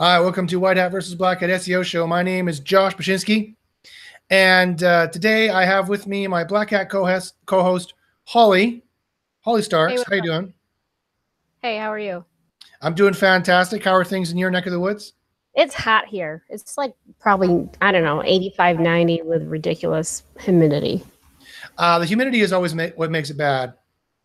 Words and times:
Hi, 0.00 0.18
welcome 0.18 0.46
to 0.46 0.58
White 0.58 0.78
Hat 0.78 0.92
versus 0.92 1.14
Black 1.14 1.40
Hat 1.40 1.50
SEO 1.50 1.84
show. 1.84 2.06
My 2.06 2.22
name 2.22 2.48
is 2.48 2.58
Josh 2.58 2.96
Bachynski, 2.96 3.54
and 4.30 4.82
uh, 4.82 5.08
today 5.08 5.50
I 5.50 5.66
have 5.66 5.90
with 5.90 6.06
me 6.06 6.26
my 6.26 6.42
Black 6.42 6.70
Hat 6.70 6.88
co-host, 6.88 7.34
co-host 7.44 7.92
Holly. 8.24 8.82
Holly 9.42 9.60
Starks, 9.60 9.92
Hey, 9.92 10.04
how 10.08 10.14
you 10.14 10.22
doing? 10.22 10.54
Hey, 11.60 11.76
how 11.76 11.92
are 11.92 11.98
you? 11.98 12.24
I'm 12.80 12.94
doing 12.94 13.12
fantastic. 13.12 13.84
How 13.84 13.92
are 13.92 14.02
things 14.02 14.32
in 14.32 14.38
your 14.38 14.50
neck 14.50 14.64
of 14.64 14.72
the 14.72 14.80
woods? 14.80 15.12
It's 15.52 15.74
hot 15.74 16.06
here. 16.06 16.44
It's 16.48 16.78
like 16.78 16.94
probably, 17.18 17.68
I 17.82 17.92
don't 17.92 18.02
know, 18.02 18.22
85, 18.24 18.80
90 18.80 19.20
with 19.24 19.42
ridiculous 19.42 20.22
humidity. 20.38 21.04
Uh, 21.76 21.98
the 21.98 22.06
humidity 22.06 22.40
is 22.40 22.54
always 22.54 22.74
ma- 22.74 22.86
what 22.96 23.10
makes 23.10 23.28
it 23.28 23.36
bad. 23.36 23.74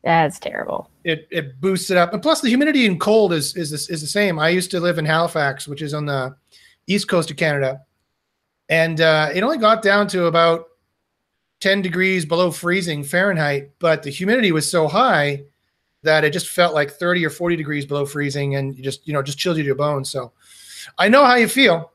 That's 0.06 0.38
terrible. 0.38 0.92
It 1.04 1.28
it 1.32 1.60
boosts 1.60 1.90
it 1.90 1.98
up, 1.98 2.14
and 2.14 2.22
plus 2.22 2.40
the 2.40 2.48
humidity 2.48 2.86
and 2.86 3.00
cold 3.00 3.34
is 3.34 3.56
is 3.56 3.74
is 3.74 4.02
the 4.02 4.08
same. 4.08 4.38
I 4.38 4.50
used 4.50 4.70
to 4.72 4.80
live 4.80 5.00
in 5.00 5.06
Halifax, 5.06 5.68
which 5.68 5.82
is 5.82 5.96
on 5.96 6.06
the 6.06 6.36
east 6.86 7.08
coast 7.08 7.32
of 7.32 7.38
Canada, 7.38 7.82
and 8.70 9.02
uh, 9.02 9.30
it 9.34 9.42
only 9.42 9.58
got 9.58 9.82
down 9.82 10.08
to 10.10 10.28
about 10.28 10.68
10 11.62 11.82
degrees 11.82 12.24
below 12.24 12.52
freezing 12.52 13.04
Fahrenheit, 13.04 13.72
but 13.80 14.04
the 14.04 14.12
humidity 14.12 14.52
was 14.52 14.70
so 14.70 14.88
high 14.88 15.44
that 16.04 16.24
it 16.24 16.32
just 16.32 16.50
felt 16.50 16.76
like 16.76 16.92
30 16.92 17.26
or 17.26 17.32
40 17.32 17.56
degrees 17.56 17.88
below 17.88 18.06
freezing, 18.06 18.58
and 18.58 18.78
you 18.78 18.84
just 18.84 19.08
you 19.08 19.14
know 19.14 19.24
just 19.24 19.40
chilled 19.40 19.58
you 19.58 19.64
to 19.64 19.68
your 19.68 19.76
bones. 19.76 20.12
So 20.12 20.34
I 21.00 21.10
know 21.10 21.26
how 21.26 21.34
you 21.34 21.48
feel. 21.48 21.94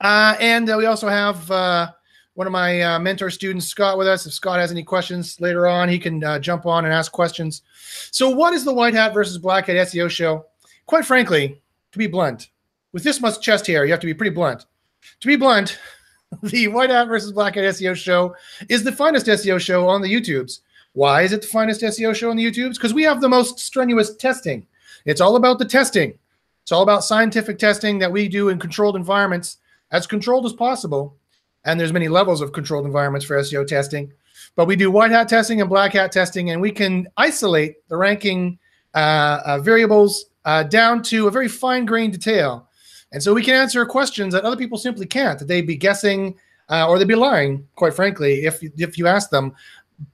Uh, 0.00 0.34
and 0.40 0.68
uh, 0.68 0.74
we 0.76 0.86
also 0.86 1.08
have 1.08 1.48
uh, 1.48 1.92
one 2.34 2.46
of 2.46 2.52
my 2.52 2.82
uh, 2.82 2.98
mentor 2.98 3.30
students, 3.30 3.66
Scott, 3.66 3.96
with 3.96 4.08
us. 4.08 4.26
If 4.26 4.32
Scott 4.32 4.58
has 4.58 4.70
any 4.70 4.82
questions 4.82 5.40
later 5.40 5.66
on, 5.66 5.88
he 5.88 5.98
can 5.98 6.22
uh, 6.22 6.38
jump 6.38 6.66
on 6.66 6.84
and 6.84 6.92
ask 6.92 7.12
questions. 7.12 7.62
So, 8.10 8.28
what 8.28 8.52
is 8.52 8.64
the 8.64 8.74
White 8.74 8.94
Hat 8.94 9.14
versus 9.14 9.38
Black 9.38 9.66
Hat 9.66 9.76
SEO 9.76 10.10
show? 10.10 10.46
Quite 10.86 11.06
frankly, 11.06 11.60
to 11.92 11.98
be 11.98 12.06
blunt, 12.06 12.50
with 12.92 13.04
this 13.04 13.20
much 13.20 13.40
chest 13.40 13.66
hair, 13.66 13.84
you 13.84 13.92
have 13.92 14.00
to 14.00 14.06
be 14.06 14.14
pretty 14.14 14.34
blunt. 14.34 14.66
To 15.20 15.26
be 15.26 15.36
blunt, 15.36 15.78
the 16.42 16.68
White 16.68 16.90
Hat 16.90 17.08
versus 17.08 17.32
Black 17.32 17.54
Hat 17.54 17.64
SEO 17.64 17.94
show 17.94 18.34
is 18.68 18.82
the 18.82 18.92
finest 18.92 19.26
SEO 19.26 19.60
show 19.60 19.88
on 19.88 20.02
the 20.02 20.12
YouTubes. 20.12 20.60
Why 20.92 21.22
is 21.22 21.32
it 21.32 21.42
the 21.42 21.48
finest 21.48 21.82
SEO 21.82 22.14
show 22.14 22.30
on 22.30 22.36
the 22.36 22.44
YouTubes? 22.44 22.74
Because 22.74 22.94
we 22.94 23.02
have 23.04 23.20
the 23.20 23.28
most 23.28 23.58
strenuous 23.58 24.14
testing. 24.16 24.66
It's 25.04 25.20
all 25.20 25.36
about 25.36 25.58
the 25.58 25.64
testing. 25.64 26.18
It's 26.62 26.72
all 26.72 26.82
about 26.82 27.04
scientific 27.04 27.58
testing 27.58 27.98
that 27.98 28.10
we 28.10 28.28
do 28.28 28.48
in 28.48 28.58
controlled 28.58 28.96
environments, 28.96 29.58
as 29.90 30.06
controlled 30.06 30.46
as 30.46 30.52
possible. 30.52 31.16
And 31.64 31.78
there's 31.78 31.92
many 31.92 32.08
levels 32.08 32.40
of 32.40 32.52
controlled 32.52 32.86
environments 32.86 33.26
for 33.26 33.36
SEO 33.38 33.66
testing. 33.66 34.12
But 34.56 34.66
we 34.66 34.76
do 34.76 34.90
white 34.90 35.10
hat 35.10 35.28
testing 35.28 35.60
and 35.60 35.70
black 35.70 35.92
hat 35.92 36.12
testing, 36.12 36.50
and 36.50 36.60
we 36.60 36.70
can 36.70 37.08
isolate 37.16 37.88
the 37.88 37.96
ranking 37.96 38.58
uh, 38.94 39.40
uh, 39.44 39.58
variables 39.58 40.26
uh, 40.44 40.62
down 40.62 41.02
to 41.02 41.26
a 41.26 41.30
very 41.30 41.48
fine 41.48 41.84
grained 41.84 42.12
detail. 42.12 42.68
And 43.12 43.22
so 43.22 43.32
we 43.32 43.42
can 43.42 43.54
answer 43.54 43.84
questions 43.86 44.34
that 44.34 44.44
other 44.44 44.56
people 44.56 44.78
simply 44.78 45.06
can't, 45.06 45.38
that 45.38 45.46
they'd 45.46 45.66
be 45.66 45.76
guessing 45.76 46.36
uh, 46.68 46.88
or 46.88 46.98
they'd 46.98 47.08
be 47.08 47.14
lying, 47.14 47.66
quite 47.76 47.94
frankly, 47.94 48.44
if, 48.44 48.62
if 48.62 48.98
you 48.98 49.06
ask 49.06 49.30
them. 49.30 49.54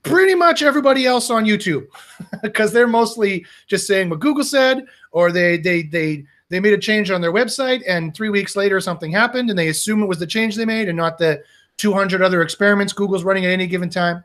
Pretty 0.02 0.34
much 0.34 0.62
everybody 0.62 1.06
else 1.06 1.30
on 1.30 1.46
YouTube, 1.46 1.86
because 2.42 2.72
they're 2.72 2.86
mostly 2.86 3.46
just 3.66 3.86
saying 3.86 4.10
what 4.10 4.20
Google 4.20 4.44
said, 4.44 4.84
or 5.10 5.32
they 5.32 5.56
they 5.56 5.84
they 5.84 6.26
they 6.50 6.60
made 6.60 6.74
a 6.74 6.78
change 6.78 7.10
on 7.10 7.20
their 7.20 7.32
website, 7.32 7.82
and 7.88 8.14
three 8.14 8.28
weeks 8.28 8.56
later 8.56 8.80
something 8.80 9.10
happened, 9.10 9.48
and 9.48 9.58
they 9.58 9.68
assume 9.68 10.02
it 10.02 10.06
was 10.06 10.18
the 10.18 10.26
change 10.26 10.56
they 10.56 10.66
made 10.66 10.88
and 10.88 10.96
not 10.96 11.16
the 11.16 11.42
200 11.78 12.20
other 12.20 12.42
experiments 12.42 12.92
Google's 12.92 13.24
running 13.24 13.46
at 13.46 13.52
any 13.52 13.66
given 13.66 13.88
time. 13.88 14.22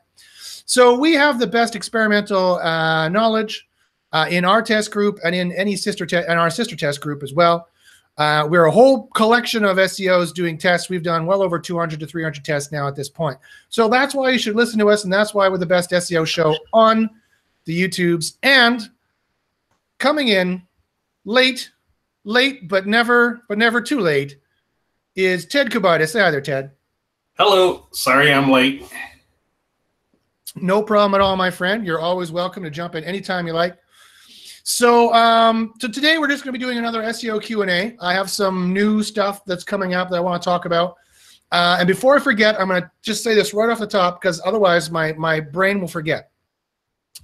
So 0.66 0.98
we 1.00 1.14
have 1.14 1.40
the 1.40 1.48
best 1.48 1.76
experimental 1.76 2.56
uh, 2.56 3.08
knowledge 3.08 3.67
uh, 4.12 4.28
in 4.30 4.44
our 4.44 4.62
test 4.62 4.92
group 4.92 5.20
and 5.23 5.34
in 5.34 5.52
any 5.54 5.76
sister 5.76 6.06
test 6.06 6.28
and 6.28 6.40
our 6.40 6.50
sister 6.50 6.76
test 6.76 7.00
group 7.00 7.23
as 7.23 7.34
well. 7.34 7.70
Uh, 8.17 8.48
we're 8.50 8.66
a 8.66 8.72
whole 8.72 9.08
collection 9.08 9.66
of 9.66 9.78
SEOs 9.78 10.34
doing 10.34 10.58
tests. 10.58 10.89
We've 10.89 11.04
done 11.04 11.26
well 11.26 11.42
over 11.42 11.60
200 11.60 12.00
to 12.00 12.08
300 12.08 12.44
tests 12.45 12.72
now 12.72 12.88
at 12.88 12.95
this 12.95 13.10
point. 13.10 13.38
So 13.70 13.89
that's 13.89 14.16
why 14.16 14.30
you 14.30 14.39
should 14.39 14.55
listen 14.55 14.80
to 14.80 14.89
us, 14.89 15.04
and 15.04 15.11
that's 15.11 15.33
why 15.33 15.49
we're 15.49 15.58
the 15.58 15.66
best 15.66 15.92
SEO 15.92 16.26
show 16.26 16.55
on 16.73 17.10
the 17.66 17.78
YouTubes. 17.78 18.38
And 18.42 18.89
coming 19.98 20.30
in 20.30 20.64
late, 21.26 21.72
late 22.25 22.67
but 22.67 22.86
never, 22.86 23.41
but 23.47 23.58
never 23.58 23.80
too 23.80 24.02
late, 24.02 24.37
is 25.15 25.45
Ted 25.45 25.69
Kubaitis. 25.69 26.09
Say 26.09 26.19
hi 26.19 26.31
there, 26.31 26.41
Ted. 26.41 26.71
Hello. 27.37 27.87
Sorry 27.91 28.33
I'm 28.33 28.52
late. 28.52 28.83
No 30.55 30.81
problem 30.81 31.15
at 31.15 31.21
all, 31.21 31.36
my 31.36 31.52
friend. 31.52 31.86
You're 31.86 31.99
always 31.99 32.31
welcome 32.31 32.63
to 32.63 32.69
jump 32.69 32.95
in 32.95 33.03
anytime 33.03 33.47
you 33.47 33.53
like. 33.53 33.77
So, 34.63 35.13
um, 35.13 35.73
so 35.80 35.87
today 35.87 36.17
we're 36.17 36.27
just 36.27 36.43
going 36.43 36.53
to 36.53 36.58
be 36.58 36.63
doing 36.63 36.77
another 36.77 37.03
SEO 37.03 37.41
Q 37.41 37.61
and 37.61 37.69
A. 37.69 37.95
I 38.02 38.13
have 38.13 38.30
some 38.30 38.73
new 38.73 39.03
stuff 39.03 39.45
that's 39.45 39.63
coming 39.63 39.93
up 39.93 40.09
that 40.09 40.15
I 40.15 40.19
want 40.21 40.42
to 40.42 40.45
talk 40.45 40.65
about. 40.65 40.95
Uh, 41.52 41.77
and 41.80 41.87
before 41.87 42.15
I 42.15 42.19
forget, 42.19 42.59
I'm 42.59 42.69
going 42.69 42.81
to 42.81 42.92
just 43.02 43.23
say 43.23 43.36
this 43.36 43.53
right 43.53 43.69
off 43.69 43.80
the 43.80 43.87
top 43.87 44.19
because 44.19 44.42
otherwise 44.43 44.89
my 44.89 45.13
my 45.13 45.39
brain 45.39 45.80
will 45.80 45.87
forget. 45.87 46.31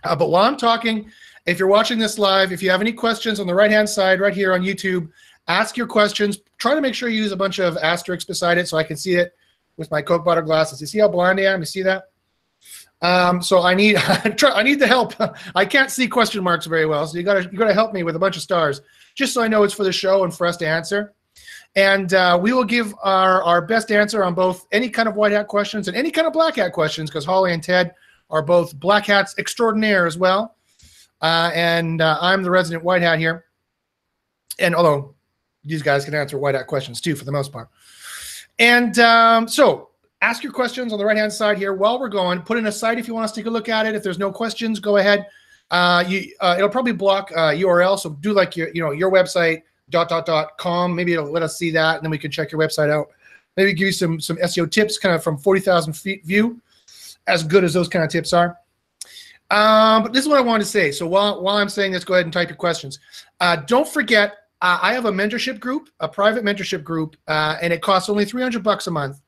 Uh, 0.04 0.16
but 0.16 0.30
while 0.30 0.44
I'm 0.44 0.58
talking, 0.58 1.10
if 1.46 1.58
you're 1.58 1.68
watching 1.68 2.00
this 2.00 2.20
live, 2.20 2.52
if 2.52 2.62
you 2.62 2.70
have 2.70 2.82
any 2.82 2.94
questions 2.94 3.40
on 3.40 3.48
the 3.48 3.56
right 3.56 3.72
hand 3.72 3.90
side 3.90 4.20
right 4.20 4.34
here 4.34 4.54
on 4.54 4.62
YouTube, 4.62 5.10
ask 5.48 5.76
your 5.76 5.88
questions. 5.88 6.40
Try 6.58 6.76
to 6.76 6.82
make 6.82 6.94
sure 6.94 7.10
you 7.10 7.22
use 7.22 7.32
a 7.32 7.38
bunch 7.38 7.60
of 7.60 7.78
asterisks 7.78 8.26
beside 8.26 8.58
it 8.58 8.68
so 8.68 8.78
I 8.78 8.84
can 8.84 8.98
see 8.98 9.16
it 9.16 9.34
with 9.78 9.90
my 9.92 10.02
Coke 10.02 10.24
bottle 10.24 10.44
glasses. 10.44 10.80
You 10.82 10.88
see 10.88 11.00
how 11.00 11.08
blind 11.08 11.40
I 11.40 11.44
am? 11.44 11.60
You 11.60 11.66
see 11.66 11.82
that? 11.84 12.06
Um, 13.02 13.42
so 13.42 13.64
I 13.64 13.74
need 13.74 13.96
I 14.00 14.64
need 14.64 14.80
the 14.80 14.88
help. 14.88 15.14
I 15.56 15.66
can't 15.66 15.90
see 15.90 16.08
question 16.08 16.44
marks 16.44 16.68
very 16.68 16.86
well, 16.86 17.08
so 17.08 17.18
you 17.18 17.24
gotta 17.24 17.44
you 17.52 17.58
gotta 17.58 17.74
help 17.74 17.94
me 17.94 18.04
with 18.04 18.16
a 18.16 18.20
bunch 18.20 18.36
of 18.36 18.44
stars, 18.44 18.82
just 19.16 19.34
so 19.34 19.42
I 19.42 19.48
know 19.48 19.64
it's 19.64 19.74
for 19.74 19.84
the 19.84 19.92
show 19.92 20.24
and 20.24 20.34
for 20.34 20.46
us 20.46 20.58
to 20.58 20.68
answer. 20.68 21.14
And 21.76 22.14
uh, 22.14 22.38
we 22.42 22.54
will 22.54 22.66
give 22.66 22.94
our 23.02 23.42
our 23.44 23.62
best 23.62 23.92
answer 23.92 24.24
on 24.24 24.36
both 24.36 24.68
any 24.72 24.90
kind 24.90 25.10
of 25.10 25.16
white 25.16 25.32
hat 25.32 25.48
questions 25.48 25.88
and 25.88 25.98
any 25.98 26.12
kind 26.12 26.28
of 26.28 26.34
black 26.34 26.58
hat 26.58 26.74
questions, 26.74 27.10
because 27.10 27.26
Holly 27.26 27.54
and 27.54 27.64
Ted 27.64 27.96
are 28.30 28.44
both 28.44 28.80
black 28.80 29.08
hats 29.08 29.36
extraordinaire 29.40 30.06
as 30.06 30.18
well. 30.18 30.56
Uh, 31.22 31.52
and 31.54 32.02
uh, 32.02 32.18
I'm 32.20 32.44
the 32.44 32.52
resident 32.52 32.84
white 32.84 33.02
hat 33.02 33.20
here. 33.20 33.46
And 34.60 34.76
although 34.76 35.16
these 35.64 35.82
guys 35.82 36.06
can 36.06 36.16
answer 36.16 36.38
white 36.38 36.56
hat 36.56 36.68
questions 36.68 37.00
too, 37.02 37.16
for 37.16 37.26
the 37.26 37.32
most 37.32 37.52
part. 37.52 37.70
And 38.60 38.98
um, 39.00 39.48
so 39.48 39.90
ask 40.22 40.44
your 40.44 40.52
questions 40.52 40.94
on 40.94 41.00
the 41.00 41.06
right 41.06 41.18
hand 41.18 41.32
side 41.34 41.58
here 41.58 41.74
while 41.74 42.00
we're 42.00 42.10
going. 42.10 42.42
Put 42.42 42.58
in 42.58 42.68
a 42.68 42.72
site 42.72 43.00
if 43.00 43.08
you 43.08 43.14
want 43.14 43.26
us 43.26 43.32
to 43.34 43.40
take 43.40 43.48
a 43.48 43.52
look 43.52 43.70
at 43.70 43.86
it. 43.86 43.96
If 43.96 44.04
there's 44.04 44.20
no 44.20 44.32
questions, 44.32 44.80
go 44.80 44.98
ahead. 44.98 45.26
Uh, 45.72 46.04
you, 46.08 46.34
uh, 46.42 46.56
it'll 46.58 46.70
probably 46.70 46.92
block 46.92 47.32
uh, 47.34 47.52
URL, 47.52 47.98
so 47.98 48.10
do 48.10 48.34
like 48.34 48.58
your 48.58 48.70
you 48.74 48.82
know 48.82 48.92
your 48.92 49.10
website 49.10 49.62
dot 49.90 50.10
dot 50.10 50.26
dot 50.26 50.58
com. 50.58 50.94
Maybe 50.94 51.14
it'll 51.14 51.32
let 51.32 51.44
us 51.44 51.58
see 51.58 51.72
that, 51.72 51.96
and 51.96 52.04
then 52.04 52.12
we 52.12 52.18
can 52.18 52.30
check 52.30 52.52
your 52.52 52.60
website 52.60 52.90
out. 52.90 53.08
Maybe 53.56 53.74
give 53.74 53.86
you 53.86 53.94
some 53.94 54.20
some 54.20 54.36
SEO 54.38 54.70
tips, 54.70 54.98
kind 54.98 55.16
of 55.16 55.24
from 55.24 55.38
forty 55.38 55.62
thousand 55.62 55.94
feet 55.94 56.26
view, 56.26 56.60
as 57.28 57.44
good 57.44 57.64
as 57.64 57.74
those 57.74 57.88
kind 57.88 58.04
of 58.04 58.12
tips 58.12 58.34
are. 58.34 58.58
Um, 59.52 60.04
but 60.04 60.14
this 60.14 60.24
is 60.24 60.30
what 60.30 60.38
I 60.38 60.42
wanted 60.42 60.64
to 60.64 60.70
say. 60.70 60.92
So 60.92 61.06
while 61.06 61.44
while 61.44 61.58
I'm 61.58 61.70
saying 61.70 61.92
this, 61.92 62.06
go 62.06 62.14
ahead 62.14 62.26
and 62.26 62.34
type 62.34 62.50
your 62.50 62.56
questions. 62.56 63.00
Uh, 63.42 63.58
don't 63.58 63.88
forget, 63.88 64.32
uh, 64.62 64.80
I 64.82 64.94
have 64.94 65.06
a 65.06 65.12
mentorship 65.12 65.60
group, 65.60 65.90
a 66.00 66.08
private 66.08 66.44
mentorship 66.44 66.84
group, 66.84 67.18
uh, 67.28 67.58
and 67.62 67.74
it 67.74 67.82
costs 67.82 68.10
only 68.10 68.24
300 68.24 68.64
bucks 68.64 68.88
a 68.88 68.92
month. 68.92 69.22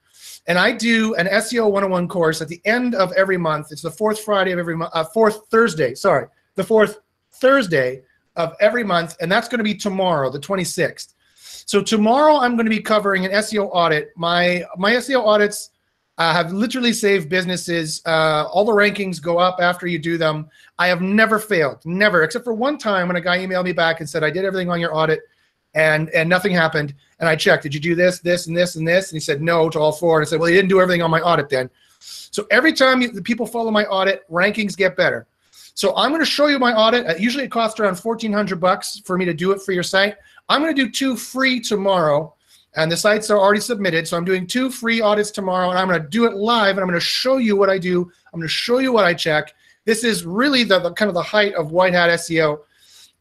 And 0.48 0.58
I 0.58 0.72
do 0.72 1.14
an 1.16 1.28
SEO 1.28 1.70
101 1.72 2.08
course 2.08 2.42
at 2.42 2.48
the 2.48 2.62
end 2.66 2.96
of 2.96 3.12
every 3.14 3.38
month. 3.38 3.68
It's 3.72 3.82
the 3.82 3.92
fourth 3.92 4.22
Friday 4.22 4.52
of 4.52 4.60
every 4.60 4.76
month, 4.78 4.92
uh, 4.94 5.04
fourth 5.04 5.42
Thursday, 5.52 5.94
sorry, 5.94 6.28
the 6.56 6.64
fourth 6.64 7.00
Thursday 7.34 8.04
of 8.36 8.54
every 8.62 8.84
month. 8.84 9.16
And 9.20 9.32
that's 9.32 9.48
going 9.48 9.60
to 9.60 9.64
be 9.64 9.76
tomorrow, 9.76 10.30
the 10.30 10.40
26th. 10.40 11.14
So 11.66 11.82
tomorrow 11.82 12.38
I'm 12.38 12.56
going 12.56 12.66
to 12.66 12.70
be 12.70 12.82
covering 12.82 13.26
an 13.26 13.32
SEO 13.32 13.70
audit. 13.72 14.12
My, 14.16 14.64
my 14.78 14.94
SEO 14.94 15.26
audits 15.26 15.70
uh, 16.18 16.34
have 16.34 16.52
literally 16.52 16.94
saved 16.94 17.30
businesses. 17.30 18.02
Uh, 18.06 18.46
all 18.52 18.66
the 18.66 18.72
rankings 18.72 19.22
go 19.22 19.38
up 19.40 19.58
after 19.60 19.88
you 19.88 19.98
do 19.98 20.18
them. 20.18 20.48
I 20.78 20.88
have 20.88 21.02
never 21.02 21.40
failed, 21.40 21.80
never, 21.86 22.24
except 22.24 22.46
for 22.46 22.54
one 22.54 22.78
time 22.78 23.08
when 23.08 23.16
a 23.16 23.22
guy 23.22 23.40
emailed 23.40 23.66
me 23.66 23.74
back 23.74 24.00
and 24.00 24.10
said, 24.10 24.24
I 24.24 24.30
did 24.30 24.46
everything 24.46 24.70
on 24.70 24.80
your 24.80 24.96
audit 24.96 25.22
and 25.76 26.10
and 26.12 26.30
nothing 26.30 26.54
happened. 26.54 26.94
And 27.20 27.28
I 27.28 27.36
checked, 27.36 27.64
did 27.64 27.74
you 27.74 27.80
do 27.80 27.96
this, 27.96 28.20
this, 28.20 28.48
and 28.48 28.56
this, 28.56 28.76
and 28.76 28.88
this? 28.88 29.12
And 29.12 29.16
he 29.16 29.20
said 29.20 29.42
no 29.42 29.70
to 29.70 29.80
all 29.80 29.92
four. 29.92 30.20
And 30.20 30.28
I 30.28 30.30
said, 30.30 30.40
well, 30.40 30.50
you 30.50 30.56
didn't 30.56 30.70
do 30.70 30.82
everything 30.82 31.02
on 31.02 31.10
my 31.10 31.22
audit 31.22 31.50
then. 31.50 31.70
So 32.00 32.46
every 32.52 32.74
time 32.74 33.02
you, 33.02 33.10
the 33.10 33.22
people 33.22 33.46
follow 33.46 33.72
my 33.72 33.86
audit, 33.86 34.30
rankings 34.30 34.76
get 34.76 34.98
better. 34.98 35.28
So 35.76 35.96
I'm 35.96 36.12
going 36.12 36.22
to 36.22 36.26
show 36.26 36.48
you 36.48 36.60
my 36.60 36.74
audit. 36.74 37.08
Uh, 37.08 37.16
usually 37.18 37.46
it 37.46 37.52
costs 37.52 37.80
around 37.80 37.98
1400 37.98 38.60
bucks 38.60 39.02
for 39.06 39.18
me 39.18 39.26
to 39.26 39.34
do 39.34 39.52
it 39.52 39.62
for 39.62 39.72
your 39.72 39.84
site. 39.84 40.16
I'm 40.50 40.62
going 40.62 40.76
to 40.76 40.86
do 40.86 40.92
two 40.92 41.16
free 41.16 41.60
tomorrow. 41.60 42.36
And 42.76 42.92
the 42.92 42.98
sites 42.98 43.30
are 43.30 43.38
already 43.38 43.62
submitted. 43.62 44.08
So 44.08 44.18
I'm 44.18 44.26
doing 44.26 44.48
two 44.48 44.70
free 44.70 45.00
audits 45.00 45.32
tomorrow. 45.32 45.70
And 45.70 45.78
I'm 45.78 45.88
going 45.88 46.02
to 46.02 46.08
do 46.08 46.26
it 46.26 46.34
live. 46.34 46.78
And 46.78 46.80
I'm 46.80 46.88
going 46.88 47.00
to 47.00 47.06
show 47.06 47.38
you 47.38 47.56
what 47.56 47.70
I 47.70 47.78
do. 47.78 48.02
I'm 48.34 48.40
going 48.40 48.48
to 48.48 48.54
show 48.54 48.80
you 48.80 48.92
what 48.92 49.06
I 49.06 49.14
check. 49.14 49.54
This 49.86 50.04
is 50.04 50.26
really 50.26 50.64
the, 50.64 50.80
the 50.80 50.92
kind 50.94 51.10
of 51.10 51.16
the 51.16 51.22
height 51.22 51.54
of 51.56 51.72
white 51.72 51.94
hat 51.94 52.10
SEO 52.10 52.60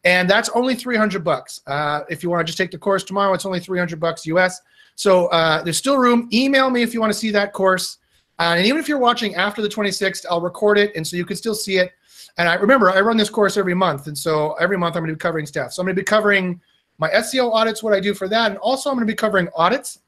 and 0.05 0.29
that's 0.29 0.49
only 0.51 0.75
300 0.75 1.23
bucks. 1.23 1.61
Uh, 1.67 2.01
if 2.09 2.23
you 2.23 2.31
want 2.31 2.41
to 2.41 2.45
just 2.45 2.59
take 2.59 2.71
the 2.71 2.79
course 2.79 3.05
tomorrow, 3.05 3.33
it's 3.35 3.47
only 3.47 3.61
300 3.61 4.01
bucks 4.01 4.27
US. 4.27 4.61
So 4.95 5.27
uh, 5.29 5.63
there's 5.63 5.79
still 5.79 5.97
room. 5.97 6.29
Email 6.33 6.71
me 6.71 6.83
if 6.83 6.93
you 6.93 7.01
want 7.01 7.13
to 7.13 7.19
see 7.19 7.31
that 7.31 7.53
course. 7.53 7.99
Uh, 8.39 8.55
and 8.57 8.67
even 8.67 8.81
if 8.81 8.89
you're 8.89 8.99
watching 8.99 9.35
after 9.37 9.63
the 9.63 9.69
26th, 9.69 10.25
I'll 10.29 10.41
record 10.41 10.79
it, 10.79 10.91
and 10.97 11.07
so 11.07 11.17
you 11.17 11.25
can 11.25 11.37
still 11.37 11.55
see 11.55 11.79
it. 11.79 11.93
And 12.39 12.49
I 12.49 12.55
remember 12.55 12.91
I 12.91 13.01
run 13.01 13.17
this 13.17 13.31
course 13.31 13.57
every 13.57 13.75
month, 13.75 14.07
and 14.07 14.17
so 14.17 14.55
every 14.55 14.77
month 14.77 14.97
I'm 14.97 15.03
going 15.03 15.11
to 15.11 15.17
be 15.17 15.21
covering 15.21 15.47
stuff. 15.47 15.73
So 15.73 15.83
I'm 15.83 15.87
going 15.87 15.95
to 15.95 16.01
be 16.01 16.05
covering 16.05 16.61
My 17.03 17.11
SEO 17.11 17.53
audits, 17.53 17.83
what 17.83 17.93
I 17.93 17.99
do 17.99 18.15
for 18.15 18.29
that, 18.29 18.53
and 18.53 18.59
also 18.59 18.89
I'm 18.89 18.95
going 18.95 19.05
to 19.05 19.13
be 19.13 19.17
covering 19.17 19.49
audits. 19.57 19.99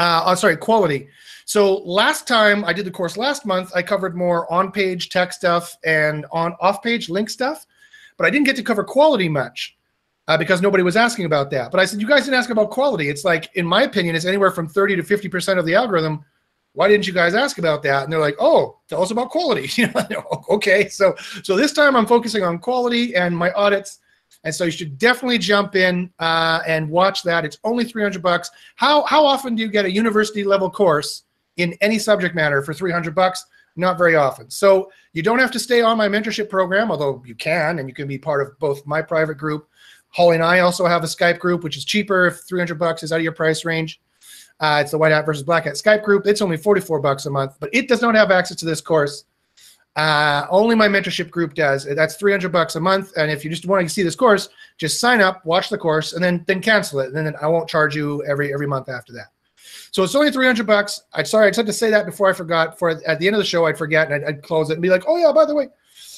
Uh, 0.00 0.24
oh, 0.26 0.34
sorry, 0.34 0.56
quality. 0.56 1.06
So 1.44 1.76
last 1.76 2.26
time 2.26 2.64
I 2.64 2.72
did 2.72 2.86
the 2.86 2.90
course 2.90 3.16
last 3.16 3.46
month, 3.46 3.70
I 3.72 3.82
covered 3.82 4.16
more 4.16 4.52
on-page 4.52 5.10
tech 5.10 5.32
stuff 5.32 5.76
and 5.84 6.26
on 6.32 6.56
off-page 6.60 7.08
link 7.08 7.30
stuff, 7.30 7.66
but 8.16 8.26
I 8.26 8.30
didn't 8.30 8.46
get 8.46 8.56
to 8.56 8.64
cover 8.64 8.82
quality 8.82 9.28
much 9.28 9.78
uh, 10.26 10.36
because 10.36 10.60
nobody 10.60 10.82
was 10.82 10.96
asking 10.96 11.24
about 11.24 11.52
that. 11.52 11.70
But 11.70 11.78
I 11.78 11.84
said, 11.84 12.00
you 12.00 12.08
guys 12.08 12.24
didn't 12.24 12.40
ask 12.40 12.50
about 12.50 12.70
quality. 12.70 13.08
It's 13.08 13.24
like, 13.24 13.48
in 13.54 13.64
my 13.64 13.84
opinion, 13.84 14.16
it's 14.16 14.24
anywhere 14.24 14.50
from 14.50 14.66
30 14.66 14.96
to 14.96 15.02
50% 15.04 15.56
of 15.56 15.66
the 15.66 15.76
algorithm. 15.76 16.24
Why 16.72 16.88
didn't 16.88 17.06
you 17.06 17.12
guys 17.12 17.36
ask 17.36 17.58
about 17.58 17.84
that? 17.84 18.02
And 18.02 18.12
they're 18.12 18.18
like, 18.18 18.36
oh, 18.40 18.80
tell 18.88 19.02
us 19.02 19.12
about 19.12 19.30
quality. 19.30 19.70
You 19.76 19.86
know, 20.10 20.42
okay. 20.50 20.88
So, 20.88 21.14
so 21.44 21.54
this 21.54 21.72
time 21.72 21.94
I'm 21.94 22.06
focusing 22.06 22.42
on 22.42 22.58
quality 22.58 23.14
and 23.14 23.38
my 23.38 23.52
audits. 23.52 24.00
And 24.44 24.54
so 24.54 24.64
you 24.64 24.70
should 24.70 24.98
definitely 24.98 25.38
jump 25.38 25.74
in 25.74 26.10
uh, 26.18 26.60
and 26.66 26.88
watch 26.88 27.22
that. 27.24 27.44
It's 27.44 27.58
only 27.64 27.84
300 27.84 28.22
bucks. 28.22 28.50
How, 28.76 29.02
how 29.04 29.24
often 29.24 29.56
do 29.56 29.62
you 29.62 29.68
get 29.68 29.84
a 29.84 29.90
university 29.90 30.44
level 30.44 30.70
course 30.70 31.24
in 31.56 31.74
any 31.80 31.98
subject 31.98 32.34
matter 32.34 32.62
for 32.62 32.72
300 32.72 33.14
bucks? 33.14 33.44
Not 33.74 33.98
very 33.98 34.14
often. 34.14 34.48
So 34.48 34.90
you 35.12 35.22
don't 35.22 35.38
have 35.38 35.50
to 35.50 35.58
stay 35.58 35.82
on 35.82 35.98
my 35.98 36.08
mentorship 36.08 36.48
program, 36.48 36.90
although 36.90 37.22
you 37.26 37.34
can, 37.34 37.78
and 37.78 37.88
you 37.88 37.94
can 37.94 38.08
be 38.08 38.18
part 38.18 38.46
of 38.46 38.58
both 38.58 38.86
my 38.86 39.02
private 39.02 39.36
group 39.36 39.68
Holly 40.16 40.36
and 40.36 40.44
I 40.44 40.60
also 40.60 40.86
have 40.86 41.04
a 41.04 41.06
Skype 41.06 41.38
group, 41.38 41.62
which 41.62 41.76
is 41.76 41.84
cheaper 41.84 42.26
if 42.26 42.40
300 42.48 42.78
bucks 42.78 43.02
is 43.02 43.12
out 43.12 43.18
of 43.18 43.22
your 43.22 43.32
price 43.32 43.66
range. 43.66 44.00
Uh, 44.58 44.78
it's 44.80 44.92
the 44.92 44.98
White 44.98 45.12
Hat 45.12 45.26
versus 45.26 45.42
Black 45.42 45.64
Hat 45.64 45.74
Skype 45.74 46.02
group. 46.02 46.26
It's 46.26 46.40
only 46.40 46.56
44 46.56 47.00
bucks 47.00 47.26
a 47.26 47.30
month, 47.30 47.56
but 47.60 47.68
it 47.74 47.86
does 47.86 48.00
not 48.00 48.14
have 48.14 48.30
access 48.30 48.56
to 48.58 48.64
this 48.64 48.80
course. 48.80 49.24
Uh, 49.96 50.46
only 50.50 50.74
my 50.74 50.88
mentorship 50.88 51.30
group 51.30 51.54
does. 51.54 51.86
That's 51.96 52.16
300 52.16 52.52
bucks 52.52 52.76
a 52.76 52.80
month. 52.80 53.12
And 53.16 53.30
if 53.30 53.44
you 53.44 53.50
just 53.50 53.64
want 53.64 53.82
to 53.82 53.88
see 53.88 54.02
this 54.02 54.14
course, 54.14 54.50
just 54.76 55.00
sign 55.00 55.22
up, 55.22 55.44
watch 55.46 55.70
the 55.70 55.78
course, 55.78 56.12
and 56.12 56.22
then 56.22 56.44
then 56.46 56.60
cancel 56.60 57.00
it. 57.00 57.12
And 57.12 57.26
then 57.26 57.34
I 57.40 57.46
won't 57.46 57.68
charge 57.68 57.96
you 57.96 58.22
every 58.24 58.52
every 58.52 58.66
month 58.66 58.90
after 58.90 59.12
that. 59.14 59.28
So 59.90 60.02
it's 60.02 60.14
only 60.14 60.30
300 60.30 60.66
bucks. 60.66 61.02
I 61.14 61.22
sorry, 61.22 61.50
I 61.50 61.56
had 61.56 61.66
to 61.66 61.72
say 61.72 61.90
that 61.90 62.04
before 62.04 62.28
I 62.28 62.34
forgot. 62.34 62.78
For 62.78 62.90
at 62.90 63.18
the 63.18 63.26
end 63.26 63.34
of 63.34 63.40
the 63.40 63.46
show, 63.46 63.64
I'd 63.64 63.78
forget 63.78 64.10
and 64.12 64.22
I'd, 64.22 64.28
I'd 64.28 64.42
close 64.42 64.68
it 64.68 64.74
and 64.74 64.82
be 64.82 64.90
like, 64.90 65.04
oh 65.08 65.16
yeah, 65.16 65.32
by 65.32 65.46
the 65.46 65.54
way, 65.54 65.68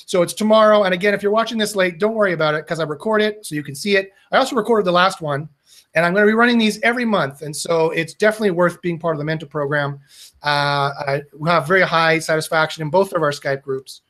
so 0.09 0.23
it's 0.23 0.33
tomorrow. 0.33 0.85
And 0.85 0.95
again, 0.95 1.15
if 1.15 1.23
you're 1.23 1.31
watching 1.31 1.59
this 1.59 1.77
late, 1.77 2.01
don't 2.01 2.15
worry 2.15 2.33
about 2.33 2.55
it 2.55 2.65
because 2.65 2.81
I 2.81 2.85
record 2.85 3.23
it 3.23 3.47
so 3.47 3.55
you 3.55 3.63
can 3.63 3.75
see 3.75 3.97
it. 3.97 4.11
I 4.33 4.39
also 4.39 4.57
recorded 4.57 4.87
the 4.87 4.93
last 4.93 5.21
one, 5.21 5.49
and 5.95 6.05
I'm 6.05 6.13
going 6.13 6.27
to 6.27 6.31
be 6.31 6.35
running 6.35 6.59
these 6.59 6.81
every 6.83 7.05
month. 7.05 7.43
And 7.43 7.55
so 7.55 7.91
it's 7.91 8.15
definitely 8.15 8.51
worth 8.51 8.81
being 8.83 8.99
part 8.99 9.15
of 9.15 9.19
the 9.19 9.25
mentor 9.25 9.47
program. 9.47 10.01
Uh, 10.43 10.91
I, 11.07 11.23
we 11.37 11.49
have 11.49 11.67
very 11.67 11.83
high 11.83 12.19
satisfaction 12.19 12.83
in 12.83 12.91
both 12.91 13.13
of 13.13 13.23
our 13.23 13.31
Skype 13.31 13.63
groups. 13.63 14.03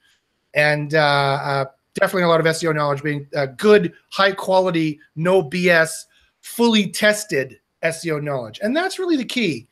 And 0.54 0.94
uh, 0.94 0.98
uh, 0.98 1.64
definitely 1.94 2.22
a 2.22 2.28
lot 2.28 2.40
of 2.40 2.46
SEO 2.46 2.74
knowledge, 2.74 3.02
being 3.02 3.26
uh, 3.34 3.46
good, 3.56 3.92
high 4.10 4.32
quality, 4.32 4.98
no 5.16 5.42
BS, 5.42 5.90
fully 6.40 6.90
tested 6.90 7.58
SEO 7.82 8.22
knowledge. 8.22 8.60
And 8.62 8.76
that's 8.76 8.98
really 8.98 9.16
the 9.16 9.24
key. 9.24 9.68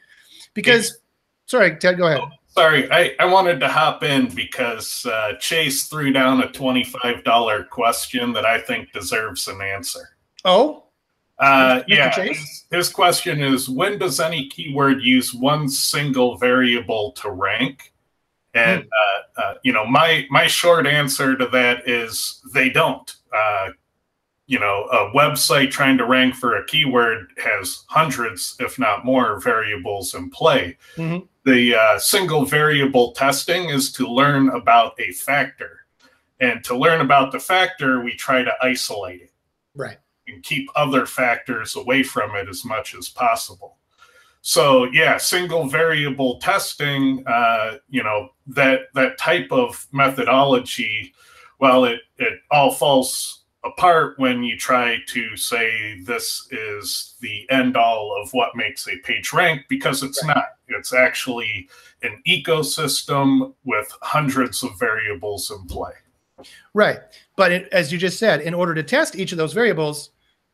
Because, 0.55 0.99
sorry, 1.47 1.77
Ted, 1.77 1.99
go 1.99 2.07
ahead. 2.07 2.23
Sorry, 2.49 2.91
I, 2.91 3.15
I 3.21 3.27
wanted 3.27 3.61
to 3.61 3.69
hop 3.69 4.03
in 4.03 4.35
because 4.35 5.05
uh, 5.05 5.35
Chase 5.39 5.89
threw 5.89 6.11
down 6.11 6.43
a 6.43 6.49
$25 6.49 7.69
question 7.69 8.33
that 8.33 8.47
I 8.47 8.59
think 8.59 8.93
deserves 8.93 9.47
an 9.49 9.61
answer. 9.61 10.17
Oh? 10.47 10.86
Uh, 11.39 11.83
yeah, 11.87 12.11
his, 12.19 12.65
his, 12.71 12.89
question 12.89 13.43
is 13.43 13.69
When 13.69 13.99
does 13.99 14.21
any 14.21 14.49
keyword 14.49 15.03
use 15.03 15.35
one 15.35 15.69
single 15.69 16.39
variable 16.39 17.13
to 17.13 17.31
rank? 17.31 17.93
And, 18.55 18.83
hmm. 18.83 18.89
uh, 18.89 19.43
uh, 19.43 19.55
you 19.63 19.73
know, 19.73 19.85
my, 19.85 20.27
my 20.31 20.47
short 20.47 20.87
answer 20.87 21.37
to 21.37 21.47
that 21.49 21.89
is 21.89 22.41
they 22.55 22.71
don't. 22.71 23.15
Uh, 23.35 23.71
you 24.49 24.61
know, 24.61 24.85
a 24.93 25.11
website 25.11 25.73
trying 25.73 25.99
to 25.99 26.07
rank 26.07 26.37
for 26.37 26.57
a 26.57 26.65
keyword 26.67 27.33
has 27.43 27.85
hundreds, 27.89 28.55
if 28.61 28.79
not 28.79 29.05
more, 29.05 29.41
variables 29.41 30.15
in 30.15 30.31
play. 30.31 30.79
Mm-hmm 30.95 31.27
the 31.47 31.77
uh, 31.77 31.99
single 31.99 32.45
variable 32.45 33.13
testing 33.13 33.71
is 33.71 33.93
to 33.93 34.07
learn 34.07 34.49
about 34.51 34.99
a 34.99 35.13
factor. 35.13 35.87
And 36.41 36.63
to 36.65 36.77
learn 36.77 37.01
about 37.01 37.33
the 37.33 37.39
factor, 37.39 38.03
we 38.03 38.15
try 38.15 38.43
to 38.43 38.53
isolate 38.61 39.23
it. 39.23 39.33
Right. 39.75 39.97
And 40.29 40.43
keep 40.43 40.69
other 40.75 41.07
factors 41.07 41.77
away 41.77 42.03
from 42.03 42.35
it 42.35 42.49
as 42.49 42.65
much 42.65 42.95
as 42.95 43.09
possible. 43.09 43.79
So 44.43 44.85
yeah, 44.93 45.17
single 45.17 45.69
variable 45.69 46.39
testing, 46.39 47.25
uh, 47.27 47.79
you 47.89 48.03
know, 48.03 48.29
that 48.47 48.83
that 48.95 49.19
type 49.19 49.49
of 49.51 49.87
methodology, 49.93 51.13
well, 51.59 51.85
it 51.85 52.01
it 52.19 52.41
all 52.51 52.71
falls 52.71 53.45
apart 53.65 54.19
when 54.19 54.45
you 54.45 54.57
try 54.57 54.99
to 55.09 55.37
say 55.37 56.01
this 56.03 56.47
is 56.53 57.17
the 57.21 57.45
end 57.51 57.77
all 57.77 58.17
of 58.23 58.33
what 58.33 58.55
makes 58.55 58.87
a 58.87 58.97
page 58.99 59.33
rank 59.33 59.63
because 59.69 60.03
it's 60.03 60.25
right. 60.25 60.37
not. 60.37 60.45
It's 60.69 60.93
actually 60.93 61.69
an 62.03 62.23
ecosystem 62.27 63.53
with 63.65 63.93
hundreds 64.03 64.63
of 64.63 64.79
variables 64.79 65.51
in 65.51 65.67
play. 65.67 65.93
Right. 66.75 67.01
But 67.37 67.53
it, 67.53 67.69
as 67.73 67.93
you 67.93 67.99
just 67.99 68.19
said, 68.19 68.41
in 68.41 68.55
order 68.55 68.75
to 68.75 68.83
test 68.83 69.17
each 69.17 69.33
of 69.33 69.39
those 69.39 69.53
variables, 69.53 70.11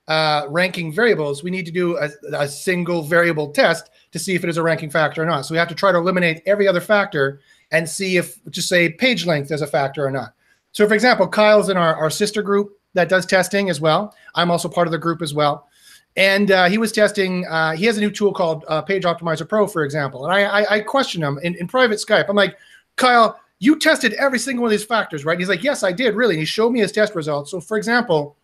uh, 0.09 0.47
ranking 0.49 0.93
variables, 0.93 1.43
we 1.43 1.51
need 1.51 1.67
to 1.67 1.73
do 1.73 1.97
a, 1.97 2.09
a, 2.33 2.49
single 2.49 3.03
variable 3.03 3.51
test 3.51 3.91
to 4.11 4.19
see 4.19 4.35
if 4.35 4.43
it 4.43 4.51
is 4.51 4.57
a 4.57 4.63
ranking 4.63 4.91
factor 4.91 5.23
or 5.23 5.27
not. 5.27 5.47
So 5.47 5.55
we 5.55 5.59
have 5.59 5.69
to 5.69 5.75
try 5.75 5.93
to 5.93 5.99
eliminate 5.99 6.43
every 6.45 6.67
other 6.67 6.81
factor 6.81 7.41
and 7.71 7.89
see 7.89 8.17
if, 8.17 8.45
just 8.51 8.69
say, 8.69 8.91
page 8.91 9.27
length 9.27 9.53
is 9.53 9.63
a 9.63 9.67
factor 9.67 10.05
or 10.05 10.11
not. 10.11 10.35
So, 10.73 10.89
for 10.89 10.95
example, 10.95 11.29
Kyle's 11.29 11.69
in 11.69 11.77
our, 11.77 11.95
our 11.95 12.11
sister 12.11 12.43
group 12.43 12.79
that 12.95 13.09
does 13.09 13.27
testing 13.27 13.71
as 13.71 13.81
well. 13.81 14.15
I'm 14.35 14.51
also 14.51 14.69
part 14.69 14.89
of 14.89 14.93
the 14.93 14.99
group 14.99 15.23
as 15.23 15.35
well. 15.35 15.69
And 16.17 16.51
uh, 16.51 16.69
he 16.69 16.79
was 16.79 16.93
testing, 16.93 17.47
uh, 17.47 17.73
he 17.73 17.87
has 17.87 17.97
a 17.97 18.01
new 18.01 18.11
tool 18.11 18.33
called 18.33 18.65
uh, 18.69 18.83
Page 18.83 19.05
Optimizer 19.05 19.49
Pro, 19.49 19.67
for 19.67 19.85
example. 19.85 20.27
And 20.27 20.35
I, 20.35 20.43
I, 20.43 20.75
I 20.77 20.81
questioned 20.81 21.25
him 21.25 21.39
in, 21.43 21.55
in 21.55 21.69
private 21.69 21.99
Skype. 21.99 22.27
I'm 22.29 22.37
like, 22.37 22.57
Kyle, 22.97 23.41
you 23.61 23.79
tested 23.79 24.13
every 24.15 24.39
single 24.39 24.63
one 24.63 24.73
of 24.73 24.79
these 24.79 24.85
factors, 24.85 25.25
right? 25.25 25.39
He's 25.39 25.49
like, 25.49 25.63
yes, 25.63 25.83
I 25.83 25.93
did, 25.93 26.15
really. 26.15 26.35
And 26.35 26.41
he 26.41 26.45
showed 26.45 26.71
me 26.71 26.81
his 26.81 26.93
test 26.93 27.15
results. 27.15 27.51
So, 27.53 27.61
for 27.61 27.79
example, 27.79 28.37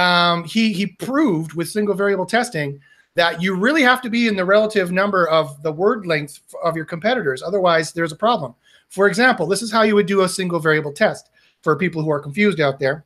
um, 0.00 0.44
he, 0.44 0.72
he 0.72 0.86
proved 0.86 1.54
with 1.54 1.68
single 1.68 1.94
variable 1.94 2.26
testing 2.26 2.80
that 3.16 3.42
you 3.42 3.54
really 3.54 3.82
have 3.82 4.00
to 4.02 4.10
be 4.10 4.28
in 4.28 4.36
the 4.36 4.44
relative 4.44 4.92
number 4.92 5.28
of 5.28 5.60
the 5.62 5.72
word 5.72 6.06
length 6.06 6.40
of 6.62 6.76
your 6.76 6.84
competitors. 6.84 7.42
Otherwise, 7.42 7.92
there's 7.92 8.12
a 8.12 8.16
problem. 8.16 8.54
For 8.88 9.08
example, 9.08 9.46
this 9.46 9.62
is 9.62 9.72
how 9.72 9.82
you 9.82 9.94
would 9.94 10.06
do 10.06 10.22
a 10.22 10.28
single 10.28 10.60
variable 10.60 10.92
test 10.92 11.30
for 11.62 11.76
people 11.76 12.02
who 12.02 12.10
are 12.10 12.20
confused 12.20 12.60
out 12.60 12.78
there 12.78 13.04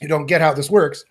you 0.00 0.08
don't 0.08 0.26
get 0.26 0.40
how 0.40 0.52
this 0.52 0.70
works. 0.70 1.04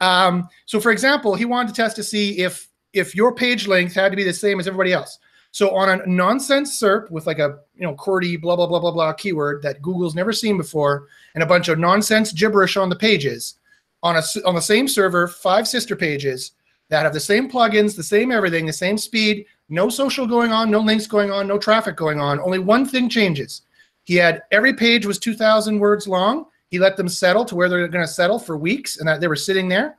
Um, 0.00 0.48
so, 0.66 0.80
for 0.80 0.92
example, 0.92 1.34
he 1.34 1.44
wanted 1.44 1.74
to 1.74 1.82
test 1.82 1.96
to 1.96 2.02
see 2.02 2.38
if 2.38 2.68
if 2.92 3.14
your 3.14 3.34
page 3.34 3.66
length 3.66 3.94
had 3.94 4.10
to 4.10 4.16
be 4.16 4.24
the 4.24 4.32
same 4.32 4.58
as 4.58 4.66
everybody 4.66 4.92
else. 4.92 5.18
So, 5.50 5.74
on 5.74 5.88
a 5.88 6.06
nonsense 6.06 6.80
SERP 6.80 7.10
with 7.10 7.26
like 7.26 7.38
a 7.38 7.58
you 7.74 7.86
know 7.86 7.94
QWERTY 7.94 8.40
blah 8.40 8.56
blah 8.56 8.66
blah 8.66 8.80
blah 8.80 8.92
blah 8.92 9.12
keyword 9.12 9.62
that 9.62 9.82
Google's 9.82 10.14
never 10.14 10.32
seen 10.32 10.56
before, 10.56 11.08
and 11.34 11.42
a 11.42 11.46
bunch 11.46 11.68
of 11.68 11.78
nonsense 11.78 12.32
gibberish 12.32 12.76
on 12.76 12.88
the 12.88 12.96
pages, 12.96 13.54
on 14.02 14.16
a 14.16 14.22
on 14.46 14.54
the 14.54 14.60
same 14.60 14.88
server, 14.88 15.28
five 15.28 15.66
sister 15.66 15.96
pages 15.96 16.52
that 16.88 17.02
have 17.02 17.12
the 17.12 17.20
same 17.20 17.50
plugins, 17.50 17.96
the 17.96 18.02
same 18.02 18.32
everything, 18.32 18.66
the 18.66 18.72
same 18.72 18.96
speed, 18.96 19.44
no 19.68 19.88
social 19.88 20.26
going 20.26 20.52
on, 20.52 20.70
no 20.70 20.80
links 20.80 21.06
going 21.06 21.30
on, 21.30 21.46
no 21.46 21.58
traffic 21.58 21.96
going 21.96 22.20
on. 22.20 22.40
Only 22.40 22.58
one 22.58 22.86
thing 22.86 23.08
changes. 23.08 23.62
He 24.04 24.16
had 24.16 24.42
every 24.52 24.72
page 24.72 25.04
was 25.04 25.18
2,000 25.18 25.78
words 25.78 26.08
long 26.08 26.46
he 26.68 26.78
let 26.78 26.96
them 26.96 27.08
settle 27.08 27.44
to 27.46 27.54
where 27.54 27.68
they're 27.68 27.88
going 27.88 28.06
to 28.06 28.12
settle 28.12 28.38
for 28.38 28.56
weeks 28.56 28.98
and 28.98 29.08
that 29.08 29.20
they 29.20 29.28
were 29.28 29.36
sitting 29.36 29.68
there. 29.68 29.96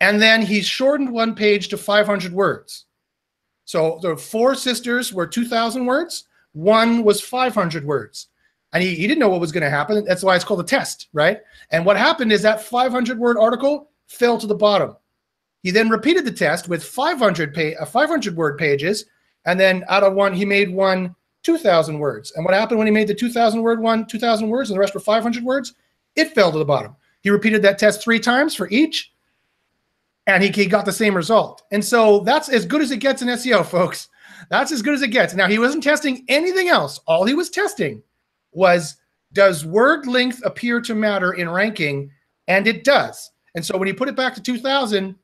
And 0.00 0.20
then 0.20 0.42
he 0.42 0.60
shortened 0.60 1.12
one 1.12 1.34
page 1.34 1.68
to 1.68 1.76
500 1.76 2.32
words. 2.32 2.86
So 3.64 4.00
the 4.02 4.16
four 4.16 4.54
sisters 4.56 5.12
were 5.12 5.26
2,000 5.26 5.86
words, 5.86 6.24
one 6.52 7.04
was 7.04 7.20
500 7.20 7.84
words. 7.84 8.28
And 8.72 8.82
he, 8.82 8.94
he 8.94 9.06
didn't 9.06 9.18
know 9.18 9.28
what 9.28 9.40
was 9.40 9.52
going 9.52 9.64
to 9.64 9.70
happen. 9.70 10.04
That's 10.04 10.22
why 10.22 10.34
it's 10.34 10.44
called 10.44 10.60
a 10.60 10.64
test, 10.64 11.08
right? 11.12 11.40
And 11.70 11.84
what 11.84 11.96
happened 11.96 12.32
is 12.32 12.42
that 12.42 12.62
500 12.62 13.18
word 13.18 13.36
article 13.38 13.90
fell 14.06 14.38
to 14.38 14.46
the 14.46 14.54
bottom. 14.54 14.96
He 15.62 15.70
then 15.70 15.90
repeated 15.90 16.24
the 16.24 16.32
test 16.32 16.68
with 16.68 16.82
500 16.82 17.54
pay, 17.54 17.76
uh, 17.76 17.84
500 17.84 18.36
word 18.36 18.58
pages, 18.58 19.04
and 19.44 19.58
then 19.58 19.84
out 19.88 20.02
of 20.02 20.14
one 20.14 20.32
he 20.32 20.44
made 20.44 20.72
one 20.72 21.14
2,000 21.42 21.98
words. 21.98 22.32
And 22.32 22.44
what 22.44 22.54
happened 22.54 22.78
when 22.78 22.86
he 22.86 22.92
made 22.92 23.08
the 23.08 23.14
2,000 23.14 23.62
word 23.62 23.80
one 23.80 24.06
2,000 24.06 24.48
words, 24.48 24.70
and 24.70 24.76
the 24.76 24.80
rest 24.80 24.94
were 24.94 25.00
500 25.00 25.44
words? 25.44 25.74
It 26.16 26.34
fell 26.34 26.52
to 26.52 26.58
the 26.58 26.64
bottom. 26.64 26.96
He 27.22 27.30
repeated 27.30 27.62
that 27.62 27.78
test 27.78 28.02
three 28.02 28.18
times 28.18 28.54
for 28.54 28.68
each, 28.70 29.12
and 30.26 30.42
he, 30.42 30.50
he 30.50 30.66
got 30.66 30.84
the 30.84 30.92
same 30.92 31.14
result. 31.14 31.62
And 31.70 31.84
so 31.84 32.20
that's 32.20 32.48
as 32.48 32.66
good 32.66 32.82
as 32.82 32.90
it 32.90 32.98
gets 32.98 33.22
in 33.22 33.28
SEO, 33.28 33.64
folks. 33.64 34.08
That's 34.50 34.72
as 34.72 34.82
good 34.82 34.94
as 34.94 35.02
it 35.02 35.08
gets. 35.08 35.34
Now, 35.34 35.48
he 35.48 35.58
wasn't 35.58 35.84
testing 35.84 36.24
anything 36.28 36.68
else. 36.68 37.00
All 37.06 37.24
he 37.24 37.34
was 37.34 37.50
testing 37.50 38.02
was 38.52 38.96
does 39.32 39.64
word 39.64 40.06
length 40.06 40.42
appear 40.44 40.80
to 40.82 40.94
matter 40.94 41.32
in 41.32 41.48
ranking? 41.48 42.10
And 42.48 42.66
it 42.66 42.84
does. 42.84 43.30
And 43.54 43.64
so 43.64 43.76
when 43.78 43.88
you 43.88 43.94
put 43.94 44.08
it 44.08 44.16
back 44.16 44.34
to 44.34 44.42
2000, 44.42 45.14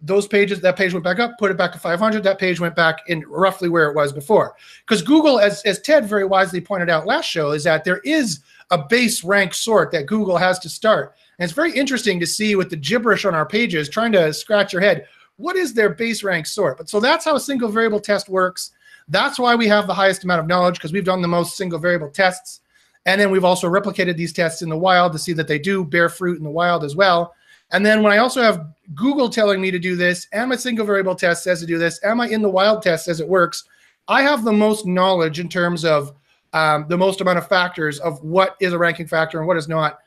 those 0.00 0.26
pages, 0.26 0.60
that 0.60 0.76
page 0.76 0.92
went 0.92 1.04
back 1.04 1.18
up, 1.18 1.38
put 1.38 1.50
it 1.50 1.56
back 1.56 1.72
to 1.72 1.78
500. 1.78 2.22
That 2.22 2.38
page 2.38 2.60
went 2.60 2.76
back 2.76 3.00
in 3.08 3.24
roughly 3.28 3.68
where 3.68 3.88
it 3.88 3.96
was 3.96 4.12
before. 4.12 4.54
Because 4.86 5.02
Google, 5.02 5.40
as, 5.40 5.62
as 5.62 5.80
Ted 5.80 6.06
very 6.06 6.24
wisely 6.24 6.60
pointed 6.60 6.90
out 6.90 7.06
last 7.06 7.24
show, 7.24 7.52
is 7.52 7.64
that 7.64 7.84
there 7.84 7.98
is 7.98 8.40
a 8.70 8.78
base 8.78 9.24
rank 9.24 9.54
sort 9.54 9.90
that 9.92 10.06
Google 10.06 10.36
has 10.36 10.58
to 10.60 10.68
start. 10.68 11.14
And 11.38 11.44
it's 11.44 11.54
very 11.54 11.72
interesting 11.72 12.20
to 12.20 12.26
see 12.26 12.56
with 12.56 12.68
the 12.68 12.76
gibberish 12.76 13.24
on 13.24 13.34
our 13.34 13.46
pages, 13.46 13.88
trying 13.88 14.12
to 14.12 14.32
scratch 14.34 14.72
your 14.72 14.82
head, 14.82 15.06
what 15.36 15.56
is 15.56 15.72
their 15.72 15.90
base 15.90 16.22
rank 16.22 16.46
sort? 16.46 16.76
But 16.78 16.88
so 16.88 17.00
that's 17.00 17.24
how 17.24 17.36
a 17.36 17.40
single 17.40 17.68
variable 17.68 18.00
test 18.00 18.28
works. 18.28 18.72
That's 19.08 19.38
why 19.38 19.54
we 19.54 19.68
have 19.68 19.86
the 19.86 19.94
highest 19.94 20.24
amount 20.24 20.40
of 20.40 20.46
knowledge 20.46 20.76
because 20.76 20.92
we've 20.92 21.04
done 21.04 21.22
the 21.22 21.28
most 21.28 21.56
single 21.56 21.78
variable 21.78 22.10
tests. 22.10 22.60
And 23.06 23.20
then 23.20 23.30
we've 23.30 23.44
also 23.44 23.70
replicated 23.70 24.16
these 24.16 24.32
tests 24.32 24.62
in 24.62 24.68
the 24.68 24.76
wild 24.76 25.12
to 25.12 25.18
see 25.18 25.32
that 25.32 25.48
they 25.48 25.58
do 25.58 25.84
bear 25.84 26.08
fruit 26.08 26.38
in 26.38 26.44
the 26.44 26.50
wild 26.50 26.84
as 26.84 26.96
well. 26.96 27.34
And 27.70 27.86
then 27.86 28.02
when 28.02 28.12
I 28.12 28.18
also 28.18 28.42
have 28.42 28.66
Google 28.94 29.28
telling 29.28 29.60
me 29.60 29.70
to 29.70 29.78
do 29.78 29.96
this, 29.96 30.26
and 30.32 30.50
my 30.50 30.56
single 30.56 30.84
variable 30.84 31.14
test 31.14 31.42
says 31.42 31.60
to 31.60 31.66
do 31.66 31.78
this, 31.78 31.98
and 32.00 32.18
my 32.18 32.28
in 32.28 32.42
the 32.42 32.50
wild 32.50 32.82
test 32.82 33.06
says 33.06 33.20
it 33.20 33.28
works, 33.28 33.64
I 34.08 34.22
have 34.22 34.44
the 34.44 34.52
most 34.52 34.86
knowledge 34.86 35.40
in 35.40 35.48
terms 35.48 35.84
of 35.84 36.12
um, 36.52 36.86
the 36.88 36.96
most 36.96 37.20
amount 37.20 37.38
of 37.38 37.48
factors 37.48 37.98
of 38.00 38.22
what 38.22 38.56
is 38.60 38.72
a 38.72 38.78
ranking 38.78 39.06
factor 39.06 39.38
and 39.38 39.46
what 39.46 39.56
is 39.56 39.68
not, 39.68 39.98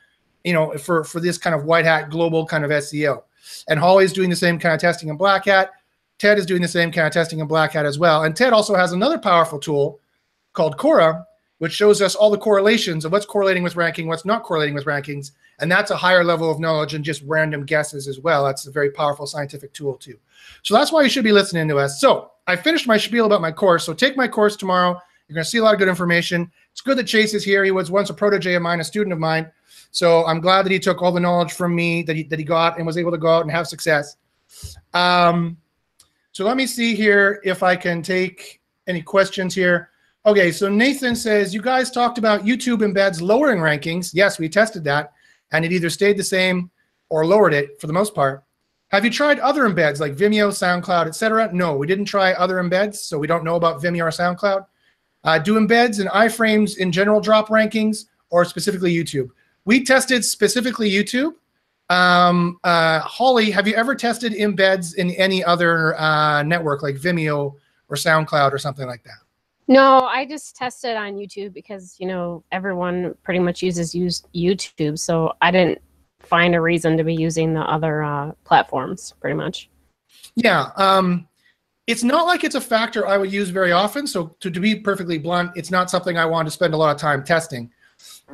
you 0.44 0.52
know, 0.52 0.76
for, 0.78 1.04
for 1.04 1.20
this 1.20 1.38
kind 1.38 1.54
of 1.54 1.64
white 1.64 1.84
hat 1.84 2.10
global 2.10 2.46
kind 2.46 2.64
of 2.64 2.70
SEO. 2.70 3.22
And 3.68 3.78
Holly's 3.78 4.12
doing 4.12 4.30
the 4.30 4.36
same 4.36 4.58
kind 4.58 4.74
of 4.74 4.80
testing 4.80 5.08
in 5.08 5.16
Black 5.16 5.46
Hat. 5.46 5.70
Ted 6.18 6.38
is 6.38 6.46
doing 6.46 6.62
the 6.62 6.68
same 6.68 6.92
kind 6.92 7.06
of 7.06 7.12
testing 7.12 7.40
in 7.40 7.46
Black 7.46 7.72
Hat 7.72 7.86
as 7.86 7.98
well. 7.98 8.24
And 8.24 8.36
Ted 8.36 8.52
also 8.52 8.74
has 8.74 8.92
another 8.92 9.18
powerful 9.18 9.58
tool 9.58 10.00
called 10.52 10.76
Cora, 10.76 11.26
which 11.60 11.74
shows 11.74 12.00
us 12.00 12.14
all 12.14 12.30
the 12.30 12.38
correlations 12.38 13.04
of 13.04 13.12
what's 13.12 13.26
correlating 13.26 13.62
with 13.62 13.76
ranking, 13.76 14.08
what's 14.08 14.24
not 14.24 14.42
correlating 14.42 14.74
with 14.74 14.86
rankings. 14.86 15.32
And 15.58 15.70
that's 15.70 15.90
a 15.90 15.96
higher 15.96 16.24
level 16.24 16.50
of 16.50 16.58
knowledge 16.58 16.92
than 16.92 17.04
just 17.04 17.22
random 17.26 17.66
guesses 17.66 18.08
as 18.08 18.18
well. 18.18 18.46
That's 18.46 18.66
a 18.66 18.70
very 18.70 18.90
powerful 18.90 19.26
scientific 19.26 19.74
tool 19.74 19.96
too. 19.96 20.18
So 20.62 20.72
that's 20.72 20.90
why 20.90 21.02
you 21.02 21.10
should 21.10 21.22
be 21.22 21.32
listening 21.32 21.68
to 21.68 21.76
us. 21.76 22.00
So 22.00 22.30
I 22.46 22.56
finished 22.56 22.86
my 22.86 22.96
spiel 22.96 23.26
about 23.26 23.42
my 23.42 23.52
course. 23.52 23.84
So 23.84 23.92
take 23.92 24.16
my 24.16 24.26
course 24.26 24.56
tomorrow. 24.56 24.98
You're 25.28 25.34
going 25.34 25.44
to 25.44 25.50
see 25.50 25.58
a 25.58 25.62
lot 25.62 25.74
of 25.74 25.78
good 25.78 25.88
information. 25.88 26.50
It's 26.72 26.80
good 26.80 26.96
that 26.96 27.04
Chase 27.04 27.34
is 27.34 27.44
here. 27.44 27.62
He 27.62 27.72
was 27.72 27.90
once 27.90 28.08
a 28.08 28.14
protege 28.14 28.54
of 28.54 28.62
mine, 28.62 28.80
a 28.80 28.84
student 28.84 29.12
of 29.12 29.18
mine. 29.18 29.52
So 29.90 30.24
I'm 30.24 30.40
glad 30.40 30.64
that 30.64 30.72
he 30.72 30.78
took 30.78 31.02
all 31.02 31.12
the 31.12 31.20
knowledge 31.20 31.52
from 31.52 31.76
me 31.76 32.02
that 32.04 32.16
he, 32.16 32.22
that 32.24 32.38
he 32.38 32.44
got 32.44 32.78
and 32.78 32.86
was 32.86 32.96
able 32.96 33.10
to 33.10 33.18
go 33.18 33.28
out 33.28 33.42
and 33.42 33.50
have 33.50 33.66
success. 33.66 34.16
Um, 34.94 35.58
so 36.32 36.46
let 36.46 36.56
me 36.56 36.66
see 36.66 36.94
here 36.94 37.42
if 37.44 37.62
I 37.62 37.76
can 37.76 38.00
take 38.02 38.62
any 38.86 39.02
questions 39.02 39.54
here. 39.54 39.89
Okay, 40.26 40.52
so 40.52 40.68
Nathan 40.68 41.16
says, 41.16 41.54
you 41.54 41.62
guys 41.62 41.90
talked 41.90 42.18
about 42.18 42.44
YouTube 42.44 42.80
embeds 42.80 43.22
lowering 43.22 43.58
rankings. 43.58 44.10
Yes, 44.12 44.38
we 44.38 44.50
tested 44.50 44.84
that, 44.84 45.12
and 45.52 45.64
it 45.64 45.72
either 45.72 45.88
stayed 45.88 46.18
the 46.18 46.24
same 46.24 46.70
or 47.08 47.24
lowered 47.24 47.54
it 47.54 47.80
for 47.80 47.86
the 47.86 47.92
most 47.92 48.14
part. 48.14 48.44
Have 48.88 49.02
you 49.04 49.10
tried 49.10 49.38
other 49.38 49.62
embeds 49.62 49.98
like 49.98 50.14
Vimeo, 50.14 50.50
SoundCloud, 50.50 51.06
etc.? 51.06 51.50
No, 51.54 51.74
we 51.74 51.86
didn't 51.86 52.04
try 52.04 52.32
other 52.34 52.56
embeds, 52.56 52.96
so 52.96 53.18
we 53.18 53.26
don't 53.26 53.44
know 53.44 53.54
about 53.54 53.80
Vimeo 53.80 54.02
or 54.02 54.10
SoundCloud. 54.10 54.66
Uh, 55.24 55.38
do 55.38 55.54
embeds 55.54 56.00
and 56.00 56.10
iframes 56.10 56.76
in 56.76 56.92
general 56.92 57.20
drop 57.20 57.48
rankings 57.48 58.06
or 58.28 58.44
specifically 58.44 58.94
YouTube? 58.94 59.30
We 59.64 59.84
tested 59.84 60.22
specifically 60.22 60.90
YouTube. 60.90 61.32
Um, 61.88 62.58
uh, 62.62 63.00
Holly, 63.00 63.50
have 63.50 63.66
you 63.66 63.74
ever 63.74 63.94
tested 63.94 64.32
embeds 64.32 64.96
in 64.96 65.12
any 65.12 65.42
other 65.42 65.98
uh, 65.98 66.42
network 66.42 66.82
like 66.82 66.96
Vimeo 66.96 67.54
or 67.88 67.96
SoundCloud 67.96 68.52
or 68.52 68.58
something 68.58 68.86
like 68.86 69.02
that? 69.04 69.18
No, 69.70 70.00
I 70.00 70.26
just 70.26 70.56
tested 70.56 70.96
on 70.96 71.14
YouTube 71.14 71.54
because 71.54 71.94
you 72.00 72.06
know 72.08 72.42
everyone 72.50 73.14
pretty 73.22 73.38
much 73.38 73.62
uses 73.62 73.94
use 73.94 74.24
YouTube, 74.34 74.98
so 74.98 75.32
I 75.40 75.52
didn't 75.52 75.80
find 76.18 76.56
a 76.56 76.60
reason 76.60 76.96
to 76.96 77.04
be 77.04 77.14
using 77.14 77.54
the 77.54 77.60
other 77.60 78.02
uh, 78.02 78.32
platforms. 78.42 79.14
Pretty 79.20 79.36
much. 79.36 79.70
Yeah, 80.34 80.70
um, 80.74 81.28
it's 81.86 82.02
not 82.02 82.26
like 82.26 82.42
it's 82.42 82.56
a 82.56 82.60
factor 82.60 83.06
I 83.06 83.16
would 83.16 83.32
use 83.32 83.50
very 83.50 83.70
often. 83.70 84.08
So 84.08 84.34
to, 84.40 84.50
to 84.50 84.58
be 84.58 84.74
perfectly 84.74 85.18
blunt, 85.18 85.52
it's 85.54 85.70
not 85.70 85.88
something 85.88 86.18
I 86.18 86.26
want 86.26 86.48
to 86.48 86.50
spend 86.50 86.74
a 86.74 86.76
lot 86.76 86.92
of 86.92 87.00
time 87.00 87.22
testing. 87.22 87.70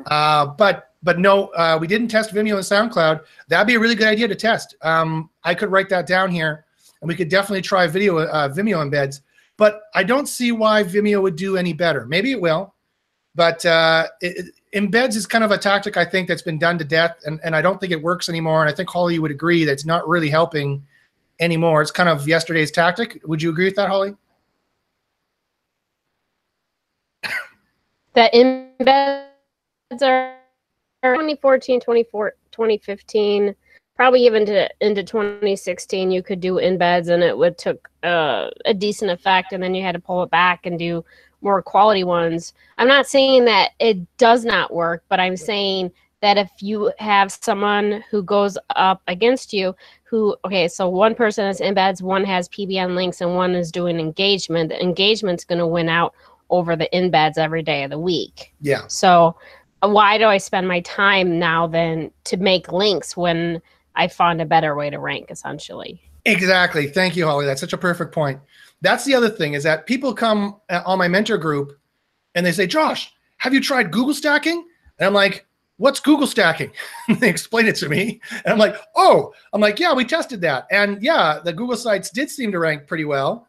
Uh, 0.06 0.46
but 0.46 0.94
but 1.02 1.18
no, 1.18 1.48
uh, 1.48 1.76
we 1.78 1.86
didn't 1.86 2.08
test 2.08 2.32
Vimeo 2.32 2.56
and 2.56 2.90
SoundCloud. 2.90 3.20
That'd 3.48 3.66
be 3.66 3.74
a 3.74 3.78
really 3.78 3.94
good 3.94 4.08
idea 4.08 4.26
to 4.26 4.34
test. 4.34 4.74
Um, 4.80 5.28
I 5.44 5.54
could 5.54 5.70
write 5.70 5.90
that 5.90 6.06
down 6.06 6.30
here, 6.30 6.64
and 7.02 7.08
we 7.08 7.14
could 7.14 7.28
definitely 7.28 7.60
try 7.60 7.86
video 7.86 8.20
uh, 8.20 8.48
Vimeo 8.48 8.78
embeds. 8.78 9.20
But 9.56 9.82
I 9.94 10.04
don't 10.04 10.28
see 10.28 10.52
why 10.52 10.84
Vimeo 10.84 11.22
would 11.22 11.36
do 11.36 11.56
any 11.56 11.72
better. 11.72 12.04
Maybe 12.06 12.30
it 12.32 12.40
will, 12.40 12.74
but 13.34 13.64
uh, 13.64 14.06
it, 14.20 14.46
it, 14.72 14.82
embeds 14.82 15.16
is 15.16 15.26
kind 15.26 15.44
of 15.44 15.50
a 15.50 15.58
tactic 15.58 15.96
I 15.96 16.04
think 16.04 16.28
that's 16.28 16.42
been 16.42 16.58
done 16.58 16.78
to 16.78 16.84
death, 16.84 17.16
and, 17.24 17.40
and 17.42 17.56
I 17.56 17.62
don't 17.62 17.80
think 17.80 17.92
it 17.92 18.02
works 18.02 18.28
anymore. 18.28 18.60
And 18.62 18.70
I 18.70 18.74
think 18.74 18.90
Holly 18.90 19.18
would 19.18 19.30
agree 19.30 19.64
that 19.64 19.72
it's 19.72 19.86
not 19.86 20.06
really 20.06 20.28
helping 20.28 20.84
anymore. 21.40 21.82
It's 21.82 21.90
kind 21.90 22.08
of 22.08 22.28
yesterday's 22.28 22.70
tactic. 22.70 23.20
Would 23.24 23.40
you 23.40 23.50
agree 23.50 23.66
with 23.66 23.76
that, 23.76 23.88
Holly? 23.88 24.14
That 28.14 28.32
embeds 28.32 29.26
are 30.02 30.36
2014, 31.02 31.80
2015, 31.80 33.54
probably 33.96 34.24
even 34.24 34.46
to, 34.46 34.68
into 34.80 35.02
2016, 35.02 36.10
you 36.10 36.22
could 36.22 36.40
do 36.40 36.54
embeds 36.54 37.08
and 37.08 37.22
it 37.22 37.36
would 37.36 37.58
took 37.58 37.88
uh, 38.02 38.50
a 38.64 38.74
decent 38.74 39.10
effect, 39.10 39.52
and 39.52 39.62
then 39.62 39.74
you 39.74 39.82
had 39.82 39.92
to 39.92 39.98
pull 39.98 40.22
it 40.22 40.30
back 40.30 40.66
and 40.66 40.78
do 40.78 41.04
more 41.40 41.62
quality 41.62 42.04
ones. 42.04 42.54
I'm 42.78 42.88
not 42.88 43.06
saying 43.06 43.46
that 43.46 43.70
it 43.78 43.98
does 44.18 44.44
not 44.44 44.72
work, 44.72 45.02
but 45.08 45.18
I'm 45.18 45.36
saying 45.36 45.92
that 46.20 46.38
if 46.38 46.50
you 46.60 46.92
have 46.98 47.30
someone 47.30 48.02
who 48.10 48.22
goes 48.22 48.56
up 48.70 49.02
against 49.06 49.52
you, 49.52 49.74
who 50.04 50.36
okay, 50.44 50.68
so 50.68 50.88
one 50.88 51.14
person 51.14 51.46
has 51.46 51.60
embeds, 51.60 52.02
one 52.02 52.24
has 52.24 52.48
PBN 52.48 52.94
links, 52.94 53.20
and 53.20 53.34
one 53.34 53.54
is 53.54 53.70
doing 53.70 53.98
engagement. 53.98 54.70
The 54.70 54.82
engagement's 54.82 55.44
going 55.44 55.58
to 55.58 55.66
win 55.66 55.88
out 55.88 56.14
over 56.50 56.76
the 56.76 56.88
embeds 56.92 57.38
every 57.38 57.62
day 57.62 57.84
of 57.84 57.90
the 57.90 57.98
week. 57.98 58.52
Yeah. 58.60 58.86
So 58.86 59.36
why 59.82 60.18
do 60.18 60.24
I 60.24 60.38
spend 60.38 60.68
my 60.68 60.80
time 60.80 61.38
now 61.38 61.66
then 61.66 62.10
to 62.24 62.36
make 62.36 62.72
links 62.72 63.16
when 63.16 63.60
I 63.96 64.08
found 64.08 64.40
a 64.40 64.46
better 64.46 64.74
way 64.74 64.90
to 64.90 64.98
rank 64.98 65.30
essentially? 65.30 66.00
Exactly. 66.24 66.88
Thank 66.88 67.16
you, 67.16 67.26
Holly. 67.26 67.46
That's 67.46 67.60
such 67.60 67.72
a 67.72 67.78
perfect 67.78 68.12
point. 68.12 68.40
That's 68.82 69.04
the 69.04 69.14
other 69.14 69.30
thing 69.30 69.54
is 69.54 69.62
that 69.62 69.86
people 69.86 70.12
come 70.12 70.60
uh, 70.68 70.82
on 70.84 70.98
my 70.98 71.08
mentor 71.08 71.38
group 71.38 71.78
and 72.34 72.44
they 72.44 72.52
say, 72.52 72.66
Josh, 72.66 73.12
have 73.38 73.54
you 73.54 73.60
tried 73.60 73.90
Google 73.90 74.14
stacking? 74.14 74.66
And 74.98 75.06
I'm 75.06 75.14
like, 75.14 75.46
what's 75.78 76.00
Google 76.00 76.26
stacking? 76.26 76.72
they 77.20 77.28
explain 77.28 77.66
it 77.66 77.76
to 77.76 77.88
me. 77.88 78.20
And 78.30 78.52
I'm 78.52 78.58
like, 78.58 78.76
oh, 78.96 79.32
I'm 79.52 79.60
like, 79.60 79.78
yeah, 79.78 79.92
we 79.94 80.04
tested 80.04 80.40
that. 80.42 80.66
And 80.70 81.02
yeah, 81.02 81.40
the 81.42 81.52
Google 81.52 81.76
sites 81.76 82.10
did 82.10 82.30
seem 82.30 82.52
to 82.52 82.58
rank 82.58 82.86
pretty 82.86 83.04
well. 83.04 83.48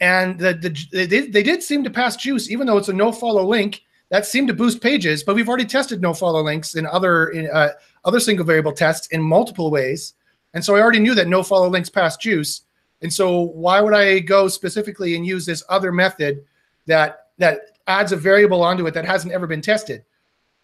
And 0.00 0.38
the, 0.38 0.54
the 0.54 0.86
they, 0.92 1.06
did, 1.06 1.32
they 1.32 1.42
did 1.42 1.62
seem 1.62 1.84
to 1.84 1.90
pass 1.90 2.16
juice, 2.16 2.50
even 2.50 2.66
though 2.66 2.78
it's 2.78 2.88
a 2.88 2.92
no 2.92 3.12
follow 3.12 3.46
link 3.46 3.82
that 4.10 4.26
seemed 4.26 4.48
to 4.48 4.54
boost 4.54 4.80
pages, 4.80 5.22
but 5.22 5.34
we've 5.34 5.48
already 5.48 5.64
tested 5.64 6.00
no 6.00 6.12
follow 6.12 6.42
links 6.42 6.74
in 6.74 6.86
other 6.86 7.28
in 7.28 7.48
uh, 7.50 7.70
other 8.04 8.20
single 8.20 8.44
variable 8.44 8.72
tests 8.72 9.06
in 9.08 9.22
multiple 9.22 9.70
ways. 9.70 10.14
And 10.52 10.64
so 10.64 10.76
I 10.76 10.80
already 10.80 11.00
knew 11.00 11.14
that 11.14 11.28
no 11.28 11.42
follow 11.42 11.68
links 11.68 11.88
pass 11.88 12.16
juice. 12.16 12.62
And 13.02 13.12
so 13.12 13.40
why 13.40 13.80
would 13.80 13.94
I 13.94 14.20
go 14.20 14.48
specifically 14.48 15.16
and 15.16 15.26
use 15.26 15.44
this 15.44 15.64
other 15.68 15.92
method 15.92 16.44
that 16.86 17.28
that 17.38 17.60
adds 17.86 18.12
a 18.12 18.16
variable 18.16 18.62
onto 18.62 18.86
it 18.86 18.94
that 18.94 19.04
hasn't 19.04 19.32
ever 19.32 19.46
been 19.46 19.60
tested? 19.60 20.04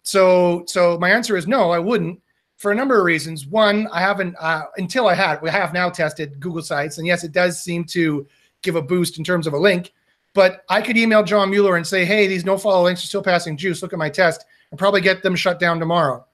So 0.03 0.63
so 0.67 0.97
my 0.99 1.09
answer 1.09 1.37
is 1.37 1.47
no, 1.47 1.71
I 1.71 1.79
wouldn't 1.79 2.19
for 2.57 2.71
a 2.71 2.75
number 2.75 2.99
of 2.99 3.05
reasons. 3.05 3.47
One, 3.47 3.87
I 3.91 3.99
haven't 3.99 4.35
uh, 4.39 4.63
until 4.77 5.07
I 5.07 5.15
had 5.15 5.41
we 5.41 5.49
have 5.49 5.73
now 5.73 5.89
tested 5.89 6.39
Google 6.39 6.61
Sites, 6.61 6.97
and 6.97 7.07
yes, 7.07 7.23
it 7.23 7.31
does 7.31 7.61
seem 7.61 7.83
to 7.85 8.27
give 8.61 8.75
a 8.75 8.81
boost 8.81 9.17
in 9.17 9.23
terms 9.23 9.47
of 9.47 9.53
a 9.53 9.57
link. 9.57 9.93
But 10.33 10.63
I 10.69 10.81
could 10.81 10.97
email 10.97 11.23
John 11.23 11.49
Mueller 11.49 11.75
and 11.75 11.85
say, 11.85 12.05
hey, 12.05 12.27
these 12.27 12.45
no 12.45 12.57
follow 12.57 12.83
links 12.83 13.03
are 13.03 13.07
still 13.07 13.23
passing 13.23 13.57
juice. 13.57 13.81
Look 13.81 13.93
at 13.93 13.99
my 13.99 14.09
test 14.09 14.45
and 14.69 14.79
probably 14.79 15.01
get 15.01 15.23
them 15.23 15.35
shut 15.35 15.59
down 15.59 15.79
tomorrow. 15.79 16.25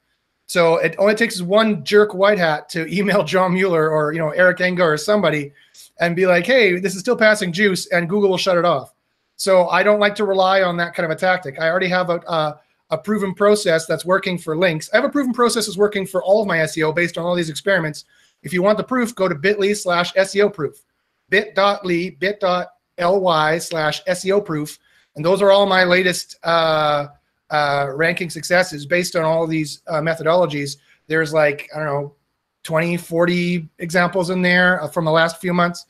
So 0.48 0.78
it 0.78 0.96
only 0.98 1.14
takes 1.14 1.42
one 1.42 1.84
jerk 1.84 2.14
white 2.14 2.38
hat 2.38 2.70
to 2.70 2.88
email 2.94 3.24
John 3.24 3.54
Mueller 3.54 3.90
or 3.90 4.12
you 4.12 4.20
know 4.20 4.32
Eric 4.32 4.58
Enge 4.58 4.80
or 4.80 4.98
somebody 4.98 5.54
and 6.00 6.16
be 6.16 6.26
like, 6.26 6.46
hey, 6.46 6.80
this 6.80 6.96
is 6.96 7.02
still 7.02 7.18
passing 7.18 7.52
juice, 7.52 7.88
and 7.88 8.10
Google 8.10 8.30
will 8.30 8.38
shut 8.38 8.58
it 8.58 8.66
off. 8.66 8.94
So 9.36 9.68
I 9.70 9.84
don't 9.84 10.00
like 10.00 10.16
to 10.16 10.26
rely 10.26 10.64
on 10.64 10.78
that 10.78 10.94
kind 10.96 11.06
of 11.06 11.16
a 11.16 11.20
tactic. 11.20 11.60
I 11.60 11.70
already 11.70 11.88
have 11.90 12.10
a, 12.10 12.18
a, 12.28 12.60
a 12.92 12.98
proven 12.98 13.34
process 13.34 13.86
that's 13.86 14.06
working 14.06 14.38
for 14.38 14.58
links. 14.58 14.90
I 14.94 14.98
have 14.98 15.06
a 15.06 15.10
proven 15.10 15.34
process 15.34 15.66
that's 15.66 15.78
working 15.78 16.08
for 16.08 16.24
all 16.24 16.42
of 16.42 16.48
my 16.48 16.58
SEO 16.58 16.96
based 16.96 17.18
on 17.18 17.26
all 17.26 17.36
these 17.36 17.50
experiments. 17.50 18.06
If 18.42 18.54
you 18.54 18.64
want 18.64 18.78
the 18.78 18.84
proof, 18.84 19.14
go 19.16 19.28
to 19.28 19.36
bit.ly 19.36 19.74
slash 19.74 20.14
SEO 20.14 20.54
proof. 20.54 20.84
bit.ly, 21.30 22.16
bit.ly 22.20 22.66
ly 23.00 23.58
slash 23.58 24.04
SEO 24.06 24.44
proof. 24.44 24.80
And 25.16 25.26
those 25.26 25.42
are 25.42 25.52
all 25.52 25.66
my 25.66 25.84
latest 25.84 26.38
uh, 26.44 27.08
uh, 27.50 27.90
ranking 27.94 28.30
successes 28.30 28.86
based 28.86 29.16
on 29.16 29.24
all 29.24 29.48
these 29.48 29.82
uh, 29.88 30.02
methodologies. 30.02 30.78
There's 31.08 31.34
like, 31.34 31.70
I 31.76 31.80
don't 31.80 31.88
know, 31.88 32.16
20, 32.64 32.98
40 32.98 33.70
examples 33.80 34.30
in 34.30 34.42
there 34.42 34.82
uh, 34.82 34.88
from 34.88 35.06
the 35.06 35.12
last 35.12 35.40
few 35.40 35.54
months. 35.54 35.86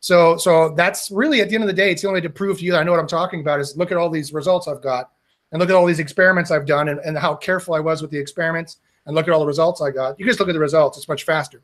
So, 0.00 0.36
so 0.36 0.74
that's 0.74 1.10
really 1.10 1.40
at 1.40 1.48
the 1.48 1.54
end 1.54 1.64
of 1.64 1.68
the 1.68 1.74
day, 1.74 1.90
it's 1.90 2.02
the 2.02 2.08
only 2.08 2.20
way 2.20 2.26
to 2.26 2.30
prove 2.30 2.58
to 2.58 2.64
you 2.64 2.72
that 2.72 2.80
I 2.80 2.84
know 2.84 2.92
what 2.92 3.00
I'm 3.00 3.08
talking 3.08 3.40
about 3.40 3.60
is 3.60 3.76
look 3.76 3.90
at 3.90 3.96
all 3.96 4.10
these 4.10 4.32
results 4.32 4.68
I've 4.68 4.82
got 4.82 5.10
and 5.50 5.60
look 5.60 5.70
at 5.70 5.74
all 5.74 5.86
these 5.86 5.98
experiments 5.98 6.50
I've 6.50 6.66
done 6.66 6.88
and, 6.88 7.00
and 7.00 7.16
how 7.16 7.34
careful 7.34 7.74
I 7.74 7.80
was 7.80 8.02
with 8.02 8.10
the 8.10 8.18
experiments 8.18 8.76
and 9.06 9.14
look 9.14 9.26
at 9.26 9.32
all 9.32 9.40
the 9.40 9.46
results 9.46 9.80
I 9.80 9.90
got. 9.90 10.20
You 10.20 10.26
just 10.26 10.38
look 10.38 10.48
at 10.48 10.52
the 10.52 10.60
results, 10.60 10.98
it's 10.98 11.08
much 11.08 11.24
faster. 11.24 11.62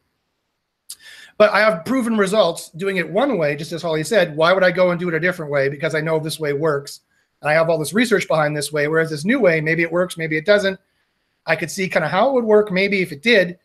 But 1.36 1.50
I 1.50 1.60
have 1.60 1.84
proven 1.84 2.16
results 2.16 2.70
doing 2.70 2.96
it 2.96 3.08
one 3.08 3.38
way, 3.38 3.56
just 3.56 3.72
as 3.72 3.82
Holly 3.82 4.04
said. 4.04 4.36
Why 4.36 4.52
would 4.52 4.64
I 4.64 4.70
go 4.70 4.90
and 4.90 5.00
do 5.00 5.08
it 5.08 5.14
a 5.14 5.20
different 5.20 5.50
way? 5.50 5.68
Because 5.68 5.94
I 5.94 6.00
know 6.00 6.18
this 6.18 6.38
way 6.38 6.52
works. 6.52 7.00
And 7.44 7.50
I 7.50 7.54
have 7.54 7.68
all 7.68 7.78
this 7.78 7.92
research 7.92 8.26
behind 8.26 8.56
this 8.56 8.72
way. 8.72 8.88
Whereas 8.88 9.10
this 9.10 9.26
new 9.26 9.38
way, 9.38 9.60
maybe 9.60 9.82
it 9.82 9.92
works, 9.92 10.16
maybe 10.16 10.38
it 10.38 10.46
doesn't. 10.46 10.80
I 11.44 11.56
could 11.56 11.70
see 11.70 11.90
kind 11.90 12.02
of 12.02 12.10
how 12.10 12.30
it 12.30 12.32
would 12.32 12.44
work, 12.44 12.72
maybe 12.72 13.02
if 13.02 13.12
it 13.12 13.22
did, 13.22 13.58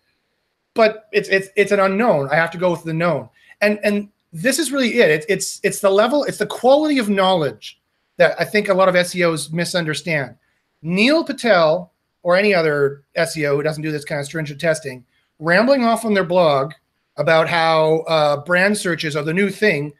but 0.73 1.07
it's 1.13 1.29
it's 1.29 1.47
it's 1.55 1.71
an 1.71 1.79
unknown. 1.79 2.27
I 2.29 2.35
have 2.35 2.51
to 2.51 2.57
go 2.57 2.71
with 2.71 2.83
the 2.83 2.93
known. 2.93 3.29
And 3.61 3.79
and 3.81 4.09
this 4.33 4.59
is 4.59 4.73
really 4.73 4.99
it. 4.99 5.09
It's 5.09 5.25
it's 5.29 5.59
it's 5.63 5.79
the 5.79 5.89
level, 5.89 6.25
it's 6.25 6.39
the 6.39 6.45
quality 6.45 6.97
of 6.97 7.07
knowledge 7.07 7.79
that 8.17 8.35
I 8.37 8.43
think 8.43 8.67
a 8.67 8.73
lot 8.73 8.89
of 8.89 8.95
SEOs 8.95 9.53
misunderstand. 9.53 10.35
Neil 10.81 11.23
Patel 11.23 11.93
or 12.21 12.35
any 12.35 12.53
other 12.53 13.05
SEO 13.15 13.55
who 13.55 13.63
doesn't 13.63 13.83
do 13.83 13.93
this 13.93 14.03
kind 14.03 14.19
of 14.19 14.25
stringent 14.25 14.59
testing, 14.59 15.05
rambling 15.39 15.85
off 15.85 16.03
on 16.03 16.13
their 16.13 16.25
blog 16.25 16.73
about 17.15 17.47
how 17.47 17.99
uh, 18.09 18.43
brand 18.43 18.77
searches 18.77 19.15
are 19.15 19.23
the 19.23 19.33
new 19.33 19.49
thing. 19.49 19.93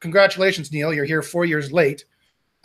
Congratulations, 0.00 0.70
Neil, 0.70 0.92
you're 0.92 1.06
here 1.06 1.22
four 1.22 1.46
years 1.46 1.72
late. 1.72 2.04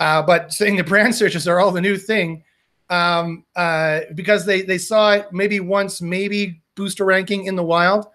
Uh, 0.01 0.19
but 0.19 0.51
saying 0.51 0.75
the 0.75 0.83
brand 0.83 1.13
searches 1.21 1.47
are 1.47 1.59
all 1.59 1.71
the 1.71 1.79
new 1.79 1.95
thing 1.95 2.43
um, 2.89 3.45
uh, 3.55 4.01
because 4.15 4.45
they 4.45 4.63
they 4.63 4.79
saw 4.79 5.13
it 5.13 5.27
maybe 5.31 5.59
once, 5.59 6.01
maybe 6.01 6.61
boost 6.75 6.99
a 6.99 7.05
ranking 7.05 7.45
in 7.45 7.55
the 7.55 7.63
wild 7.63 8.07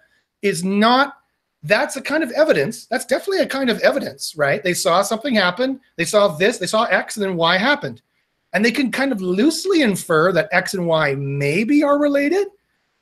is 0.43 0.65
not. 0.65 1.15
That's 1.63 1.97
a 1.97 2.03
kind 2.03 2.23
of 2.23 2.31
evidence. 2.33 2.87
That's 2.87 3.07
definitely 3.07 3.41
a 3.41 3.49
kind 3.49 3.71
of 3.71 3.81
evidence, 3.81 4.37
right? 4.37 4.63
They 4.63 4.75
saw 4.75 5.03
something 5.03 5.35
happen. 5.35 5.81
They 5.97 6.05
saw 6.05 6.29
this. 6.29 6.59
They 6.59 6.67
saw 6.67 6.85
X, 6.85 7.17
and 7.17 7.25
then 7.25 7.37
Y 7.37 7.57
happened, 7.57 8.03
and 8.53 8.65
they 8.65 8.71
can 8.73 8.93
kind 8.93 9.13
of 9.13 9.21
loosely 9.21 9.83
infer 9.83 10.33
that 10.33 10.49
X 10.53 10.75
and 10.75 10.87
Y 10.87 11.15
maybe 11.15 11.83
are 11.83 11.99
related. 11.99 12.49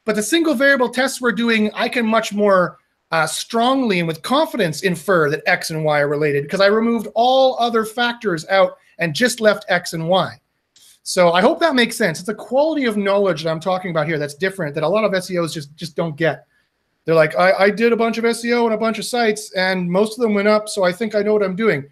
But 0.05 0.17
the 0.17 0.23
single 0.23 0.55
variable 0.55 0.91
tests 0.91 1.21
we're 1.21 1.33
doing, 1.33 1.71
I 1.75 1.88
can 1.88 2.07
much 2.07 2.35
more 2.35 2.79
uh, 3.14 3.28
strongly 3.28 4.00
and 4.00 4.09
with 4.09 4.23
confidence 4.23 4.83
infer 4.83 5.30
that 5.30 5.40
X 5.47 5.71
and 5.71 5.85
Y 5.85 6.00
are 6.00 6.09
related 6.09 6.42
because 6.42 6.61
I 6.61 6.66
removed 6.66 7.06
all 7.14 7.56
other 7.61 7.85
factors 7.85 8.44
out 8.49 8.76
and 8.99 9.14
just 9.14 9.40
left 9.40 9.64
X 9.68 9.92
and 9.92 10.09
Y. 10.09 10.37
So 11.04 11.30
I 11.30 11.40
hope 11.40 11.61
that 11.61 11.76
makes 11.76 11.97
sense. 11.97 12.18
It's 12.18 12.28
a 12.28 12.35
quality 12.35 12.87
of 12.87 12.97
knowledge 12.97 13.44
that 13.44 13.50
I'm 13.50 13.61
talking 13.61 13.92
about 13.92 14.09
here 14.09 14.18
that's 14.18 14.35
different 14.35 14.75
that 14.75 14.83
a 14.83 14.88
lot 14.88 15.04
of 15.04 15.12
SEOs 15.12 15.52
just 15.52 15.76
just 15.76 15.94
don't 15.94 16.16
get. 16.16 16.44
They're 17.04 17.14
like, 17.14 17.37
I, 17.37 17.52
I 17.52 17.71
did 17.71 17.92
a 17.92 17.97
bunch 17.97 18.18
of 18.18 18.25
SEO 18.25 18.64
and 18.64 18.75
a 18.75 18.78
bunch 18.78 18.99
of 18.99 19.04
sites, 19.04 19.52
and 19.52 19.88
most 19.88 20.18
of 20.18 20.23
them 20.23 20.35
went 20.35 20.49
up, 20.49 20.68
so 20.68 20.83
I 20.83 20.90
think 20.90 21.14
I 21.14 21.23
know 21.23 21.35
what 21.35 21.44
I'm 21.44 21.54
doing. 21.54 21.85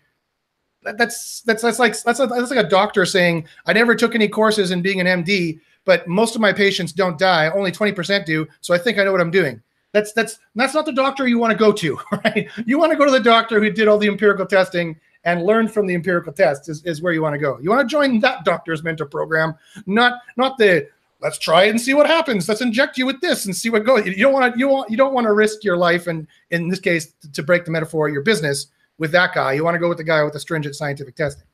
That, 0.82 0.98
that's 0.98 1.42
that's 1.42 1.62
that's 1.62 1.78
like 1.78 1.96
that's, 2.02 2.18
a, 2.18 2.26
that's 2.26 2.50
like 2.50 2.66
a 2.66 2.68
doctor 2.68 3.06
saying, 3.06 3.46
I 3.66 3.72
never 3.72 3.94
took 3.94 4.16
any 4.16 4.26
courses 4.26 4.72
in 4.72 4.82
being 4.82 5.00
an 5.00 5.22
MD, 5.22 5.60
but 5.84 6.08
most 6.08 6.34
of 6.34 6.40
my 6.40 6.52
patients 6.52 6.92
don't 6.92 7.16
die. 7.16 7.48
Only 7.50 7.70
20% 7.70 8.24
do, 8.24 8.48
so 8.60 8.74
I 8.74 8.78
think 8.78 8.98
I 8.98 9.04
know 9.04 9.12
what 9.12 9.20
I'm 9.20 9.30
doing. 9.30 9.62
That's 9.92 10.12
that's 10.12 10.38
that's 10.54 10.74
not 10.74 10.86
the 10.86 10.92
doctor 10.92 11.28
you 11.28 11.38
want 11.38 11.52
to 11.52 11.58
go 11.58 11.72
to, 11.72 11.98
right? 12.24 12.48
You 12.66 12.78
want 12.78 12.92
to 12.92 12.98
go 12.98 13.04
to 13.04 13.10
the 13.10 13.20
doctor 13.20 13.60
who 13.60 13.70
did 13.70 13.88
all 13.88 13.98
the 13.98 14.08
empirical 14.08 14.46
testing 14.46 14.98
and 15.24 15.44
learn 15.44 15.68
from 15.68 15.86
the 15.86 15.94
empirical 15.94 16.32
tests 16.32 16.68
is, 16.68 16.84
is 16.84 17.00
where 17.00 17.12
you 17.12 17.22
want 17.22 17.34
to 17.34 17.38
go. 17.38 17.58
You 17.60 17.70
want 17.70 17.88
to 17.88 17.90
join 17.90 18.18
that 18.20 18.44
doctor's 18.44 18.82
mentor 18.82 19.06
program, 19.06 19.54
not 19.86 20.20
not 20.36 20.58
the 20.58 20.88
let's 21.20 21.38
try 21.38 21.64
it 21.64 21.70
and 21.70 21.80
see 21.80 21.94
what 21.94 22.06
happens. 22.06 22.48
Let's 22.48 22.60
inject 22.60 22.98
you 22.98 23.06
with 23.06 23.20
this 23.20 23.46
and 23.46 23.54
see 23.54 23.70
what 23.70 23.84
goes. 23.84 24.06
You 24.06 24.16
don't 24.16 24.32
want 24.32 24.52
to 24.52 24.58
you 24.58 24.68
want 24.68 24.90
you 24.90 24.96
don't 24.96 25.14
want 25.14 25.26
to 25.26 25.32
risk 25.32 25.62
your 25.62 25.76
life 25.76 26.06
and 26.06 26.26
in 26.50 26.68
this 26.68 26.80
case 26.80 27.12
to 27.32 27.42
break 27.42 27.64
the 27.64 27.70
metaphor, 27.70 28.08
your 28.08 28.22
business 28.22 28.68
with 28.98 29.12
that 29.12 29.34
guy. 29.34 29.52
You 29.52 29.64
want 29.64 29.74
to 29.74 29.78
go 29.78 29.88
with 29.88 29.98
the 29.98 30.04
guy 30.04 30.22
with 30.24 30.32
the 30.32 30.40
stringent 30.40 30.74
scientific 30.74 31.14
testing. 31.14 31.46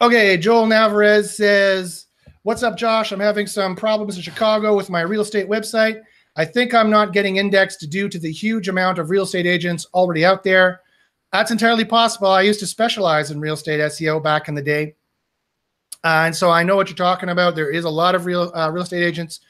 Okay, 0.00 0.36
Joel 0.36 0.66
Navarez 0.66 1.36
says, 1.36 2.06
"What's 2.42 2.62
up, 2.62 2.76
Josh? 2.76 3.10
I'm 3.10 3.18
having 3.18 3.46
some 3.46 3.74
problems 3.74 4.16
in 4.16 4.22
Chicago 4.22 4.76
with 4.76 4.90
my 4.90 5.00
real 5.00 5.22
estate 5.22 5.48
website. 5.48 6.02
I 6.38 6.44
think 6.44 6.72
I'm 6.72 6.88
not 6.88 7.12
getting 7.12 7.36
indexed 7.36 7.84
due 7.90 8.08
to 8.08 8.18
the 8.18 8.30
huge 8.30 8.68
amount 8.68 8.98
of 8.98 9.10
real 9.10 9.24
estate 9.24 9.44
agents 9.44 9.86
already 9.92 10.24
out 10.24 10.44
there. 10.44 10.82
That's 11.32 11.50
entirely 11.50 11.84
possible. 11.84 12.28
I 12.28 12.42
used 12.42 12.60
to 12.60 12.66
specialize 12.66 13.32
in 13.32 13.40
real 13.40 13.54
estate 13.54 13.80
SEO 13.80 14.22
back 14.22 14.46
in 14.46 14.54
the 14.54 14.62
day. 14.62 14.94
Uh, 16.04 16.22
and 16.26 16.36
so 16.36 16.48
I 16.48 16.62
know 16.62 16.76
what 16.76 16.88
you're 16.88 16.96
talking 16.96 17.30
about. 17.30 17.56
There 17.56 17.70
is 17.70 17.84
a 17.84 17.90
lot 17.90 18.14
of 18.14 18.24
real 18.24 18.52
uh, 18.54 18.70
real 18.70 18.84
estate 18.84 19.02
agents 19.02 19.40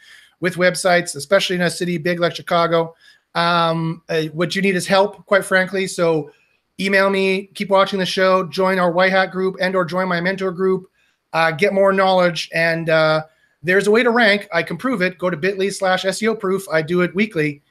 with 0.41 0.55
websites, 0.55 1.15
especially 1.15 1.57
in 1.57 1.63
a 1.63 1.71
city 1.71 1.99
big 1.99 2.21
like 2.21 2.35
Chicago. 2.35 2.95
Um, 3.35 4.03
uh, 4.09 4.23
what 4.33 4.57
you 4.57 4.63
need 4.63 4.75
is 4.75 4.87
help, 4.87 5.27
quite 5.27 5.45
frankly. 5.45 5.87
So 5.87 6.31
email 6.81 7.11
me, 7.11 7.51
keep 7.55 7.69
watching 7.69 7.99
the 7.99 8.07
show, 8.07 8.45
join 8.45 8.79
our 8.79 8.91
White 8.91 9.13
Hat 9.13 9.31
group 9.31 9.57
and 9.61 9.77
or 9.77 9.85
join 9.85 10.09
my 10.09 10.23
mentor 10.23 10.53
group, 10.53 10.87
uh, 11.35 11.51
get 11.51 11.75
more 11.75 11.93
knowledge. 11.93 12.49
And 12.55 12.89
uh, 12.89 13.25
there's 13.63 13.87
a 13.87 13.91
way 13.91 14.03
to 14.03 14.11
rank. 14.11 14.49
I 14.53 14.63
can 14.63 14.77
prove 14.77 15.03
it. 15.03 15.19
Go 15.19 15.31
to 15.31 15.37
bit.ly 15.37 15.71
slash 15.71 16.05
SEO 16.05 16.39
proof. 16.39 16.69
I 16.71 16.83
do 16.83 17.01
it 17.03 17.15
weekly. 17.15 17.63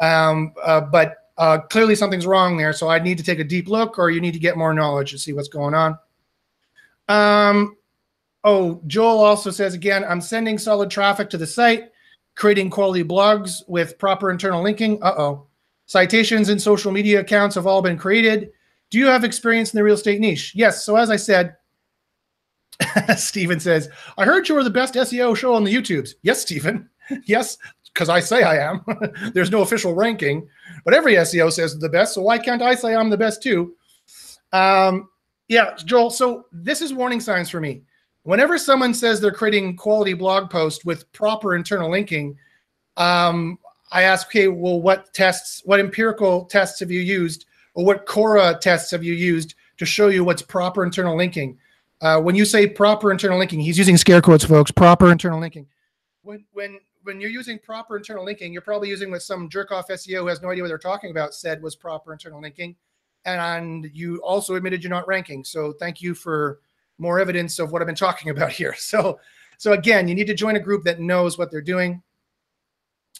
Um, 0.00 0.52
uh, 0.62 0.80
but 0.80 1.30
uh, 1.38 1.58
clearly 1.58 1.94
something's 1.94 2.26
wrong 2.26 2.56
there. 2.56 2.72
So 2.72 2.88
I 2.88 2.98
need 2.98 3.18
to 3.18 3.24
take 3.24 3.38
a 3.38 3.44
deep 3.44 3.68
look, 3.68 3.98
or 3.98 4.10
you 4.10 4.20
need 4.20 4.34
to 4.34 4.38
get 4.38 4.56
more 4.56 4.74
knowledge 4.74 5.10
to 5.12 5.18
see 5.18 5.32
what's 5.32 5.48
going 5.48 5.74
on. 5.74 5.98
Um, 7.08 7.76
oh, 8.44 8.80
Joel 8.86 9.20
also 9.20 9.50
says 9.50 9.74
again, 9.74 10.04
I'm 10.04 10.20
sending 10.20 10.58
solid 10.58 10.90
traffic 10.90 11.30
to 11.30 11.38
the 11.38 11.46
site, 11.46 11.90
creating 12.36 12.70
quality 12.70 13.04
blogs 13.04 13.62
with 13.66 13.98
proper 13.98 14.30
internal 14.30 14.62
linking. 14.62 15.02
Uh 15.02 15.14
oh. 15.16 15.46
Citations 15.86 16.48
and 16.48 16.62
social 16.62 16.92
media 16.92 17.20
accounts 17.20 17.54
have 17.56 17.66
all 17.66 17.82
been 17.82 17.98
created. 17.98 18.50
Do 18.90 18.98
you 18.98 19.06
have 19.06 19.24
experience 19.24 19.72
in 19.72 19.78
the 19.78 19.84
real 19.84 19.94
estate 19.94 20.20
niche? 20.20 20.52
Yes. 20.54 20.84
So 20.84 20.96
as 20.96 21.10
I 21.10 21.16
said, 21.16 21.56
Stephen 23.16 23.60
says, 23.60 23.88
I 24.16 24.24
heard 24.24 24.48
you 24.48 24.54
were 24.54 24.64
the 24.64 24.70
best 24.70 24.94
SEO 24.94 25.36
show 25.36 25.54
on 25.54 25.64
the 25.64 25.74
YouTubes. 25.74 26.14
Yes, 26.22 26.42
Stephen. 26.42 26.88
yes, 27.24 27.58
because 27.92 28.08
I 28.08 28.20
say 28.20 28.42
I 28.42 28.56
am. 28.56 28.84
There's 29.34 29.50
no 29.50 29.62
official 29.62 29.94
ranking, 29.94 30.48
but 30.84 30.94
every 30.94 31.14
SEO 31.14 31.52
says 31.52 31.78
the 31.78 31.88
best. 31.88 32.14
So 32.14 32.22
why 32.22 32.38
can't 32.38 32.62
I 32.62 32.74
say 32.74 32.94
I'm 32.94 33.10
the 33.10 33.16
best 33.16 33.42
too? 33.42 33.74
Um, 34.52 35.08
yeah, 35.48 35.74
Joel. 35.76 36.10
So 36.10 36.46
this 36.52 36.80
is 36.80 36.94
warning 36.94 37.20
signs 37.20 37.50
for 37.50 37.60
me. 37.60 37.82
Whenever 38.24 38.56
someone 38.56 38.94
says 38.94 39.20
they're 39.20 39.32
creating 39.32 39.76
quality 39.76 40.14
blog 40.14 40.48
posts 40.48 40.84
with 40.84 41.10
proper 41.12 41.56
internal 41.56 41.90
linking, 41.90 42.36
um, 42.96 43.58
I 43.90 44.02
ask, 44.02 44.28
okay, 44.28 44.48
well, 44.48 44.80
what 44.80 45.12
tests, 45.12 45.60
what 45.64 45.80
empirical 45.80 46.44
tests 46.46 46.80
have 46.80 46.90
you 46.90 47.00
used, 47.00 47.46
or 47.74 47.84
what 47.84 48.06
Cora 48.06 48.56
tests 48.60 48.90
have 48.92 49.02
you 49.02 49.12
used 49.12 49.54
to 49.78 49.84
show 49.84 50.08
you 50.08 50.24
what's 50.24 50.42
proper 50.42 50.84
internal 50.84 51.16
linking? 51.16 51.58
Uh, 52.02 52.20
when 52.20 52.34
you 52.34 52.44
say 52.44 52.66
proper 52.66 53.12
internal 53.12 53.38
linking, 53.38 53.60
he's 53.60 53.78
using 53.78 53.96
scare 53.96 54.20
quotes, 54.20 54.44
folks. 54.44 54.72
Proper 54.72 55.10
internal 55.10 55.38
linking. 55.38 55.68
When 56.22 56.44
when 56.52 56.80
when 57.04 57.20
you're 57.20 57.30
using 57.30 57.60
proper 57.60 57.96
internal 57.96 58.24
linking, 58.24 58.52
you're 58.52 58.60
probably 58.60 58.88
using 58.88 59.10
what 59.10 59.22
some 59.22 59.48
jerk 59.48 59.70
off 59.70 59.88
SEO 59.88 60.18
who 60.20 60.26
has 60.26 60.42
no 60.42 60.50
idea 60.50 60.64
what 60.64 60.68
they're 60.68 60.78
talking 60.78 61.12
about 61.12 61.32
said 61.32 61.62
was 61.62 61.76
proper 61.76 62.12
internal 62.12 62.40
linking. 62.40 62.74
And 63.24 63.88
you 63.92 64.16
also 64.18 64.56
admitted 64.56 64.82
you're 64.82 64.90
not 64.90 65.06
ranking. 65.06 65.44
So 65.44 65.72
thank 65.74 66.02
you 66.02 66.12
for 66.14 66.58
more 66.98 67.20
evidence 67.20 67.60
of 67.60 67.70
what 67.70 67.80
I've 67.80 67.86
been 67.86 67.94
talking 67.94 68.30
about 68.30 68.50
here. 68.52 68.74
So, 68.76 69.20
so 69.58 69.72
again, 69.72 70.08
you 70.08 70.14
need 70.14 70.26
to 70.26 70.34
join 70.34 70.56
a 70.56 70.60
group 70.60 70.82
that 70.84 71.00
knows 71.00 71.38
what 71.38 71.50
they're 71.52 71.60
doing. 71.60 72.02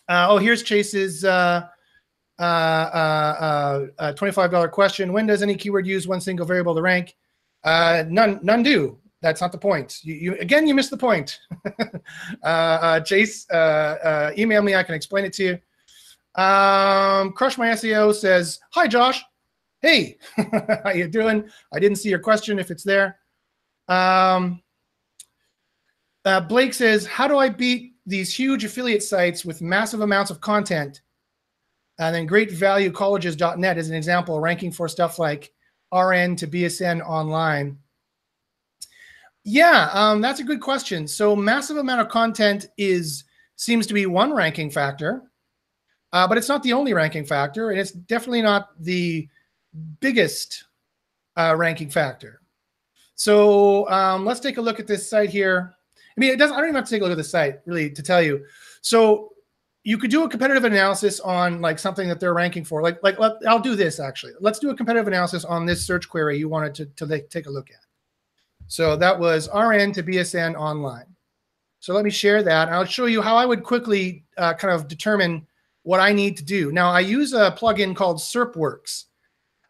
Uh, 0.08 0.26
oh, 0.28 0.38
here's 0.38 0.64
Chase's 0.64 1.24
uh, 1.24 1.68
uh, 2.38 2.42
uh, 2.42 3.86
uh 3.98 4.12
$25 4.14 4.70
question. 4.72 5.12
When 5.12 5.26
does 5.26 5.42
any 5.42 5.54
keyword 5.54 5.86
use 5.86 6.08
one 6.08 6.20
single 6.20 6.46
variable 6.46 6.74
to 6.74 6.82
rank? 6.82 7.14
Uh, 7.64 8.04
none, 8.08 8.40
none 8.42 8.62
do 8.62 8.98
that's 9.22 9.40
not 9.40 9.52
the 9.52 9.58
point. 9.58 10.00
You, 10.02 10.14
you 10.14 10.36
again, 10.38 10.66
you 10.66 10.74
missed 10.74 10.90
the 10.90 10.96
point. 10.98 11.40
uh, 12.42 12.46
uh, 12.46 13.00
Chase, 13.00 13.46
uh, 13.50 13.54
uh, 13.54 14.32
email 14.36 14.60
me. 14.62 14.74
I 14.74 14.82
can 14.82 14.94
explain 14.94 15.24
it 15.24 15.32
to 15.34 15.44
you. 15.44 16.42
Um, 16.42 17.32
Crush 17.32 17.56
My 17.56 17.68
SEO 17.68 18.14
says, 18.14 18.58
"Hi, 18.72 18.86
Josh. 18.86 19.22
Hey, 19.80 20.18
how 20.84 20.90
you 20.90 21.08
doing? 21.08 21.48
I 21.72 21.78
didn't 21.78 21.98
see 21.98 22.10
your 22.10 22.18
question. 22.18 22.58
If 22.58 22.70
it's 22.70 22.82
there." 22.82 23.18
Um, 23.88 24.60
uh, 26.24 26.40
Blake 26.40 26.74
says, 26.74 27.06
"How 27.06 27.28
do 27.28 27.38
I 27.38 27.48
beat 27.48 27.94
these 28.04 28.34
huge 28.34 28.64
affiliate 28.64 29.04
sites 29.04 29.44
with 29.44 29.62
massive 29.62 30.00
amounts 30.00 30.30
of 30.30 30.40
content?" 30.40 31.00
And 31.98 32.14
then 32.14 32.26
Great 32.26 32.50
Value 32.50 32.90
Colleges.net 32.90 33.78
is 33.78 33.88
an 33.88 33.94
example, 33.94 34.40
ranking 34.40 34.72
for 34.72 34.88
stuff 34.88 35.20
like 35.20 35.52
RN 35.92 36.36
to 36.36 36.46
BSN 36.46 37.00
online. 37.06 37.78
Yeah, 39.44 39.90
um, 39.92 40.20
that's 40.20 40.40
a 40.40 40.44
good 40.44 40.60
question. 40.60 41.08
So 41.08 41.34
massive 41.34 41.76
amount 41.76 42.00
of 42.00 42.08
content 42.08 42.68
is 42.78 43.24
seems 43.56 43.86
to 43.86 43.94
be 43.94 44.06
one 44.06 44.32
ranking 44.32 44.70
factor, 44.70 45.22
uh, 46.12 46.26
but 46.28 46.38
it's 46.38 46.48
not 46.48 46.62
the 46.62 46.72
only 46.72 46.94
ranking 46.94 47.24
factor, 47.24 47.70
and 47.70 47.80
it's 47.80 47.90
definitely 47.90 48.42
not 48.42 48.70
the 48.80 49.28
biggest 50.00 50.64
uh, 51.36 51.54
ranking 51.56 51.90
factor. 51.90 52.40
So 53.14 53.88
um, 53.88 54.24
let's 54.24 54.40
take 54.40 54.58
a 54.58 54.62
look 54.62 54.80
at 54.80 54.86
this 54.86 55.08
site 55.08 55.30
here. 55.30 55.74
I 56.16 56.20
mean, 56.20 56.30
it 56.32 56.38
doesn't. 56.38 56.54
I 56.54 56.60
don't 56.60 56.68
even 56.68 56.76
have 56.76 56.84
to 56.84 56.90
take 56.90 57.00
a 57.00 57.04
look 57.04 57.12
at 57.12 57.16
the 57.16 57.24
site 57.24 57.60
really 57.66 57.90
to 57.90 58.02
tell 58.02 58.22
you. 58.22 58.44
So 58.80 59.31
you 59.84 59.98
could 59.98 60.10
do 60.10 60.22
a 60.22 60.28
competitive 60.28 60.64
analysis 60.64 61.18
on 61.20 61.60
like 61.60 61.78
something 61.78 62.08
that 62.08 62.20
they're 62.20 62.34
ranking 62.34 62.64
for. 62.64 62.82
Like, 62.82 63.02
like 63.02 63.18
let, 63.18 63.32
I'll 63.48 63.58
do 63.58 63.74
this 63.74 63.98
actually. 63.98 64.32
Let's 64.40 64.58
do 64.58 64.70
a 64.70 64.76
competitive 64.76 65.08
analysis 65.08 65.44
on 65.44 65.66
this 65.66 65.84
search 65.84 66.08
query 66.08 66.38
you 66.38 66.48
wanted 66.48 66.74
to, 66.76 67.06
to 67.06 67.20
take 67.28 67.46
a 67.46 67.50
look 67.50 67.70
at. 67.70 67.84
So 68.68 68.96
that 68.96 69.18
was 69.18 69.48
RN 69.48 69.92
to 69.94 70.02
BSN 70.02 70.54
online. 70.54 71.06
So 71.80 71.94
let 71.94 72.04
me 72.04 72.10
share 72.10 72.44
that. 72.44 72.68
I'll 72.68 72.84
show 72.84 73.06
you 73.06 73.20
how 73.20 73.36
I 73.36 73.44
would 73.44 73.64
quickly 73.64 74.24
uh, 74.38 74.54
kind 74.54 74.72
of 74.72 74.86
determine 74.86 75.46
what 75.82 75.98
I 75.98 76.12
need 76.12 76.36
to 76.36 76.44
do. 76.44 76.70
Now 76.70 76.90
I 76.90 77.00
use 77.00 77.32
a 77.32 77.56
plugin 77.58 77.94
called 77.94 78.18
SERPWorx. 78.18 79.06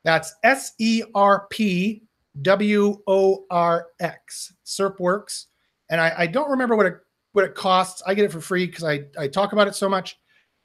That's 0.05 0.35
S 0.43 0.73
E 0.79 1.03
R 1.15 1.47
P 1.49 2.03
W 2.43 3.01
O 3.07 3.47
R 3.51 3.87
X. 3.99 4.53
SERPWorx. 4.67 5.47
And 5.89 6.01
I, 6.03 6.13
I 6.19 6.27
don't 6.27 6.51
remember 6.51 6.77
what 6.77 6.87
it 6.87 6.99
what 7.33 7.45
it 7.45 7.55
costs. 7.55 8.03
I 8.07 8.15
get 8.15 8.25
it 8.25 8.33
for 8.33 8.41
free 8.41 8.67
because 8.67 8.85
I, 8.85 9.05
I 9.19 9.29
talk 9.29 9.53
about 9.53 9.69
it 9.69 9.75
so 9.75 9.89
much. 9.89 10.19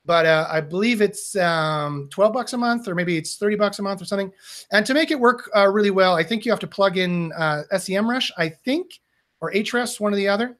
But 0.05 0.25
uh, 0.25 0.47
I 0.49 0.61
believe 0.61 1.01
it's 1.01 1.35
um, 1.35 2.07
12 2.11 2.31
bucks 2.31 2.53
a 2.53 2.57
month, 2.57 2.87
or 2.87 2.95
maybe 2.95 3.17
it's 3.17 3.35
30 3.35 3.57
bucks 3.57 3.79
a 3.79 3.81
month 3.81 4.01
or 4.01 4.05
something. 4.05 4.31
And 4.71 4.85
to 4.85 4.93
make 4.93 5.11
it 5.11 5.19
work 5.19 5.49
uh, 5.53 5.67
really 5.67 5.91
well, 5.91 6.15
I 6.15 6.23
think 6.23 6.45
you 6.45 6.51
have 6.51 6.61
to 6.61 6.67
plug 6.67 6.97
in 6.97 7.33
uh, 7.33 7.63
SEMrush, 7.73 8.31
I 8.37 8.47
think, 8.47 9.01
or 9.41 9.51
Ahrefs, 9.51 9.99
one 9.99 10.13
or 10.13 10.15
the 10.15 10.29
other. 10.29 10.57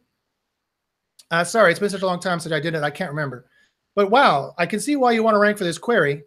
Uh, 1.31 1.45
sorry, 1.45 1.71
it's 1.71 1.79
been 1.79 1.89
such 1.89 2.01
a 2.01 2.05
long 2.05 2.19
time 2.19 2.41
since 2.41 2.53
I 2.53 2.59
did 2.59 2.75
it. 2.75 2.83
I 2.83 2.89
can't 2.89 3.09
remember. 3.09 3.45
But 3.95 4.11
wow, 4.11 4.53
I 4.57 4.65
can 4.65 4.81
see 4.81 4.97
why 4.97 5.13
you 5.13 5.23
want 5.23 5.35
to 5.35 5.39
rank 5.39 5.57
for 5.57 5.63
this 5.63 5.77
query 5.77 6.23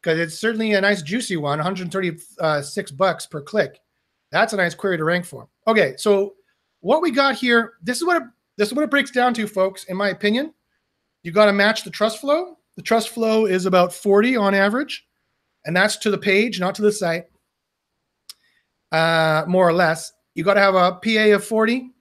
because 0.00 0.18
it's 0.18 0.38
certainly 0.38 0.72
a 0.72 0.80
nice 0.80 1.02
juicy 1.02 1.36
one 1.36 1.58
136 1.58 2.90
bucks 2.92 3.26
per 3.26 3.40
click. 3.40 3.80
That's 4.30 4.52
a 4.52 4.56
nice 4.56 4.74
query 4.74 4.96
to 4.96 5.04
rank 5.04 5.24
for. 5.24 5.48
Okay, 5.66 5.94
so 5.96 6.34
what 6.80 7.02
we 7.02 7.10
got 7.10 7.34
here, 7.34 7.74
this 7.82 7.98
is 7.98 8.04
what 8.04 8.22
this 8.56 8.68
is 8.68 8.74
what 8.74 8.84
it 8.84 8.90
breaks 8.90 9.10
down 9.10 9.34
to, 9.34 9.46
folks, 9.46 9.84
in 9.84 9.96
my 9.96 10.10
opinion. 10.10 10.52
You 11.22 11.32
got 11.32 11.46
to 11.46 11.52
match 11.52 11.84
the 11.84 11.90
trust 11.90 12.20
flow. 12.20 12.58
The 12.76 12.82
trust 12.82 13.10
flow 13.10 13.46
is 13.46 13.66
about 13.66 13.92
40 13.92 14.36
on 14.36 14.54
average, 14.54 15.06
and 15.64 15.76
that's 15.76 15.96
to 15.98 16.10
the 16.10 16.18
page, 16.18 16.58
not 16.58 16.74
to 16.76 16.82
the 16.82 16.92
site, 16.92 17.24
uh, 18.90 19.44
more 19.46 19.68
or 19.68 19.72
less. 19.72 20.12
You 20.34 20.44
got 20.44 20.54
to 20.54 20.60
have 20.60 20.74
a 20.74 20.92
PA 20.92 21.34
of 21.34 21.44
40 21.44 21.92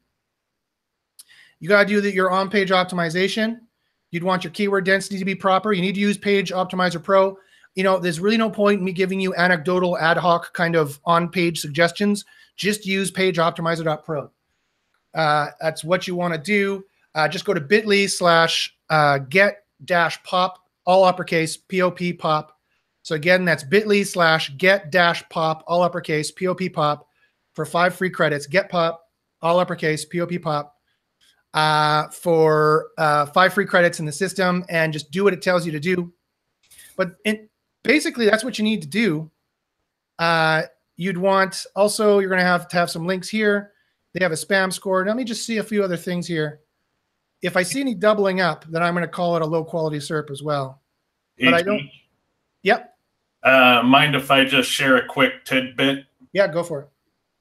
you 1.61 1.69
got 1.69 1.83
to 1.83 1.87
do 1.87 2.01
that 2.01 2.13
your 2.13 2.31
on-page 2.31 2.71
optimization. 2.71 3.59
You'd 4.09 4.23
want 4.23 4.43
your 4.43 4.51
keyword 4.51 4.83
density 4.83 5.19
to 5.19 5.25
be 5.25 5.35
proper. 5.35 5.71
You 5.71 5.81
need 5.81 5.93
to 5.93 6.01
use 6.01 6.17
Page 6.17 6.51
Optimizer 6.51 7.01
Pro. 7.01 7.37
You 7.75 7.83
know, 7.83 7.99
there's 7.99 8.19
really 8.19 8.35
no 8.35 8.49
point 8.49 8.79
in 8.79 8.83
me 8.83 8.91
giving 8.91 9.21
you 9.21 9.33
anecdotal 9.35 9.97
ad 9.97 10.17
hoc 10.17 10.51
kind 10.53 10.75
of 10.75 10.99
on-page 11.05 11.59
suggestions. 11.61 12.25
Just 12.57 12.85
use 12.85 13.11
Page 13.11 13.37
Optimizer.pro. 13.37 14.31
Uh, 15.13 15.47
that's 15.59 15.83
what 15.83 16.07
you 16.07 16.15
want 16.15 16.33
to 16.33 16.39
do. 16.39 16.83
Uh, 17.15 17.27
just 17.27 17.45
go 17.45 17.53
to 17.53 17.61
bit.ly 17.61 18.05
slash 18.05 18.75
uh, 18.89 19.17
get 19.17 19.65
dash 19.85 20.21
pop, 20.23 20.59
all 20.85 21.03
uppercase, 21.03 21.57
POP 21.57 21.99
pop. 22.17 22.57
So 23.03 23.15
again, 23.15 23.45
that's 23.45 23.63
bit.ly 23.63 24.03
slash 24.03 24.55
get 24.57 24.91
dash 24.91 25.23
pop, 25.29 25.63
all 25.67 25.81
uppercase, 25.81 26.31
POP 26.31 26.61
pop 26.73 27.07
for 27.53 27.65
five 27.65 27.95
free 27.95 28.09
credits. 28.09 28.47
Get 28.47 28.69
pop, 28.69 29.03
all 29.41 29.59
uppercase, 29.59 30.05
POP 30.05 30.41
pop 30.41 30.75
uh, 31.53 32.07
for 32.09 32.89
uh, 32.97 33.25
five 33.27 33.53
free 33.53 33.65
credits 33.65 33.99
in 33.99 34.05
the 34.05 34.11
system 34.11 34.63
and 34.69 34.93
just 34.93 35.11
do 35.11 35.23
what 35.23 35.33
it 35.33 35.41
tells 35.41 35.65
you 35.65 35.71
to 35.71 35.79
do. 35.79 36.13
But 36.95 37.15
in, 37.25 37.49
basically, 37.83 38.25
that's 38.25 38.43
what 38.43 38.57
you 38.57 38.63
need 38.63 38.81
to 38.81 38.87
do. 38.87 39.29
Uh, 40.19 40.63
you'd 40.97 41.17
want 41.17 41.65
also, 41.75 42.19
you're 42.19 42.29
going 42.29 42.39
to 42.39 42.45
have 42.45 42.67
to 42.69 42.77
have 42.77 42.89
some 42.89 43.05
links 43.05 43.27
here. 43.27 43.70
They 44.13 44.23
have 44.23 44.31
a 44.31 44.35
spam 44.35 44.71
score. 44.73 45.05
Let 45.05 45.15
me 45.15 45.23
just 45.23 45.45
see 45.45 45.57
a 45.57 45.63
few 45.63 45.83
other 45.83 45.97
things 45.97 46.27
here. 46.27 46.61
If 47.41 47.57
I 47.57 47.63
see 47.63 47.81
any 47.81 47.95
doubling 47.95 48.41
up, 48.41 48.65
then 48.69 48.83
I'm 48.83 48.93
going 48.93 49.05
to 49.05 49.11
call 49.11 49.35
it 49.35 49.41
a 49.41 49.45
low 49.45 49.63
quality 49.63 49.97
SERP 49.97 50.29
as 50.29 50.43
well. 50.43 50.81
But 51.39 51.53
I 51.53 51.61
don't. 51.61 51.89
Yep. 52.63 52.95
Uh, 53.41 53.81
mind 53.83 54.15
if 54.15 54.29
I 54.29 54.45
just 54.45 54.69
share 54.69 54.97
a 54.97 55.05
quick 55.05 55.43
tidbit? 55.45 56.05
Yeah, 56.33 56.47
go 56.47 56.63
for 56.63 56.81
it. 56.81 56.89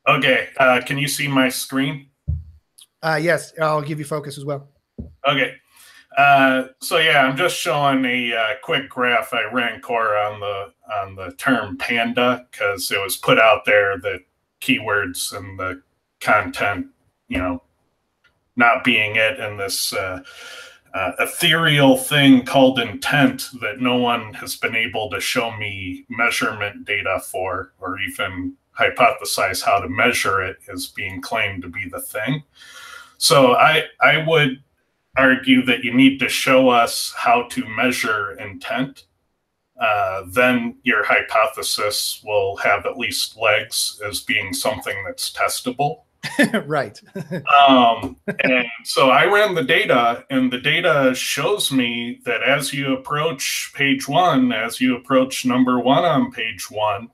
Okay. 0.09 0.49
Uh, 0.57 0.81
can 0.85 0.97
you 0.97 1.07
see 1.07 1.29
my 1.29 1.49
screen? 1.49 2.09
Uh, 3.03 3.19
yes, 3.21 3.53
I'll 3.61 3.83
give 3.83 3.99
you 3.99 4.05
focus 4.05 4.39
as 4.39 4.45
well. 4.45 4.69
Okay. 5.29 5.57
Uh, 6.17 6.65
so 6.81 6.99
yeah, 6.99 7.23
I'm 7.25 7.37
just 7.37 7.57
showing 7.57 8.05
a 8.05 8.35
uh, 8.35 8.55
quick 8.63 8.89
graph 8.89 9.33
I 9.33 9.45
ran 9.53 9.81
Cora 9.81 10.33
on 10.33 10.41
the 10.41 10.73
on 10.97 11.15
the 11.15 11.35
term 11.37 11.79
panda 11.79 12.47
because 12.51 12.91
it 12.91 13.01
was 13.01 13.17
put 13.17 13.39
out 13.39 13.65
there 13.65 13.97
that 13.99 14.21
keywords 14.61 15.37
and 15.37 15.59
the 15.59 15.83
content, 16.21 16.87
you 17.29 17.39
know, 17.39 17.63
not 18.57 18.85
being 18.85 19.17
it, 19.17 19.41
and 19.41 19.59
this 19.59 19.93
uh, 19.93 20.21
uh, 20.95 21.13
ethereal 21.19 21.97
thing 21.97 22.45
called 22.45 22.79
intent 22.79 23.49
that 23.61 23.81
no 23.81 23.97
one 23.97 24.35
has 24.35 24.57
been 24.57 24.77
able 24.77 25.09
to 25.11 25.21
show 25.21 25.57
me 25.57 26.05
measurement 26.09 26.85
data 26.85 27.21
for, 27.25 27.73
or 27.81 27.99
even 28.01 28.55
hypothesize 28.79 29.63
how 29.63 29.79
to 29.79 29.89
measure 29.89 30.43
it, 30.43 30.59
is 30.69 30.89
being 30.89 31.21
claimed 31.21 31.63
to 31.63 31.69
be 31.69 31.89
the 31.89 32.01
thing. 32.01 32.43
So 33.19 33.55
I 33.55 33.85
I 34.01 34.25
would 34.27 34.63
argue 35.17 35.65
that 35.67 35.85
you 35.85 35.93
need 35.93 36.19
to 36.21 36.29
show 36.29 36.69
us 36.69 37.13
how 37.17 37.43
to 37.49 37.69
measure 37.69 38.33
intent. 38.33 39.05
Uh, 39.81 40.25
then 40.29 40.77
your 40.83 41.05
hypothesis 41.05 42.21
will 42.25 42.57
have 42.57 42.85
at 42.85 42.99
least 42.99 43.39
legs 43.39 44.01
as 44.07 44.21
being 44.21 44.53
something 44.53 45.03
that's 45.05 45.33
testable. 45.33 46.03
right. 46.67 47.01
um, 47.69 48.17
and 48.45 48.67
so 48.85 49.11
I 49.11 49.25
ran 49.25 49.55
the 49.55 49.65
data, 49.65 50.25
and 50.31 50.53
the 50.53 50.59
data 50.59 51.15
shows 51.15 51.73
me 51.73 52.21
that 52.25 52.43
as 52.43 52.73
you 52.73 52.95
approach 52.95 53.73
page 53.75 54.09
one, 54.09 54.53
as 54.53 54.81
you 54.81 54.97
approach 54.97 55.45
number 55.45 55.79
one 55.79 56.05
on 56.05 56.31
page 56.31 56.71
one, 56.71 57.09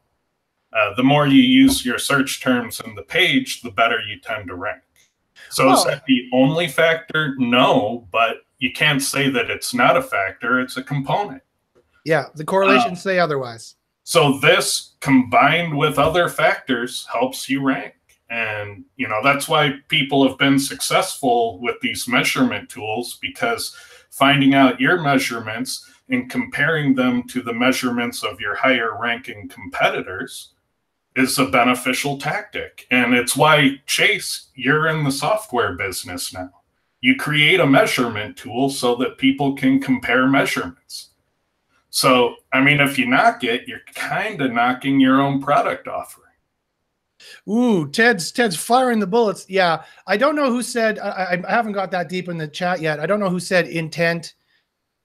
uh, 0.73 0.95
the 0.95 1.03
more 1.03 1.27
you 1.27 1.43
use 1.43 1.85
your 1.85 1.99
search 1.99 2.43
terms 2.43 2.81
in 2.81 2.95
the 2.95 3.03
page, 3.03 3.63
the 3.63 3.71
better 3.71 4.01
you 4.01 4.21
tend 4.21 4.49
to 4.49 4.55
rank. 4.55 4.83
So 5.51 5.67
well, 5.67 5.79
is 5.79 5.85
that 5.85 6.05
the 6.07 6.29
only 6.33 6.69
factor? 6.69 7.35
No, 7.39 8.09
but 8.11 8.39
you 8.59 8.73
can't 8.73 9.03
say 9.03 9.31
that 9.31 9.51
it's 9.51 9.73
not 9.73 9.97
a 9.97 10.03
factor. 10.03 10.61
It's 10.61 10.77
a 10.77 10.83
component. 10.83 11.43
Yeah, 12.05 12.27
the 12.35 12.45
correlations 12.45 12.99
uh, 12.99 13.03
say 13.03 13.19
otherwise. 13.19 13.77
So 14.05 14.39
this 14.39 14.95
combined 15.01 15.77
with 15.77 15.99
other 15.99 16.29
factors 16.29 17.07
helps 17.13 17.49
you 17.49 17.63
rank. 17.63 17.96
And 18.29 18.85
you 18.97 19.09
know, 19.09 19.21
that's 19.23 19.49
why 19.49 19.75
people 19.89 20.27
have 20.27 20.39
been 20.39 20.59
successful 20.59 21.61
with 21.61 21.77
these 21.81 22.09
measurement 22.09 22.69
tools 22.69 23.19
because 23.21 23.77
finding 24.11 24.55
out 24.55 24.81
your 24.81 25.01
measurements 25.01 25.89
and 26.09 26.31
comparing 26.31 26.95
them 26.95 27.27
to 27.29 27.43
the 27.43 27.53
measurements 27.53 28.23
of 28.23 28.41
your 28.41 28.55
higher 28.55 28.99
ranking 28.99 29.49
competitors 29.49 30.53
is 31.17 31.39
a 31.39 31.47
beneficial 31.47 32.19
tactic. 32.19 32.87
And 32.91 33.15
it's 33.15 33.37
why, 33.37 33.81
Chase, 33.87 34.49
you're 34.55 34.89
in 34.89 35.03
the 35.03 35.11
software 35.11 35.73
business 35.75 36.33
now. 36.33 36.51
You 37.01 37.17
create 37.17 37.61
a 37.61 37.67
measurement 37.67 38.37
tool 38.37 38.69
so 38.71 38.97
that 38.97 39.19
people 39.19 39.55
can 39.55 39.81
compare 39.81 40.27
measurements. 40.27 41.11
So, 41.91 42.37
I 42.53 42.61
mean, 42.61 42.81
if 42.81 42.99
you 42.99 43.07
knock 43.07 43.45
it, 43.45 43.67
you're 43.67 43.81
kind 43.95 44.43
of 44.43 44.53
knocking 44.53 45.01
your 45.01 45.21
own 45.21 45.41
product 45.41 45.89
offering. 45.89 46.26
Ooh, 47.49 47.89
Ted's 47.91 48.33
Ted's 48.33 48.57
firing 48.57 48.99
the 48.99 49.07
bullets. 49.07 49.47
Yeah, 49.49 49.85
I 50.07 50.17
don't 50.17 50.37
know 50.37 50.51
who 50.51 50.63
said. 50.63 50.99
I, 50.99 51.43
I 51.47 51.51
haven't 51.51 51.73
got 51.73 51.91
that 51.91 52.09
deep 52.09 52.29
in 52.29 52.39
the 52.39 52.49
chat 52.49 52.81
yet. 52.81 53.01
I 53.01 53.07
don't 53.07 53.21
know 53.21 53.31
who 53.31 53.41
said 53.41 53.67
intent 53.69 54.35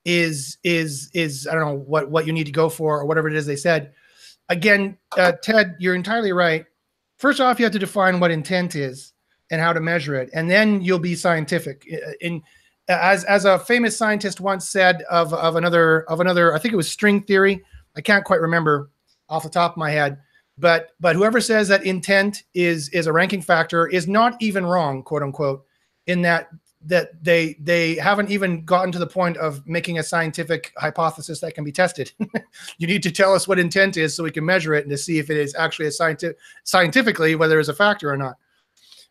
is 0.06 0.58
is 0.64 1.10
is 1.14 1.48
I 1.48 1.54
don't 1.54 1.66
know 1.66 1.84
what 1.86 2.10
what 2.10 2.26
you 2.26 2.34
need 2.34 2.46
to 2.46 2.52
go 2.52 2.70
for 2.70 3.00
or 3.00 3.06
whatever 3.06 3.28
it 3.28 3.36
is 3.36 3.46
they 3.46 3.56
said 3.56 3.94
again, 4.52 4.98
uh, 5.18 5.32
Ted, 5.42 5.76
you're 5.80 5.96
entirely 5.96 6.34
right. 6.34 6.66
First 7.18 7.40
off, 7.40 7.58
you 7.58 7.66
have 7.66 7.74
to 7.74 7.80
define 7.80 8.20
what 8.20 8.32
intent 8.32 8.76
is 8.76 9.14
and 9.50 9.62
how 9.62 9.74
to 9.74 9.80
measure 9.80 10.16
it, 10.16 10.30
and 10.34 10.50
then 10.50 10.82
you'll 10.82 11.00
be 11.00 11.16
scientific. 11.16 11.88
In 12.20 12.42
as 12.88 13.24
as 13.26 13.46
a 13.46 13.60
famous 13.60 13.98
scientist 13.98 14.42
once 14.42 14.70
said 14.70 15.04
of 15.10 15.34
of 15.34 15.56
another 15.56 16.02
of 16.04 16.20
another, 16.20 16.54
I 16.54 16.60
think 16.60 16.74
it 16.74 16.78
was 16.78 16.92
string 16.92 17.22
theory. 17.22 17.64
I 17.96 18.02
can't 18.02 18.26
quite 18.26 18.42
remember 18.42 18.92
off 19.30 19.44
the 19.44 19.50
top 19.50 19.72
of 19.72 19.78
my 19.78 19.92
head, 19.92 20.18
but 20.58 20.92
but 21.00 21.16
whoever 21.16 21.42
says 21.42 21.68
that 21.68 21.86
intent 21.86 22.44
is 22.54 22.90
is 22.90 23.08
a 23.08 23.14
ranking 23.14 23.42
factor 23.42 23.88
is 23.88 24.08
not 24.08 24.36
even 24.40 24.66
wrong, 24.66 25.04
quote 25.04 25.24
unquote, 25.24 25.66
in 26.08 26.22
that 26.22 26.50
that 26.86 27.24
they 27.24 27.56
they 27.60 27.96
haven't 27.96 28.32
even 28.32 28.66
gotten 28.66 28.92
to 28.92 29.00
the 29.00 29.08
point 29.08 29.38
of 29.38 29.66
making 29.68 30.00
a 30.00 30.04
scientific 30.04 30.72
hypothesis 30.78 31.40
that 31.40 31.54
can 31.54 31.64
be 31.64 31.72
tested. 31.72 32.12
you 32.78 32.88
need 32.88 33.04
to 33.04 33.12
tell 33.12 33.34
us 33.34 33.48
what 33.48 33.60
intent 33.60 33.98
is 33.98 34.16
so 34.16 34.24
we 34.24 34.32
can 34.32 34.46
measure 34.46 34.74
it 34.74 34.84
and 34.84 34.92
to 34.92 34.98
see 34.98 35.20
if 35.20 35.30
it 35.30 35.38
is 35.38 35.56
actually 35.56 35.88
a 35.88 35.92
scientific 35.92 36.38
scientifically 36.64 37.36
whether 37.36 37.60
it's 37.60 37.70
a 37.70 37.74
factor 37.74 38.12
or 38.12 38.18
not. 38.18 38.36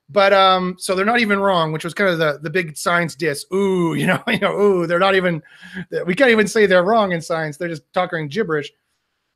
But 0.09 0.33
um, 0.33 0.75
so 0.79 0.97
they're 0.97 1.05
not 1.05 1.21
even 1.21 1.39
wrong, 1.39 1.71
which 1.71 1.85
was 1.85 1.95
kind 1.95 2.11
of 2.11 2.19
the 2.19 2.41
the 2.43 2.51
big 2.51 2.77
science 2.77 3.15
diss. 3.15 3.47
Ooh, 3.55 3.95
you 3.99 4.07
know, 4.07 4.23
you 4.27 4.41
know, 4.41 4.59
ooh, 4.59 4.87
they're 4.87 4.99
not 4.99 5.15
even. 5.15 5.43
We 6.05 6.15
can't 6.15 6.31
even 6.31 6.49
say 6.49 6.67
they're 6.67 6.83
wrong 6.83 7.13
in 7.13 7.23
science. 7.23 7.57
They're 7.57 7.69
just 7.69 7.91
talking 7.93 8.29
gibberish. 8.29 8.73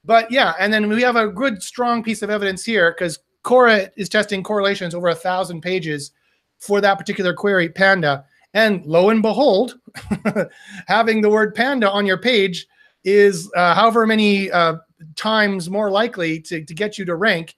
But 0.05 0.31
yeah, 0.31 0.55
and 0.59 0.73
then 0.73 0.88
we 0.88 1.03
have 1.03 1.17
a 1.17 1.29
good 1.29 1.62
strong 1.62 2.03
piece 2.03 2.23
of 2.23 2.31
evidence 2.31 2.64
here 2.64 2.93
because 2.93 3.19
Cora 3.43 3.90
is 3.97 4.09
testing 4.09 4.43
correlations 4.43 4.95
over 4.95 5.09
a 5.09 5.14
thousand 5.14 5.61
pages 5.61 6.12
for 6.59 6.81
that 6.81 6.99
particular 6.99 7.35
query, 7.35 7.69
Panda. 7.69 8.25
And 8.55 8.85
lo 8.87 9.11
and 9.11 9.23
behold, 9.23 9.79
having 10.87 11.21
the 11.21 11.31
word 11.31 11.55
Panda 11.55 11.90
on 11.90 12.07
your 12.07 12.19
page 12.19 12.67
is 13.05 13.51
uh, 13.57 13.75
however 13.75 14.07
many 14.07 14.51
uh, 14.51 14.77
times 15.17 15.69
more 15.69 15.90
likely 15.90 16.40
to, 16.40 16.64
to 16.64 16.75
get 16.75 16.99
you 16.99 17.05
to 17.05 17.17
rank. 17.17 17.57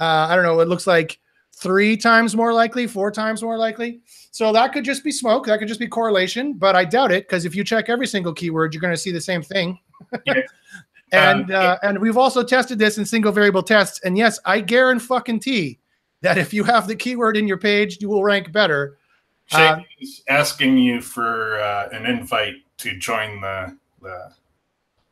Uh, 0.00 0.26
I 0.28 0.34
don't 0.34 0.44
know, 0.44 0.60
it 0.60 0.68
looks 0.68 0.86
like 0.86 1.18
three 1.54 1.96
times 1.96 2.36
more 2.36 2.52
likely, 2.52 2.86
four 2.86 3.10
times 3.10 3.42
more 3.42 3.58
likely. 3.58 4.00
So 4.30 4.52
that 4.52 4.72
could 4.72 4.84
just 4.84 5.02
be 5.02 5.12
smoke. 5.12 5.46
That 5.46 5.58
could 5.58 5.68
just 5.68 5.80
be 5.80 5.88
correlation, 5.88 6.54
but 6.54 6.76
I 6.76 6.84
doubt 6.84 7.12
it 7.12 7.26
because 7.26 7.44
if 7.44 7.54
you 7.54 7.64
check 7.64 7.88
every 7.88 8.06
single 8.06 8.32
keyword, 8.32 8.72
you're 8.72 8.80
going 8.80 8.94
to 8.94 9.00
see 9.00 9.12
the 9.12 9.20
same 9.20 9.42
thing. 9.42 9.78
Yeah. 10.24 10.34
and 11.12 11.52
um, 11.52 11.62
uh, 11.62 11.76
and 11.82 11.98
we've 11.98 12.16
also 12.16 12.42
tested 12.42 12.78
this 12.78 12.98
in 12.98 13.04
single 13.04 13.32
variable 13.32 13.62
tests. 13.62 14.00
And 14.04 14.16
yes, 14.16 14.38
I 14.44 14.60
guarantee 14.60 15.78
that 16.22 16.38
if 16.38 16.52
you 16.52 16.64
have 16.64 16.86
the 16.86 16.96
keyword 16.96 17.36
in 17.36 17.46
your 17.46 17.58
page, 17.58 17.98
you 18.00 18.08
will 18.08 18.24
rank 18.24 18.52
better. 18.52 18.98
Shane 19.46 19.60
uh, 19.60 19.82
is 20.00 20.22
asking 20.28 20.78
you 20.78 21.00
for 21.00 21.60
uh, 21.60 21.88
an 21.92 22.06
invite 22.06 22.56
to 22.78 22.96
join 22.98 23.40
the, 23.40 23.76
the 24.02 24.32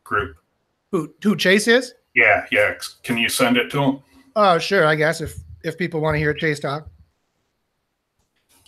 group. 0.04 0.36
Who 0.92 1.12
who 1.22 1.36
Chase 1.36 1.68
is? 1.68 1.94
Yeah, 2.14 2.46
yeah. 2.50 2.74
Can 3.02 3.18
you 3.18 3.28
send 3.28 3.56
it 3.56 3.70
to 3.70 3.82
him? 3.82 3.98
Oh, 4.34 4.58
sure. 4.58 4.86
I 4.86 4.94
guess 4.94 5.20
if 5.20 5.36
if 5.64 5.78
people 5.78 6.00
want 6.00 6.14
to 6.14 6.18
hear 6.18 6.34
Chase 6.34 6.60
talk. 6.60 6.88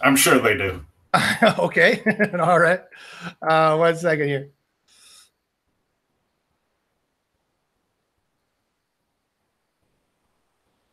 I'm 0.01 0.17
sure 0.17 0.39
they 0.39 0.57
do. 0.57 0.85
okay. 1.59 2.03
All 2.39 2.59
right. 2.59 2.81
Uh, 3.43 3.77
one 3.77 3.97
second 3.97 4.29
here. 4.29 4.51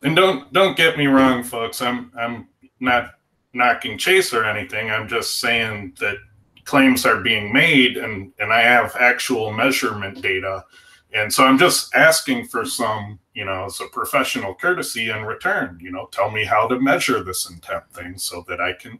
And 0.05 0.15
don't 0.15 0.53
don't 0.53 0.77
get 0.77 0.99
me 0.99 1.07
wrong, 1.07 1.43
folks. 1.43 1.81
I'm 1.81 2.11
I'm 2.15 2.47
not 2.79 3.15
knocking 3.53 3.97
Chase 3.97 4.35
or 4.35 4.45
anything. 4.45 4.91
I'm 4.91 5.07
just 5.07 5.39
saying 5.39 5.95
that 5.99 6.17
claims 6.63 7.07
are 7.07 7.21
being 7.21 7.51
made 7.51 7.97
and 7.97 8.31
and 8.37 8.53
I 8.53 8.61
have 8.61 8.95
actual 8.99 9.51
measurement 9.51 10.21
data. 10.21 10.63
And 11.11 11.33
so 11.33 11.43
I'm 11.43 11.57
just 11.57 11.95
asking 11.95 12.45
for 12.49 12.65
some 12.65 13.19
you 13.33 13.45
know, 13.45 13.65
as 13.65 13.81
a 13.81 13.87
professional 13.87 14.53
courtesy 14.53 15.09
in 15.09 15.23
return, 15.23 15.79
you 15.81 15.91
know, 15.91 16.07
tell 16.11 16.29
me 16.29 16.45
how 16.45 16.67
to 16.67 16.79
measure 16.79 17.23
this 17.23 17.49
intent 17.49 17.83
thing 17.91 18.15
so 18.17 18.45
that 18.47 18.61
I 18.61 18.73
can 18.73 18.99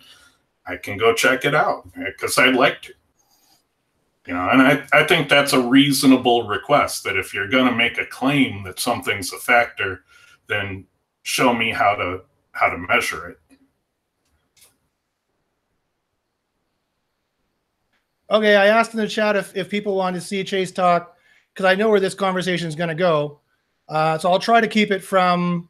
I 0.65 0.76
can 0.78 0.98
go 0.98 1.13
check 1.13 1.46
it 1.46 1.54
out 1.54 1.88
eh, 1.98 2.06
because 2.06 2.38
I'd 2.39 2.56
like 2.56 2.82
to. 2.84 2.94
You 4.26 4.34
know, 4.34 4.50
and 4.50 4.60
I, 4.60 4.88
I 4.91 5.04
think 5.04 5.30
that's 5.30 5.54
a 5.54 5.62
reasonable 5.62 6.48
request 6.48 7.04
that 7.04 7.15
if 7.15 7.32
you're 7.32 7.48
going 7.48 7.68
to 7.68 7.76
make 7.76 8.00
a 8.00 8.08
claim 8.08 8.63
that 8.63 8.80
something's 8.80 9.32
a 9.32 9.38
factor, 9.38 10.04
then 10.48 10.88
show 11.26 11.54
me 11.54 11.72
how 11.72 11.96
to 11.96 12.22
how 12.54 12.70
to 12.70 12.78
measure 12.78 13.28
it. 13.28 13.40
Okay, 18.30 18.56
I 18.56 18.68
asked 18.68 18.94
in 18.94 19.00
the 19.00 19.08
chat 19.08 19.36
if, 19.36 19.56
if 19.56 19.70
people 19.70 19.96
want 19.96 20.16
to 20.16 20.22
see 20.22 20.44
Chase 20.44 20.72
talk 20.72 21.16
because 21.54 21.66
I 21.66 21.76
know 21.76 21.90
where 21.90 22.00
this 22.00 22.14
conversation 22.14 22.68
is 22.68 22.76
going 22.76 22.90
to 22.90 22.96
go. 22.96 23.42
Uh, 23.90 24.18
so 24.18 24.32
I'll 24.32 24.40
try 24.40 24.62
to 24.62 24.68
keep 24.68 24.92
it 24.92 25.04
from 25.04 25.70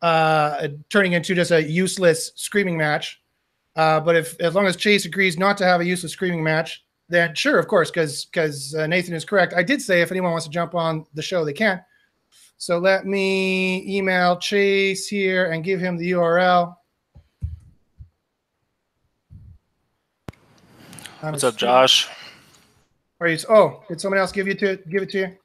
uh, 0.00 0.68
turning 0.88 1.12
into 1.12 1.34
just 1.34 1.50
a 1.50 1.62
useless 1.62 2.32
screaming 2.36 2.76
match. 2.76 3.20
Uh, 3.76 4.00
but 4.00 4.14
if 4.14 4.40
as 4.40 4.54
long 4.54 4.66
as 4.66 4.76
Chase 4.76 5.06
agrees 5.06 5.38
not 5.38 5.56
to 5.58 5.64
have 5.64 5.80
a 5.80 5.84
useless 5.84 6.12
screaming 6.12 6.42
match, 6.42 6.84
then 7.08 7.34
sure, 7.34 7.58
of 7.58 7.66
course, 7.66 7.90
because 7.90 8.26
because 8.26 8.74
uh, 8.74 8.86
Nathan 8.86 9.14
is 9.14 9.24
correct. 9.24 9.54
I 9.54 9.62
did 9.62 9.82
say 9.82 10.02
if 10.02 10.10
anyone 10.10 10.32
wants 10.32 10.46
to 10.46 10.52
jump 10.52 10.74
on 10.74 11.06
the 11.14 11.22
show, 11.22 11.44
they 11.44 11.52
can. 11.52 11.82
So 12.62 12.78
let 12.78 13.06
me 13.06 13.84
email 13.88 14.36
Chase 14.36 15.08
here 15.08 15.50
and 15.50 15.64
give 15.64 15.80
him 15.80 15.96
the 15.96 16.12
URL. 16.12 16.76
What's 21.18 21.42
up, 21.42 21.56
Josh? 21.56 22.08
Are 23.18 23.26
you? 23.26 23.36
Oh, 23.48 23.82
did 23.88 24.00
someone 24.00 24.20
else 24.20 24.30
give 24.30 24.46
you 24.46 24.54
to 24.54 24.78
give 24.88 25.02
it 25.02 25.10
to 25.10 25.18
you? 25.18 25.36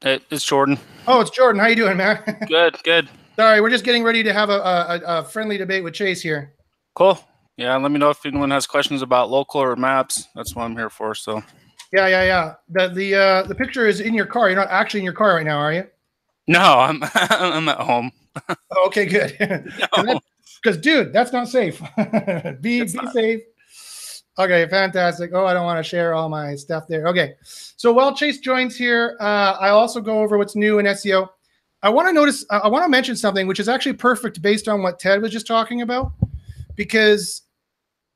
It, 0.00 0.22
it's 0.30 0.42
Jordan. 0.42 0.78
Oh, 1.06 1.20
it's 1.20 1.28
Jordan. 1.28 1.60
How 1.60 1.66
you 1.66 1.76
doing, 1.76 1.98
man? 1.98 2.22
good, 2.48 2.78
good. 2.82 3.10
Sorry, 3.38 3.60
we're 3.60 3.68
just 3.68 3.84
getting 3.84 4.02
ready 4.02 4.22
to 4.22 4.32
have 4.32 4.48
a, 4.48 4.54
a, 4.54 5.00
a 5.18 5.24
friendly 5.24 5.58
debate 5.58 5.84
with 5.84 5.92
Chase 5.92 6.22
here. 6.22 6.54
Cool. 6.94 7.18
Yeah, 7.58 7.76
let 7.76 7.92
me 7.92 7.98
know 7.98 8.08
if 8.08 8.24
anyone 8.24 8.50
has 8.52 8.66
questions 8.66 9.02
about 9.02 9.28
local 9.28 9.60
or 9.60 9.76
maps. 9.76 10.28
That's 10.34 10.56
what 10.56 10.62
I'm 10.62 10.76
here 10.76 10.88
for. 10.88 11.14
So. 11.14 11.42
Yeah, 11.92 12.06
yeah, 12.06 12.22
yeah. 12.22 12.54
The 12.70 12.88
the 12.88 13.14
uh, 13.14 13.42
the 13.42 13.54
picture 13.54 13.86
is 13.86 14.00
in 14.00 14.14
your 14.14 14.24
car. 14.24 14.48
You're 14.48 14.58
not 14.58 14.70
actually 14.70 15.00
in 15.00 15.04
your 15.04 15.12
car 15.12 15.34
right 15.34 15.44
now, 15.44 15.58
are 15.58 15.74
you? 15.74 15.84
No, 16.46 16.78
I'm 16.80 17.00
I'm 17.14 17.68
at 17.68 17.80
home. 17.80 18.12
okay, 18.86 19.06
good. 19.06 19.72
Because, 20.62 20.80
dude, 20.80 21.12
that's 21.12 21.32
not 21.32 21.48
safe. 21.48 21.78
be 22.60 22.80
it's 22.80 22.92
be 22.92 22.98
not. 22.98 23.12
safe. 23.12 23.40
Okay, 24.38 24.66
fantastic. 24.68 25.30
Oh, 25.32 25.46
I 25.46 25.54
don't 25.54 25.64
want 25.64 25.78
to 25.78 25.88
share 25.88 26.12
all 26.14 26.28
my 26.28 26.56
stuff 26.56 26.88
there. 26.88 27.06
Okay, 27.06 27.34
so 27.76 27.92
while 27.92 28.14
Chase 28.16 28.38
joins 28.38 28.76
here, 28.76 29.16
uh, 29.20 29.56
I 29.60 29.68
also 29.68 30.00
go 30.00 30.18
over 30.20 30.36
what's 30.38 30.56
new 30.56 30.80
in 30.80 30.86
SEO. 30.86 31.28
I 31.82 31.88
want 31.88 32.08
to 32.08 32.12
notice, 32.12 32.44
I 32.50 32.66
want 32.66 32.84
to 32.84 32.88
mention 32.88 33.14
something 33.14 33.46
which 33.46 33.60
is 33.60 33.68
actually 33.68 33.92
perfect 33.92 34.42
based 34.42 34.66
on 34.66 34.82
what 34.82 34.98
Ted 34.98 35.22
was 35.22 35.30
just 35.30 35.46
talking 35.46 35.82
about, 35.82 36.12
because 36.74 37.42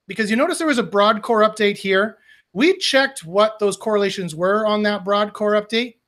because 0.09 0.29
you 0.29 0.37
notice 0.37 0.59
there 0.59 0.67
was 0.67 0.79
a 0.79 0.83
broad 0.83 1.23
core 1.23 1.43
update 1.43 1.77
here. 1.77 2.19
We 2.53 2.77
checked 2.79 3.25
what 3.25 3.61
those 3.61 3.77
correlations 3.77 4.35
were 4.35 4.67
on 4.67 4.83
that 4.83 5.05
broad 5.05 5.35
core 5.35 5.53
update. 5.53 5.99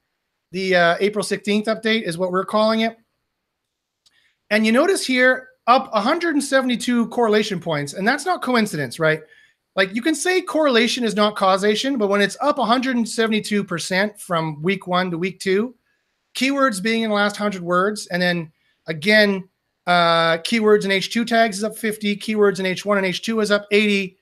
The 0.53 0.77
uh, 0.77 0.97
April 1.01 1.25
16th 1.25 1.67
update 1.67 2.03
is 2.03 2.17
what 2.17 2.31
we're 2.31 2.45
calling 2.45 2.81
it. 2.81 2.97
And 4.51 4.65
you 4.65 4.73
notice 4.73 5.05
here 5.05 5.49
up 5.67 5.93
172 5.93 7.09
correlation 7.09 7.61
points, 7.61 7.95
and 7.95 8.07
that's 8.07 8.25
not 8.25 8.43
coincidence, 8.43 8.99
right? 8.99 9.21
like 9.75 9.95
you 9.95 10.03
can 10.03 10.15
say 10.15 10.43
correlation 10.43 11.05
is 11.05 11.17
not 11.17 11.37
causation, 11.37 11.97
but 11.97 12.09
when 12.09 12.21
it's 12.21 12.37
up 12.41 12.59
172% 12.59 14.21
from 14.21 14.63
week 14.63 14.87
one 14.87 15.11
to 15.11 15.19
week 15.19 15.41
two, 15.41 15.75
keywords 16.35 16.83
being 16.83 17.03
in 17.03 17.11
the 17.11 17.17
last 17.17 17.41
100 17.41 17.63
words, 17.63 18.07
and 18.09 18.21
then 18.21 18.53
again, 18.87 19.49
uh, 19.87 20.39
keywords 20.39 20.85
in 20.85 20.91
H2 20.91 21.27
tags 21.27 21.59
is 21.59 21.65
up 21.65 21.77
50, 21.77 22.17
keywords 22.17 22.61
in 22.61 22.67
H1 22.67 22.99
and 22.99 23.07
H2 23.07 23.43
is 23.43 23.51
up 23.51 23.67
80, 23.71 24.17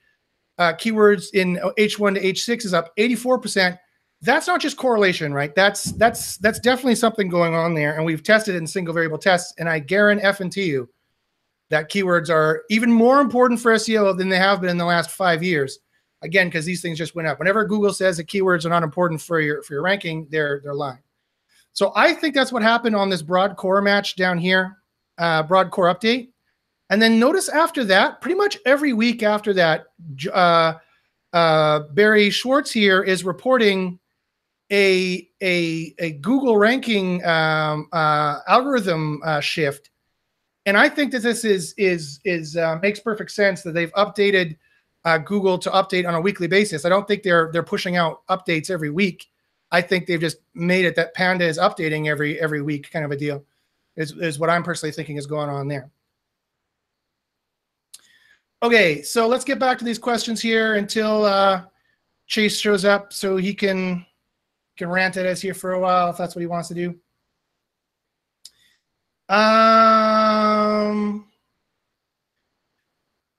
uh, 0.57 0.73
keywords 0.73 1.33
in 1.33 1.57
H1 1.77 2.15
to 2.15 2.21
H6 2.21 2.65
is 2.65 2.73
up 2.73 2.95
84%. 2.97 3.77
That's 4.23 4.47
not 4.47 4.61
just 4.61 4.77
correlation, 4.77 5.33
right? 5.33 5.53
That's 5.55 5.91
that's 5.93 6.37
that's 6.37 6.59
definitely 6.59 6.95
something 6.95 7.27
going 7.27 7.55
on 7.55 7.73
there, 7.73 7.95
and 7.95 8.05
we've 8.05 8.23
tested 8.23 8.55
it 8.55 8.59
in 8.59 8.67
single 8.67 8.93
variable 8.93 9.17
tests, 9.17 9.53
and 9.57 9.67
I 9.67 9.79
guarantee 9.79 10.23
F 10.23 10.39
and 10.41 10.51
T 10.51 10.65
you 10.65 10.89
that 11.71 11.89
keywords 11.89 12.29
are 12.29 12.63
even 12.69 12.91
more 12.91 13.21
important 13.21 13.59
for 13.59 13.73
SEO 13.73 14.15
than 14.15 14.29
they 14.29 14.37
have 14.37 14.61
been 14.61 14.69
in 14.69 14.77
the 14.77 14.85
last 14.85 15.09
five 15.09 15.41
years. 15.41 15.79
Again, 16.21 16.47
because 16.47 16.65
these 16.65 16.81
things 16.81 16.99
just 16.99 17.15
went 17.15 17.27
up. 17.27 17.39
Whenever 17.39 17.65
Google 17.65 17.93
says 17.93 18.17
that 18.17 18.27
keywords 18.27 18.63
are 18.65 18.69
not 18.69 18.83
important 18.83 19.21
for 19.21 19.39
your 19.39 19.63
for 19.63 19.73
your 19.73 19.81
ranking, 19.81 20.27
they're 20.29 20.61
they're 20.63 20.75
lying. 20.75 20.99
So 21.73 21.91
I 21.95 22.13
think 22.13 22.35
that's 22.35 22.51
what 22.51 22.61
happened 22.61 22.95
on 22.95 23.09
this 23.09 23.23
broad 23.23 23.55
core 23.55 23.81
match 23.81 24.17
down 24.17 24.37
here, 24.37 24.77
uh, 25.17 25.41
broad 25.43 25.71
core 25.71 25.93
update. 25.93 26.29
And 26.91 27.01
then 27.01 27.19
notice 27.19 27.49
after 27.49 27.85
that, 27.85 28.21
pretty 28.21 28.35
much 28.35 28.57
every 28.65 28.93
week 28.93 29.23
after 29.23 29.53
that, 29.53 29.85
uh, 30.31 30.73
uh, 31.31 31.79
Barry 31.93 32.29
Schwartz 32.29 32.69
here 32.69 33.01
is 33.01 33.23
reporting 33.23 33.97
a 34.71 35.27
a, 35.41 35.93
a 35.99 36.11
Google 36.13 36.57
ranking 36.57 37.23
um, 37.25 37.87
uh, 37.91 38.39
algorithm 38.47 39.21
uh, 39.23 39.39
shift 39.39 39.91
and 40.65 40.77
I 40.77 40.89
think 40.89 41.11
that 41.11 41.23
this 41.23 41.43
is 41.43 41.73
is 41.77 42.19
is 42.23 42.55
uh, 42.55 42.77
makes 42.81 42.99
perfect 42.99 43.31
sense 43.31 43.63
that 43.63 43.73
they've 43.73 43.93
updated 43.93 44.57
uh, 45.05 45.17
Google 45.17 45.57
to 45.57 45.69
update 45.71 46.07
on 46.07 46.13
a 46.13 46.21
weekly 46.21 46.47
basis. 46.47 46.85
I 46.85 46.89
don't 46.89 47.07
think 47.07 47.23
they're 47.23 47.49
they're 47.51 47.63
pushing 47.63 47.97
out 47.97 48.25
updates 48.27 48.69
every 48.69 48.91
week. 48.91 49.27
I 49.71 49.81
think 49.81 50.05
they've 50.05 50.19
just 50.19 50.37
made 50.53 50.85
it 50.85 50.95
that 50.97 51.13
Panda 51.13 51.45
is 51.45 51.57
updating 51.57 52.07
every 52.07 52.39
every 52.39 52.61
week, 52.61 52.91
kind 52.91 53.05
of 53.05 53.11
a 53.11 53.17
deal. 53.17 53.43
Is 53.95 54.11
is 54.13 54.37
what 54.37 54.49
I'm 54.49 54.63
personally 54.63 54.93
thinking 54.93 55.17
is 55.17 55.25
going 55.25 55.49
on 55.49 55.67
there. 55.67 55.89
Okay, 58.63 59.01
so 59.01 59.27
let's 59.27 59.43
get 59.43 59.57
back 59.57 59.79
to 59.79 59.85
these 59.85 59.97
questions 59.97 60.39
here 60.39 60.75
until 60.75 61.25
uh, 61.25 61.63
Chase 62.27 62.59
shows 62.59 62.85
up, 62.85 63.11
so 63.11 63.35
he 63.37 63.55
can 63.55 64.05
can 64.81 64.89
rant 64.89 65.15
at 65.15 65.27
us 65.27 65.39
here 65.39 65.53
for 65.53 65.73
a 65.73 65.79
while 65.79 66.09
if 66.09 66.17
that's 66.17 66.35
what 66.35 66.41
he 66.41 66.47
wants 66.47 66.67
to 66.69 66.73
do. 66.73 66.95
Um. 69.33 71.27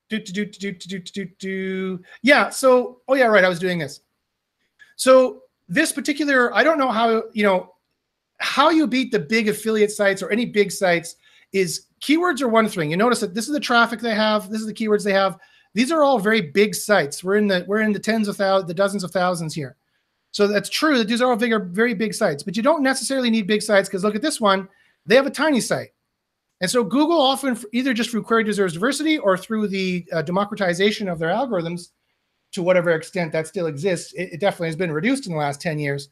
Do, 0.09 0.21
do, 0.21 0.45
do, 0.45 0.73
do, 0.73 0.73
do, 0.73 0.99
do, 1.01 1.25
do. 1.41 2.01
Yeah. 2.23 2.51
So, 2.51 3.01
oh 3.09 3.15
yeah, 3.15 3.25
right. 3.25 3.45
I 3.45 3.49
was 3.49 3.59
doing 3.59 3.79
this. 3.79 4.03
So 4.95 5.43
this 5.69 5.91
particular, 5.91 6.55
I 6.55 6.63
don't 6.63 6.79
know 6.79 6.93
how 6.93 7.25
you 7.33 7.43
know 7.43 7.75
how 8.39 8.71
you 8.71 8.87
beat 8.87 9.11
the 9.11 9.19
big 9.19 9.49
affiliate 9.49 9.91
sites 9.91 10.23
or 10.23 10.31
any 10.31 10.47
big 10.47 10.71
sites 10.71 11.17
is 11.53 11.87
keywords 12.01 12.41
are 12.41 12.49
one 12.49 12.69
thing. 12.69 12.91
You 12.93 12.97
notice 12.97 13.19
that 13.19 13.35
this 13.35 13.49
is 13.49 13.53
the 13.53 13.61
traffic 13.61 13.99
they 13.99 14.15
have. 14.15 14.49
This 14.49 14.61
is 14.61 14.67
the 14.69 14.75
keywords 14.75 15.03
they 15.03 15.13
have. 15.13 15.41
These 15.75 15.91
are 15.91 16.05
all 16.05 16.21
very 16.21 16.41
big 16.41 16.77
sites. 16.77 17.25
We're 17.25 17.37
in 17.37 17.49
the 17.49 17.65
we're 17.67 17.81
in 17.81 17.93
the 17.93 17.99
tens 17.99 18.29
of 18.29 18.37
thousands, 18.37 18.69
the 18.69 18.75
dozens 18.75 19.03
of 19.03 19.11
thousands 19.11 19.55
here. 19.55 19.77
So 20.33 20.47
that's 20.47 20.69
true 20.69 20.99
that 20.99 21.09
these 21.09 21.23
are 21.23 21.31
all 21.31 21.37
very 21.37 21.95
big 21.95 22.15
sites. 22.15 22.43
But 22.43 22.57
you 22.57 22.63
don't 22.63 22.83
necessarily 22.83 23.31
need 23.31 23.47
big 23.47 23.63
sites 23.63 23.89
because 23.89 24.03
look 24.03 24.17
at 24.17 24.23
this 24.23 24.41
one. 24.41 24.69
They 25.07 25.15
have 25.15 25.27
a 25.27 25.31
tiny 25.31 25.61
site. 25.61 25.91
And 26.61 26.71
so 26.71 26.85
Google 26.85 27.21
often, 27.21 27.59
either 27.73 27.93
just 27.93 28.11
through 28.11 28.23
query 28.23 28.45
deserves 28.45 28.73
diversity 28.75 29.19
or 29.19 29.37
through 29.37 29.69
the 29.69 30.07
uh, 30.13 30.23
democratization 30.23 31.09
of 31.09 31.19
their 31.19 31.31
algorithms, 31.31 31.89
to 32.53 32.63
whatever 32.63 32.91
extent 32.91 33.33
that 33.33 33.47
still 33.47 33.67
exists, 33.67 34.13
it, 34.13 34.35
it, 34.35 34.41
definitely 34.41 34.69
has 34.69 34.77
been 34.77 34.93
reduced 34.93 35.27
in 35.27 35.33
the 35.33 35.39
last 35.39 35.61
10 35.61 35.79
years. 35.79 36.09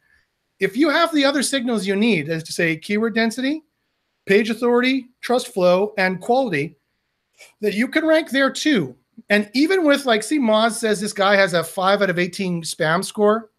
If 0.58 0.76
you 0.76 0.88
have 0.88 1.14
the 1.14 1.24
other 1.24 1.42
signals 1.42 1.86
you 1.86 1.94
need, 1.94 2.28
as 2.28 2.42
to 2.44 2.52
say 2.52 2.76
keyword 2.76 3.14
density, 3.14 3.62
page 4.26 4.50
authority, 4.50 5.08
trust 5.20 5.48
flow, 5.48 5.94
and 5.98 6.20
quality, 6.20 6.76
that 7.60 7.74
you 7.74 7.88
can 7.88 8.06
rank 8.06 8.30
there 8.30 8.50
too. 8.50 8.96
And 9.28 9.50
even 9.54 9.84
with 9.84 10.06
like, 10.06 10.22
see, 10.22 10.38
Moz 10.38 10.72
says 10.72 11.00
this 11.00 11.12
guy 11.12 11.36
has 11.36 11.54
a 11.54 11.62
five 11.62 12.02
out 12.02 12.10
of 12.10 12.18
18 12.18 12.62
spam 12.62 13.04
score. 13.04 13.50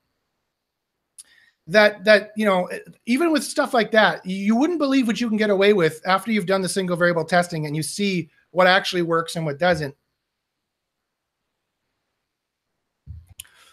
That 1.71 2.03
that 2.03 2.31
you 2.35 2.45
know, 2.45 2.69
even 3.05 3.31
with 3.31 3.43
stuff 3.43 3.73
like 3.73 3.91
that, 3.91 4.25
you 4.25 4.55
wouldn't 4.55 4.79
believe 4.79 5.07
what 5.07 5.21
you 5.21 5.29
can 5.29 5.37
get 5.37 5.49
away 5.49 5.73
with 5.73 6.01
after 6.05 6.31
you've 6.31 6.45
done 6.45 6.61
the 6.61 6.69
single 6.69 6.97
variable 6.97 7.23
testing 7.23 7.65
and 7.65 7.75
you 7.75 7.83
see 7.83 8.29
what 8.51 8.67
actually 8.67 9.03
works 9.03 9.35
and 9.35 9.45
what 9.45 9.57
doesn't. 9.57 9.95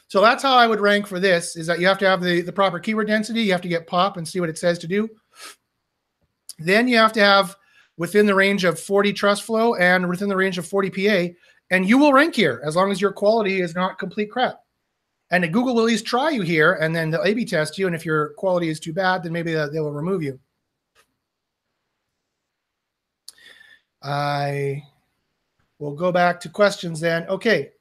So 0.06 0.22
that's 0.22 0.42
how 0.42 0.56
I 0.56 0.66
would 0.66 0.80
rank 0.80 1.06
for 1.06 1.20
this 1.20 1.54
is 1.54 1.66
that 1.66 1.80
you 1.80 1.86
have 1.86 1.98
to 1.98 2.08
have 2.08 2.22
the, 2.22 2.40
the 2.40 2.52
proper 2.52 2.78
keyword 2.78 3.08
density. 3.08 3.42
You 3.42 3.52
have 3.52 3.60
to 3.62 3.68
get 3.68 3.86
pop 3.86 4.16
and 4.16 4.26
see 4.26 4.40
what 4.40 4.48
it 4.48 4.56
says 4.56 4.78
to 4.78 4.86
do. 4.86 5.08
Then 6.58 6.88
you 6.88 6.96
have 6.96 7.12
to 7.12 7.20
have 7.20 7.56
within 7.98 8.26
the 8.26 8.34
range 8.34 8.64
of 8.64 8.80
40 8.80 9.12
trust 9.12 9.42
flow 9.42 9.74
and 9.74 10.08
within 10.08 10.28
the 10.28 10.36
range 10.36 10.56
of 10.56 10.66
40 10.66 10.90
PA. 10.90 11.34
And 11.70 11.86
you 11.86 11.98
will 11.98 12.14
rank 12.14 12.34
here 12.34 12.62
as 12.64 12.74
long 12.74 12.90
as 12.90 13.00
your 13.00 13.12
quality 13.12 13.60
is 13.60 13.74
not 13.74 13.98
complete 13.98 14.30
crap. 14.30 14.60
And 15.30 15.44
Google 15.52 15.74
will 15.74 15.82
at 15.82 15.86
least 15.86 16.06
try 16.06 16.30
you 16.30 16.42
here 16.42 16.74
and 16.74 16.94
then 16.94 17.10
they'll 17.10 17.22
A-B 17.22 17.44
test 17.44 17.78
you. 17.78 17.86
And 17.86 17.94
if 17.94 18.04
your 18.04 18.30
quality 18.30 18.68
is 18.68 18.80
too 18.80 18.92
bad, 18.92 19.22
then 19.22 19.32
maybe 19.32 19.52
they 19.52 19.80
will 19.80 19.92
remove 19.92 20.22
you. 20.22 20.38
I 24.02 24.84
will 25.78 25.94
go 25.94 26.12
back 26.12 26.40
to 26.40 26.48
questions 26.48 27.00
then. 27.00 27.26
Okay. 27.28 27.72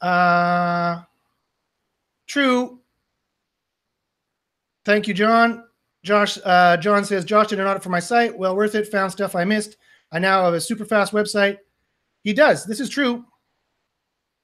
Uh, 0.00 1.02
true. 2.26 2.80
Thank 4.84 5.08
you, 5.08 5.14
John. 5.14 5.64
Josh, 6.02 6.38
uh, 6.44 6.76
John 6.76 7.04
says, 7.04 7.24
Josh 7.24 7.48
did 7.48 7.58
an 7.58 7.66
audit 7.66 7.82
for 7.82 7.88
my 7.88 7.98
site. 7.98 8.36
Well 8.36 8.54
worth 8.54 8.74
it. 8.74 8.86
Found 8.88 9.10
stuff 9.10 9.34
I 9.34 9.44
missed. 9.44 9.76
I 10.12 10.18
now 10.18 10.44
have 10.44 10.54
a 10.54 10.60
super 10.60 10.84
fast 10.84 11.12
website. 11.12 11.58
He 12.22 12.32
does. 12.32 12.64
This 12.64 12.80
is 12.80 12.88
true. 12.88 13.24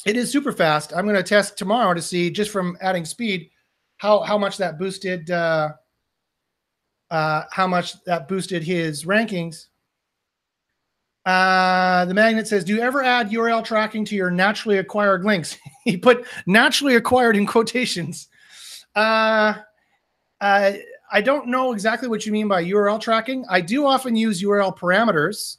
It 0.05 0.17
is 0.17 0.33
super 0.33 0.53
fast. 0.53 0.93
I'm 0.95 1.05
going 1.05 1.17
to 1.17 1.23
test 1.23 1.57
tomorrow 1.57 1.95
to 1.95 2.03
see 2.03 2.31
just 2.31 2.51
from 2.51 2.77
adding 2.81 3.05
speed 3.05 3.51
how 3.99 4.21
how 4.21 4.37
much 4.37 4.57
that 4.57 4.79
boosted 4.79 5.31
uh, 5.31 5.71
uh, 7.11 7.45
how 7.51 7.67
much 7.69 8.03
that 8.05 8.27
boosted 8.27 8.65
his 8.65 9.05
rankings. 9.05 9.67
Uh, 11.25 12.05
the 12.07 12.15
magnet 12.15 12.49
says, 12.49 12.65
"Do 12.65 12.75
you 12.75 12.81
ever 12.81 13.05
add 13.05 13.31
URL 13.31 13.65
tracking 13.65 14.05
to 14.07 14.17
your 14.17 14.31
naturally 14.31 14.79
acquired 14.79 15.25
links?" 15.25 15.57
he 15.85 15.97
put 15.97 16.27
naturally 16.47 16.97
acquired 16.97 17.37
in 17.37 17.47
quotations. 17.47 18.27
Uh, 18.97 19.55
uh, 20.41 20.73
I 21.13 21.21
don't 21.21 21.47
know 21.47 21.73
exactly 21.73 22.09
what 22.09 22.27
you 22.27 22.33
mean 22.33 22.49
by 22.49 22.65
URL 22.65 23.01
tracking. 23.01 23.45
I 23.49 23.61
do 23.61 23.87
often 23.87 24.17
use 24.17 24.43
URL 24.43 24.77
parameters. 24.77 25.59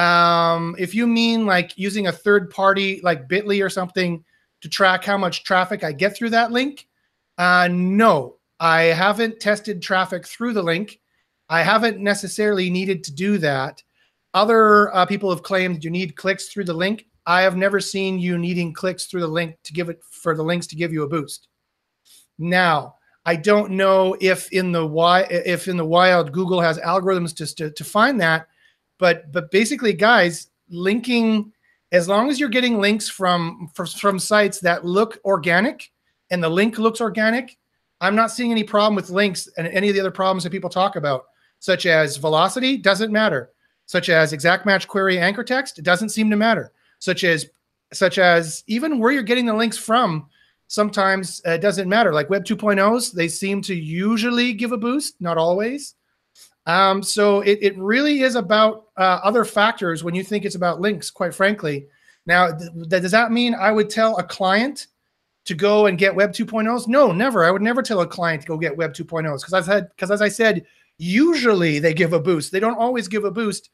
Um, 0.00 0.74
if 0.78 0.94
you 0.94 1.06
mean 1.06 1.44
like 1.44 1.76
using 1.76 2.06
a 2.06 2.12
third 2.12 2.48
party 2.48 3.00
like 3.02 3.28
Bitly 3.28 3.62
or 3.62 3.68
something 3.68 4.24
to 4.62 4.68
track 4.68 5.04
how 5.04 5.18
much 5.18 5.44
traffic 5.44 5.84
I 5.84 5.92
get 5.92 6.16
through 6.16 6.30
that 6.30 6.52
link, 6.52 6.88
uh, 7.36 7.68
no, 7.70 8.36
I 8.58 8.82
haven't 8.84 9.40
tested 9.40 9.82
traffic 9.82 10.26
through 10.26 10.54
the 10.54 10.62
link. 10.62 11.00
I 11.50 11.62
haven't 11.62 11.98
necessarily 11.98 12.70
needed 12.70 13.04
to 13.04 13.12
do 13.12 13.36
that. 13.38 13.82
Other 14.32 14.94
uh, 14.94 15.04
people 15.04 15.28
have 15.28 15.42
claimed 15.42 15.84
you 15.84 15.90
need 15.90 16.16
clicks 16.16 16.48
through 16.48 16.64
the 16.64 16.72
link. 16.72 17.06
I 17.26 17.42
have 17.42 17.56
never 17.56 17.78
seen 17.78 18.18
you 18.18 18.38
needing 18.38 18.72
clicks 18.72 19.04
through 19.04 19.20
the 19.20 19.28
link 19.28 19.56
to 19.64 19.72
give 19.74 19.90
it 19.90 20.00
for 20.10 20.34
the 20.34 20.42
links 20.42 20.66
to 20.68 20.76
give 20.76 20.92
you 20.92 21.02
a 21.02 21.08
boost. 21.08 21.48
Now, 22.38 22.94
I 23.26 23.36
don't 23.36 23.72
know 23.72 24.16
if 24.18 24.50
in 24.50 24.72
the 24.72 24.88
if 25.30 25.68
in 25.68 25.76
the 25.76 25.84
wild 25.84 26.32
Google 26.32 26.60
has 26.60 26.78
algorithms 26.78 27.34
just 27.34 27.58
to, 27.58 27.70
to 27.70 27.84
find 27.84 28.18
that, 28.20 28.46
but 29.00 29.32
but 29.32 29.50
basically, 29.50 29.92
guys, 29.92 30.50
linking 30.68 31.52
as 31.90 32.06
long 32.06 32.30
as 32.30 32.38
you're 32.38 32.48
getting 32.48 32.78
links 32.78 33.08
from 33.08 33.68
from, 33.74 33.86
from 33.86 34.18
sites 34.20 34.60
that 34.60 34.84
look 34.84 35.18
organic 35.24 35.90
and 36.30 36.42
the 36.42 36.48
link 36.48 36.78
looks 36.78 37.00
organic, 37.00 37.58
I'm 38.00 38.14
not 38.14 38.30
seeing 38.30 38.52
any 38.52 38.62
problem 38.62 38.94
with 38.94 39.10
links 39.10 39.48
and 39.58 39.66
any 39.66 39.88
of 39.88 39.94
the 39.94 40.00
other 40.00 40.12
problems 40.12 40.44
that 40.44 40.50
people 40.50 40.70
talk 40.70 40.94
about, 40.94 41.24
such 41.58 41.86
as 41.86 42.16
velocity, 42.16 42.76
doesn't 42.76 43.10
matter 43.10 43.50
such 43.90 44.08
as 44.08 44.32
exact 44.32 44.64
match 44.64 44.86
query 44.86 45.18
anchor 45.18 45.42
text, 45.42 45.76
it 45.76 45.84
doesn't 45.84 46.10
seem 46.10 46.30
to 46.30 46.36
matter. 46.36 46.70
Such 47.00 47.24
as 47.24 47.46
such 47.92 48.18
as 48.18 48.62
even 48.68 49.00
where 49.00 49.10
you're 49.10 49.24
getting 49.24 49.46
the 49.46 49.52
links 49.52 49.76
from, 49.76 50.28
sometimes 50.68 51.42
uh, 51.44 51.50
it 51.52 51.60
doesn't 51.60 51.88
matter. 51.88 52.12
Like 52.12 52.30
Web 52.30 52.44
2.0s, 52.44 53.12
they 53.12 53.26
seem 53.26 53.60
to 53.62 53.74
usually 53.74 54.52
give 54.52 54.70
a 54.70 54.76
boost, 54.76 55.20
not 55.20 55.38
always. 55.38 55.96
Um, 56.70 57.02
so 57.02 57.40
it, 57.40 57.58
it 57.60 57.76
really 57.76 58.20
is 58.20 58.36
about 58.36 58.86
uh, 58.96 59.18
other 59.24 59.44
factors 59.44 60.04
when 60.04 60.14
you 60.14 60.22
think 60.22 60.44
it's 60.44 60.54
about 60.54 60.80
links, 60.80 61.10
quite 61.10 61.34
frankly. 61.34 61.88
Now, 62.26 62.56
th- 62.56 62.88
does 62.88 63.10
that 63.10 63.32
mean 63.32 63.56
I 63.56 63.72
would 63.72 63.90
tell 63.90 64.16
a 64.18 64.22
client 64.22 64.86
to 65.46 65.54
go 65.54 65.86
and 65.86 65.98
get 65.98 66.14
Web 66.14 66.32
2.0s? 66.32 66.86
No, 66.86 67.10
never. 67.10 67.44
I 67.44 67.50
would 67.50 67.60
never 67.60 67.82
tell 67.82 68.02
a 68.02 68.06
client 68.06 68.42
to 68.42 68.46
go 68.46 68.56
get 68.56 68.76
Web 68.76 68.94
2.0s 68.94 69.40
because 69.40 69.52
I've 69.52 69.66
had 69.66 69.88
because 69.96 70.12
as 70.12 70.22
I 70.22 70.28
said, 70.28 70.64
usually 70.96 71.80
they 71.80 71.92
give 71.92 72.12
a 72.12 72.20
boost. 72.20 72.52
They 72.52 72.60
don't 72.60 72.78
always 72.78 73.08
give 73.08 73.24
a 73.24 73.32
boost 73.32 73.70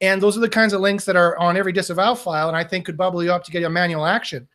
and 0.00 0.22
those 0.22 0.36
are 0.36 0.40
the 0.40 0.48
kinds 0.48 0.72
of 0.72 0.80
links 0.80 1.04
that 1.06 1.16
are 1.16 1.36
on 1.38 1.56
every 1.56 1.72
disavow 1.72 2.14
file 2.14 2.46
and 2.46 2.56
I 2.56 2.62
think 2.62 2.86
could 2.86 2.96
bubble 2.96 3.24
you 3.24 3.32
up 3.32 3.42
to 3.44 3.50
get 3.50 3.64
a 3.64 3.70
manual 3.70 4.06
action. 4.06 4.46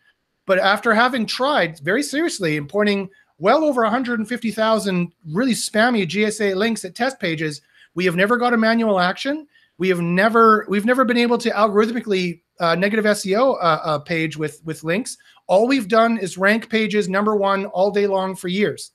But 0.45 0.59
after 0.59 0.93
having 0.93 1.25
tried 1.25 1.79
very 1.79 2.03
seriously 2.03 2.55
and 2.55 2.69
pointing 2.69 3.09
well 3.37 3.65
over 3.65 3.81
150,000 3.81 5.11
really 5.27 5.53
spammy 5.53 6.07
GSA 6.07 6.55
links 6.55 6.85
at 6.85 6.95
test 6.95 7.19
pages, 7.19 7.61
we 7.95 8.05
have 8.05 8.15
never 8.15 8.37
got 8.37 8.53
a 8.53 8.57
manual 8.57 8.99
action. 8.99 9.47
We 9.77 9.89
have 9.89 10.01
never 10.01 10.65
we've 10.69 10.85
never 10.85 11.05
been 11.05 11.17
able 11.17 11.37
to 11.39 11.49
algorithmically 11.49 12.41
uh, 12.59 12.75
negative 12.75 13.05
SEO 13.05 13.55
uh, 13.55 13.79
uh, 13.83 13.99
page 13.99 14.37
with 14.37 14.61
with 14.63 14.83
links. 14.83 15.17
All 15.47 15.67
we've 15.67 15.87
done 15.87 16.17
is 16.17 16.37
rank 16.37 16.69
pages 16.69 17.09
number 17.09 17.35
one 17.35 17.65
all 17.65 17.91
day 17.91 18.07
long 18.07 18.35
for 18.35 18.47
years. 18.47 18.91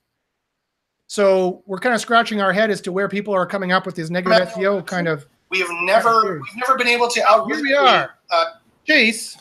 So 1.09 1.63
we're 1.67 1.79
kind 1.79 1.95
of 1.95 2.01
scratching 2.01 2.41
our 2.41 2.53
head 2.53 2.71
as 2.71 2.81
to 2.83 2.93
where 2.93 3.09
people 3.09 3.35
are 3.35 3.47
coming 3.47 3.73
up 3.73 3.87
with 3.87 3.95
these 3.95 4.11
negative 4.11 4.49
SEO 4.49 4.85
kind 4.87 5.09
of 5.09 5.27
we 5.51 5.61
have 5.61 5.69
never 5.83 6.41
we've 6.41 6.57
never 6.57 6.77
been 6.77 6.89
able 6.89 7.09
to 7.09 7.25
out. 7.29 7.47
Here 7.47 7.63
we 7.63 7.75
are. 7.75 8.17
Uh, 8.31 8.45
Chase 8.85 9.37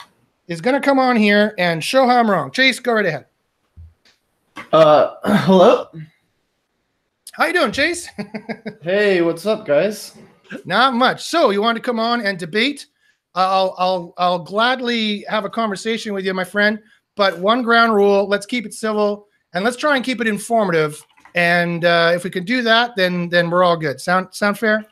is 0.48 0.62
going 0.62 0.80
to 0.80 0.86
come 0.86 1.00
on 1.00 1.16
here 1.16 1.56
and 1.58 1.84
show 1.84 2.08
how 2.08 2.18
I'm 2.18 2.30
wrong. 2.30 2.52
Chase, 2.52 2.80
go 2.80 2.94
right 2.94 3.06
ahead. 3.06 3.26
Uh, 4.72 5.16
hello. 5.46 5.88
How 7.38 7.48
you 7.48 7.54
doing, 7.54 7.74
Chase? 7.74 8.08
hey, 8.82 9.22
what's 9.22 9.46
up, 9.46 9.66
guys? 9.66 10.18
Not 10.64 10.94
much. 10.94 11.22
So 11.22 11.50
you 11.50 11.62
want 11.62 11.76
to 11.76 11.82
come 11.82 12.00
on 12.00 12.22
and 12.22 12.40
debate? 12.40 12.88
I'll 13.34 13.76
I'll 13.78 14.14
I'll 14.18 14.40
gladly 14.40 15.26
have 15.28 15.44
a 15.44 15.50
conversation 15.50 16.14
with 16.14 16.24
you, 16.24 16.34
my 16.34 16.46
friend. 16.46 16.80
But 17.18 17.38
one 17.40 17.62
ground 17.62 17.94
rule: 17.94 18.26
let's 18.26 18.46
keep 18.46 18.66
it 18.66 18.74
civil 18.74 19.28
and 19.54 19.66
let's 19.66 19.76
try 19.76 19.98
and 19.98 20.06
keep 20.06 20.22
it 20.22 20.28
informative. 20.28 21.06
And 21.34 21.84
uh, 21.84 22.14
if 22.16 22.24
we 22.24 22.30
can 22.30 22.46
do 22.46 22.62
that, 22.62 22.96
then 22.96 23.28
then 23.28 23.50
we're 23.50 23.64
all 23.64 23.76
good. 23.76 24.00
Sound 24.00 24.28
sound 24.32 24.58
fair? 24.58 24.86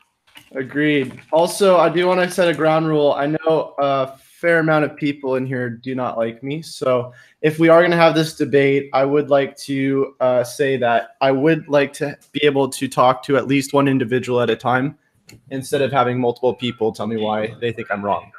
Agreed. 0.52 1.18
Also, 1.32 1.78
I 1.78 1.88
do 1.88 2.06
want 2.06 2.20
to 2.20 2.30
set 2.30 2.48
a 2.48 2.54
ground 2.54 2.86
rule. 2.86 3.12
I 3.12 3.24
know 3.24 3.74
a 3.78 4.18
fair 4.44 4.58
amount 4.58 4.84
of 4.84 4.94
people 4.94 5.36
in 5.36 5.46
here 5.46 5.70
do 5.70 5.94
not 5.94 6.18
like 6.18 6.42
me. 6.42 6.60
So 6.60 7.14
if 7.40 7.58
we 7.58 7.70
are 7.70 7.80
going 7.80 7.92
to 7.92 7.96
have 7.96 8.14
this 8.14 8.36
debate, 8.36 8.90
I 8.92 9.06
would 9.06 9.30
like 9.30 9.56
to 9.60 10.14
uh, 10.20 10.44
say 10.44 10.76
that 10.76 11.16
I 11.22 11.30
would 11.30 11.66
like 11.66 11.94
to 11.94 12.18
be 12.32 12.44
able 12.44 12.68
to 12.68 12.86
talk 12.86 13.22
to 13.22 13.38
at 13.38 13.46
least 13.46 13.72
one 13.72 13.88
individual 13.88 14.42
at 14.42 14.50
a 14.50 14.56
time 14.56 14.98
instead 15.50 15.80
of 15.80 15.90
having 15.90 16.20
multiple 16.20 16.52
people 16.52 16.92
tell 16.92 17.06
me 17.06 17.16
why 17.16 17.54
they 17.58 17.72
think 17.72 17.90
I'm 17.90 18.04
wrong. 18.04 18.30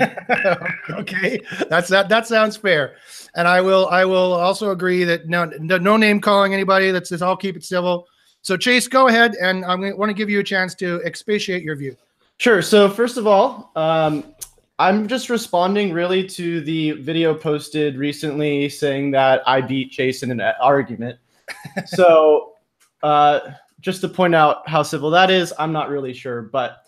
okay, 0.90 1.40
that's 1.68 1.88
that. 1.88 2.08
That 2.08 2.28
sounds 2.28 2.56
fair, 2.56 2.94
and 3.34 3.48
I 3.48 3.60
will. 3.60 3.88
I 3.88 4.04
will 4.04 4.32
also 4.32 4.70
agree 4.70 5.02
that 5.04 5.28
no, 5.28 5.44
no 5.44 5.96
name 5.96 6.20
calling 6.20 6.54
anybody. 6.54 6.92
That's 6.92 7.10
just. 7.10 7.22
I'll 7.22 7.36
keep 7.36 7.56
it 7.56 7.64
civil. 7.64 8.06
So, 8.42 8.56
Chase, 8.56 8.88
go 8.88 9.08
ahead, 9.08 9.34
and 9.42 9.64
I 9.64 9.74
want 9.74 10.08
to 10.08 10.14
give 10.14 10.30
you 10.30 10.38
a 10.38 10.44
chance 10.44 10.74
to 10.76 11.02
expatiate 11.04 11.64
your 11.64 11.76
view. 11.76 11.96
Sure. 12.38 12.62
So, 12.62 12.88
first 12.88 13.18
of 13.18 13.26
all, 13.26 13.72
um, 13.76 14.32
I'm 14.78 15.06
just 15.06 15.28
responding 15.28 15.92
really 15.92 16.26
to 16.28 16.60
the 16.62 16.92
video 16.92 17.34
posted 17.34 17.96
recently 17.96 18.68
saying 18.68 19.10
that 19.12 19.42
I 19.46 19.60
beat 19.60 19.92
Chase 19.92 20.22
in 20.22 20.30
an 20.30 20.40
argument. 20.60 21.18
so, 21.86 22.54
uh, 23.02 23.40
just 23.80 24.00
to 24.00 24.08
point 24.08 24.34
out 24.34 24.68
how 24.68 24.82
civil 24.82 25.10
that 25.10 25.30
is, 25.30 25.52
I'm 25.58 25.72
not 25.72 25.90
really 25.90 26.12
sure. 26.12 26.42
But, 26.42 26.84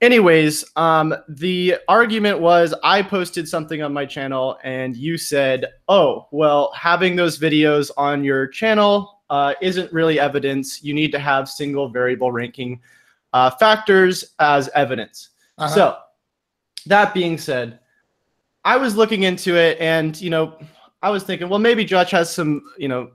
anyways, 0.00 0.64
um, 0.76 1.14
the 1.28 1.76
argument 1.88 2.40
was 2.40 2.74
I 2.82 3.02
posted 3.02 3.46
something 3.46 3.82
on 3.82 3.92
my 3.92 4.06
channel 4.06 4.58
and 4.64 4.96
you 4.96 5.16
said, 5.18 5.66
oh, 5.88 6.26
well, 6.32 6.72
having 6.74 7.14
those 7.14 7.38
videos 7.38 7.90
on 7.96 8.24
your 8.24 8.48
channel 8.48 9.20
uh, 9.28 9.54
isn't 9.60 9.92
really 9.92 10.18
evidence. 10.18 10.82
You 10.82 10.94
need 10.94 11.12
to 11.12 11.18
have 11.18 11.48
single 11.48 11.88
variable 11.88 12.32
ranking 12.32 12.80
uh, 13.32 13.50
factors 13.50 14.34
as 14.40 14.68
evidence. 14.70 15.28
Uh-huh. 15.58 15.74
So, 15.74 15.98
that 16.86 17.14
being 17.14 17.38
said, 17.38 17.80
I 18.64 18.76
was 18.76 18.96
looking 18.96 19.22
into 19.22 19.56
it 19.56 19.78
and, 19.80 20.20
you 20.20 20.30
know, 20.30 20.58
I 21.02 21.10
was 21.10 21.22
thinking, 21.22 21.48
well, 21.48 21.58
maybe 21.58 21.84
Josh 21.84 22.10
has 22.10 22.32
some, 22.32 22.62
you 22.76 22.88
know, 22.88 23.10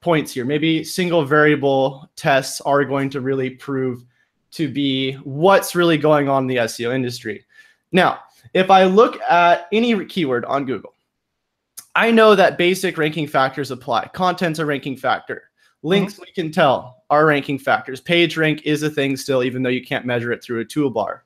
points 0.00 0.32
here. 0.32 0.44
Maybe 0.44 0.84
single 0.84 1.24
variable 1.24 2.08
tests 2.16 2.60
are 2.62 2.84
going 2.84 3.10
to 3.10 3.20
really 3.20 3.50
prove 3.50 4.04
to 4.52 4.68
be 4.68 5.12
what's 5.24 5.74
really 5.74 5.98
going 5.98 6.28
on 6.28 6.44
in 6.44 6.46
the 6.46 6.56
SEO 6.56 6.94
industry. 6.94 7.44
Now, 7.92 8.20
if 8.54 8.70
I 8.70 8.84
look 8.84 9.20
at 9.22 9.66
any 9.72 10.04
keyword 10.06 10.44
on 10.46 10.64
Google, 10.64 10.94
I 11.94 12.10
know 12.10 12.34
that 12.34 12.56
basic 12.56 12.96
ranking 12.96 13.26
factors 13.26 13.70
apply. 13.70 14.10
Content's 14.14 14.58
a 14.58 14.66
ranking 14.66 14.96
factor. 14.96 15.50
Links, 15.82 16.14
mm-hmm. 16.14 16.22
we 16.22 16.32
can 16.32 16.52
tell, 16.52 17.02
are 17.10 17.26
ranking 17.26 17.58
factors. 17.58 18.00
Page 18.00 18.36
rank 18.36 18.62
is 18.64 18.82
a 18.82 18.90
thing 18.90 19.16
still, 19.16 19.42
even 19.42 19.62
though 19.62 19.68
you 19.68 19.84
can't 19.84 20.06
measure 20.06 20.32
it 20.32 20.42
through 20.42 20.60
a 20.60 20.64
toolbar. 20.64 21.20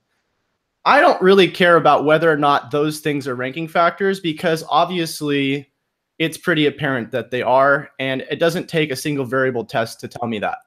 I 0.85 1.01
don't 1.01 1.21
really 1.23 1.49
care 1.49 1.77
about 1.77 2.05
whether 2.05 2.31
or 2.31 2.37
not 2.37 2.71
those 2.71 3.01
things 3.01 3.29
are 3.29 3.37
ranking 3.37 3.69
factors 3.69 4.19
because 4.19 4.65
obviously 4.69 5.71
it's 6.19 6.37
pretty 6.37 6.67
apparent 6.67 7.11
that 7.13 7.31
they 7.31 7.43
are, 7.43 7.91
and 7.99 8.23
it 8.31 8.39
doesn't 8.39 8.69
take 8.69 8.91
a 8.91 8.97
single 8.97 9.25
variable 9.25 9.65
test 9.65 10.01
to 10.01 10.09
tell 10.09 10.29
me 10.29 10.39
that. 10.41 10.59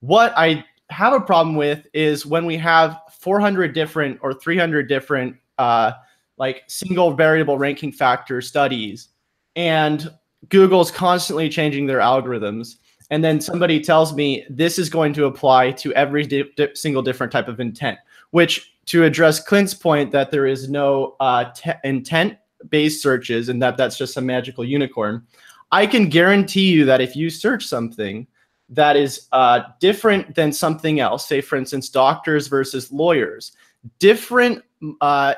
What 0.00 0.32
I 0.36 0.64
have 0.90 1.12
a 1.12 1.20
problem 1.20 1.56
with 1.56 1.86
is 1.92 2.24
when 2.24 2.46
we 2.46 2.56
have 2.56 3.00
400 3.20 3.74
different 3.74 4.18
or 4.22 4.32
300 4.32 4.88
different 4.88 5.36
uh, 5.58 5.92
like 6.36 6.62
single 6.68 7.12
variable 7.12 7.58
ranking 7.58 7.92
factor 7.92 8.40
studies, 8.40 9.08
and 9.56 10.10
Google's 10.48 10.90
constantly 10.90 11.48
changing 11.48 11.86
their 11.86 11.98
algorithms. 11.98 12.76
And 13.10 13.24
then 13.24 13.40
somebody 13.40 13.80
tells 13.80 14.14
me 14.14 14.44
this 14.50 14.78
is 14.78 14.90
going 14.90 15.14
to 15.14 15.24
apply 15.24 15.72
to 15.72 15.92
every 15.94 16.26
di- 16.26 16.74
single 16.74 17.02
different 17.02 17.32
type 17.32 17.48
of 17.48 17.58
intent, 17.58 17.98
which 18.30 18.74
to 18.86 19.04
address 19.04 19.40
Clint's 19.40 19.74
point 19.74 20.12
that 20.12 20.30
there 20.30 20.46
is 20.46 20.68
no 20.68 21.16
uh, 21.20 21.52
intent 21.84 22.38
based 22.68 23.02
searches 23.02 23.48
and 23.48 23.62
that 23.62 23.76
that's 23.76 23.98
just 23.98 24.16
a 24.16 24.20
magical 24.20 24.64
unicorn, 24.64 25.26
I 25.70 25.86
can 25.86 26.08
guarantee 26.08 26.70
you 26.72 26.84
that 26.86 27.00
if 27.00 27.14
you 27.14 27.30
search 27.30 27.66
something 27.66 28.26
that 28.70 28.96
is 28.96 29.28
uh, 29.32 29.60
different 29.80 30.34
than 30.34 30.52
something 30.52 31.00
else, 31.00 31.26
say 31.26 31.40
for 31.40 31.56
instance, 31.56 31.88
doctors 31.88 32.48
versus 32.48 32.90
lawyers, 32.92 33.52
different 33.98 34.62
uh, 35.00 35.34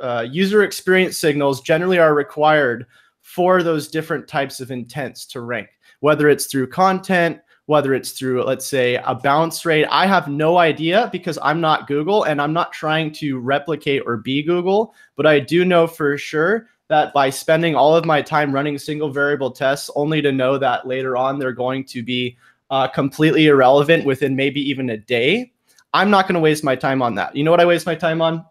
uh, 0.00 0.26
user 0.28 0.62
experience 0.62 1.16
signals 1.18 1.60
generally 1.60 1.98
are 1.98 2.14
required 2.14 2.86
for 3.22 3.62
those 3.62 3.88
different 3.88 4.28
types 4.28 4.60
of 4.60 4.70
intents 4.70 5.26
to 5.26 5.40
rank, 5.40 5.68
whether 6.00 6.28
it's 6.28 6.46
through 6.46 6.68
content, 6.68 7.40
whether 7.66 7.94
it's 7.94 8.12
through, 8.12 8.44
let's 8.44 8.66
say, 8.66 8.96
a 8.96 9.14
bounce 9.14 9.64
rate. 9.64 9.86
I 9.90 10.06
have 10.06 10.28
no 10.28 10.58
idea 10.58 11.08
because 11.12 11.38
I'm 11.42 11.60
not 11.60 11.86
Google 11.86 12.24
and 12.24 12.40
I'm 12.40 12.52
not 12.52 12.72
trying 12.72 13.12
to 13.12 13.38
replicate 13.38 14.02
or 14.04 14.18
be 14.18 14.42
Google, 14.42 14.94
but 15.16 15.26
I 15.26 15.40
do 15.40 15.64
know 15.64 15.86
for 15.86 16.18
sure 16.18 16.68
that 16.88 17.14
by 17.14 17.30
spending 17.30 17.74
all 17.74 17.96
of 17.96 18.04
my 18.04 18.20
time 18.20 18.52
running 18.52 18.76
single 18.76 19.10
variable 19.10 19.50
tests, 19.50 19.90
only 19.96 20.20
to 20.20 20.32
know 20.32 20.58
that 20.58 20.86
later 20.86 21.16
on 21.16 21.38
they're 21.38 21.52
going 21.52 21.84
to 21.86 22.02
be 22.02 22.36
uh, 22.70 22.88
completely 22.88 23.46
irrelevant 23.46 24.04
within 24.04 24.36
maybe 24.36 24.60
even 24.60 24.90
a 24.90 24.96
day, 24.98 25.52
I'm 25.94 26.10
not 26.10 26.26
going 26.26 26.34
to 26.34 26.40
waste 26.40 26.64
my 26.64 26.76
time 26.76 27.00
on 27.00 27.14
that. 27.14 27.34
You 27.34 27.44
know 27.44 27.50
what 27.50 27.60
I 27.60 27.66
waste 27.66 27.86
my 27.86 27.94
time 27.94 28.20
on? 28.20 28.44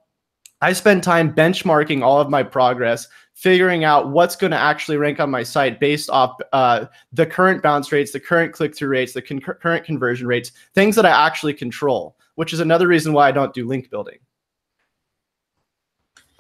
I 0.62 0.72
spend 0.74 1.04
time 1.04 1.36
benchmarking 1.36 2.02
all 2.02 2.22
of 2.22 2.30
my 2.30 2.42
progress, 2.42 3.08
figuring 3.34 3.84
out 3.84 4.10
what's 4.10 4.36
going 4.36 4.52
to 4.52 4.58
actually 4.58 4.98
rank 4.98 5.20
on 5.20 5.30
my 5.30 5.44
site 5.44 5.80
based 5.80 6.10
off 6.10 6.40
uh, 6.54 6.86
the 7.12 7.26
current 7.26 7.62
bounce 7.62 7.92
rates, 7.92 8.12
the 8.12 8.20
current 8.20 8.54
click 8.54 8.76
through 8.76 8.90
rates, 8.90 9.14
the 9.14 9.22
con- 9.22 9.40
current 9.40 9.86
conversion 9.86 10.28
rates, 10.28 10.52
things 10.74 10.96
that 10.96 11.06
I 11.06 11.26
actually 11.26 11.54
control, 11.54 12.16
which 12.36 12.54
is 12.54 12.60
another 12.60 12.88
reason 12.88 13.14
why 13.14 13.28
I 13.28 13.32
don't 13.32 13.54
do 13.54 13.68
link 13.68 13.90
building. 13.90 14.20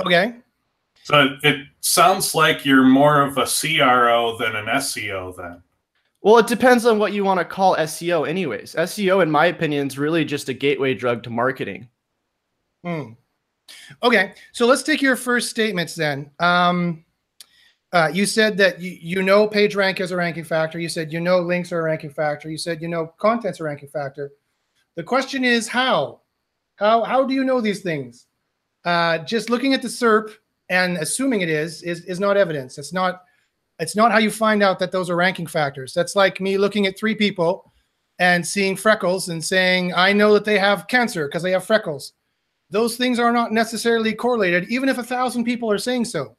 Okay. 0.05 0.35
So 1.03 1.35
it 1.43 1.67
sounds 1.81 2.33
like 2.33 2.65
you're 2.65 2.83
more 2.83 3.21
of 3.21 3.37
a 3.37 3.45
CRO 3.45 4.37
than 4.37 4.55
an 4.55 4.65
SEO 4.65 5.35
then. 5.35 5.61
Well, 6.21 6.37
it 6.37 6.47
depends 6.47 6.85
on 6.85 6.99
what 6.99 7.11
you 7.11 7.25
want 7.25 7.41
to 7.41 7.45
call 7.45 7.75
SEO, 7.75 8.27
anyways. 8.27 8.75
SEO, 8.75 9.21
in 9.21 9.29
my 9.29 9.47
opinion, 9.47 9.87
is 9.87 9.97
really 9.97 10.23
just 10.23 10.47
a 10.47 10.53
gateway 10.53 10.93
drug 10.93 11.21
to 11.23 11.29
marketing. 11.29 11.89
Hmm. 12.85 13.11
Okay, 14.01 14.33
so 14.51 14.65
let's 14.65 14.83
take 14.83 15.01
your 15.01 15.15
first 15.15 15.49
statements 15.49 15.95
then. 15.95 16.29
Um, 16.39 17.05
uh, 17.93 18.09
you 18.11 18.25
said 18.25 18.57
that 18.57 18.81
you, 18.81 18.97
you 18.99 19.21
know 19.21 19.47
PageRank 19.47 19.99
is 19.99 20.11
a 20.11 20.17
ranking 20.17 20.43
factor. 20.43 20.79
You 20.79 20.89
said 20.89 21.13
you 21.13 21.19
know 21.19 21.39
links 21.39 21.71
are 21.71 21.79
a 21.79 21.83
ranking 21.83 22.09
factor. 22.09 22.49
You 22.49 22.57
said 22.57 22.81
you 22.81 22.87
know 22.87 23.13
content's 23.19 23.59
a 23.59 23.63
ranking 23.63 23.89
factor. 23.89 24.31
The 24.95 25.03
question 25.03 25.43
is 25.43 25.67
how? 25.67 26.21
How 26.75 27.03
how 27.03 27.23
do 27.23 27.33
you 27.33 27.43
know 27.43 27.61
these 27.61 27.81
things? 27.81 28.25
Uh, 28.83 29.19
just 29.19 29.49
looking 29.49 29.73
at 29.73 29.81
the 29.81 29.87
SERP 29.87 30.31
and 30.69 30.97
assuming 30.97 31.41
it 31.41 31.49
is 31.49 31.83
is 31.83 32.03
is 32.05 32.19
not 32.19 32.35
evidence. 32.35 32.79
It's 32.79 32.93
not 32.93 33.23
it's 33.79 33.95
not 33.95 34.11
how 34.11 34.17
you 34.17 34.31
find 34.31 34.63
out 34.63 34.79
that 34.79 34.91
those 34.91 35.09
are 35.09 35.15
ranking 35.15 35.47
factors. 35.47 35.93
That's 35.93 36.15
like 36.15 36.41
me 36.41 36.57
looking 36.57 36.87
at 36.87 36.97
three 36.97 37.15
people 37.15 37.71
and 38.19 38.45
seeing 38.45 38.75
freckles 38.75 39.29
and 39.29 39.43
saying 39.43 39.93
I 39.93 40.13
know 40.13 40.33
that 40.33 40.45
they 40.45 40.57
have 40.57 40.87
cancer 40.87 41.27
because 41.27 41.43
they 41.43 41.51
have 41.51 41.65
freckles 41.65 42.13
those 42.69 42.97
things 42.97 43.19
are 43.19 43.31
not 43.31 43.51
necessarily 43.51 44.13
correlated, 44.13 44.69
even 44.69 44.89
if 44.89 44.97
a 44.97 45.03
thousand 45.03 45.43
people 45.43 45.71
are 45.71 45.77
saying 45.77 46.05
so. 46.05 46.35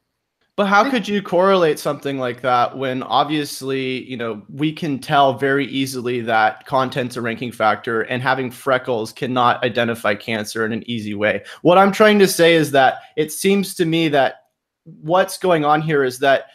But 0.57 0.67
how 0.67 0.89
could 0.89 1.05
you 1.05 1.21
correlate 1.21 1.79
something 1.79 2.17
like 2.17 2.41
that 2.41 2.77
when 2.77 3.03
obviously, 3.03 4.09
you 4.09 4.15
know, 4.15 4.41
we 4.47 4.71
can 4.71 4.99
tell 4.99 5.37
very 5.37 5.65
easily 5.67 6.21
that 6.21 6.65
content's 6.65 7.17
a 7.17 7.21
ranking 7.21 7.51
factor 7.51 8.03
and 8.03 8.21
having 8.21 8.49
freckles 8.49 9.11
cannot 9.11 9.61
identify 9.65 10.15
cancer 10.15 10.65
in 10.65 10.71
an 10.71 10.89
easy 10.89 11.13
way. 11.13 11.43
What 11.61 11.77
I'm 11.77 11.91
trying 11.91 12.19
to 12.19 12.27
say 12.27 12.55
is 12.55 12.71
that 12.71 12.99
it 13.17 13.33
seems 13.33 13.75
to 13.75 13.85
me 13.85 14.07
that 14.09 14.45
what's 14.85 15.37
going 15.37 15.65
on 15.65 15.81
here 15.81 16.05
is 16.05 16.19
that 16.19 16.45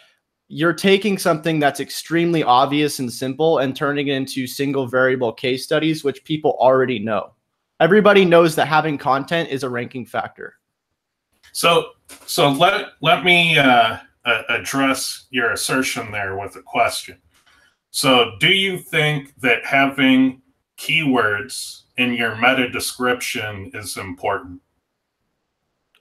you're 0.49 0.73
taking 0.73 1.19
something 1.19 1.61
that's 1.61 1.79
extremely 1.79 2.43
obvious 2.43 3.01
and 3.01 3.13
simple 3.13 3.59
and 3.59 3.77
turning 3.77 4.09
it 4.09 4.15
into 4.15 4.47
single 4.47 4.87
variable 4.87 5.33
case 5.33 5.63
studies, 5.63 6.03
which 6.03 6.25
people 6.25 6.57
already 6.59 6.99
know 6.99 7.35
everybody 7.81 8.25
knows 8.25 8.55
that 8.55 8.69
having 8.69 8.99
content 8.99 9.49
is 9.49 9.63
a 9.63 9.69
ranking 9.69 10.07
factor. 10.07 10.55
So, 11.53 11.91
so 12.27 12.51
let 12.51 12.91
let 13.01 13.25
me 13.25 13.59
uh, 13.59 13.97
address 14.49 15.27
your 15.31 15.53
assertion 15.53 16.13
there 16.13 16.37
with 16.37 16.55
a 16.57 16.63
question. 16.63 17.19
So, 17.91 18.33
do 18.39 18.53
you 18.53 18.79
think 18.79 19.35
that 19.41 19.65
having 19.65 20.43
keywords 20.79 21.83
in 21.97 22.15
your 22.15 22.37
meta 22.37 22.69
description 22.69 23.71
is 23.75 23.97
important? 23.97 24.61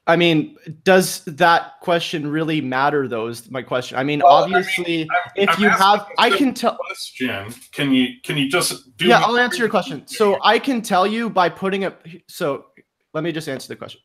I 0.10 0.16
mean, 0.16 0.58
does 0.84 1.24
that 1.26 1.80
question 1.82 2.26
really 2.28 2.62
matter? 2.62 3.08
Though 3.08 3.28
is 3.28 3.50
my 3.52 3.62
question. 3.62 3.98
I 3.98 4.04
mean, 4.04 4.22
well, 4.24 4.44
obviously, 4.44 4.86
I 4.86 4.88
mean, 4.88 5.08
I'm, 5.12 5.32
if 5.36 5.50
I'm 5.50 5.64
you 5.64 5.70
have, 5.70 6.08
I 6.18 6.30
can 6.32 6.54
tell. 6.54 6.78
Question: 6.78 7.54
Can 7.72 7.94
you 7.94 8.16
can 8.24 8.36
you 8.36 8.50
just 8.50 8.98
do? 8.98 9.08
Yeah, 9.08 9.20
I'll 9.20 9.38
answer 9.38 9.60
your 9.60 9.70
question. 9.70 10.08
So 10.08 10.40
I 10.44 10.58
can 10.58 10.82
tell 10.82 11.06
you 11.06 11.30
by 11.30 11.48
putting 11.48 11.86
a. 11.86 11.94
So 12.28 12.66
let 13.14 13.24
me 13.24 13.32
just 13.32 13.48
answer 13.48 13.68
the 13.68 13.76
question. 13.76 14.02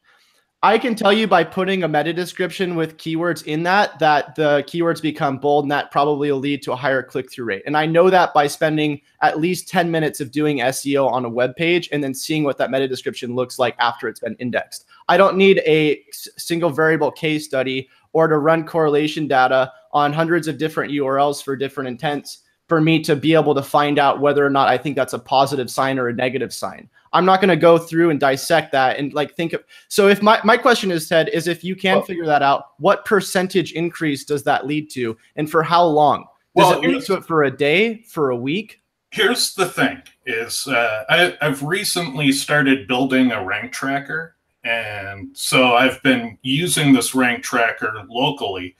I 0.64 0.78
can 0.78 0.94
tell 0.94 1.12
you 1.12 1.26
by 1.26 1.44
putting 1.44 1.82
a 1.82 1.88
meta 1.88 2.14
description 2.14 2.74
with 2.74 2.96
keywords 2.96 3.44
in 3.44 3.64
that 3.64 3.98
that 3.98 4.34
the 4.34 4.64
keywords 4.66 5.02
become 5.02 5.36
bold 5.36 5.64
and 5.64 5.70
that 5.70 5.90
probably 5.90 6.32
will 6.32 6.38
lead 6.38 6.62
to 6.62 6.72
a 6.72 6.76
higher 6.76 7.02
click 7.02 7.30
through 7.30 7.44
rate. 7.44 7.62
And 7.66 7.76
I 7.76 7.84
know 7.84 8.08
that 8.08 8.32
by 8.32 8.46
spending 8.46 9.02
at 9.20 9.38
least 9.38 9.68
10 9.68 9.90
minutes 9.90 10.22
of 10.22 10.30
doing 10.30 10.60
SEO 10.60 11.06
on 11.10 11.26
a 11.26 11.28
web 11.28 11.54
page 11.54 11.90
and 11.92 12.02
then 12.02 12.14
seeing 12.14 12.44
what 12.44 12.56
that 12.56 12.70
meta 12.70 12.88
description 12.88 13.34
looks 13.34 13.58
like 13.58 13.76
after 13.78 14.08
it's 14.08 14.20
been 14.20 14.36
indexed. 14.36 14.86
I 15.08 15.16
don't 15.16 15.36
need 15.36 15.58
a 15.66 16.02
single 16.12 16.70
variable 16.70 17.10
case 17.10 17.44
study 17.44 17.88
or 18.12 18.28
to 18.28 18.38
run 18.38 18.66
correlation 18.66 19.28
data 19.28 19.72
on 19.92 20.12
hundreds 20.12 20.48
of 20.48 20.58
different 20.58 20.92
URLs 20.92 21.42
for 21.42 21.56
different 21.56 21.88
intents 21.88 22.38
for 22.68 22.80
me 22.80 23.00
to 23.02 23.14
be 23.14 23.34
able 23.34 23.54
to 23.54 23.62
find 23.62 23.98
out 23.98 24.20
whether 24.20 24.44
or 24.44 24.50
not 24.50 24.68
I 24.68 24.78
think 24.78 24.96
that's 24.96 25.12
a 25.12 25.18
positive 25.18 25.70
sign 25.70 25.98
or 25.98 26.08
a 26.08 26.14
negative 26.14 26.52
sign. 26.52 26.88
I'm 27.12 27.24
not 27.24 27.40
going 27.40 27.50
to 27.50 27.56
go 27.56 27.78
through 27.78 28.10
and 28.10 28.18
dissect 28.18 28.72
that 28.72 28.98
and 28.98 29.12
like 29.12 29.34
think 29.34 29.52
of. 29.52 29.62
So 29.88 30.08
if 30.08 30.22
my 30.22 30.40
my 30.44 30.56
question 30.56 30.90
is 30.90 31.08
Ted 31.08 31.28
is 31.28 31.46
if 31.46 31.62
you 31.62 31.76
can 31.76 31.96
well, 31.96 32.04
figure 32.04 32.26
that 32.26 32.42
out, 32.42 32.70
what 32.78 33.04
percentage 33.04 33.72
increase 33.72 34.24
does 34.24 34.42
that 34.44 34.66
lead 34.66 34.90
to, 34.90 35.16
and 35.36 35.48
for 35.48 35.62
how 35.62 35.84
long? 35.84 36.26
Does 36.56 36.70
well, 36.70 36.82
it 36.82 36.88
lead 36.88 37.02
to 37.04 37.14
it 37.14 37.24
for 37.24 37.44
a 37.44 37.56
day, 37.56 38.02
for 38.02 38.30
a 38.30 38.36
week? 38.36 38.80
Here's 39.10 39.54
the 39.54 39.66
thing: 39.66 40.02
is 40.26 40.66
uh, 40.66 41.04
I, 41.08 41.36
I've 41.40 41.62
recently 41.62 42.32
started 42.32 42.88
building 42.88 43.30
a 43.30 43.44
rank 43.44 43.72
tracker, 43.72 44.36
and 44.64 45.36
so 45.36 45.74
I've 45.74 46.02
been 46.02 46.38
using 46.42 46.92
this 46.92 47.14
rank 47.14 47.42
tracker 47.42 47.94
locally, 48.08 48.76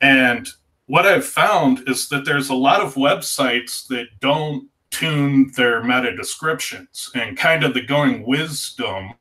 and 0.00 0.48
what 0.86 1.06
I've 1.06 1.24
found 1.24 1.88
is 1.88 2.08
that 2.08 2.24
there's 2.24 2.48
a 2.48 2.54
lot 2.54 2.80
of 2.80 2.94
websites 2.94 3.86
that 3.88 4.08
don't 4.20 4.68
tune 4.90 5.52
their 5.56 5.82
meta 5.84 6.14
descriptions 6.16 7.10
and 7.14 7.36
kind 7.36 7.62
of 7.62 7.74
the 7.74 7.82
going 7.82 8.26
wisdom 8.26 9.12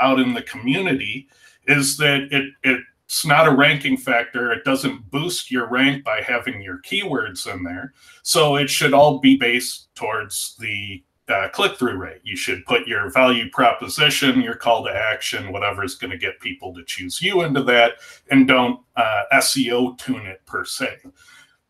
out 0.00 0.20
in 0.20 0.34
the 0.34 0.42
community 0.42 1.28
is 1.66 1.96
that 1.96 2.28
it, 2.30 2.52
it's 2.62 3.26
not 3.26 3.48
a 3.48 3.54
ranking 3.54 3.96
factor. 3.96 4.52
It 4.52 4.64
doesn't 4.64 5.10
boost 5.10 5.50
your 5.50 5.68
rank 5.68 6.04
by 6.04 6.20
having 6.20 6.62
your 6.62 6.78
keywords 6.78 7.52
in 7.52 7.62
there. 7.62 7.92
So 8.22 8.56
it 8.56 8.70
should 8.70 8.94
all 8.94 9.18
be 9.18 9.36
based 9.36 9.94
towards 9.94 10.56
the 10.60 11.02
uh, 11.28 11.48
click 11.48 11.76
through 11.76 11.96
rate. 11.96 12.20
You 12.22 12.36
should 12.36 12.64
put 12.66 12.86
your 12.86 13.10
value 13.10 13.50
proposition, 13.50 14.40
your 14.40 14.54
call 14.54 14.84
to 14.84 14.90
action, 14.90 15.52
whatever 15.52 15.84
is 15.84 15.94
going 15.94 16.12
to 16.12 16.18
get 16.18 16.40
people 16.40 16.72
to 16.74 16.84
choose 16.84 17.20
you 17.20 17.42
into 17.42 17.62
that, 17.64 17.94
and 18.30 18.46
don't 18.46 18.80
uh, 18.96 19.22
SEO 19.34 19.98
tune 19.98 20.26
it 20.26 20.44
per 20.46 20.64
se. 20.64 20.98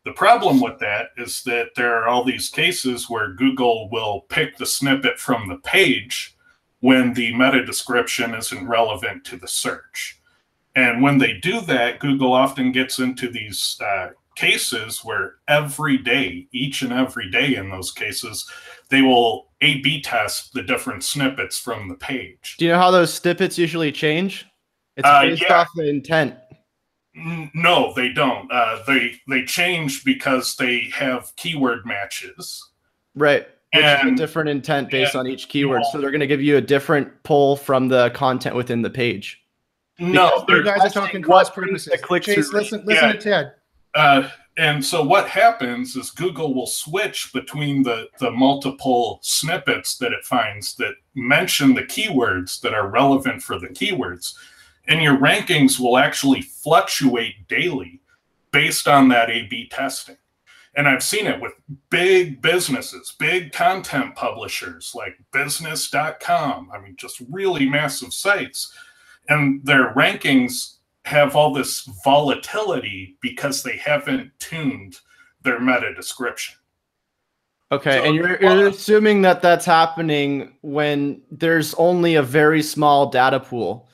The 0.04 0.12
problem 0.12 0.60
with 0.60 0.78
that 0.78 1.08
is 1.16 1.42
that 1.44 1.74
there 1.74 1.96
are 1.96 2.06
all 2.06 2.22
these 2.22 2.48
cases 2.48 3.10
where 3.10 3.32
Google 3.32 3.88
will 3.90 4.20
pick 4.28 4.56
the 4.56 4.66
snippet 4.66 5.18
from 5.18 5.48
the 5.48 5.56
page 5.56 6.36
when 6.80 7.14
the 7.14 7.34
meta 7.34 7.64
description 7.64 8.34
isn't 8.34 8.68
relevant 8.68 9.24
to 9.24 9.36
the 9.36 9.48
search. 9.48 10.20
And 10.76 11.02
when 11.02 11.18
they 11.18 11.32
do 11.38 11.60
that, 11.62 11.98
Google 11.98 12.34
often 12.34 12.70
gets 12.70 12.98
into 12.98 13.28
these 13.28 13.80
uh, 13.84 14.10
cases 14.36 15.00
where 15.02 15.36
every 15.48 15.98
day, 15.98 16.46
each 16.52 16.82
and 16.82 16.92
every 16.92 17.28
day 17.30 17.56
in 17.56 17.70
those 17.70 17.90
cases, 17.90 18.48
they 18.90 19.02
will 19.02 19.48
A 19.60 19.80
B 19.80 20.00
test 20.00 20.52
the 20.52 20.62
different 20.62 21.02
snippets 21.04 21.58
from 21.58 21.88
the 21.88 21.94
page. 21.94 22.56
Do 22.58 22.64
you 22.66 22.72
know 22.72 22.78
how 22.78 22.90
those 22.90 23.12
snippets 23.12 23.58
usually 23.58 23.92
change? 23.92 24.46
It's 24.96 25.06
Uh, 25.06 25.22
based 25.22 25.42
yeah. 25.42 25.60
off 25.60 25.68
the 25.76 25.88
intent. 25.88 26.36
No, 27.54 27.92
they 27.94 28.10
don't. 28.10 28.50
Uh, 28.52 28.80
they 28.86 29.18
they 29.28 29.44
change 29.44 30.04
because 30.04 30.54
they 30.56 30.90
have 30.94 31.32
keyword 31.36 31.86
matches. 31.86 32.70
Right. 33.14 33.46
Which 33.74 33.84
is 33.84 33.90
a 33.90 34.00
And 34.06 34.16
different 34.16 34.48
intent 34.50 34.90
based 34.90 35.14
yeah, 35.14 35.20
on 35.20 35.26
each 35.26 35.48
keyword. 35.48 35.82
yeah. 35.84 35.90
So 35.92 36.00
they're 36.00 36.10
going 36.10 36.20
to 36.20 36.26
give 36.26 36.42
you 36.42 36.56
a 36.58 36.60
different 36.60 37.22
pull 37.22 37.56
from 37.56 37.88
the 37.88 38.10
content 38.10 38.54
within 38.54 38.82
the 38.82 38.90
page. 38.90 39.42
no, 39.98 40.30
You 40.36 40.44
they're- 40.46 40.62
guys 40.62 40.80
are 40.84 40.90
talking 40.90 41.22
cross 41.22 41.48
purposes. 41.48 41.98
click-through 42.02 42.34
Chase, 42.34 42.52
listen, 42.52 42.82
listen 42.84 43.06
Yeah. 43.08 43.12
to 43.12 43.18
Ted. 43.18 43.52
Uh, 43.94 44.28
and 44.58 44.82
so 44.82 45.02
what 45.02 45.28
happens 45.28 45.96
is 45.96 46.10
Google 46.10 46.54
will 46.54 46.66
switch 46.66 47.30
between 47.34 47.82
the, 47.82 48.08
the 48.18 48.30
multiple 48.30 49.18
snippets 49.22 49.98
that 49.98 50.12
it 50.12 50.24
finds 50.24 50.74
that 50.76 50.94
mention 51.14 51.74
the 51.74 51.82
keywords 51.82 52.60
that 52.62 52.72
are 52.72 52.88
relevant 52.88 53.42
for 53.42 53.58
the 53.58 53.68
keywords. 53.68 54.34
And 54.88 55.02
your 55.02 55.18
rankings 55.18 55.78
will 55.78 55.98
actually 55.98 56.40
fluctuate 56.40 57.48
daily 57.48 58.00
based 58.50 58.88
on 58.88 59.08
that 59.08 59.28
A 59.28 59.46
B 59.46 59.68
testing. 59.68 60.16
And 60.74 60.88
I've 60.88 61.02
seen 61.02 61.26
it 61.26 61.40
with 61.40 61.52
big 61.90 62.40
businesses, 62.40 63.14
big 63.18 63.52
content 63.52 64.14
publishers 64.14 64.92
like 64.94 65.18
business.com. 65.32 66.70
I 66.72 66.78
mean, 66.78 66.96
just 66.96 67.22
really 67.30 67.68
massive 67.68 68.12
sites. 68.12 68.72
And 69.28 69.64
their 69.64 69.92
rankings 69.94 70.75
have 71.06 71.36
all 71.36 71.52
this 71.54 71.88
volatility 72.04 73.16
because 73.20 73.62
they 73.62 73.76
haven't 73.76 74.30
tuned 74.40 74.98
their 75.42 75.60
meta 75.60 75.94
description. 75.94 76.56
Okay, 77.70 77.98
So- 77.98 78.04
and 78.04 78.14
you're, 78.14 78.40
you're 78.40 78.66
assuming 78.68 79.22
that 79.22 79.40
that's 79.40 79.64
happening 79.64 80.56
when 80.62 81.22
there's 81.30 81.74
only 81.74 82.16
a 82.16 82.22
very 82.22 82.62
small 82.62 83.08
data 83.08 83.38
pool. 83.40 83.85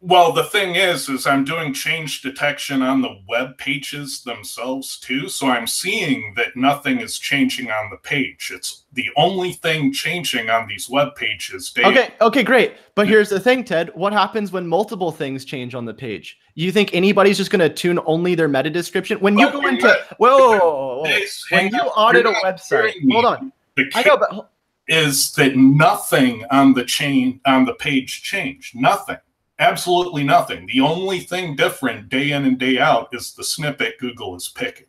Well, 0.00 0.32
the 0.32 0.44
thing 0.44 0.74
is, 0.74 1.08
is 1.08 1.26
I'm 1.26 1.44
doing 1.44 1.72
change 1.72 2.22
detection 2.22 2.82
on 2.82 3.02
the 3.02 3.20
web 3.28 3.56
pages 3.58 4.22
themselves 4.22 4.98
too. 4.98 5.28
So 5.28 5.48
I'm 5.48 5.66
seeing 5.66 6.34
that 6.36 6.56
nothing 6.56 7.00
is 7.00 7.18
changing 7.18 7.70
on 7.70 7.90
the 7.90 7.96
page. 7.98 8.50
It's 8.54 8.84
the 8.92 9.08
only 9.16 9.52
thing 9.52 9.92
changing 9.92 10.50
on 10.50 10.66
these 10.66 10.88
web 10.88 11.14
pages. 11.14 11.72
Okay, 11.76 12.14
okay, 12.20 12.42
great. 12.42 12.74
But 12.94 13.08
here's 13.08 13.30
the 13.30 13.40
thing, 13.40 13.64
Ted. 13.64 13.90
What 13.94 14.12
happens 14.12 14.52
when 14.52 14.66
multiple 14.66 15.12
things 15.12 15.44
change 15.44 15.74
on 15.74 15.84
the 15.84 15.94
page? 15.94 16.38
You 16.54 16.72
think 16.72 16.94
anybody's 16.94 17.38
just 17.38 17.50
going 17.50 17.60
to 17.60 17.70
tune 17.70 17.98
only 18.04 18.34
their 18.34 18.48
meta 18.48 18.70
description? 18.70 19.18
When 19.20 19.38
you 19.38 19.50
go 19.50 19.66
into 19.66 19.86
not- 19.86 20.18
whoa, 20.18 20.36
whoa, 20.36 20.58
whoa, 20.58 21.02
whoa. 21.02 21.20
When 21.50 21.72
you 21.72 21.80
audit 21.80 22.26
a 22.26 22.32
website, 22.44 22.94
hold 23.10 23.24
on. 23.24 23.52
The 23.76 23.90
I 23.94 24.02
know, 24.02 24.18
but 24.18 24.50
is 24.88 25.32
that 25.32 25.56
nothing 25.56 26.44
on 26.50 26.74
the 26.74 26.84
chain 26.84 27.40
on 27.46 27.64
the 27.64 27.74
page 27.74 28.22
changed. 28.22 28.74
Nothing. 28.74 29.16
Absolutely 29.62 30.24
nothing. 30.24 30.66
The 30.66 30.80
only 30.80 31.20
thing 31.20 31.54
different 31.54 32.08
day 32.08 32.32
in 32.32 32.44
and 32.44 32.58
day 32.58 32.78
out 32.80 33.08
is 33.12 33.32
the 33.32 33.44
snippet 33.44 33.96
Google 34.00 34.34
is 34.34 34.48
picking. 34.48 34.86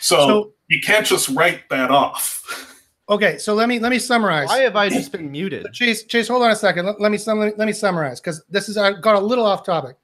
So, 0.00 0.16
So- 0.26 0.52
you 0.68 0.80
can't 0.80 1.06
just 1.06 1.28
write 1.28 1.68
that 1.68 1.90
off. 1.90 2.70
Okay, 3.10 3.36
so 3.36 3.52
let 3.52 3.68
me 3.68 3.78
let 3.78 3.90
me 3.90 3.98
summarize. 3.98 4.48
why 4.48 4.60
have 4.60 4.76
I 4.76 4.88
just 4.88 5.12
been 5.12 5.30
muted? 5.30 5.66
Chase, 5.74 6.04
Chase, 6.04 6.28
hold 6.28 6.42
on 6.42 6.50
a 6.50 6.56
second. 6.56 6.86
Let, 6.86 6.98
let 7.00 7.12
me 7.12 7.18
sum, 7.18 7.38
let 7.38 7.46
me, 7.48 7.52
let 7.58 7.66
me 7.66 7.72
summarize 7.72 8.20
because 8.20 8.42
this 8.48 8.70
is 8.70 8.78
I 8.78 8.92
got 8.92 9.16
a 9.16 9.20
little 9.20 9.44
off 9.44 9.66
topic. 9.66 9.96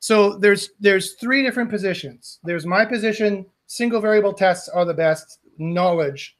So 0.00 0.38
there's 0.38 0.70
there's 0.80 1.14
three 1.14 1.42
different 1.42 1.68
positions. 1.68 2.38
There's 2.44 2.64
my 2.64 2.86
position. 2.86 3.44
Single 3.66 4.00
variable 4.00 4.32
tests 4.32 4.68
are 4.70 4.86
the 4.86 4.94
best 4.94 5.40
knowledge, 5.58 6.38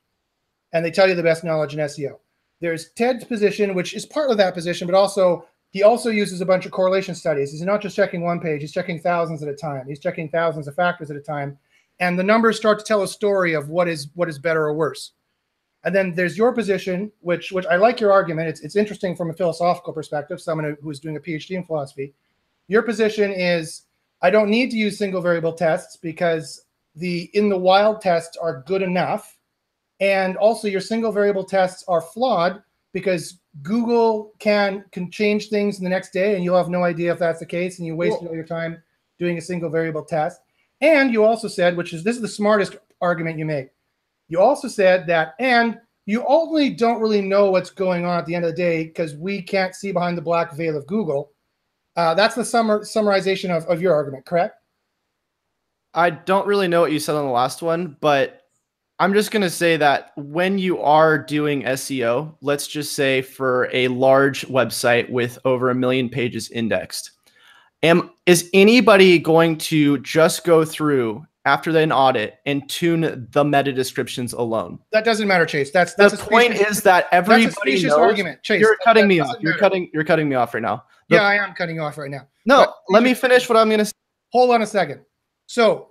and 0.73 0.83
they 0.83 0.91
tell 0.91 1.07
you 1.07 1.15
the 1.15 1.23
best 1.23 1.45
knowledge 1.45 1.75
in 1.75 1.81
SEO. 1.81 2.19
There's 2.61 2.91
Ted's 2.93 3.25
position, 3.25 3.75
which 3.75 3.93
is 3.93 4.07
part 4.07 4.31
of 4.31 4.39
that 4.39 4.55
position, 4.55 4.87
but 4.87 4.95
also 4.95 5.47
he 5.71 5.83
also 5.83 6.11
uses 6.11 6.41
a 6.41 6.47
bunch 6.47 6.67
of 6.67 6.73
correlation 6.73 7.15
studies. 7.15 7.53
He's 7.53 7.63
not 7.63 7.83
just 7.83 7.97
checking 7.97 8.23
one 8.23 8.41
page; 8.41 8.61
he's 8.61 8.73
checking 8.73 9.01
thousands 9.01 9.43
at 9.43 9.49
a 9.49 9.55
time. 9.55 9.87
He's 9.87 10.01
checking 10.01 10.29
thousands 10.29 10.69
of 10.69 10.75
factors 10.75 11.11
at 11.11 11.17
a 11.17 11.21
time, 11.21 11.59
and 12.01 12.19
the 12.19 12.23
numbers 12.23 12.57
start 12.57 12.79
to 12.79 12.85
tell 12.85 13.03
a 13.03 13.09
story 13.09 13.55
of 13.55 13.69
what 13.69 13.89
is 13.89 14.09
what 14.15 14.29
is 14.29 14.39
better 14.39 14.65
or 14.65 14.75
worse. 14.75 15.13
And 15.85 15.95
then 15.95 16.15
there's 16.15 16.37
your 16.37 16.53
position, 16.53 17.13
which 17.21 17.53
which 17.53 17.67
I 17.67 17.77
like 17.77 18.01
your 18.01 18.13
argument. 18.13 18.49
It's 18.49 18.61
it's 18.61 18.77
interesting 18.77 19.15
from 19.15 19.31
a 19.31 19.35
philosophical 19.35 19.93
perspective. 19.93 20.41
Someone 20.41 20.77
who's 20.83 21.01
doing 21.01 21.17
a 21.17 21.21
PhD 21.21 21.53
in 21.53 21.65
philosophy. 21.65 22.15
Your 22.67 22.83
position 22.83 23.33
is 23.33 23.83
I 24.21 24.31
don't 24.31 24.51
need 24.51 24.71
to 24.71 24.77
use 24.77 24.99
single 24.99 25.21
variable 25.21 25.53
tests 25.53 25.97
because 25.97 26.65
the 26.97 27.31
in 27.35 27.49
the 27.49 27.57
wild 27.57 28.01
tests 28.01 28.37
are 28.37 28.65
good 28.67 28.83
enough, 28.83 29.39
and 30.01 30.37
also 30.37 30.67
your 30.67 30.81
single 30.81 31.13
variable 31.13 31.45
tests 31.45 31.85
are 31.89 32.01
flawed 32.01 32.63
because 32.93 33.39
Google 33.63 34.33
can 34.39 34.85
can 34.93 35.11
change 35.11 35.49
things 35.49 35.79
in 35.79 35.85
the 35.85 35.91
next 35.91 36.13
day, 36.13 36.35
and 36.35 36.45
you'll 36.45 36.57
have 36.57 36.69
no 36.69 36.85
idea 36.85 37.13
if 37.13 37.19
that's 37.19 37.41
the 37.41 37.47
case, 37.47 37.79
and 37.79 37.87
you 37.87 37.97
wasted 37.97 38.29
all 38.29 38.35
your 38.35 38.45
time 38.45 38.83
doing 39.19 39.39
a 39.39 39.43
single 39.43 39.71
variable 39.71 40.05
test. 40.05 40.41
And 40.81 41.13
you 41.13 41.25
also 41.25 41.49
said, 41.49 41.77
which 41.77 41.93
is 41.93 42.05
this 42.05 42.17
is 42.17 42.23
the 42.23 42.29
smartest 42.29 42.77
argument 43.01 43.39
you 43.39 43.45
make. 43.45 43.71
You 44.29 44.41
also 44.41 44.69
said 44.69 45.07
that, 45.07 45.35
and 45.39 45.79
you 46.07 46.25
only 46.27 46.71
don't 46.71 47.01
really 47.01 47.21
know 47.21 47.51
what's 47.51 47.71
going 47.71 48.05
on 48.05 48.19
at 48.19 48.27
the 48.27 48.35
end 48.35 48.45
of 48.45 48.53
the 48.53 48.57
day 48.57 48.85
because 48.85 49.15
we 49.15 49.43
can't 49.43 49.75
see 49.75 49.93
behind 49.93 50.17
the 50.17 50.23
black 50.23 50.55
veil 50.55 50.77
of 50.77 50.87
Google. 50.87 51.33
Uh, 51.97 52.15
that's 52.15 52.35
the 52.35 52.43
summar, 52.43 52.81
summarization 52.81 53.55
of, 53.55 53.67
of 53.67 53.83
your 53.83 53.93
argument, 53.93 54.25
correct? 54.25 54.55
I 55.95 56.11
don't 56.11 56.47
really 56.47 56.69
know 56.69 56.81
what 56.81 56.93
you 56.93 56.99
said 57.01 57.15
on 57.15 57.27
the 57.27 57.33
last 57.33 57.61
one, 57.61 57.97
but 58.01 58.48
I'm 59.01 59.15
just 59.15 59.31
going 59.31 59.43
to 59.43 59.51
say 59.51 59.77
that 59.77 60.11
when 60.17 60.59
you 60.59 60.81
are 60.81 61.17
doing 61.19 61.63
SEO, 61.63 62.35
let's 62.41 62.67
just 62.67 62.95
say 62.95 63.23
for 63.23 63.69
a 63.73 63.87
large 63.89 64.47
website 64.49 65.09
with 65.09 65.39
over 65.45 65.71
a 65.71 65.75
million 65.75 66.09
pages 66.09 66.51
indexed, 66.51 67.13
am 67.85 68.11
is 68.27 68.51
anybody 68.53 69.19
going 69.21 69.57
to 69.59 69.99
just 69.99 70.45
go 70.45 70.65
through 70.65 71.25
after 71.45 71.71
an 71.79 71.93
audit 71.93 72.39
and 72.45 72.69
tune 72.69 73.29
the 73.31 73.45
meta 73.45 73.73
descriptions 73.73 74.33
alone? 74.33 74.81
That 74.91 75.05
doesn't 75.05 75.29
matter, 75.29 75.47
Chase. 75.47 75.71
That's 75.71 75.95
that's 75.95 76.17
the 76.17 76.19
point 76.29 76.57
specious- 76.57 76.79
is 76.79 76.83
that 76.83 77.05
that's 77.05 77.13
a 77.13 77.15
everybody 77.15 77.83
knows. 77.85 77.93
argument, 77.93 78.43
Chase. 78.43 78.61
You're 78.61 78.73
That- 78.81 78.85
cutting 78.85 79.05
that 79.05 79.09
me 79.09 79.21
off. 79.21 79.37
You're 79.39 79.57
cutting. 79.59 79.91
You're 79.95 80.05
cutting 80.05 80.29
me 80.29 80.35
off 80.35 80.55
right 80.55 80.63
now. 80.63 80.85
The- 81.09 81.17
Yeah, 81.17 81.23
I 81.23 81.37
am 81.37 81.55
cutting 81.55 81.77
you 81.77 81.83
off 81.83 81.99
right 81.99 82.11
now. 82.11 82.27
No, 82.47 82.65
But- 82.65 82.75
let 82.89 83.05
me 83.05 83.15
finish 83.15 83.49
what 83.49 83.57
I'm 83.57 83.69
going 83.69 83.79
to 83.79 83.85
say. 83.85 83.93
Hold 84.33 84.51
on 84.51 84.61
a 84.63 84.67
second. 84.67 85.03
So, 85.47 85.91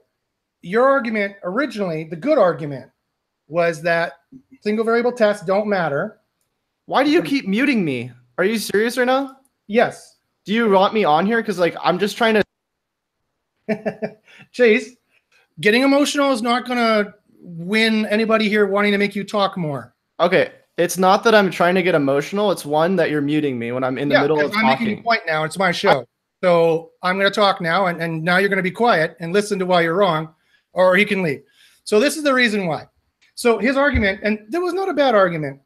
your 0.62 0.90
argument 0.90 1.36
originally, 1.44 2.04
the 2.04 2.16
good 2.18 2.38
argument, 2.38 2.92
was 3.48 3.82
that 3.84 4.14
single 4.62 4.86
variable 4.86 5.12
tests 5.12 5.46
don't 5.46 5.68
matter. 5.68 6.20
Why 6.86 7.04
do 7.04 7.10
you 7.10 7.20
um, 7.20 7.26
keep 7.26 7.48
muting 7.48 7.84
me? 7.84 8.12
Are 8.38 8.44
you 8.44 8.58
serious 8.58 8.98
right 8.98 9.08
now? 9.08 9.38
Yes, 9.68 10.18
Do 10.46 10.54
you 10.54 10.70
want 10.70 10.94
me 10.94 11.04
on 11.04 11.26
here? 11.26 11.42
Because 11.42 11.60
like 11.60 11.76
I'm 11.84 12.00
just 12.00 12.18
trying 12.18 12.36
to. 12.36 12.44
Chase, 14.52 14.96
getting 15.60 15.82
emotional 15.82 16.32
is 16.32 16.42
not 16.42 16.66
going 16.66 16.78
to 16.78 17.14
win 17.42 18.06
anybody 18.06 18.48
here 18.48 18.66
wanting 18.66 18.94
to 18.94 18.98
make 18.98 19.16
you 19.16 19.24
talk 19.24 19.58
more. 19.58 19.94
Okay, 20.20 20.52
it's 20.78 20.98
not 20.98 21.24
that 21.26 21.36
I'm 21.36 21.52
trying 21.52 21.76
to 21.76 21.84
get 21.84 21.96
emotional. 21.96 22.52
It's 22.52 22.66
one 22.66 22.96
that 22.96 23.10
you're 23.10 23.22
muting 23.22 23.60
me 23.60 23.72
when 23.72 23.84
I'm 23.84 23.98
in 23.98 24.08
the 24.08 24.16
yeah, 24.16 24.22
middle 24.22 24.40
of 24.40 24.54
I'm 24.56 24.66
making 24.66 25.00
a 25.00 25.02
point 25.02 25.24
now. 25.28 25.44
It's 25.44 25.58
my 25.58 25.72
show. 25.72 26.08
So 26.44 26.92
I'm 27.02 27.18
going 27.18 27.30
to 27.30 27.36
talk 27.36 27.62
now, 27.62 27.88
and, 27.88 28.02
and 28.02 28.24
now 28.24 28.38
you're 28.38 28.50
going 28.50 28.58
to 28.58 28.64
be 28.64 28.72
quiet 28.72 29.18
and 29.20 29.34
listen 29.34 29.58
to 29.60 29.66
why 29.66 29.82
you're 29.82 29.96
wrong, 29.96 30.34
or 30.74 30.96
he 30.96 31.04
can 31.04 31.24
leave. 31.24 31.42
So 31.84 32.00
this 32.00 32.16
is 32.16 32.24
the 32.24 32.34
reason 32.34 32.68
why. 32.68 32.88
So 33.38 33.60
his 33.60 33.78
argument, 33.78 34.22
and 34.24 34.40
there 34.50 34.62
was 34.62 34.74
not 34.74 34.90
a 34.90 34.94
bad 34.94 35.14
argument, 35.14 35.62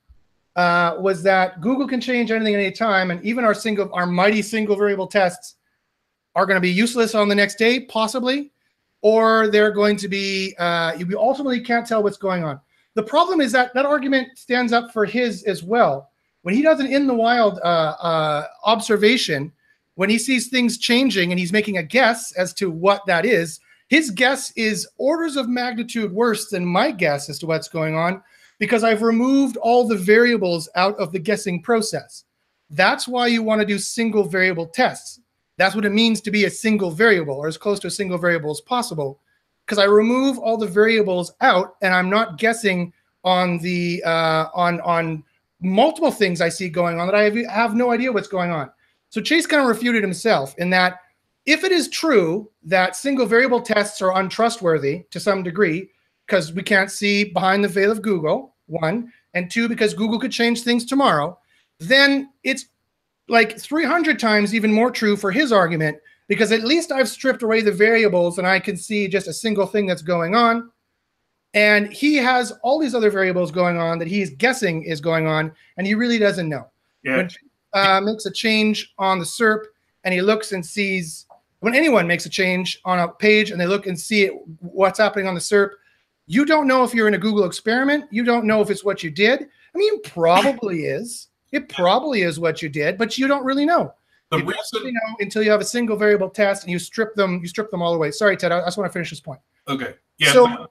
uh, 0.57 0.97
was 0.99 1.24
that 1.24 1.61
Google 1.61 1.88
can 1.88 2.01
change 2.01 2.30
anything 2.30 2.53
at 2.53 2.59
any 2.59 2.72
time, 2.72 3.11
and 3.11 3.24
even 3.24 3.45
our 3.45 3.53
single, 3.53 3.89
our 3.93 4.05
mighty 4.05 4.41
single 4.41 4.76
variable 4.76 5.07
tests 5.07 5.55
are 6.36 6.45
going 6.45 6.57
to 6.57 6.61
be 6.61 6.69
useless 6.69 7.15
on 7.15 7.30
the 7.30 7.36
next 7.36 7.57
day, 7.57 7.80
possibly, 7.86 8.51
or 9.01 9.47
they're 9.47 9.72
going 9.72 9.95
to 9.95 10.09
be 10.09 10.53
uh, 10.59 10.95
you 10.97 11.17
ultimately 11.17 11.61
can't 11.61 11.88
tell 11.88 12.03
what's 12.03 12.17
going 12.17 12.43
on. 12.43 12.59
The 12.95 13.03
problem 13.03 13.39
is 13.39 13.53
that 13.53 13.74
that 13.74 13.86
argument 13.86 14.38
stands 14.38 14.74
up 14.74 14.91
for 14.91 15.05
his 15.05 15.43
as 15.43 15.63
well. 15.63 16.09
When 16.41 16.53
he 16.53 16.61
does 16.61 16.82
an 16.82 16.88
in 16.88 17.07
the 17.07 17.13
wild 17.13 17.57
uh, 17.63 17.95
uh, 18.01 18.47
observation, 18.65 19.49
when 19.95 20.09
he 20.09 20.17
sees 20.17 20.49
things 20.49 20.78
changing 20.78 21.32
and 21.32 21.39
he's 21.39 21.53
making 21.53 21.78
a 21.78 21.84
guess 21.84 22.34
as 22.34 22.53
to 22.55 22.69
what 22.69 23.05
that 23.05 23.26
is, 23.26 23.61
his 23.91 24.09
guess 24.09 24.53
is 24.55 24.87
orders 24.97 25.35
of 25.35 25.49
magnitude 25.49 26.13
worse 26.13 26.49
than 26.49 26.65
my 26.65 26.91
guess 26.91 27.29
as 27.29 27.37
to 27.39 27.45
what's 27.45 27.67
going 27.67 27.93
on 27.93 28.23
because 28.57 28.85
I've 28.85 29.01
removed 29.01 29.57
all 29.57 29.85
the 29.85 29.97
variables 29.97 30.69
out 30.75 30.97
of 30.97 31.11
the 31.11 31.19
guessing 31.19 31.61
process. 31.61 32.23
That's 32.69 33.05
why 33.05 33.27
you 33.27 33.43
want 33.43 33.59
to 33.59 33.67
do 33.67 33.77
single 33.77 34.23
variable 34.23 34.67
tests. 34.67 35.19
That's 35.57 35.75
what 35.75 35.83
it 35.83 35.89
means 35.89 36.21
to 36.21 36.31
be 36.31 36.45
a 36.45 36.49
single 36.49 36.89
variable 36.89 37.35
or 37.35 37.49
as 37.49 37.57
close 37.57 37.81
to 37.81 37.87
a 37.87 37.91
single 37.91 38.17
variable 38.17 38.49
as 38.49 38.61
possible 38.61 39.19
because 39.65 39.77
I 39.77 39.83
remove 39.83 40.39
all 40.39 40.55
the 40.55 40.67
variables 40.67 41.33
out 41.41 41.75
and 41.81 41.93
I'm 41.93 42.09
not 42.09 42.37
guessing 42.37 42.93
on 43.25 43.57
the 43.57 44.01
uh, 44.05 44.45
on 44.53 44.79
on 44.81 45.21
multiple 45.59 46.11
things 46.11 46.39
I 46.39 46.47
see 46.47 46.69
going 46.69 46.97
on 46.97 47.07
that 47.07 47.15
I 47.15 47.23
have, 47.23 47.35
have 47.47 47.75
no 47.75 47.91
idea 47.91 48.13
what's 48.13 48.29
going 48.29 48.51
on. 48.51 48.71
So 49.09 49.19
Chase 49.19 49.45
kind 49.45 49.61
of 49.61 49.67
refuted 49.67 50.01
himself 50.01 50.55
in 50.59 50.69
that 50.69 51.01
if 51.45 51.63
it 51.63 51.71
is 51.71 51.87
true 51.87 52.49
that 52.63 52.95
single 52.95 53.25
variable 53.25 53.61
tests 53.61 54.01
are 54.01 54.17
untrustworthy 54.17 55.03
to 55.11 55.19
some 55.19 55.43
degree 55.43 55.89
because 56.27 56.53
we 56.53 56.63
can't 56.63 56.91
see 56.91 57.25
behind 57.25 57.63
the 57.63 57.67
veil 57.67 57.91
of 57.91 58.01
Google, 58.01 58.55
one, 58.67 59.11
and 59.33 59.49
two, 59.49 59.67
because 59.67 59.93
Google 59.93 60.19
could 60.19 60.31
change 60.31 60.61
things 60.61 60.85
tomorrow, 60.85 61.37
then 61.79 62.29
it's 62.43 62.67
like 63.27 63.59
300 63.59 64.19
times 64.19 64.53
even 64.53 64.71
more 64.71 64.91
true 64.91 65.15
for 65.15 65.31
his 65.31 65.51
argument 65.51 65.97
because 66.27 66.51
at 66.51 66.63
least 66.63 66.91
I've 66.91 67.09
stripped 67.09 67.43
away 67.43 67.61
the 67.61 67.71
variables 67.71 68.37
and 68.37 68.47
I 68.47 68.59
can 68.59 68.77
see 68.77 69.07
just 69.07 69.27
a 69.27 69.33
single 69.33 69.65
thing 69.65 69.85
that's 69.85 70.01
going 70.01 70.35
on. 70.35 70.71
And 71.53 71.91
he 71.91 72.15
has 72.15 72.53
all 72.63 72.79
these 72.79 72.95
other 72.95 73.09
variables 73.09 73.51
going 73.51 73.77
on 73.77 73.99
that 73.99 74.07
he's 74.07 74.29
guessing 74.29 74.83
is 74.83 75.01
going 75.01 75.27
on, 75.27 75.51
and 75.75 75.85
he 75.85 75.95
really 75.95 76.17
doesn't 76.17 76.47
know. 76.47 76.67
Yeah. 77.03 77.17
When 77.17 77.29
uh, 77.73 77.99
makes 78.01 78.25
a 78.25 78.31
change 78.31 78.93
on 78.97 79.19
the 79.19 79.25
SERP 79.25 79.63
and 80.05 80.13
he 80.13 80.21
looks 80.21 80.53
and 80.53 80.65
sees 80.65 81.25
when 81.62 81.74
anyone 81.74 82.05
makes 82.07 82.26
a 82.26 82.30
change 82.30 82.80
on 82.86 82.99
a 82.99 83.07
page 83.07 83.51
and 83.51 83.59
they 83.62 83.66
look 83.68 83.88
and 83.88 83.97
see 83.99 84.24
it, 84.24 84.34
what's 84.59 84.99
happening 84.99 85.28
on 85.28 85.34
the 85.36 85.39
SERP, 85.39 85.72
you 86.28 86.45
don't 86.45 86.68
know 86.68 86.84
if 86.84 86.93
you're 86.93 87.07
in 87.07 87.14
a 87.14 87.20
Google 87.20 87.45
experiment. 87.45 88.05
You 88.12 88.24
don't 88.24 88.45
know 88.45 88.62
if 88.62 88.70
it's 88.70 88.84
what 88.84 89.03
you 89.03 89.09
did. 89.09 89.47
I 89.74 89.78
mean, 89.78 90.01
probably 90.01 90.86
is. 90.86 91.30
It 91.51 91.70
probably 91.70 92.22
is 92.24 92.39
what 92.39 92.62
you 92.62 92.70
did, 92.70 92.97
but 92.97 93.18
you 93.18 93.28
don't 93.28 93.45
really 93.45 93.66
know. 93.66 93.93
The 94.30 94.38
you 94.38 94.45
reason, 94.45 94.64
don't 94.74 94.82
really 94.82 94.93
know 94.93 95.16
until 95.20 95.43
you 95.43 95.51
have 95.51 95.62
a 95.62 95.66
single 95.66 95.97
variable 95.97 96.30
test 96.30 96.64
and 96.64 96.72
you 96.72 96.80
strip 96.80 97.16
them. 97.16 97.39
You 97.41 97.47
strip 97.47 97.70
them 97.70 97.82
all 97.82 97.93
away. 97.93 98.12
Sorry, 98.12 98.38
Ted. 98.38 98.51
I 98.51 98.62
just 98.62 98.78
want 98.78 98.89
to 98.89 98.93
finish 98.93 99.09
this 99.09 99.20
point. 99.20 99.41
okay, 99.68 99.95
yeah, 100.18 100.32
So 100.32 100.68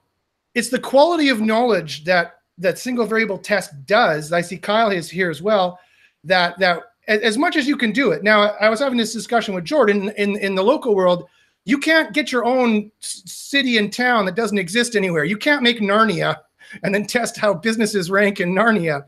it's 0.55 0.69
the 0.69 0.79
quality 0.79 1.29
of 1.29 1.39
knowledge 1.41 2.03
that 2.05 2.39
that 2.57 2.79
single 2.79 3.05
variable 3.05 3.37
test 3.37 3.85
does. 3.85 4.33
I 4.33 4.41
see 4.41 4.57
Kyle 4.57 4.91
is 4.91 5.09
here 5.09 5.29
as 5.29 5.41
well. 5.41 5.79
That 6.23 6.57
that 6.59 6.81
a- 7.07 7.23
as 7.23 7.37
much 7.37 7.55
as 7.55 7.67
you 7.67 7.77
can 7.77 7.91
do 7.91 8.11
it. 8.11 8.23
Now, 8.23 8.55
I 8.59 8.69
was 8.69 8.79
having 8.79 8.97
this 8.97 9.13
discussion 9.13 9.53
with 9.53 9.65
Jordan 9.65 10.09
in 10.17 10.37
in 10.37 10.55
the 10.55 10.63
local 10.63 10.95
world. 10.95 11.27
You 11.65 11.77
can't 11.77 12.13
get 12.13 12.31
your 12.31 12.43
own 12.43 12.91
city 13.01 13.77
and 13.77 13.93
town 13.93 14.25
that 14.25 14.35
doesn't 14.35 14.57
exist 14.57 14.95
anywhere. 14.95 15.25
You 15.25 15.37
can't 15.37 15.61
make 15.61 15.79
Narnia 15.79 16.37
and 16.83 16.93
then 16.93 17.05
test 17.05 17.37
how 17.37 17.53
businesses 17.53 18.09
rank 18.09 18.39
in 18.39 18.53
Narnia. 18.53 19.03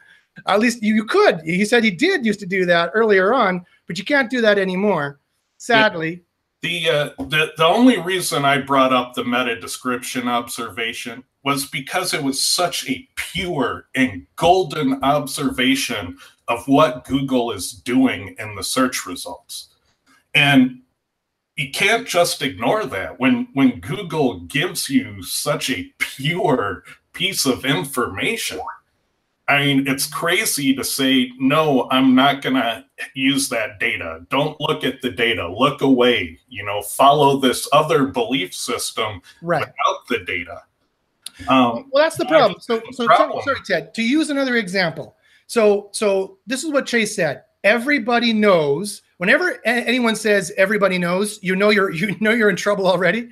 At 0.48 0.60
least 0.60 0.84
you, 0.84 0.94
you 0.94 1.06
could. 1.06 1.42
He 1.44 1.66
said 1.66 1.84
he 1.84 1.92
did 1.92 2.26
used 2.26 2.40
to 2.42 2.46
do 2.46 2.66
that 2.66 2.92
earlier 2.94 3.34
on, 3.34 3.66
but 3.88 3.98
you 3.98 4.06
can't 4.06 4.30
do 4.30 4.42
that 4.42 4.58
anymore. 4.58 5.20
Sadly, 5.58 6.22
the 6.62 6.90
uh, 6.90 7.10
the 7.26 7.52
the 7.58 7.66
only 7.66 8.00
reason 8.00 8.46
I 8.46 8.60
brought 8.60 8.94
up 8.94 9.14
the 9.14 9.24
meta 9.24 9.60
description 9.60 10.28
observation 10.28 11.24
was 11.44 11.66
because 11.66 12.14
it 12.14 12.24
was 12.24 12.44
such 12.44 12.90
a 12.90 13.08
pure 13.16 13.88
and 13.96 14.26
golden 14.38 15.04
observation 15.04 16.18
of 16.48 16.68
what 16.68 17.06
Google 17.06 17.52
is 17.52 17.72
doing 17.72 18.36
in 18.40 18.56
the 18.56 18.64
search 18.64 19.06
results, 19.06 19.70
and 20.34 20.82
you 21.56 21.72
can't 21.72 22.08
just 22.08 22.42
ignore 22.42 22.86
that 22.86 23.20
when 23.20 23.48
when 23.54 23.80
Google 23.80 24.42
gives 24.42 24.90
you 24.90 25.22
such 25.24 25.70
a 25.70 25.92
pure 26.00 26.84
piece 27.14 27.46
of 27.46 27.66
information. 27.66 28.60
I 29.48 29.60
mean, 29.60 29.88
it's 29.90 30.08
crazy 30.08 30.74
to 30.74 30.86
say, 30.86 31.30
no, 31.38 31.90
I'm 31.92 32.16
not 32.16 32.42
going 32.42 32.56
to 32.56 32.86
use 33.14 33.50
that 33.50 33.78
data. 33.78 34.26
Don't 34.30 34.60
look 34.62 34.86
at 34.86 35.02
the 35.02 35.12
data. 35.12 35.46
Look 35.48 35.82
away. 35.82 36.40
You 36.48 36.64
know, 36.64 36.82
follow 36.82 37.38
this 37.38 37.68
other 37.74 38.06
belief 38.06 38.56
system 38.56 39.22
right. 39.42 39.60
without 39.60 40.08
the 40.08 40.20
data. 40.20 40.62
Um, 41.50 41.90
Well, 41.92 42.04
that's 42.04 42.16
the 42.16 42.26
problem. 42.26 42.62
So, 42.62 42.82
so 42.92 43.06
problem. 43.06 43.44
sorry, 43.44 43.60
Ted. 43.66 43.94
To 43.96 44.02
use 44.02 44.30
another 44.30 44.56
example, 44.56 45.18
so 45.48 45.90
so 45.92 46.38
this 46.48 46.64
is 46.64 46.72
what 46.72 46.86
Chase 46.86 47.16
said. 47.16 47.44
Everybody 47.64 48.34
knows. 48.34 49.02
Whenever 49.18 49.60
anyone 49.66 50.16
says 50.16 50.52
everybody 50.58 50.98
knows, 50.98 51.40
you 51.42 51.56
know 51.56 51.70
you're 51.70 51.92
you 51.92 52.16
know 52.20 52.32
you're 52.32 52.50
in 52.50 52.56
trouble 52.56 52.88
already. 52.88 53.30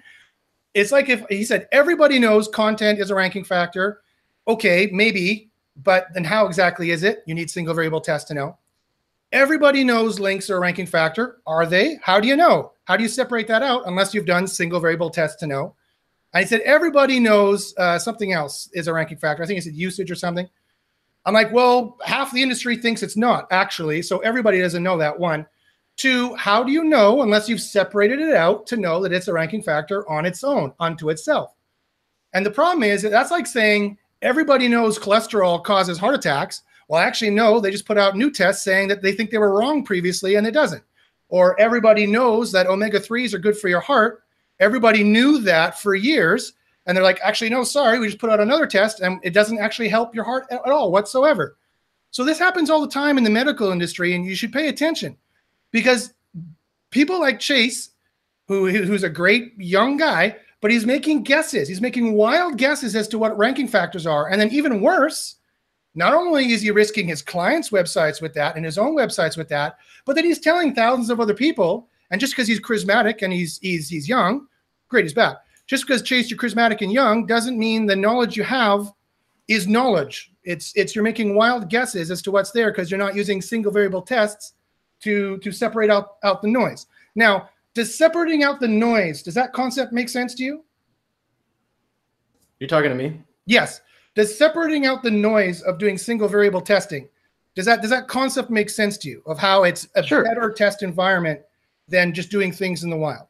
It's 0.74 0.91
like 0.91 1.09
if 1.09 1.26
he 1.30 1.43
said 1.43 1.68
everybody 1.72 2.20
knows 2.20 2.47
content 2.47 2.99
is 2.99 3.09
a 3.09 3.16
ranking 3.16 3.43
factor. 3.43 4.01
Okay, 4.47 4.89
maybe, 4.91 5.51
but 5.76 6.07
then 6.14 6.24
how 6.24 6.47
exactly 6.47 6.91
is 6.91 7.03
it? 7.03 7.24
You 7.28 7.36
need 7.36 7.49
single 7.49 7.74
variable 7.74 8.01
test 8.01 8.28
to 8.30 8.34
know. 8.34 8.57
Everybody 9.32 9.84
knows 9.84 10.20
links 10.20 10.49
are 10.49 10.57
a 10.57 10.59
ranking 10.59 10.86
factor. 10.86 11.41
Are 11.45 11.66
they? 11.66 11.99
How 12.03 12.20
do 12.20 12.28
you 12.28 12.36
know? 12.36 12.74
How 12.84 12.97
do 12.97 13.03
you 13.03 13.09
separate 13.09 13.47
that 13.47 13.64
out 13.64 13.84
unless 13.86 14.14
you've 14.14 14.26
done 14.26 14.47
single 14.47 14.80
variable 14.80 15.09
test 15.09 15.39
to 15.39 15.47
know? 15.47 15.76
I 16.34 16.43
said 16.43 16.62
everybody 16.62 17.20
knows 17.20 17.74
uh, 17.78 17.99
something 17.99 18.32
else 18.34 18.70
is 18.74 18.88
a 18.88 18.93
ranking 18.93 19.18
factor. 19.18 19.43
I 19.43 19.45
think 19.45 19.57
he 19.57 19.62
said 19.62 19.76
usage 19.76 20.12
or 20.12 20.16
something. 20.16 20.49
I'm 21.26 21.34
like, 21.34 21.51
well, 21.51 21.97
half 22.03 22.32
the 22.32 22.41
industry 22.41 22.78
thinks 22.78 23.03
it's 23.03 23.17
not 23.17 23.47
actually, 23.51 24.01
so 24.01 24.19
everybody 24.19 24.59
doesn't 24.59 24.84
know 24.84 24.97
that. 24.97 25.19
One, 25.19 25.45
two, 25.97 26.34
how 26.36 26.63
do 26.63 26.72
you 26.72 26.84
know 26.84 27.22
unless 27.22 27.47
you've 27.47 27.61
separated 27.61 28.19
it 28.19 28.36
out 28.36 28.65
to 28.67 28.78
know 28.78 29.01
that 29.03 29.13
it's 29.13 29.28
a 29.28 29.34
ranking 29.34 29.61
factor 29.61 30.09
on 30.09 30.26
its 30.26 30.43
own, 30.43 30.74
unto 30.80 31.09
itself? 31.09 31.53
And 32.34 32.45
the 32.45 32.51
problem 32.51 32.84
is 32.84 33.01
that 33.01 33.09
that's 33.09 33.32
like 33.32 33.45
saying 33.45 33.97
everybody 34.22 34.67
knows 34.67 34.97
cholesterol 34.97 35.63
causes 35.63 35.99
heart 35.99 36.15
attacks. 36.15 36.63
Well, 36.88 37.01
actually, 37.01 37.32
no, 37.32 37.59
they 37.59 37.72
just 37.72 37.86
put 37.86 37.97
out 37.97 38.17
new 38.17 38.32
tests 38.32 38.63
saying 38.63 38.88
that 38.88 39.01
they 39.01 39.11
think 39.11 39.30
they 39.30 39.38
were 39.38 39.57
wrong 39.57 39.84
previously 39.84 40.36
and 40.36 40.47
it 40.47 40.51
doesn't. 40.51 40.84
Or 41.30 41.59
everybody 41.59 42.05
knows 42.05 42.51
that 42.51 42.67
omega 42.67 42.99
3s 42.99 43.34
are 43.34 43.39
good 43.39 43.57
for 43.57 43.69
your 43.69 43.80
heart. 43.80 44.24
Everybody 44.59 45.03
knew 45.03 45.39
that 45.39 45.80
for 45.80 45.95
years. 45.95 46.53
And 46.86 46.95
they're 46.95 47.03
like, 47.03 47.19
actually, 47.23 47.49
no, 47.49 47.63
sorry, 47.63 47.99
we 47.99 48.07
just 48.07 48.19
put 48.19 48.29
out 48.29 48.39
another 48.39 48.65
test 48.65 49.01
and 49.01 49.19
it 49.23 49.34
doesn't 49.34 49.59
actually 49.59 49.89
help 49.89 50.15
your 50.15 50.23
heart 50.23 50.45
at 50.49 50.65
all 50.65 50.91
whatsoever. 50.91 51.57
So 52.11 52.23
this 52.25 52.39
happens 52.39 52.69
all 52.69 52.82
the 52.82 52.88
time 52.88 53.17
in 53.17 53.23
the 53.23 53.29
medical 53.29 53.71
industry, 53.71 54.13
and 54.15 54.25
you 54.25 54.36
should 54.36 54.51
pay 54.51 54.67
attention 54.67 55.15
because 55.71 56.13
people 56.89 57.19
like 57.19 57.39
Chase, 57.39 57.91
who, 58.47 58.67
who's 58.67 59.03
a 59.03 59.09
great 59.09 59.53
young 59.57 59.95
guy, 59.95 60.36
but 60.59 60.71
he's 60.71 60.86
making 60.86 61.23
guesses. 61.23 61.69
He's 61.69 61.82
making 61.82 62.13
wild 62.13 62.57
guesses 62.57 62.95
as 62.95 63.07
to 63.09 63.17
what 63.17 63.38
ranking 63.38 63.67
factors 63.67 64.05
are. 64.05 64.29
And 64.29 64.39
then, 64.39 64.51
even 64.51 64.82
worse, 64.82 65.38
not 65.95 66.13
only 66.13 66.51
is 66.51 66.61
he 66.61 66.71
risking 66.71 67.07
his 67.07 67.21
clients' 67.21 67.69
websites 67.69 68.21
with 68.21 68.34
that 68.36 68.55
and 68.57 68.65
his 68.65 68.77
own 68.77 68.95
websites 68.95 69.38
with 69.38 69.49
that, 69.49 69.77
but 70.05 70.15
then 70.15 70.25
he's 70.25 70.39
telling 70.39 70.75
thousands 70.75 71.09
of 71.09 71.19
other 71.19 71.34
people. 71.34 71.88
And 72.11 72.19
just 72.19 72.34
because 72.34 72.47
he's 72.47 72.59
charismatic 72.59 73.21
and 73.21 73.32
he's 73.32 73.57
he's 73.59 73.88
he's 73.88 74.07
young, 74.07 74.47
great, 74.89 75.05
he's 75.05 75.13
bad. 75.13 75.38
Just 75.72 75.88
because 75.88 76.01
Chase 76.01 76.30
you're 76.30 76.38
charismatic 76.38 76.82
and 76.82 76.91
young 76.91 77.26
doesn't 77.26 77.57
mean 77.57 77.86
the 77.86 77.95
knowledge 77.95 78.36
you 78.36 78.43
have 78.43 78.91
is 79.47 79.69
knowledge. 79.69 80.34
It's 80.43 80.74
it's 80.76 80.93
you're 80.93 81.03
making 81.05 81.34
wild 81.34 81.69
guesses 81.69 82.11
as 82.11 82.22
to 82.24 82.32
what's 82.32 82.51
there 82.51 82.74
because 82.74 82.91
you're 82.91 82.97
not 82.97 83.15
using 83.15 83.41
single 83.41 83.72
variable 83.72 84.01
tests 84.01 84.55
to 84.99 85.38
to 85.38 85.49
separate 85.49 85.89
out 85.89 86.17
out 86.26 86.41
the 86.41 86.49
noise. 86.49 86.88
Now, 87.15 87.47
does 87.74 87.97
separating 87.97 88.43
out 88.43 88.59
the 88.59 88.67
noise 88.67 89.24
does 89.24 89.34
that 89.36 89.53
concept 89.53 89.93
make 89.93 90.09
sense 90.09 90.36
to 90.36 90.43
you? 90.43 90.65
You're 92.59 92.67
talking 92.67 92.89
to 92.89 92.95
me? 92.95 93.22
Yes. 93.45 93.80
Does 94.13 94.38
separating 94.38 94.86
out 94.86 95.03
the 95.03 95.11
noise 95.11 95.61
of 95.61 95.78
doing 95.78 95.97
single 95.97 96.28
variable 96.28 96.59
testing 96.59 97.07
does 97.55 97.65
that 97.65 97.80
does 97.82 97.91
that 97.91 98.09
concept 98.09 98.49
make 98.49 98.69
sense 98.69 98.97
to 98.97 99.07
you 99.07 99.24
of 99.26 99.39
how 99.39 99.63
it's 99.63 99.88
a 99.95 100.03
Sure. 100.03 100.26
better 100.26 100.51
test 100.51 100.84
environment 100.84 101.39
than 101.88 102.13
just 102.13 102.30
doing 102.30 102.51
things 102.51 102.84
in 102.84 102.89
the 102.89 102.97
wild? 102.97 103.28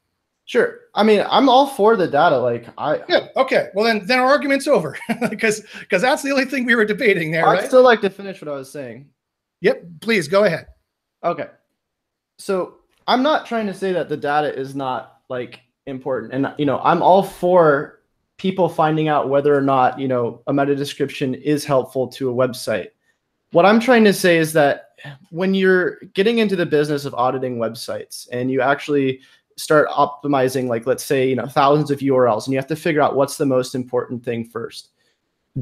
Sure. 0.52 0.82
I 0.96 1.04
mean, 1.04 1.26
I'm 1.30 1.48
all 1.48 1.66
for 1.66 1.96
the 1.96 2.10
data. 2.10 2.38
Like 2.38 2.68
I, 2.78 3.00
yeah. 3.08 3.28
Okay. 3.38 3.70
Well, 3.74 3.86
then 3.86 4.06
then 4.06 4.20
our 4.20 4.28
argument's 4.28 4.68
over 4.68 4.98
because 5.30 5.64
because 5.80 6.02
that's 6.02 6.24
the 6.24 6.32
only 6.32 6.44
thing 6.44 6.66
we 6.66 6.76
were 6.76 6.84
debating 6.84 7.32
there, 7.32 7.48
I'd 7.48 7.54
right? 7.54 7.68
still 7.70 7.84
like 7.84 8.02
to 8.02 8.10
finish 8.10 8.42
what 8.42 8.50
I 8.50 8.56
was 8.56 8.70
saying. 8.70 9.08
Yep. 9.62 9.86
Please 10.02 10.28
go 10.28 10.44
ahead. 10.44 10.68
Okay. 11.24 11.48
So 12.38 12.80
I'm 13.08 13.24
not 13.24 13.46
trying 13.46 13.66
to 13.68 13.74
say 13.74 13.94
that 13.94 14.10
the 14.10 14.18
data 14.18 14.54
is 14.54 14.76
not 14.76 15.22
like 15.30 15.62
important. 15.86 16.34
And 16.34 16.54
you 16.58 16.66
know, 16.66 16.80
I'm 16.80 17.02
all 17.02 17.24
for 17.24 18.02
people 18.38 18.68
finding 18.68 19.08
out 19.08 19.30
whether 19.30 19.56
or 19.56 19.62
not, 19.62 20.02
you 20.02 20.10
know, 20.10 20.42
a 20.48 20.54
meta 20.54 20.76
description 20.76 21.34
is 21.34 21.64
helpful 21.64 22.10
to 22.10 22.30
a 22.30 22.34
website. 22.34 22.90
What 23.52 23.66
I'm 23.66 23.80
trying 23.80 24.04
to 24.04 24.14
say 24.14 24.38
is 24.38 24.52
that 24.52 24.96
when 25.30 25.54
you're 25.54 26.00
getting 26.14 26.40
into 26.40 26.58
the 26.58 26.66
business 26.66 27.06
of 27.06 27.14
auditing 27.14 27.58
websites 27.58 28.28
and 28.34 28.52
you 28.52 28.60
actually 28.60 29.22
start 29.58 29.88
optimizing 29.90 30.68
like 30.68 30.86
let's 30.86 31.04
say, 31.04 31.28
you 31.28 31.36
know, 31.36 31.46
thousands 31.46 31.92
of 31.92 32.00
URLs 32.00 32.46
and 32.46 32.54
you 32.54 32.60
have 32.60 32.68
to 32.68 32.76
figure 32.76 33.02
out 33.02 33.16
what's 33.16 33.38
the 33.38 33.46
most 33.46 33.76
important 33.76 34.24
thing 34.24 34.46
first. 34.46 34.90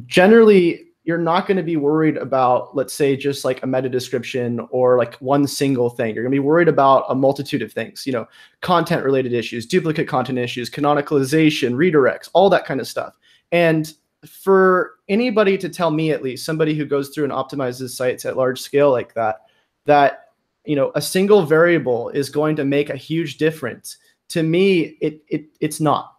Generally, 0.05 0.85
you're 1.03 1.17
not 1.17 1.47
going 1.47 1.57
to 1.57 1.63
be 1.63 1.75
worried 1.75 2.17
about, 2.17 2.75
let's 2.75 2.93
say, 2.93 3.15
just 3.15 3.43
like 3.43 3.63
a 3.63 3.67
meta 3.67 3.89
description 3.89 4.59
or 4.69 4.97
like 4.97 5.15
one 5.15 5.47
single 5.47 5.89
thing. 5.89 6.13
You're 6.13 6.23
going 6.23 6.31
to 6.31 6.35
be 6.35 6.39
worried 6.39 6.67
about 6.67 7.05
a 7.09 7.15
multitude 7.15 7.61
of 7.61 7.73
things, 7.73 8.05
you 8.05 8.13
know, 8.13 8.27
content 8.61 9.03
related 9.03 9.33
issues, 9.33 9.65
duplicate 9.65 10.07
content 10.07 10.37
issues, 10.37 10.69
canonicalization, 10.69 11.73
redirects, 11.73 12.29
all 12.33 12.49
that 12.51 12.65
kind 12.65 12.79
of 12.79 12.87
stuff. 12.87 13.17
And 13.51 13.91
for 14.27 14.95
anybody 15.07 15.57
to 15.57 15.69
tell 15.69 15.89
me, 15.89 16.11
at 16.11 16.21
least 16.21 16.45
somebody 16.45 16.75
who 16.75 16.85
goes 16.85 17.09
through 17.09 17.23
and 17.23 17.33
optimizes 17.33 17.89
sites 17.89 18.25
at 18.25 18.37
large 18.37 18.61
scale 18.61 18.91
like 18.91 19.13
that, 19.15 19.41
that 19.85 20.28
you 20.70 20.76
know 20.76 20.91
a 20.93 21.01
single 21.01 21.41
variable 21.47 22.09
is 22.09 22.30
going 22.30 22.55
to 22.57 22.63
make 22.63 22.91
a 22.91 22.95
huge 22.95 23.38
difference. 23.38 23.97
To 24.30 24.43
me, 24.43 24.97
it 25.01 25.24
it 25.28 25.45
it's 25.59 25.80
not. 25.80 26.13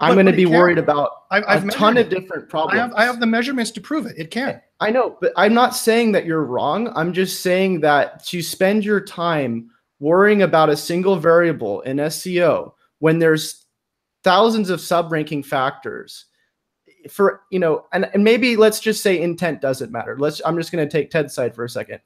I'm 0.00 0.14
going 0.14 0.26
to 0.26 0.32
be 0.32 0.44
worried 0.44 0.76
about 0.76 1.10
I've, 1.30 1.44
I've 1.46 1.68
a 1.68 1.70
ton 1.70 1.96
of 1.96 2.06
it. 2.06 2.10
different 2.10 2.44
I 2.44 2.50
problems. 2.50 2.80
have, 2.80 2.92
I 2.94 3.04
have 3.04 3.20
the 3.20 3.26
measurements 3.26 3.70
to 3.70 3.80
prove 3.80 4.06
it. 4.06 4.16
It 4.18 4.32
can. 4.32 4.60
I 4.80 4.90
know, 4.90 5.16
but 5.20 5.32
I'm 5.36 5.54
not 5.54 5.76
saying 5.76 6.12
that 6.12 6.26
you're 6.26 6.42
wrong. 6.42 6.92
I'm 6.96 7.12
just 7.12 7.42
saying 7.42 7.80
that 7.80 8.24
to 8.26 8.42
spend 8.42 8.84
your 8.84 9.00
time 9.00 9.70
worrying 10.00 10.42
about 10.42 10.68
a 10.68 10.76
single 10.76 11.16
variable 11.16 11.80
in 11.82 11.98
SEO 11.98 12.72
when 12.98 13.20
there's 13.20 13.66
thousands 14.24 14.68
of 14.68 14.80
sub-ranking 14.80 15.44
factors 15.44 16.26
for 17.08 17.42
you 17.50 17.60
know 17.60 17.86
and, 17.92 18.10
and 18.12 18.24
maybe 18.24 18.56
let's 18.56 18.80
just 18.80 19.00
say 19.00 19.20
intent 19.20 19.60
doesn't 19.60 19.92
matter 19.92 20.16
let's 20.18 20.42
i'm 20.44 20.56
just 20.56 20.72
going 20.72 20.84
to 20.84 20.90
take 20.90 21.08
ted's 21.08 21.32
side 21.32 21.54
for 21.54 21.64
a 21.64 21.70
second 21.70 22.00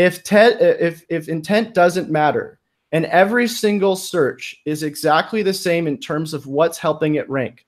if 0.00 0.24
ted 0.24 0.56
if 0.60 1.04
if 1.08 1.28
intent 1.28 1.74
doesn't 1.74 2.10
matter 2.10 2.58
and 2.92 3.04
every 3.06 3.46
single 3.46 3.96
search 3.96 4.56
is 4.64 4.82
exactly 4.82 5.42
the 5.42 5.52
same 5.52 5.86
in 5.86 5.98
terms 5.98 6.32
of 6.34 6.46
what's 6.46 6.78
helping 6.78 7.16
it 7.16 7.28
rank 7.28 7.66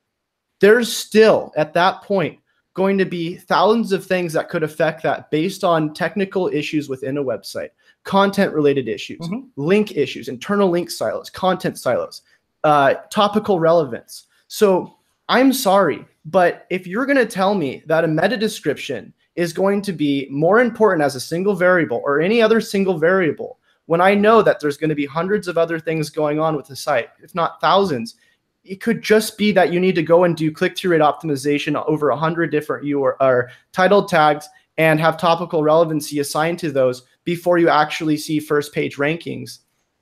there's 0.61 0.91
still 0.91 1.53
at 1.57 1.75
that 1.75 2.03
point 2.03 2.39
going 2.75 2.97
to 2.97 3.05
be 3.05 3.37
thousands 3.37 3.93
of 3.93 4.05
things 4.07 4.33
that 4.33 4.49
could 4.49 4.63
affect 4.63 5.03
that 5.03 5.31
based 5.31 5.63
on 5.63 5.93
technical 5.93 6.49
issues 6.49 6.89
within 6.89 7.19
a 7.19 7.23
website, 7.25 7.69
content 8.05 8.51
related 8.55 8.89
issues, 8.89 9.21
Mhm. 9.21 9.49
link 9.57 9.95
issues, 9.95 10.29
internal 10.29 10.71
link 10.71 10.91
silos, 10.91 11.29
content 11.29 11.79
silos, 11.79 12.23
uh, 12.65 12.95
topical 13.11 13.61
relevance. 13.61 14.27
So 14.49 14.95
I'm 15.29 15.53
sorry, 15.53 16.07
but 16.25 16.67
if 16.71 16.87
you're 16.87 17.05
going 17.05 17.19
to 17.19 17.27
tell 17.27 17.55
me 17.55 17.83
that 17.87 18.05
a 18.05 18.09
meta 18.09 18.39
description 18.39 19.13
is 19.37 19.53
going 19.53 19.83
to 19.83 19.93
be 19.93 20.29
more 20.31 20.61
important 20.61 21.03
as 21.03 21.15
a 21.15 21.21
single 21.21 21.55
variable 21.55 22.03
or 22.05 22.21
any 22.21 22.43
other 22.43 22.61
single 22.61 22.99
variable, 22.99 23.59
when 23.87 24.01
I 24.01 24.15
know 24.15 24.43
that 24.43 24.61
there's 24.61 24.77
going 24.77 24.91
to 24.91 24.97
be 24.97 25.07
hundreds 25.07 25.49
of 25.49 25.59
other 25.59 25.79
things 25.79 26.11
going 26.11 26.39
on 26.39 26.57
with 26.57 26.67
the 26.67 26.77
site, 26.77 27.09
if 27.23 27.35
not 27.35 27.61
thousands, 27.61 28.17
it 28.65 28.81
could 28.81 29.03
just 29.03 29.37
be 29.37 29.51
that 29.53 29.73
you 29.73 29.81
need 29.81 29.95
to 29.97 30.03
go 30.03 30.25
and 30.25 30.37
do 30.37 30.53
click-through 30.53 30.93
rate 30.93 31.01
optimization 31.01 31.83
over 31.87 32.11
a 32.11 32.17
hundred 32.17 32.51
different 32.51 32.87
UR 32.87 33.21
or 33.21 33.51
title 33.73 34.05
tags 34.05 34.49
and 34.79 35.01
have 35.01 35.19
topical 35.19 35.63
relevancy 35.63 36.21
assigned 36.21 36.59
to 36.61 36.71
those 36.71 37.03
before 37.25 37.59
you 37.59 37.69
actually 37.69 38.17
see 38.17 38.39
first 38.39 38.73
page 38.73 38.97
rankings. 38.97 39.59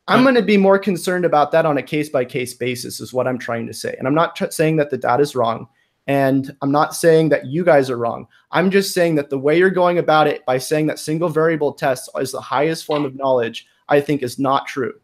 I'm 0.09 0.25
going 0.25 0.35
to 0.35 0.43
be 0.43 0.57
more 0.57 0.79
concerned 0.79 1.25
about 1.25 1.53
that 1.53 1.67
on 1.67 1.79
a 1.79 1.83
case 1.83 2.09
by 2.09 2.25
case 2.25 2.53
basis, 2.53 2.99
is 3.01 3.13
what 3.13 3.29
I'm 3.29 3.39
trying 3.39 3.67
to 3.69 3.73
say. 3.73 3.95
And 3.97 4.09
I'm 4.09 4.15
not 4.15 4.35
tr- 4.35 4.51
saying 4.51 4.77
that 4.77 4.91
the 4.91 4.99
data 4.99 5.23
is 5.23 5.37
wrong. 5.37 5.69
And 6.11 6.57
I'm 6.61 6.73
not 6.73 6.97
saying 6.97 7.29
that 7.29 7.47
you 7.47 7.65
guys 7.65 7.89
are 7.89 7.97
wrong. 7.97 8.27
I'm 8.51 8.73
just 8.73 8.93
saying 8.93 9.15
that 9.15 9.31
the 9.31 9.39
way 9.39 9.57
you're 9.57 9.71
going 9.71 9.97
about 9.99 10.27
it 10.27 10.45
by 10.45 10.59
saying 10.59 10.89
that 10.89 10.99
single 10.99 11.29
variable 11.29 11.73
tests 11.73 12.09
is 12.19 12.33
the 12.33 12.41
highest 12.41 12.85
form 12.85 13.05
of 13.05 13.15
knowledge, 13.15 13.69
I 13.89 14.01
think 14.01 14.25
is 14.25 14.37
not 14.37 14.67
true. 14.67 14.95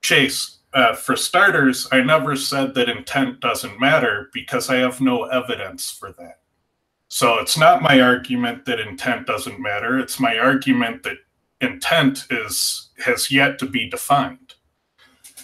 Chase, 0.00 0.60
uh, 0.72 0.94
for 0.94 1.14
starters, 1.14 1.86
I 1.92 2.00
never 2.00 2.36
said 2.36 2.74
that 2.74 2.88
intent 2.88 3.40
doesn't 3.40 3.78
matter 3.78 4.30
because 4.32 4.70
I 4.70 4.76
have 4.76 4.98
no 4.98 5.24
evidence 5.24 5.90
for 5.90 6.12
that. 6.12 6.38
So 7.08 7.38
it's 7.38 7.58
not 7.58 7.82
my 7.82 8.00
argument 8.00 8.64
that 8.64 8.80
intent 8.80 9.26
doesn't 9.26 9.60
matter. 9.60 9.98
It's 9.98 10.18
my 10.18 10.38
argument 10.38 11.02
that 11.02 11.18
intent 11.60 12.24
is 12.30 12.88
has 13.04 13.30
yet 13.30 13.58
to 13.58 13.66
be 13.66 13.90
defined. 13.90 14.54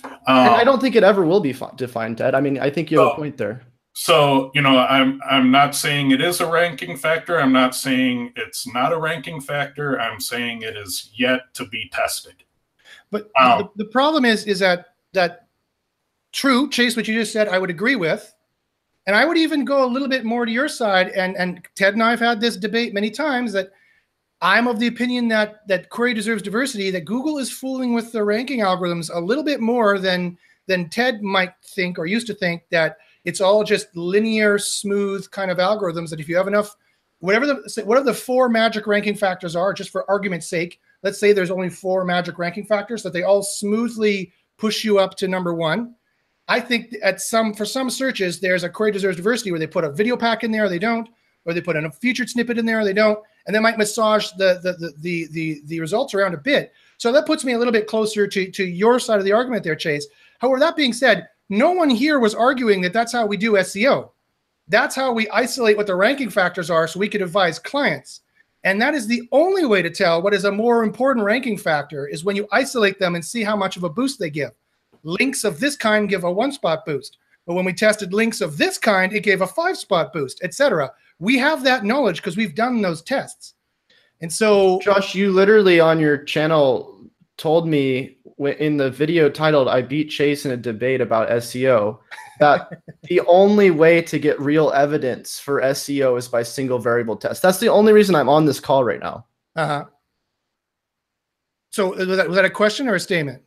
And 0.04 0.12
I 0.26 0.60
Um, 0.60 0.64
don't 0.64 0.80
think 0.80 0.96
it 0.96 1.04
ever 1.04 1.22
will 1.22 1.40
be 1.40 1.54
defined, 1.76 2.16
Ted. 2.16 2.34
I 2.34 2.40
mean, 2.40 2.58
I 2.58 2.70
think 2.70 2.90
you 2.90 2.98
have 2.98 3.08
Oh. 3.08 3.12
a 3.12 3.16
point 3.16 3.36
there. 3.36 3.60
So, 3.94 4.50
you 4.54 4.62
know, 4.62 4.78
I'm 4.78 5.20
I'm 5.28 5.50
not 5.50 5.74
saying 5.74 6.10
it 6.12 6.22
is 6.22 6.40
a 6.40 6.50
ranking 6.50 6.96
factor. 6.96 7.38
I'm 7.38 7.52
not 7.52 7.74
saying 7.74 8.32
it's 8.36 8.66
not 8.66 8.92
a 8.92 8.98
ranking 8.98 9.40
factor. 9.40 10.00
I'm 10.00 10.18
saying 10.18 10.62
it 10.62 10.76
is 10.76 11.10
yet 11.14 11.52
to 11.54 11.66
be 11.66 11.90
tested. 11.92 12.34
But 13.10 13.30
Wow. 13.38 13.70
the, 13.76 13.84
the 13.84 13.90
problem 13.90 14.24
is, 14.24 14.46
is 14.46 14.60
that 14.60 14.94
that 15.12 15.48
true, 16.32 16.70
Chase, 16.70 16.96
what 16.96 17.06
you 17.06 17.14
just 17.14 17.32
said, 17.32 17.48
I 17.48 17.58
would 17.58 17.68
agree 17.68 17.96
with, 17.96 18.34
and 19.06 19.14
I 19.14 19.26
would 19.26 19.36
even 19.36 19.66
go 19.66 19.84
a 19.84 19.92
little 19.92 20.08
bit 20.08 20.24
more 20.24 20.46
to 20.46 20.52
your 20.52 20.68
side. 20.68 21.10
And 21.10 21.36
and 21.36 21.62
Ted 21.74 21.92
and 21.92 22.02
I 22.02 22.10
have 22.10 22.20
had 22.20 22.40
this 22.40 22.56
debate 22.56 22.94
many 22.94 23.10
times 23.10 23.52
that 23.52 23.72
I'm 24.40 24.68
of 24.68 24.78
the 24.80 24.86
opinion 24.86 25.28
that 25.28 25.68
that 25.68 25.90
query 25.90 26.14
deserves 26.14 26.42
diversity. 26.42 26.90
That 26.90 27.04
Google 27.04 27.36
is 27.36 27.52
fooling 27.52 27.92
with 27.92 28.10
the 28.10 28.24
ranking 28.24 28.60
algorithms 28.60 29.14
a 29.14 29.20
little 29.20 29.44
bit 29.44 29.60
more 29.60 29.98
than 29.98 30.38
than 30.66 30.88
Ted 30.88 31.22
might 31.22 31.52
think 31.62 31.98
or 31.98 32.06
used 32.06 32.26
to 32.28 32.34
think 32.34 32.62
that 32.70 32.96
it's 33.24 33.40
all 33.40 33.64
just 33.64 33.94
linear, 33.96 34.58
smooth 34.58 35.30
kind 35.30 35.50
of 35.50 35.58
algorithms. 35.58 36.10
That 36.10 36.20
if 36.20 36.28
you 36.28 36.36
have 36.36 36.48
enough, 36.48 36.76
whatever 37.20 37.46
the 37.46 37.82
whatever 37.84 38.04
the 38.04 38.14
four 38.14 38.48
magic 38.48 38.86
ranking 38.86 39.14
factors 39.14 39.56
are, 39.56 39.72
just 39.72 39.90
for 39.90 40.10
argument's 40.10 40.48
sake, 40.48 40.80
let's 41.02 41.18
say 41.18 41.32
there's 41.32 41.50
only 41.50 41.70
four 41.70 42.04
magic 42.04 42.38
ranking 42.38 42.64
factors 42.64 43.02
that 43.02 43.12
they 43.12 43.22
all 43.22 43.42
smoothly 43.42 44.32
push 44.58 44.84
you 44.84 44.98
up 44.98 45.16
to 45.16 45.28
number 45.28 45.54
one. 45.54 45.94
I 46.48 46.60
think 46.60 46.94
at 47.02 47.20
some 47.20 47.54
for 47.54 47.64
some 47.64 47.90
searches, 47.90 48.40
there's 48.40 48.64
a 48.64 48.68
query 48.68 48.92
deserves 48.92 49.16
diversity 49.16 49.50
where 49.50 49.60
they 49.60 49.66
put 49.66 49.84
a 49.84 49.92
video 49.92 50.16
pack 50.16 50.44
in 50.44 50.50
there, 50.50 50.64
or 50.64 50.68
they 50.68 50.78
don't, 50.78 51.08
or 51.44 51.54
they 51.54 51.60
put 51.60 51.76
a 51.76 51.90
featured 51.90 52.28
snippet 52.28 52.58
in 52.58 52.66
there, 52.66 52.80
or 52.80 52.84
they 52.84 52.92
don't, 52.92 53.18
and 53.46 53.54
they 53.54 53.60
might 53.60 53.78
massage 53.78 54.30
the 54.32 54.60
the 54.62 54.72
the 54.72 54.92
the 54.98 55.26
the, 55.30 55.62
the 55.66 55.80
results 55.80 56.14
around 56.14 56.34
a 56.34 56.38
bit. 56.38 56.72
So 56.98 57.12
that 57.12 57.26
puts 57.26 57.44
me 57.44 57.52
a 57.52 57.58
little 57.58 57.72
bit 57.72 57.86
closer 57.86 58.26
to 58.26 58.50
to 58.50 58.64
your 58.64 58.98
side 58.98 59.18
of 59.18 59.24
the 59.24 59.32
argument 59.32 59.62
there, 59.64 59.76
Chase. 59.76 60.06
However, 60.40 60.58
that 60.58 60.76
being 60.76 60.92
said, 60.92 61.28
no 61.52 61.70
one 61.70 61.90
here 61.90 62.18
was 62.18 62.34
arguing 62.34 62.80
that 62.80 62.94
that's 62.94 63.12
how 63.12 63.26
we 63.26 63.36
do 63.36 63.52
SEO. 63.52 64.10
That's 64.68 64.96
how 64.96 65.12
we 65.12 65.28
isolate 65.28 65.76
what 65.76 65.86
the 65.86 65.94
ranking 65.94 66.30
factors 66.30 66.70
are 66.70 66.88
so 66.88 66.98
we 66.98 67.10
could 67.10 67.20
advise 67.20 67.58
clients. 67.58 68.22
And 68.64 68.80
that 68.80 68.94
is 68.94 69.06
the 69.06 69.28
only 69.32 69.66
way 69.66 69.82
to 69.82 69.90
tell 69.90 70.22
what 70.22 70.32
is 70.32 70.44
a 70.44 70.50
more 70.50 70.82
important 70.82 71.26
ranking 71.26 71.58
factor 71.58 72.06
is 72.06 72.24
when 72.24 72.36
you 72.36 72.48
isolate 72.52 72.98
them 72.98 73.16
and 73.16 73.24
see 73.24 73.42
how 73.42 73.54
much 73.54 73.76
of 73.76 73.84
a 73.84 73.90
boost 73.90 74.18
they 74.18 74.30
give. 74.30 74.52
Links 75.02 75.44
of 75.44 75.60
this 75.60 75.76
kind 75.76 76.08
give 76.08 76.24
a 76.24 76.32
one 76.32 76.52
spot 76.52 76.86
boost. 76.86 77.18
But 77.46 77.54
when 77.54 77.66
we 77.66 77.74
tested 77.74 78.14
links 78.14 78.40
of 78.40 78.56
this 78.56 78.78
kind, 78.78 79.12
it 79.12 79.22
gave 79.22 79.42
a 79.42 79.46
five 79.46 79.76
spot 79.76 80.14
boost, 80.14 80.42
etc. 80.42 80.90
We 81.18 81.36
have 81.36 81.64
that 81.64 81.84
knowledge 81.84 82.16
because 82.16 82.36
we've 82.38 82.54
done 82.54 82.80
those 82.80 83.02
tests. 83.02 83.52
And 84.22 84.32
so 84.32 84.80
Josh, 84.80 85.14
you 85.14 85.30
literally 85.30 85.80
on 85.80 86.00
your 86.00 86.16
channel 86.16 86.98
told 87.36 87.68
me 87.68 88.16
in 88.46 88.76
the 88.76 88.90
video 88.90 89.28
titled 89.28 89.68
"I 89.68 89.82
beat 89.82 90.10
Chase 90.10 90.44
in 90.44 90.52
a 90.52 90.56
debate 90.56 91.00
about 91.00 91.28
SEO" 91.30 91.98
that 92.40 92.82
the 93.04 93.20
only 93.22 93.70
way 93.70 94.02
to 94.02 94.18
get 94.18 94.40
real 94.40 94.70
evidence 94.72 95.38
for 95.38 95.60
SEO 95.62 96.18
is 96.18 96.28
by 96.28 96.42
single 96.42 96.78
variable 96.78 97.16
tests. 97.16 97.40
That's 97.40 97.58
the 97.58 97.68
only 97.68 97.92
reason 97.92 98.14
I'm 98.14 98.28
on 98.28 98.44
this 98.44 98.60
call 98.60 98.84
right 98.84 99.00
now. 99.00 99.26
uh-huh. 99.56 99.84
So 101.70 101.94
was 101.94 102.16
that, 102.16 102.28
was 102.28 102.36
that 102.36 102.44
a 102.44 102.50
question 102.50 102.86
or 102.86 102.94
a 102.94 103.00
statement? 103.00 103.42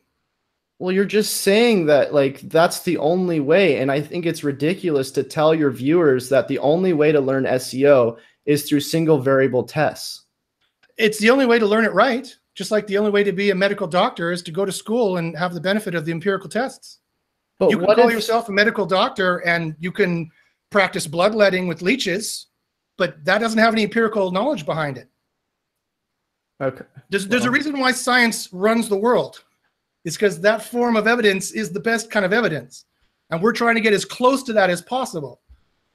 Well, 0.78 0.92
you're 0.92 1.04
just 1.04 1.38
saying 1.42 1.86
that 1.86 2.12
like 2.12 2.40
that's 2.40 2.80
the 2.80 2.98
only 2.98 3.40
way, 3.40 3.78
and 3.78 3.90
I 3.90 4.00
think 4.00 4.26
it's 4.26 4.44
ridiculous 4.44 5.10
to 5.12 5.22
tell 5.22 5.54
your 5.54 5.70
viewers 5.70 6.28
that 6.28 6.48
the 6.48 6.58
only 6.58 6.92
way 6.92 7.12
to 7.12 7.20
learn 7.20 7.44
SEO 7.44 8.18
is 8.44 8.68
through 8.68 8.80
single 8.80 9.18
variable 9.18 9.64
tests. 9.64 10.24
It's 10.98 11.18
the 11.18 11.30
only 11.30 11.46
way 11.46 11.58
to 11.58 11.66
learn 11.66 11.84
it 11.84 11.92
right. 11.92 12.34
Just 12.56 12.70
like 12.70 12.86
the 12.86 12.96
only 12.96 13.10
way 13.10 13.22
to 13.22 13.32
be 13.32 13.50
a 13.50 13.54
medical 13.54 13.86
doctor 13.86 14.32
is 14.32 14.42
to 14.42 14.50
go 14.50 14.64
to 14.64 14.72
school 14.72 15.18
and 15.18 15.36
have 15.36 15.52
the 15.52 15.60
benefit 15.60 15.94
of 15.94 16.06
the 16.06 16.10
empirical 16.10 16.48
tests. 16.48 17.00
But 17.58 17.70
you 17.70 17.78
can 17.78 17.86
call 17.86 18.08
if, 18.08 18.14
yourself 18.14 18.48
a 18.48 18.52
medical 18.52 18.86
doctor 18.86 19.38
and 19.46 19.76
you 19.78 19.92
can 19.92 20.30
practice 20.70 21.06
bloodletting 21.06 21.68
with 21.68 21.82
leeches, 21.82 22.46
but 22.96 23.22
that 23.24 23.38
doesn't 23.38 23.58
have 23.58 23.74
any 23.74 23.82
empirical 23.82 24.30
knowledge 24.30 24.64
behind 24.64 24.96
it. 24.96 25.08
okay? 26.60 26.84
There's, 27.10 27.28
there's 27.28 27.44
a 27.44 27.50
reason 27.50 27.78
why 27.78 27.92
science 27.92 28.50
runs 28.52 28.88
the 28.88 28.96
world. 28.96 29.44
It's 30.06 30.16
because 30.16 30.40
that 30.40 30.64
form 30.64 30.96
of 30.96 31.06
evidence 31.06 31.50
is 31.50 31.70
the 31.70 31.80
best 31.80 32.10
kind 32.10 32.24
of 32.24 32.32
evidence. 32.32 32.86
And 33.30 33.42
we're 33.42 33.52
trying 33.52 33.74
to 33.74 33.80
get 33.82 33.92
as 33.92 34.04
close 34.04 34.42
to 34.44 34.52
that 34.54 34.70
as 34.70 34.80
possible. 34.80 35.40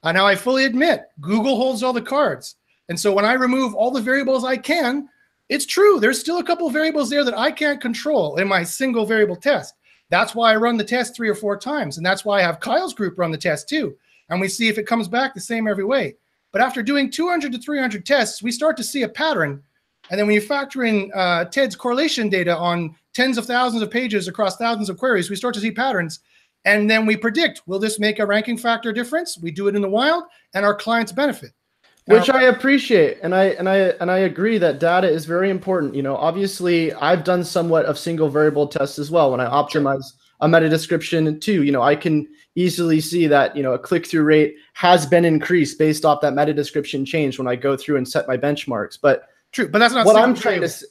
And 0.04 0.16
now 0.16 0.26
I 0.26 0.36
fully 0.36 0.64
admit 0.64 1.06
Google 1.20 1.56
holds 1.56 1.82
all 1.82 1.92
the 1.92 2.02
cards. 2.02 2.56
And 2.88 2.98
so 2.98 3.12
when 3.12 3.24
I 3.24 3.32
remove 3.32 3.74
all 3.74 3.90
the 3.90 4.00
variables 4.00 4.44
I 4.44 4.56
can, 4.56 5.08
it's 5.48 5.66
true. 5.66 6.00
There's 6.00 6.20
still 6.20 6.38
a 6.38 6.44
couple 6.44 6.68
variables 6.70 7.10
there 7.10 7.24
that 7.24 7.38
I 7.38 7.50
can't 7.50 7.80
control 7.80 8.36
in 8.36 8.48
my 8.48 8.62
single 8.62 9.04
variable 9.04 9.36
test. 9.36 9.74
That's 10.08 10.34
why 10.34 10.52
I 10.52 10.56
run 10.56 10.76
the 10.76 10.84
test 10.84 11.16
three 11.16 11.28
or 11.28 11.34
four 11.34 11.56
times. 11.56 11.96
And 11.96 12.04
that's 12.04 12.24
why 12.24 12.38
I 12.38 12.42
have 12.42 12.60
Kyle's 12.60 12.94
group 12.94 13.18
run 13.18 13.30
the 13.30 13.38
test 13.38 13.68
too. 13.68 13.96
And 14.28 14.40
we 14.40 14.48
see 14.48 14.68
if 14.68 14.78
it 14.78 14.86
comes 14.86 15.08
back 15.08 15.34
the 15.34 15.40
same 15.40 15.66
every 15.66 15.84
way. 15.84 16.16
But 16.52 16.60
after 16.60 16.82
doing 16.82 17.10
200 17.10 17.52
to 17.52 17.58
300 17.58 18.04
tests, 18.04 18.42
we 18.42 18.52
start 18.52 18.76
to 18.76 18.84
see 18.84 19.02
a 19.02 19.08
pattern. 19.08 19.62
And 20.10 20.18
then 20.18 20.26
when 20.26 20.34
you 20.34 20.40
factor 20.40 20.84
in 20.84 21.10
uh, 21.14 21.46
Ted's 21.46 21.76
correlation 21.76 22.28
data 22.28 22.56
on 22.56 22.94
tens 23.14 23.38
of 23.38 23.46
thousands 23.46 23.82
of 23.82 23.90
pages 23.90 24.28
across 24.28 24.56
thousands 24.56 24.90
of 24.90 24.98
queries, 24.98 25.30
we 25.30 25.36
start 25.36 25.54
to 25.54 25.60
see 25.60 25.70
patterns. 25.70 26.20
And 26.64 26.88
then 26.88 27.06
we 27.06 27.16
predict 27.16 27.62
will 27.66 27.78
this 27.78 27.98
make 27.98 28.18
a 28.18 28.26
ranking 28.26 28.58
factor 28.58 28.92
difference? 28.92 29.38
We 29.38 29.50
do 29.50 29.68
it 29.68 29.74
in 29.74 29.82
the 29.82 29.88
wild, 29.88 30.24
and 30.54 30.64
our 30.64 30.74
clients 30.74 31.12
benefit. 31.12 31.52
Which 32.06 32.28
I 32.30 32.44
appreciate, 32.44 33.18
and 33.22 33.34
I 33.34 33.44
and 33.58 33.68
I 33.68 33.76
and 34.00 34.10
I 34.10 34.18
agree 34.18 34.58
that 34.58 34.78
data 34.80 35.08
is 35.08 35.24
very 35.24 35.50
important. 35.50 35.94
You 35.94 36.02
know, 36.02 36.16
obviously, 36.16 36.92
I've 36.94 37.24
done 37.24 37.44
somewhat 37.44 37.84
of 37.86 37.98
single 37.98 38.28
variable 38.28 38.66
tests 38.66 38.98
as 38.98 39.10
well 39.10 39.30
when 39.30 39.40
I 39.40 39.46
optimize 39.46 40.04
a 40.40 40.48
meta 40.48 40.68
description 40.68 41.38
too. 41.40 41.62
You 41.62 41.72
know, 41.72 41.82
I 41.82 41.94
can 41.96 42.26
easily 42.54 43.00
see 43.00 43.26
that 43.28 43.56
you 43.56 43.62
know 43.62 43.72
a 43.72 43.78
click 43.78 44.06
through 44.06 44.24
rate 44.24 44.56
has 44.74 45.06
been 45.06 45.24
increased 45.24 45.78
based 45.78 46.04
off 46.04 46.20
that 46.22 46.34
meta 46.34 46.52
description 46.52 47.04
change 47.04 47.38
when 47.38 47.46
I 47.48 47.56
go 47.56 47.76
through 47.76 47.96
and 47.96 48.08
set 48.08 48.26
my 48.28 48.36
benchmarks. 48.36 48.98
But 49.00 49.28
True, 49.52 49.68
but 49.68 49.78
that's 49.78 49.94
not 49.94 50.04
what 50.06 50.16
I'm 50.16 50.34
trying 50.34 50.60
to 50.60 50.60
variable. 50.60 50.64
s- 50.66 50.84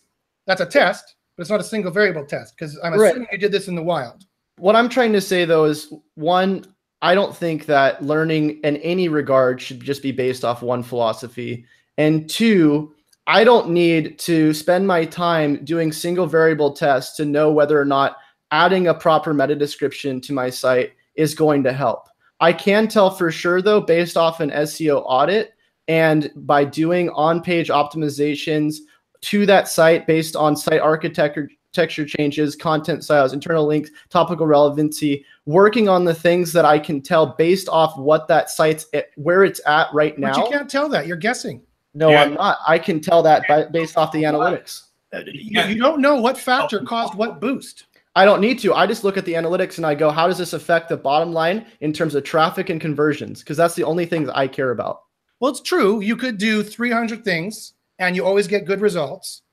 That's 0.48 0.62
a 0.62 0.66
test, 0.66 1.16
but 1.36 1.42
it's 1.42 1.50
not 1.52 1.60
a 1.60 1.64
single 1.64 1.92
variable 1.92 2.26
test 2.26 2.56
because 2.56 2.80
I'm 2.84 2.94
Right. 2.94 3.10
assuming 3.12 3.28
you 3.32 3.38
did 3.38 3.52
this 3.52 3.68
in 3.68 3.76
the 3.76 3.84
wild. 3.84 4.24
what 4.60 4.76
I'm 4.76 4.88
trying 4.90 5.12
to 5.14 5.22
say 5.22 5.44
though 5.46 5.66
is 5.66 5.92
one, 6.16 6.66
I 7.02 7.16
don't 7.16 7.36
think 7.36 7.66
that 7.66 8.04
learning 8.04 8.60
in 8.64 8.78
any 8.78 9.08
regard 9.08 9.62
should 9.62 9.82
just 9.82 10.04
be 10.04 10.12
based 10.12 10.46
off 10.46 10.62
one 10.62 10.84
philosophy. 10.84 11.66
And 11.98 12.30
two, 12.30 12.94
I 13.28 13.44
don't 13.44 13.70
need 13.70 14.20
to 14.20 14.54
spend 14.54 14.88
my 14.88 15.06
time 15.06 15.64
doing 15.64 15.92
single 15.92 16.28
variable 16.28 16.74
tests 16.74 17.16
to 17.18 17.26
know 17.26 17.52
whether 17.52 17.80
or 17.80 17.86
not 17.86 18.18
adding 18.52 18.88
a 18.88 18.94
proper 18.94 19.34
meta 19.34 19.56
description 19.56 20.22
to 20.22 20.34
my 20.34 20.50
site 20.50 20.92
is 21.16 21.34
going 21.34 21.64
to 21.64 21.74
help. 21.74 22.08
I 22.40 22.54
can 22.54 22.88
tell 22.88 23.10
for 23.10 23.32
sure, 23.32 23.62
though, 23.62 23.82
based 23.82 24.18
off 24.18 24.40
an 24.40 24.50
SEO 24.52 25.04
audit 25.06 25.54
and 25.88 26.32
by 26.36 26.66
doing 26.66 27.10
on 27.12 27.42
page 27.42 27.70
optimizations 27.70 28.78
to 29.22 29.46
that 29.46 29.68
site 29.68 30.08
based 30.08 30.36
on 30.36 30.56
site 30.56 30.82
architecture 30.82 31.50
texture 31.74 32.06
changes, 32.06 32.56
content 32.56 33.04
styles, 33.04 33.34
internal 33.34 33.66
links, 33.66 33.90
topical 34.10 34.46
relevancy, 34.46 35.26
working 35.46 35.88
on 35.88 36.06
the 36.06 36.14
things 36.14 36.54
that 36.54 36.66
I 36.66 36.80
can 36.80 37.02
tell 37.02 37.28
based 37.28 37.70
off 37.70 37.98
what 37.98 38.28
that 38.28 38.50
site's 38.50 38.88
at, 38.94 39.10
where 39.16 39.44
it's 39.44 39.62
at 39.66 39.88
right 39.94 40.18
now. 40.18 40.34
But 40.34 40.46
you 40.46 40.58
can't 40.58 40.70
tell 40.70 40.90
that. 40.90 41.08
You're 41.08 41.18
guessing. 41.18 41.62
No, 41.94 42.10
yeah. 42.10 42.24
I'm 42.24 42.34
not. 42.36 42.60
I 42.68 42.80
can 42.80 43.00
tell 43.00 43.22
that 43.24 43.48
by, 43.48 43.66
based 43.66 43.98
off 43.98 44.12
the 44.12 44.24
analytics. 44.24 44.84
Uh, 45.14 45.22
you, 45.26 45.62
you 45.64 45.82
don't 45.82 46.02
know 46.02 46.16
what 46.16 46.38
factor 46.38 46.80
oh. 46.82 46.86
caused 46.86 47.16
what 47.16 47.42
boost. 47.42 47.86
I 48.16 48.26
don't 48.26 48.42
need 48.42 48.60
to. 48.60 48.74
I 48.74 48.88
just 48.88 49.04
look 49.04 49.18
at 49.18 49.26
the 49.26 49.34
analytics 49.34 49.78
and 49.78 49.86
I 49.86 49.96
go, 49.96 50.12
how 50.12 50.28
does 50.28 50.38
this 50.38 50.54
affect 50.54 50.90
the 50.90 50.98
bottom 50.98 51.32
line 51.32 51.66
in 51.80 51.94
terms 51.94 52.14
of 52.14 52.24
traffic 52.24 52.70
and 52.70 52.80
conversions? 52.80 53.40
Because 53.40 53.56
that's 53.56 53.76
the 53.76 53.86
only 53.86 54.06
things 54.06 54.30
I 54.30 54.48
care 54.48 54.72
about. 54.72 55.04
Well, 55.40 55.52
it's 55.52 55.62
true. 55.62 56.02
You 56.02 56.18
could 56.18 56.38
do 56.38 56.62
300 56.62 57.24
things 57.24 57.74
and 58.00 58.16
you 58.16 58.26
always 58.26 58.48
get 58.48 58.66
good 58.66 58.82
results. 58.82 59.44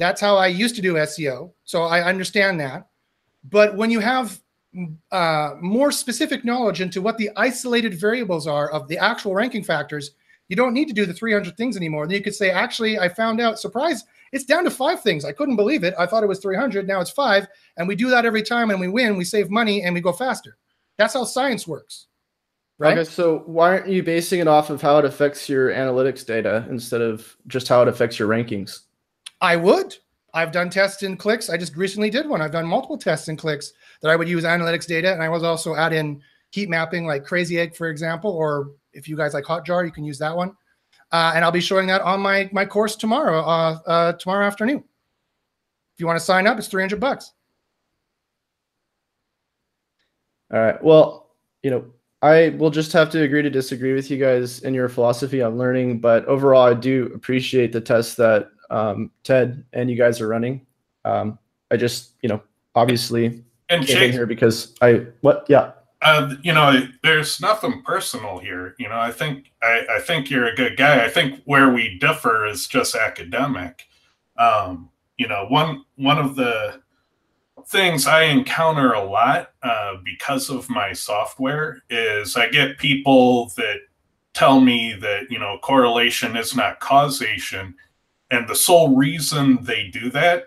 That's 0.00 0.20
how 0.20 0.36
I 0.36 0.46
used 0.46 0.76
to 0.76 0.82
do 0.82 0.94
SEO. 0.94 1.52
So 1.64 1.82
I 1.82 2.02
understand 2.02 2.58
that. 2.58 2.88
But 3.44 3.76
when 3.76 3.90
you 3.90 4.00
have 4.00 4.40
uh, 5.12 5.50
more 5.60 5.92
specific 5.92 6.42
knowledge 6.42 6.80
into 6.80 7.02
what 7.02 7.18
the 7.18 7.28
isolated 7.36 7.92
variables 7.92 8.46
are 8.46 8.70
of 8.70 8.88
the 8.88 8.96
actual 8.96 9.34
ranking 9.34 9.62
factors, 9.62 10.12
you 10.48 10.56
don't 10.56 10.72
need 10.72 10.88
to 10.88 10.94
do 10.94 11.04
the 11.04 11.12
300 11.12 11.54
things 11.54 11.76
anymore. 11.76 12.06
Then 12.06 12.16
you 12.16 12.22
could 12.22 12.34
say, 12.34 12.50
actually, 12.50 12.98
I 12.98 13.10
found 13.10 13.42
out, 13.42 13.60
surprise, 13.60 14.04
it's 14.32 14.46
down 14.46 14.64
to 14.64 14.70
five 14.70 15.02
things. 15.02 15.26
I 15.26 15.32
couldn't 15.32 15.56
believe 15.56 15.84
it. 15.84 15.92
I 15.98 16.06
thought 16.06 16.24
it 16.24 16.28
was 16.28 16.40
300. 16.40 16.88
Now 16.88 17.02
it's 17.02 17.10
five. 17.10 17.46
And 17.76 17.86
we 17.86 17.94
do 17.94 18.08
that 18.08 18.24
every 18.24 18.42
time 18.42 18.70
and 18.70 18.80
we 18.80 18.88
win. 18.88 19.18
We 19.18 19.24
save 19.24 19.50
money 19.50 19.82
and 19.82 19.94
we 19.94 20.00
go 20.00 20.12
faster. 20.12 20.56
That's 20.96 21.12
how 21.12 21.24
science 21.24 21.68
works. 21.68 22.06
Right. 22.78 22.96
Okay, 22.96 23.08
so 23.08 23.42
why 23.44 23.72
aren't 23.72 23.88
you 23.88 24.02
basing 24.02 24.40
it 24.40 24.48
off 24.48 24.70
of 24.70 24.80
how 24.80 24.98
it 24.98 25.04
affects 25.04 25.46
your 25.46 25.68
analytics 25.68 26.24
data 26.24 26.66
instead 26.70 27.02
of 27.02 27.36
just 27.48 27.68
how 27.68 27.82
it 27.82 27.88
affects 27.88 28.18
your 28.18 28.28
rankings? 28.28 28.80
I 29.40 29.56
would. 29.56 29.96
I've 30.32 30.52
done 30.52 30.70
tests 30.70 31.02
in 31.02 31.16
clicks. 31.16 31.50
I 31.50 31.56
just 31.56 31.76
recently 31.76 32.10
did 32.10 32.28
one. 32.28 32.40
I've 32.40 32.52
done 32.52 32.66
multiple 32.66 32.98
tests 32.98 33.28
in 33.28 33.36
clicks 33.36 33.72
that 34.02 34.10
I 34.10 34.16
would 34.16 34.28
use 34.28 34.44
analytics 34.44 34.86
data. 34.86 35.12
And 35.12 35.22
I 35.22 35.28
was 35.28 35.42
also 35.42 35.74
add 35.74 35.92
in 35.92 36.22
heat 36.50 36.68
mapping 36.68 37.06
like 37.06 37.24
Crazy 37.24 37.58
Egg, 37.58 37.74
for 37.74 37.88
example, 37.88 38.30
or 38.30 38.70
if 38.92 39.08
you 39.08 39.16
guys 39.16 39.34
like 39.34 39.44
Hotjar, 39.44 39.84
you 39.84 39.92
can 39.92 40.04
use 40.04 40.18
that 40.18 40.36
one. 40.36 40.56
Uh, 41.12 41.32
and 41.34 41.44
I'll 41.44 41.50
be 41.50 41.60
showing 41.60 41.88
that 41.88 42.02
on 42.02 42.20
my 42.20 42.48
my 42.52 42.64
course 42.64 42.94
tomorrow, 42.94 43.40
uh, 43.40 43.78
uh, 43.86 44.12
tomorrow 44.12 44.46
afternoon. 44.46 44.78
If 44.78 46.00
you 46.00 46.06
want 46.06 46.18
to 46.18 46.24
sign 46.24 46.46
up, 46.46 46.56
it's 46.56 46.68
300 46.68 47.00
bucks. 47.00 47.32
All 50.52 50.60
right. 50.60 50.82
Well, 50.82 51.30
you 51.62 51.70
know, 51.70 51.84
I 52.22 52.50
will 52.50 52.70
just 52.70 52.92
have 52.92 53.10
to 53.10 53.22
agree 53.22 53.42
to 53.42 53.50
disagree 53.50 53.92
with 53.92 54.10
you 54.10 54.18
guys 54.18 54.60
in 54.60 54.74
your 54.74 54.88
philosophy 54.88 55.42
on 55.42 55.58
learning, 55.58 56.00
but 56.00 56.24
overall, 56.26 56.66
I 56.66 56.74
do 56.74 57.10
appreciate 57.14 57.72
the 57.72 57.80
tests 57.80 58.14
that 58.16 58.50
um, 58.70 59.10
Ted 59.24 59.64
and 59.72 59.90
you 59.90 59.96
guys 59.96 60.20
are 60.20 60.28
running. 60.28 60.66
Um, 61.04 61.38
I 61.70 61.76
just, 61.76 62.12
you 62.22 62.28
know, 62.28 62.42
obviously 62.74 63.42
and 63.68 63.86
came 63.86 64.02
in 64.02 64.12
here 64.12 64.26
because 64.26 64.74
I 64.80 65.06
what 65.20 65.46
yeah 65.48 65.72
uh, 66.02 66.34
you 66.42 66.52
know, 66.52 66.80
there's 67.02 67.40
nothing 67.40 67.82
personal 67.82 68.38
here. 68.38 68.74
You 68.78 68.88
know, 68.88 68.98
I 68.98 69.12
think 69.12 69.52
I, 69.62 69.84
I, 69.96 70.00
think 70.00 70.30
you're 70.30 70.46
a 70.46 70.54
good 70.54 70.78
guy. 70.78 71.04
I 71.04 71.10
think 71.10 71.42
where 71.44 71.68
we 71.70 71.98
differ 71.98 72.46
is 72.46 72.66
just 72.66 72.94
academic. 72.94 73.84
Um, 74.38 74.88
you 75.18 75.28
know, 75.28 75.44
one 75.48 75.84
one 75.96 76.18
of 76.18 76.36
the 76.36 76.80
things 77.66 78.06
I 78.06 78.22
encounter 78.22 78.94
a 78.94 79.04
lot 79.04 79.50
uh, 79.62 79.96
because 80.02 80.48
of 80.48 80.70
my 80.70 80.94
software 80.94 81.82
is 81.90 82.34
I 82.34 82.48
get 82.48 82.78
people 82.78 83.52
that 83.58 83.80
tell 84.32 84.60
me 84.60 84.94
that 84.94 85.30
you 85.30 85.38
know 85.38 85.58
correlation 85.62 86.34
is 86.34 86.56
not 86.56 86.80
causation, 86.80 87.74
and 88.30 88.48
the 88.48 88.54
sole 88.54 88.96
reason 88.96 89.62
they 89.62 89.88
do 89.88 90.10
that 90.10 90.44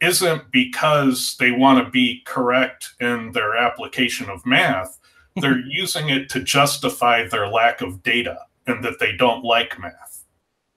isn't 0.00 0.50
because 0.50 1.36
they 1.38 1.52
want 1.52 1.84
to 1.84 1.90
be 1.90 2.22
correct 2.26 2.94
in 3.00 3.32
their 3.32 3.56
application 3.56 4.28
of 4.28 4.44
math. 4.44 4.98
They're 5.36 5.60
using 5.60 6.10
it 6.10 6.28
to 6.30 6.40
justify 6.40 7.26
their 7.26 7.48
lack 7.48 7.80
of 7.80 8.02
data 8.02 8.38
and 8.66 8.84
that 8.84 8.98
they 8.98 9.16
don't 9.16 9.44
like 9.44 9.78
math. 9.78 10.24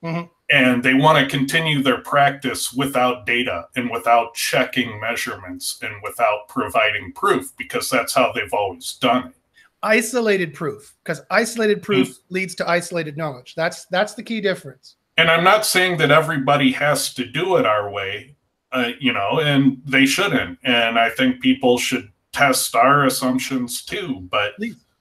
Mm-hmm. 0.03 0.28
And 0.51 0.84
they 0.84 0.93
want 0.93 1.18
to 1.20 1.38
continue 1.38 1.82
their 1.82 2.01
practice 2.01 2.72
without 2.72 3.26
data 3.26 3.68
and 3.76 3.89
without 3.89 4.36
checking 4.36 4.99
measurements 5.01 5.80
and 5.82 5.95
without 6.03 6.47
providing 6.47 7.12
proof 7.14 7.51
because 7.58 7.89
that's 7.89 8.14
how 8.14 8.32
they've 8.32 8.53
always 8.53 8.93
done 8.93 9.28
it. 9.28 9.34
Isolated 9.82 10.53
proof, 10.53 10.95
because 11.03 11.22
isolated 11.32 11.84
proof 11.84 12.10
mm-hmm. 12.10 12.34
leads 12.34 12.56
to 12.56 12.70
isolated 12.70 13.18
knowledge. 13.18 13.56
That's 13.56 13.86
that's 13.86 14.14
the 14.14 14.24
key 14.24 14.39
difference. 14.39 14.95
And 15.18 15.32
I'm 15.32 15.43
not 15.43 15.66
saying 15.66 15.97
that 15.97 16.11
everybody 16.11 16.72
has 16.74 17.13
to 17.13 17.26
do 17.26 17.55
it 17.57 17.66
our 17.66 17.89
way 17.89 18.36
uh, 18.76 18.91
you 18.99 19.13
know, 19.13 19.39
and 19.39 19.82
they 19.86 20.05
shouldn't. 20.05 20.59
And 20.63 20.99
I 20.99 21.09
think 21.09 21.41
people 21.41 21.78
should 21.78 22.11
test 22.34 22.76
our 22.76 23.05
assumptions 23.05 23.84
too. 23.84 24.28
But 24.30 24.53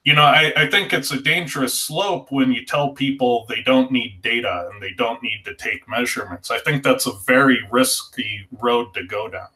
you 0.05 0.15
know, 0.15 0.23
I, 0.23 0.53
I 0.57 0.71
think 0.71 0.93
it's 0.93 1.11
a 1.11 1.21
dangerous 1.21 1.79
slope 1.79 2.31
when 2.31 2.53
you 2.53 2.65
tell 2.65 2.93
people 2.93 3.47
they 3.49 3.63
don't 3.63 3.91
need 3.91 4.23
data 4.23 4.71
and 4.73 4.81
they 4.81 4.93
don't 4.93 5.23
need 5.23 5.43
to 5.47 5.55
take 5.57 5.89
measurements. 5.89 6.51
I 6.51 6.59
think 6.61 6.85
that's 6.85 7.07
a 7.07 7.13
very 7.27 7.59
risky 7.73 8.47
road 8.61 8.95
to 8.95 9.05
go 9.05 9.29
down. 9.29 9.49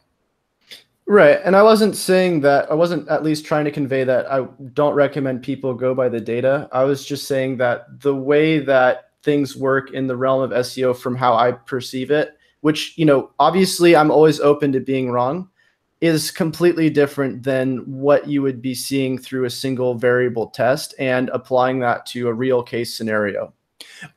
Right. 1.06 1.40
And 1.44 1.54
I 1.54 1.62
wasn't 1.62 1.96
saying 1.96 2.40
that, 2.40 2.70
I 2.70 2.74
wasn't 2.74 3.08
at 3.08 3.22
least 3.22 3.46
trying 3.46 3.64
to 3.66 3.70
convey 3.70 4.04
that 4.04 4.30
I 4.30 4.46
don't 4.74 4.94
recommend 4.94 5.42
people 5.42 5.72
go 5.74 5.94
by 5.94 6.08
the 6.08 6.20
data. 6.20 6.68
I 6.72 6.84
was 6.84 7.06
just 7.06 7.28
saying 7.28 7.58
that 7.58 8.00
the 8.00 8.14
way 8.14 8.58
that 8.58 9.07
things 9.28 9.56
work 9.56 9.90
in 9.90 10.06
the 10.06 10.16
realm 10.16 10.40
of 10.40 10.50
SEO 10.50 10.96
from 10.96 11.14
how 11.14 11.34
I 11.34 11.52
perceive 11.52 12.10
it 12.10 12.38
which, 12.60 12.96
you 12.96 13.04
know, 13.04 13.30
obviously 13.38 13.94
I'm 13.94 14.10
always 14.10 14.40
open 14.40 14.72
to 14.72 14.80
being 14.80 15.10
wrong, 15.10 15.48
is 16.00 16.30
completely 16.30 16.90
different 16.90 17.42
than 17.42 17.78
what 17.78 18.28
you 18.28 18.42
would 18.42 18.62
be 18.62 18.74
seeing 18.74 19.18
through 19.18 19.44
a 19.44 19.50
single 19.50 19.94
variable 19.94 20.48
test 20.48 20.94
and 20.98 21.28
applying 21.30 21.80
that 21.80 22.06
to 22.06 22.28
a 22.28 22.32
real 22.32 22.62
case 22.62 22.96
scenario. 22.96 23.52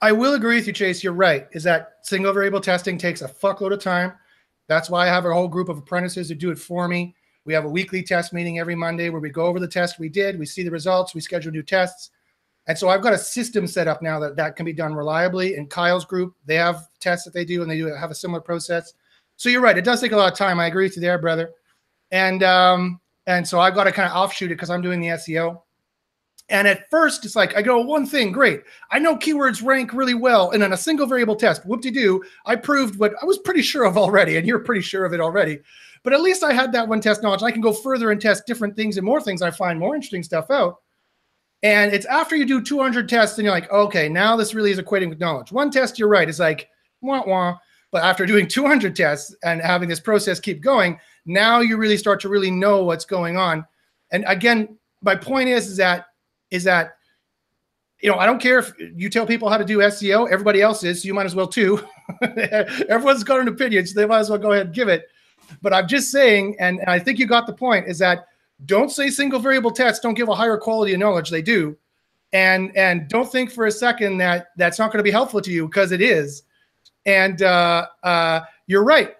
I 0.01 0.12
will 0.12 0.36
agree 0.36 0.55
with 0.55 0.68
you, 0.68 0.74
Chase. 0.74 1.03
You're 1.03 1.14
right. 1.14 1.47
Is 1.53 1.64
that 1.64 1.93
single 2.03 2.34
variable 2.34 2.62
testing 2.62 2.97
takes 2.97 3.22
a 3.22 3.28
fuckload 3.28 3.74
of 3.74 3.82
time. 3.82 4.14
That's 4.68 4.89
why 4.89 5.05
I 5.05 5.07
have 5.07 5.26
a 5.26 5.34
whole 5.34 5.47
group 5.47 5.70
of 5.70 5.78
apprentices 5.78 6.30
who 6.30 6.36
do 6.36 6.51
it 6.51 6.59
for 6.59 6.88
me. 6.88 7.16
We 7.45 7.53
have 7.53 7.66
a 7.66 7.70
weekly 7.70 8.03
test 8.03 8.32
meeting 8.32 8.59
every 8.59 8.76
Monday 8.76 9.09
where 9.09 9.22
we 9.22 9.30
go 9.30 9.45
over 9.45 9.59
the 9.59 9.68
test 9.68 9.97
we 9.97 10.09
did, 10.09 10.38
we 10.38 10.45
see 10.45 10.62
the 10.62 10.70
results, 10.70 11.16
we 11.16 11.22
schedule 11.22 11.51
new 11.51 11.64
tests. 11.64 12.12
And 12.68 12.78
so 12.78 12.89
I've 12.89 13.01
got 13.01 13.14
a 13.14 13.18
system 13.18 13.66
set 13.66 13.88
up 13.88 14.01
now 14.01 14.20
that 14.20 14.36
that 14.36 14.55
can 14.55 14.66
be 14.66 14.74
done 14.74 14.93
reliably. 14.93 15.55
In 15.55 15.68
Kyle's 15.68 16.05
group, 16.05 16.36
they 16.45 16.55
have 16.55 16.88
tests 16.99 17.26
that 17.26 17.34
they 17.34 17.45
do, 17.45 17.62
and 17.62 17.72
they 17.72 17.78
do 17.78 17.88
have 17.88 18.12
a 18.12 18.16
similar 18.16 18.41
process. 18.41 18.93
So 19.36 19.49
you're 19.49 19.62
right; 19.62 19.78
it 19.78 19.84
does 19.84 20.01
take 20.01 20.12
a 20.12 20.18
lot 20.18 20.32
of 20.32 20.38
time. 20.38 20.59
I 20.59 20.68
agree 20.68 20.86
with 20.86 20.95
you 20.95 21.01
there, 21.01 21.18
brother. 21.18 21.51
And 22.12 22.43
um, 22.43 22.99
and 23.28 23.47
so 23.47 23.59
I've 23.59 23.74
got 23.76 23.86
to 23.86 23.91
kind 23.91 24.09
of 24.09 24.16
offshoot 24.16 24.51
it 24.51 24.55
because 24.55 24.70
I'm 24.70 24.82
doing 24.82 25.01
the 25.01 25.07
SEO. 25.07 25.62
And 26.49 26.68
at 26.68 26.89
first, 26.89 27.24
it's 27.24 27.36
like 27.36 27.55
I 27.55 27.62
go 27.62 27.80
one 27.80 28.05
thing, 28.05 28.32
great. 28.32 28.64
I 28.91 28.99
know 28.99 29.16
keywords 29.16 29.64
rank 29.64 29.93
really 29.93 30.14
well, 30.14 30.51
and 30.51 30.62
on 30.62 30.74
a 30.74 30.78
single 30.78 31.07
variable 31.07 31.36
test, 31.36 31.66
whoop-de-doo, 31.66 32.22
I 32.45 32.57
proved 32.57 32.99
what 32.99 33.14
I 33.22 33.26
was 33.26 33.38
pretty 33.38 33.62
sure 33.62 33.86
of 33.86 33.97
already, 33.97 34.36
and 34.36 34.45
you're 34.45 34.59
pretty 34.59 34.82
sure 34.82 35.05
of 35.05 35.14
it 35.14 35.22
already. 35.22 35.59
But 36.03 36.12
at 36.12 36.22
least 36.22 36.43
I 36.43 36.51
had 36.51 36.74
that 36.74 36.88
one 36.88 36.99
test 36.99 37.24
knowledge. 37.24 37.41
I 37.41 37.51
can 37.51 37.62
go 37.62 37.72
further 37.72 38.12
and 38.12 38.20
test 38.20 38.45
different 38.47 38.76
things 38.76 38.97
and 38.97 39.05
more 39.05 39.22
things. 39.22 39.41
I 39.41 39.49
find 39.49 39.80
more 39.80 39.95
interesting 39.95 40.24
stuff 40.24 40.51
out. 40.51 40.82
And 41.64 41.93
it's 41.93 42.05
after 42.07 42.36
you 42.36 42.45
do 42.45 42.62
200 42.62 43.07
tests 43.07 43.38
and 43.38 43.45
you're 43.45 43.53
like, 43.53 43.72
okay, 43.72 44.09
now 44.09 44.36
this 44.36 44.53
really 44.53 44.72
is 44.72 44.80
equating 44.80 45.09
with 45.09 45.20
knowledge. 45.20 45.51
One 45.51 45.70
test, 45.70 45.99
you're 45.99 46.07
right, 46.07 46.28
is 46.28 46.39
like, 46.39 46.70
wah, 47.01 47.24
wah. 47.26 47.57
But 47.91 48.03
after 48.03 48.26
doing 48.28 48.47
200 48.47 48.95
tests 48.95 49.36
and 49.43 49.62
having 49.62 49.88
this 49.88 49.99
process 49.99 50.39
keep 50.39 50.62
going, 50.62 50.99
now 51.26 51.59
you 51.59 51.78
really 51.78 51.97
start 51.97 52.20
to 52.22 52.30
really 52.30 52.51
know 52.51 52.84
what's 52.84 53.05
going 53.05 53.38
on. 53.38 53.66
And 54.12 54.26
again, 54.28 54.78
my 55.01 55.16
point 55.16 55.49
is, 55.49 55.68
is 55.68 55.78
that, 55.78 56.07
is 56.49 56.64
that, 56.64 56.97
you 58.01 58.09
know, 58.09 58.18
I 58.18 58.26
don't 58.26 58.41
care 58.41 58.57
if 58.57 58.74
you 58.95 59.09
tell 59.09 59.28
people 59.28 59.47
how 59.47 59.57
to 59.57 59.66
do 59.66 59.78
SEO, 59.78 60.32
everybody 60.32 60.62
else 60.62 60.84
is, 60.84 61.03
so 61.03 61.07
you 61.07 61.14
might 61.14 61.28
as 61.28 61.36
well 61.36 61.47
too. 61.47 61.86
Everyone's 62.89 63.24
got 63.24 63.39
an 63.39 63.47
opinion, 63.47 63.86
so 63.86 63.99
they 63.99 64.07
might 64.07 64.20
as 64.20 64.30
well 64.30 64.39
go 64.39 64.51
ahead 64.51 64.66
and 64.68 64.76
give 64.76 64.88
it. 64.88 65.07
But 65.62 65.74
I'm 65.74 65.88
just 65.88 66.12
saying, 66.12 66.55
and 66.59 66.82
I 66.88 66.97
think 66.97 67.20
you 67.20 67.28
got 67.28 67.45
the 67.45 67.53
point, 67.53 67.88
is 67.88 67.99
that 67.99 68.26
don't 68.66 68.89
say 68.89 69.09
single 69.09 69.39
variable 69.39 69.72
tests 69.72 69.99
don't 69.99 70.14
give 70.14 70.30
a 70.30 70.36
higher 70.36 70.57
quality 70.57 70.93
of 70.93 70.99
knowledge. 70.99 71.30
They 71.30 71.41
do. 71.41 71.78
And 72.34 72.76
and 72.78 73.09
don't 73.09 73.30
think 73.30 73.51
for 73.51 73.66
a 73.66 73.72
second 73.72 74.18
that 74.20 74.47
that's 74.57 74.80
not 74.80 74.91
going 74.91 74.99
to 74.99 75.03
be 75.03 75.12
helpful 75.12 75.41
to 75.41 75.51
you 75.51 75.68
because 75.68 75.91
it 75.91 76.01
is. 76.01 76.43
And 77.05 77.41
uh, 77.41 77.88
uh, 78.03 78.41
you're 78.68 78.84
right. 78.84 79.16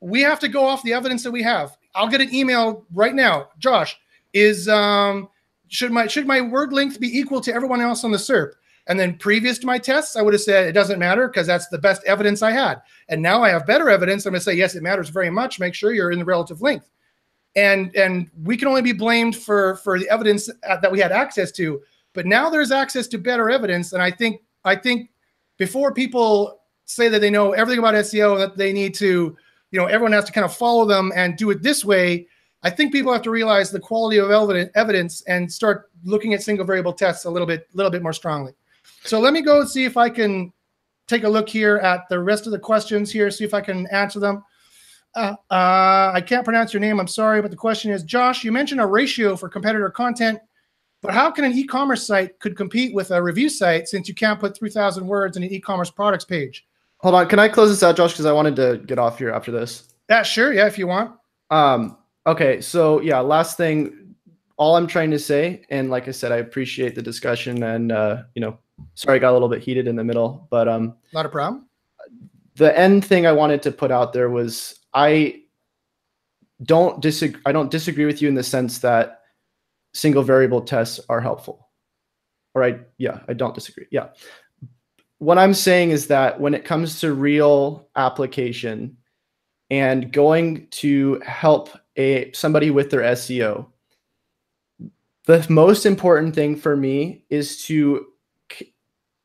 We 0.00 0.22
have 0.22 0.40
to 0.40 0.48
go 0.48 0.64
off 0.64 0.82
the 0.82 0.92
evidence 0.92 1.22
that 1.22 1.30
we 1.30 1.42
have. 1.42 1.76
I'll 1.94 2.08
get 2.08 2.20
an 2.20 2.34
email 2.34 2.86
right 2.92 3.14
now. 3.14 3.48
Josh, 3.58 3.98
is 4.32 4.68
um, 4.68 5.28
should 5.68 5.92
my 5.92 6.06
should 6.06 6.26
my 6.26 6.40
word 6.40 6.72
length 6.72 6.98
be 6.98 7.16
equal 7.16 7.40
to 7.42 7.54
everyone 7.54 7.80
else 7.80 8.04
on 8.04 8.10
the 8.10 8.18
SERP? 8.18 8.52
And 8.88 8.98
then 8.98 9.18
previous 9.18 9.58
to 9.58 9.66
my 9.66 9.78
tests, 9.78 10.16
I 10.16 10.22
would 10.22 10.32
have 10.32 10.40
said 10.40 10.66
it 10.66 10.72
doesn't 10.72 10.98
matter 10.98 11.28
because 11.28 11.46
that's 11.46 11.68
the 11.68 11.78
best 11.78 12.02
evidence 12.04 12.42
I 12.42 12.52
had. 12.52 12.80
And 13.10 13.20
now 13.20 13.42
I 13.42 13.50
have 13.50 13.66
better 13.66 13.90
evidence. 13.90 14.24
I'm 14.24 14.32
going 14.32 14.40
to 14.40 14.44
say 14.44 14.54
yes, 14.54 14.74
it 14.74 14.82
matters 14.82 15.10
very 15.10 15.28
much. 15.28 15.60
Make 15.60 15.74
sure 15.74 15.92
you're 15.92 16.10
in 16.10 16.18
the 16.18 16.24
relative 16.24 16.62
length. 16.62 16.88
And 17.56 17.94
and 17.96 18.30
we 18.44 18.56
can 18.56 18.68
only 18.68 18.82
be 18.82 18.92
blamed 18.92 19.36
for 19.36 19.76
for 19.76 19.98
the 19.98 20.08
evidence 20.10 20.48
uh, 20.68 20.76
that 20.76 20.92
we 20.92 21.00
had 21.00 21.12
access 21.12 21.50
to. 21.52 21.80
But 22.12 22.26
now 22.26 22.50
there's 22.50 22.70
access 22.70 23.06
to 23.08 23.18
better 23.18 23.50
evidence, 23.50 23.92
and 23.92 24.02
I 24.02 24.10
think 24.10 24.42
I 24.64 24.76
think 24.76 25.10
before 25.56 25.92
people 25.92 26.60
say 26.84 27.08
that 27.08 27.20
they 27.20 27.30
know 27.30 27.52
everything 27.52 27.78
about 27.78 27.94
SEO 27.94 28.38
that 28.38 28.56
they 28.56 28.72
need 28.72 28.94
to, 28.94 29.36
you 29.70 29.78
know, 29.78 29.86
everyone 29.86 30.12
has 30.12 30.24
to 30.24 30.32
kind 30.32 30.44
of 30.44 30.56
follow 30.56 30.86
them 30.86 31.12
and 31.14 31.36
do 31.36 31.50
it 31.50 31.62
this 31.62 31.84
way. 31.84 32.26
I 32.62 32.70
think 32.70 32.92
people 32.92 33.12
have 33.12 33.22
to 33.22 33.30
realize 33.30 33.70
the 33.70 33.78
quality 33.78 34.16
of 34.18 34.30
evidence 34.30 35.22
and 35.22 35.52
start 35.52 35.90
looking 36.04 36.34
at 36.34 36.42
single 36.42 36.64
variable 36.64 36.92
tests 36.92 37.24
a 37.24 37.30
little 37.30 37.46
bit, 37.46 37.68
a 37.72 37.76
little 37.76 37.90
bit 37.90 38.02
more 38.02 38.12
strongly. 38.12 38.52
So 39.04 39.20
let 39.20 39.32
me 39.32 39.42
go 39.42 39.64
see 39.64 39.84
if 39.84 39.96
I 39.96 40.08
can 40.08 40.52
take 41.06 41.24
a 41.24 41.28
look 41.28 41.48
here 41.48 41.76
at 41.78 42.08
the 42.08 42.18
rest 42.18 42.46
of 42.46 42.52
the 42.52 42.58
questions 42.58 43.12
here, 43.12 43.30
see 43.30 43.44
if 43.44 43.54
I 43.54 43.60
can 43.60 43.86
answer 43.88 44.18
them. 44.18 44.44
Uh, 45.14 45.34
uh, 45.50 46.12
I 46.14 46.22
can't 46.24 46.44
pronounce 46.44 46.72
your 46.72 46.80
name. 46.80 47.00
I'm 47.00 47.08
sorry, 47.08 47.42
but 47.42 47.50
the 47.50 47.56
question 47.56 47.90
is, 47.90 48.02
Josh, 48.02 48.44
you 48.44 48.52
mentioned 48.52 48.80
a 48.80 48.86
ratio 48.86 49.36
for 49.36 49.48
competitor 49.48 49.90
content, 49.90 50.38
but 51.02 51.12
how 51.12 51.30
can 51.30 51.44
an 51.44 51.52
e-commerce 51.52 52.06
site 52.06 52.38
could 52.40 52.56
compete 52.56 52.94
with 52.94 53.10
a 53.10 53.22
review 53.22 53.48
site 53.48 53.88
since 53.88 54.08
you 54.08 54.14
can't 54.14 54.38
put 54.38 54.56
3,000 54.56 55.06
words 55.06 55.36
in 55.36 55.42
an 55.42 55.50
e-commerce 55.50 55.90
products 55.90 56.24
page? 56.24 56.66
Hold 56.98 57.14
on, 57.14 57.28
can 57.28 57.38
I 57.38 57.48
close 57.48 57.70
this 57.70 57.82
out, 57.82 57.96
Josh? 57.96 58.12
Because 58.12 58.26
I 58.26 58.32
wanted 58.32 58.56
to 58.56 58.82
get 58.86 58.98
off 58.98 59.18
here 59.18 59.30
after 59.30 59.52
this. 59.52 59.94
Yeah, 60.10 60.22
sure. 60.22 60.52
Yeah, 60.52 60.66
if 60.66 60.78
you 60.78 60.86
want. 60.86 61.14
Um, 61.50 61.96
okay, 62.26 62.60
so 62.60 63.00
yeah, 63.00 63.20
last 63.20 63.56
thing, 63.56 64.14
all 64.56 64.76
I'm 64.76 64.86
trying 64.86 65.10
to 65.12 65.18
say, 65.18 65.62
and 65.70 65.90
like 65.90 66.08
I 66.08 66.10
said, 66.10 66.32
I 66.32 66.36
appreciate 66.36 66.94
the 66.94 67.02
discussion, 67.02 67.62
and 67.62 67.92
uh, 67.92 68.22
you 68.34 68.40
know, 68.40 68.58
sorry, 68.94 69.16
I 69.16 69.18
got 69.20 69.30
a 69.30 69.34
little 69.34 69.48
bit 69.48 69.62
heated 69.62 69.86
in 69.86 69.94
the 69.94 70.02
middle, 70.02 70.48
but 70.50 70.66
um, 70.66 70.96
not 71.12 71.26
a 71.26 71.28
problem. 71.28 71.66
The 72.56 72.76
end 72.76 73.04
thing 73.04 73.24
I 73.24 73.32
wanted 73.32 73.62
to 73.62 73.70
put 73.70 73.92
out 73.92 74.12
there 74.12 74.30
was 74.30 74.77
I 74.98 75.42
don't 76.64 77.00
disagree. 77.00 77.40
I 77.46 77.52
don't 77.52 77.70
disagree 77.70 78.04
with 78.04 78.20
you 78.20 78.26
in 78.26 78.34
the 78.34 78.42
sense 78.42 78.80
that 78.80 79.20
single 79.94 80.24
variable 80.24 80.60
tests 80.60 80.98
are 81.08 81.20
helpful. 81.20 81.68
All 82.56 82.60
right, 82.60 82.80
yeah, 82.98 83.20
I 83.28 83.34
don't 83.34 83.54
disagree. 83.54 83.86
Yeah, 83.92 84.08
what 85.18 85.38
I'm 85.38 85.54
saying 85.54 85.90
is 85.92 86.08
that 86.08 86.40
when 86.40 86.54
it 86.54 86.64
comes 86.64 86.98
to 87.00 87.12
real 87.12 87.88
application 87.94 88.96
and 89.70 90.12
going 90.12 90.66
to 90.70 91.20
help 91.24 91.70
a 91.96 92.32
somebody 92.32 92.70
with 92.70 92.90
their 92.90 93.02
SEO, 93.02 93.66
the 95.26 95.46
most 95.48 95.86
important 95.86 96.34
thing 96.34 96.56
for 96.56 96.76
me 96.76 97.24
is 97.30 97.64
to 97.66 98.06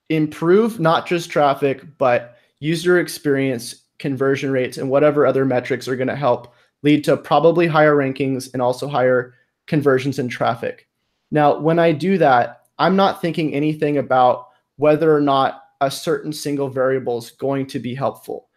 improve 0.10 0.80
not 0.80 1.08
just 1.08 1.32
traffic 1.32 1.98
but 1.98 2.38
user 2.60 3.00
experience, 3.00 3.83
conversion 4.00 4.52
rates, 4.52 4.78
and 4.78 4.90
whatever 4.90 5.26
other 5.26 5.46
metrics 5.46 5.88
are 5.88 5.96
going 5.96 6.08
to 6.08 6.16
help 6.16 6.54
lead 6.82 7.04
to 7.06 7.16
probably 7.18 7.68
higher 7.68 7.96
rankings 7.96 8.52
and 8.54 8.62
also 8.62 8.88
higher 8.88 9.34
conversions 9.68 10.20
and 10.20 10.30
traffic. 10.30 10.88
Now, 11.32 11.58
when 11.58 11.80
I 11.80 11.92
do 11.92 12.18
that, 12.18 12.66
I'm 12.78 12.96
not 12.96 13.22
thinking 13.22 13.54
anything 13.54 13.98
about 13.98 14.50
whether 14.78 15.16
or 15.16 15.22
not 15.22 15.64
a 15.82 15.90
certain 15.90 16.34
single 16.34 16.70
variable 16.70 17.18
is 17.18 17.32
going 17.32 17.68
to 17.68 17.80
be 17.80 17.96
helpful. 17.96 18.50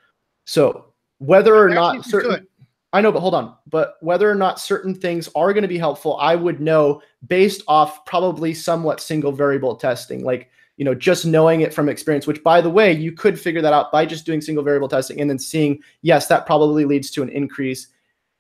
So 0.45 0.93
whether 1.19 1.57
or 1.57 1.69
not 1.69 2.05
certain 2.05 2.47
I 2.93 3.03
know, 3.03 3.13
but 3.13 3.21
hold 3.21 3.35
on. 3.35 3.55
But 3.67 3.97
whether 4.01 4.31
or 4.31 4.35
not 4.35 4.59
certain 4.59 4.95
things 4.95 5.29
are 5.35 5.53
going 5.53 5.63
to 5.63 5.69
be 5.69 5.77
helpful, 5.77 6.17
I 6.17 6.35
would 6.35 6.61
know 6.61 7.03
based 7.27 7.63
off 7.69 8.07
probably 8.07 8.55
somewhat 8.55 9.03
single 9.03 9.33
variable 9.33 9.77
testing, 9.77 10.25
like 10.25 10.49
you 10.77 10.85
know, 10.85 10.95
just 10.95 11.25
knowing 11.27 11.61
it 11.61 11.73
from 11.73 11.89
experience. 11.89 12.27
Which, 12.27 12.43
by 12.43 12.61
the 12.61 12.71
way, 12.71 12.93
you 12.93 13.13
could 13.13 13.39
figure 13.39 13.63
that 13.63 13.73
out 13.73 13.93
by 13.93 14.07
just 14.07 14.27
doing 14.27 14.41
single 14.41 14.65
variable 14.65 14.89
testing 14.89 15.21
and 15.21 15.29
then 15.29 15.39
seeing, 15.39 15.81
yes, 16.03 16.27
that 16.29 16.47
probably 16.47 16.85
leads 16.85 17.11
to 17.13 17.23
an 17.23 17.29
increase, 17.31 17.89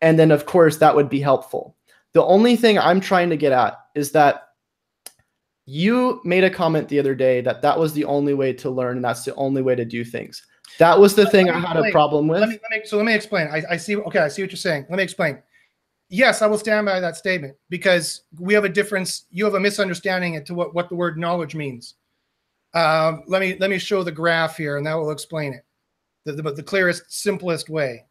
and 0.01 0.19
then 0.19 0.31
of 0.31 0.47
course 0.47 0.77
that 0.79 0.95
would 0.95 1.09
be 1.09 1.21
helpful. 1.21 1.77
The 2.13 2.25
only 2.25 2.57
thing 2.57 2.79
I'm 2.79 3.01
trying 3.01 3.31
to 3.31 3.37
get 3.37 3.53
at 3.53 3.79
is 3.95 4.13
that 4.13 4.47
you 5.67 6.21
made 6.25 6.45
a 6.45 6.51
comment 6.51 6.89
the 6.89 6.99
other 6.99 7.15
day 7.15 7.41
that 7.41 7.61
that 7.63 7.79
was 7.79 7.93
the 7.93 8.05
only 8.05 8.35
way 8.35 8.53
to 8.53 8.71
learn 8.71 8.97
and 8.97 9.05
that's 9.05 9.25
the 9.25 9.35
only 9.35 9.63
way 9.63 9.75
to 9.75 9.85
do 9.85 10.05
things. 10.05 10.43
That 10.79 10.99
was 10.99 11.15
the 11.15 11.25
let 11.25 11.33
thing 11.33 11.51
I 11.51 11.59
had 11.59 11.77
a 11.77 11.91
problem 11.91 12.29
with. 12.29 12.41
Let 12.41 12.49
me, 12.49 12.59
let 12.71 12.81
me, 12.81 12.87
so 12.87 12.97
let 12.97 13.07
me 13.07 13.15
explain. 13.15 13.49
I, 13.49 13.63
I 13.71 13.77
see. 13.77 13.97
Okay, 13.97 14.21
I 14.21 14.29
see 14.29 14.43
what 14.43 14.51
you're 14.51 14.57
saying. 14.57 14.87
Let 14.89 14.97
me 14.97 15.03
explain. 15.03 15.43
Yes, 16.09 16.41
I 16.41 16.47
will 16.47 16.59
stand 16.59 16.87
by 16.87 17.01
that 17.01 17.17
statement 17.17 17.57
because 17.69 18.23
we 18.39 18.55
have 18.55 18.65
a 18.65 18.69
difference. 18.69 19.25
You 19.31 19.45
have 19.45 19.55
a 19.55 19.61
misunderstanding 19.61 20.43
to 20.45 20.55
what, 20.55 20.75
what 20.75 20.89
the 20.89 20.95
word 20.95 21.19
knowledge 21.19 21.55
means. 21.55 21.95
Um, 22.77 23.23
let 23.27 23.41
me 23.41 23.57
let 23.59 23.71
me 23.71 23.79
show 23.79 24.03
the 24.03 24.13
graph 24.13 24.59
here, 24.59 24.77
and 24.77 24.87
that 24.87 24.95
will 24.95 25.11
explain 25.11 25.55
it. 25.55 25.65
The, 26.25 26.33
the, 26.33 26.53
the 26.53 26.63
clearest, 26.63 27.05
simplest 27.09 27.71
way. 27.71 28.05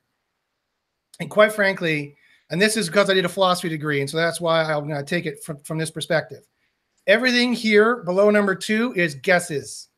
And 1.20 1.30
quite 1.30 1.53
frankly, 1.53 2.18
and 2.49 2.59
this 2.59 2.76
is 2.76 2.88
because 2.88 3.09
I 3.09 3.13
did 3.13 3.26
a 3.26 3.30
philosophy 3.30 3.70
degree, 3.70 4.01
and 4.01 4.09
so 4.09 4.18
that's 4.18 4.41
why 4.41 4.63
I'm 4.63 4.88
going 4.88 4.97
to 4.97 5.03
take 5.03 5.28
it 5.28 5.43
from, 5.43 5.59
from 5.59 5.78
this 5.78 5.91
perspective. 5.91 6.43
Everything 7.05 7.53
here 7.53 7.97
below 7.97 8.32
number 8.32 8.55
two 8.55 8.91
is 8.95 9.13
guesses. 9.13 9.89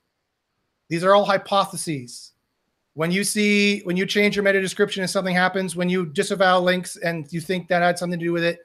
These 0.89 1.05
are 1.05 1.15
all 1.15 1.23
hypotheses. 1.23 2.33
When 2.93 3.09
you 3.09 3.23
see, 3.23 3.81
when 3.81 3.95
you 3.95 4.05
change 4.05 4.35
your 4.35 4.43
meta 4.43 4.59
description 4.59 5.01
and 5.01 5.09
something 5.09 5.35
happens, 5.35 5.77
when 5.77 5.87
you 5.87 6.07
disavow 6.07 6.59
links 6.59 6.97
and 6.97 7.31
you 7.31 7.39
think 7.39 7.69
that 7.69 7.81
had 7.81 7.97
something 7.97 8.19
to 8.19 8.25
do 8.25 8.33
with 8.33 8.43
it, 8.43 8.59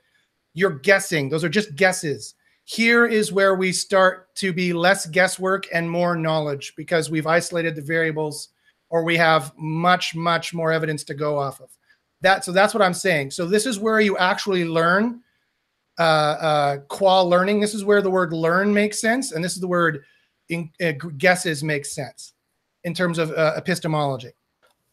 you're 0.55 0.79
guessing. 0.81 1.29
Those 1.29 1.45
are 1.45 1.49
just 1.49 1.77
guesses. 1.77 2.35
Here 2.65 3.07
is 3.07 3.33
where 3.33 3.55
we 3.55 3.73
start 3.73 4.35
to 4.37 4.53
be 4.53 4.73
less 4.73 5.07
guesswork 5.07 5.67
and 5.73 5.91
more 5.91 6.17
knowledge 6.17 6.75
because 6.77 7.11
we've 7.11 7.27
isolated 7.27 7.75
the 7.75 7.83
variables 7.83 8.49
or 8.89 9.05
we 9.05 9.17
have 9.17 9.53
much, 9.57 10.15
much 10.15 10.55
more 10.55 10.73
evidence 10.73 11.03
to 11.05 11.15
go 11.15 11.39
off 11.39 11.61
of. 11.61 11.71
That, 12.21 12.45
so 12.45 12.53
that's 12.53 12.73
what 12.73 12.83
I'm 12.83 12.95
saying. 12.95 13.33
So 13.33 13.47
this 13.47 13.67
is 13.67 13.81
where 13.81 14.01
you 14.01 14.17
actually 14.17 14.65
learn 14.65 15.23
uh, 15.99 16.03
uh, 16.03 16.77
qual 16.89 17.29
learning. 17.29 17.61
This 17.61 17.75
is 17.75 17.85
where 17.85 18.01
the 18.01 18.11
word 18.11 18.33
learn 18.33 18.73
makes 18.73 19.01
sense, 19.01 19.33
and 19.33 19.45
this 19.45 19.55
is 19.55 19.61
the 19.61 19.69
word 19.69 20.05
in, 20.49 20.71
uh, 20.83 20.93
guesses 21.19 21.63
makes 21.63 21.93
sense 21.93 22.35
in 22.85 22.95
terms 22.95 23.19
of 23.19 23.31
uh, 23.33 23.55
epistemology. 23.57 24.33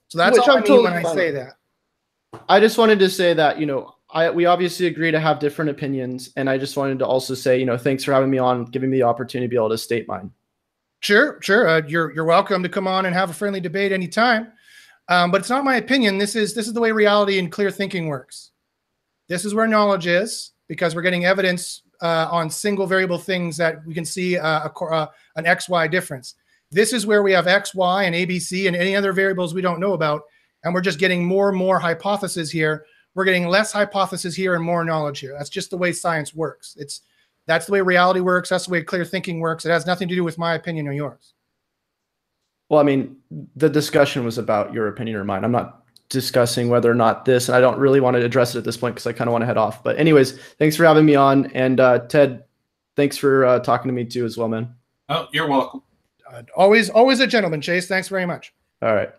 So 0.08 0.18
that's 0.18 0.38
Which 0.38 0.48
all 0.48 0.58
I'm 0.58 0.58
I 0.58 0.62
mean 0.62 0.68
totally 0.68 0.92
when 0.92 1.06
I 1.06 1.14
say 1.14 1.32
that. 1.32 1.54
I 2.48 2.60
just 2.60 2.78
wanted 2.78 3.00
to 3.00 3.10
say 3.10 3.34
that 3.34 3.60
you 3.60 3.66
know 3.66 3.96
I 4.12 4.30
we 4.30 4.46
obviously 4.46 4.88
agree 4.88 5.12
to 5.12 5.20
have 5.20 5.40
different 5.40 5.72
opinions, 5.72 6.32
and 6.36 6.50
I 6.50 6.58
just 6.58 6.76
wanted 6.78 7.00
to 7.00 7.08
also 7.08 7.36
say 7.36 7.60
you 7.60 7.66
know 7.66 7.78
thanks 7.78 8.04
for 8.04 8.14
having 8.14 8.30
me 8.30 8.38
on, 8.38 8.66
giving 8.66 8.90
me 8.90 8.98
the 8.98 9.04
opportunity 9.04 9.48
to 9.48 9.50
be 9.50 9.56
able 9.56 9.70
to 9.70 9.78
state 9.78 10.08
mine. 10.08 10.32
Sure, 11.02 11.40
sure. 11.42 11.68
Uh, 11.68 11.82
you're 11.88 12.14
you're 12.14 12.26
welcome 12.26 12.64
to 12.64 12.70
come 12.70 12.88
on 12.88 13.06
and 13.06 13.16
have 13.16 13.30
a 13.30 13.34
friendly 13.34 13.62
debate 13.62 13.92
anytime. 13.92 14.52
Um, 15.08 15.32
but 15.32 15.42
it's 15.42 15.50
not 15.50 15.64
my 15.64 15.78
opinion. 15.78 16.18
This 16.18 16.36
is 16.36 16.54
this 16.54 16.68
is 16.68 16.74
the 16.74 16.82
way 16.82 16.92
reality 16.92 17.40
and 17.40 17.52
clear 17.52 17.72
thinking 17.72 18.08
works. 18.08 18.52
This 19.28 19.46
is 19.46 19.54
where 19.54 19.68
knowledge 19.68 20.08
is 20.08 20.52
because 20.68 20.96
we're 20.96 21.02
getting 21.02 21.26
evidence 21.26 21.84
uh, 22.02 22.28
on 22.32 22.50
single 22.50 22.88
variable 22.88 23.18
things 23.18 23.58
that 23.58 23.86
we 23.86 23.94
can 23.94 24.06
see 24.06 24.38
uh, 24.38 24.70
a, 24.70 24.86
uh, 24.86 25.08
an 25.36 25.46
XY 25.46 25.90
difference. 25.92 26.36
This 26.72 26.94
is 26.94 27.06
where 27.06 27.24
we 27.24 27.32
have 27.32 27.48
X, 27.48 27.74
Y, 27.74 28.04
and 28.04 28.16
ABC 28.16 28.68
and 28.68 28.76
any 28.76 28.96
other 28.96 29.12
variables 29.12 29.54
we 29.54 29.62
don't 29.62 29.80
know 29.80 29.94
about. 29.94 30.22
And 30.64 30.74
we're 30.74 30.82
just 30.82 31.00
getting 31.00 31.26
more 31.26 31.50
and 31.50 31.58
more 31.58 31.80
hypotheses 31.80 32.52
here. 32.52 32.86
We're 33.16 33.26
getting 33.26 33.48
less 33.48 33.72
hypotheses 33.72 34.36
here 34.36 34.56
and 34.56 34.64
more 34.64 34.84
knowledge 34.84 35.20
here. 35.20 35.36
That's 35.38 35.50
just 35.50 35.72
the 35.72 35.78
way 35.78 35.92
science 35.92 36.34
works. 36.34 36.76
It's 36.80 37.02
that's 37.46 37.66
the 37.66 37.72
way 37.72 37.82
reality 37.82 38.20
works. 38.20 38.50
That's 38.50 38.68
the 38.68 38.72
way 38.72 38.84
clear 38.84 39.04
thinking 39.04 39.40
works. 39.40 39.66
It 39.66 39.72
has 39.72 39.86
nothing 39.86 40.08
to 40.08 40.16
do 40.16 40.24
with 40.24 40.38
my 40.38 40.54
opinion 40.54 40.88
or 40.88 40.94
yours. 40.94 41.34
Well, 42.70 42.80
I 42.80 42.84
mean, 42.84 43.18
the 43.56 43.70
discussion 43.70 44.24
was 44.24 44.38
about 44.38 44.74
your 44.74 44.88
opinion 44.88 45.18
or 45.18 45.24
mine. 45.24 45.44
I'm 45.44 45.52
not 45.52 45.84
discussing 46.10 46.70
whether 46.70 46.90
or 46.90 46.96
not 46.96 47.26
this, 47.26 47.50
and 47.50 47.56
I 47.56 47.62
don't 47.62 47.80
really 47.80 48.00
want 48.00 48.16
to 48.18 48.24
address 48.24 48.54
it 48.54 48.60
at 48.60 48.64
this 48.64 48.78
point 48.78 48.96
because 48.96 49.08
I 49.08 49.14
kind 49.14 49.28
of 49.28 49.32
want 49.32 49.42
to 49.42 49.48
head 49.48 49.58
off. 49.58 49.84
But 49.84 49.98
anyways, 49.98 50.40
thanks 50.60 50.76
for 50.76 50.86
having 50.86 51.06
me 51.06 51.16
on, 51.16 51.48
and 51.48 51.80
uh, 51.80 52.00
Ted, 52.00 52.44
thanks 52.96 53.18
for 53.18 53.46
uh, 53.46 53.60
talking 53.60 53.90
to 53.90 53.94
me 53.94 54.06
too 54.06 54.26
as 54.26 54.38
well, 54.38 54.48
man. 54.48 54.76
Oh, 55.10 55.28
you're 55.32 55.48
welcome. 55.48 55.82
Uh, 56.32 56.44
always, 56.56 56.90
always 56.92 57.20
a 57.20 57.28
gentleman, 57.28 57.62
Chase. 57.62 57.88
Thanks 57.88 58.08
very 58.08 58.26
much. 58.26 58.54
All 58.84 58.94
right. 58.94 59.12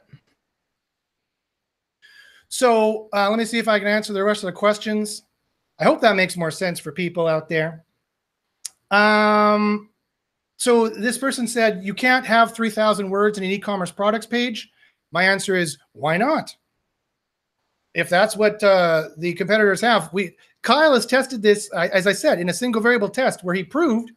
So 2.50 3.08
uh, 3.14 3.30
let 3.30 3.38
me 3.38 3.44
see 3.46 3.58
if 3.58 3.68
I 3.68 3.78
can 3.78 3.88
answer 3.88 4.12
the 4.12 4.22
rest 4.22 4.42
of 4.42 4.48
the 4.48 4.52
questions. 4.52 5.22
I 5.78 5.84
hope 5.84 6.02
that 6.02 6.16
makes 6.16 6.36
more 6.36 6.50
sense 6.50 6.78
for 6.78 6.92
people 6.92 7.26
out 7.26 7.48
there. 7.48 7.84
Um, 8.90 9.88
so 10.58 10.88
this 10.88 11.16
person 11.16 11.48
said 11.48 11.82
you 11.82 11.94
can't 11.94 12.26
have 12.26 12.54
3,000 12.54 13.08
words 13.08 13.38
in 13.38 13.44
an 13.44 13.50
e-commerce 13.50 13.90
products 13.90 14.26
page. 14.26 14.70
My 15.10 15.24
answer 15.24 15.56
is 15.56 15.78
why 15.92 16.18
not? 16.18 16.54
if 17.94 18.08
that's 18.08 18.36
what 18.36 18.62
uh, 18.62 19.08
the 19.18 19.32
competitors 19.34 19.80
have, 19.80 20.12
we 20.12 20.36
Kyle 20.62 20.94
has 20.94 21.06
tested 21.06 21.42
this, 21.42 21.70
as 21.72 22.06
I 22.06 22.12
said, 22.12 22.38
in 22.38 22.50
a 22.50 22.54
single 22.54 22.82
variable 22.82 23.08
test 23.08 23.42
where 23.42 23.54
he 23.54 23.64
proved 23.64 24.12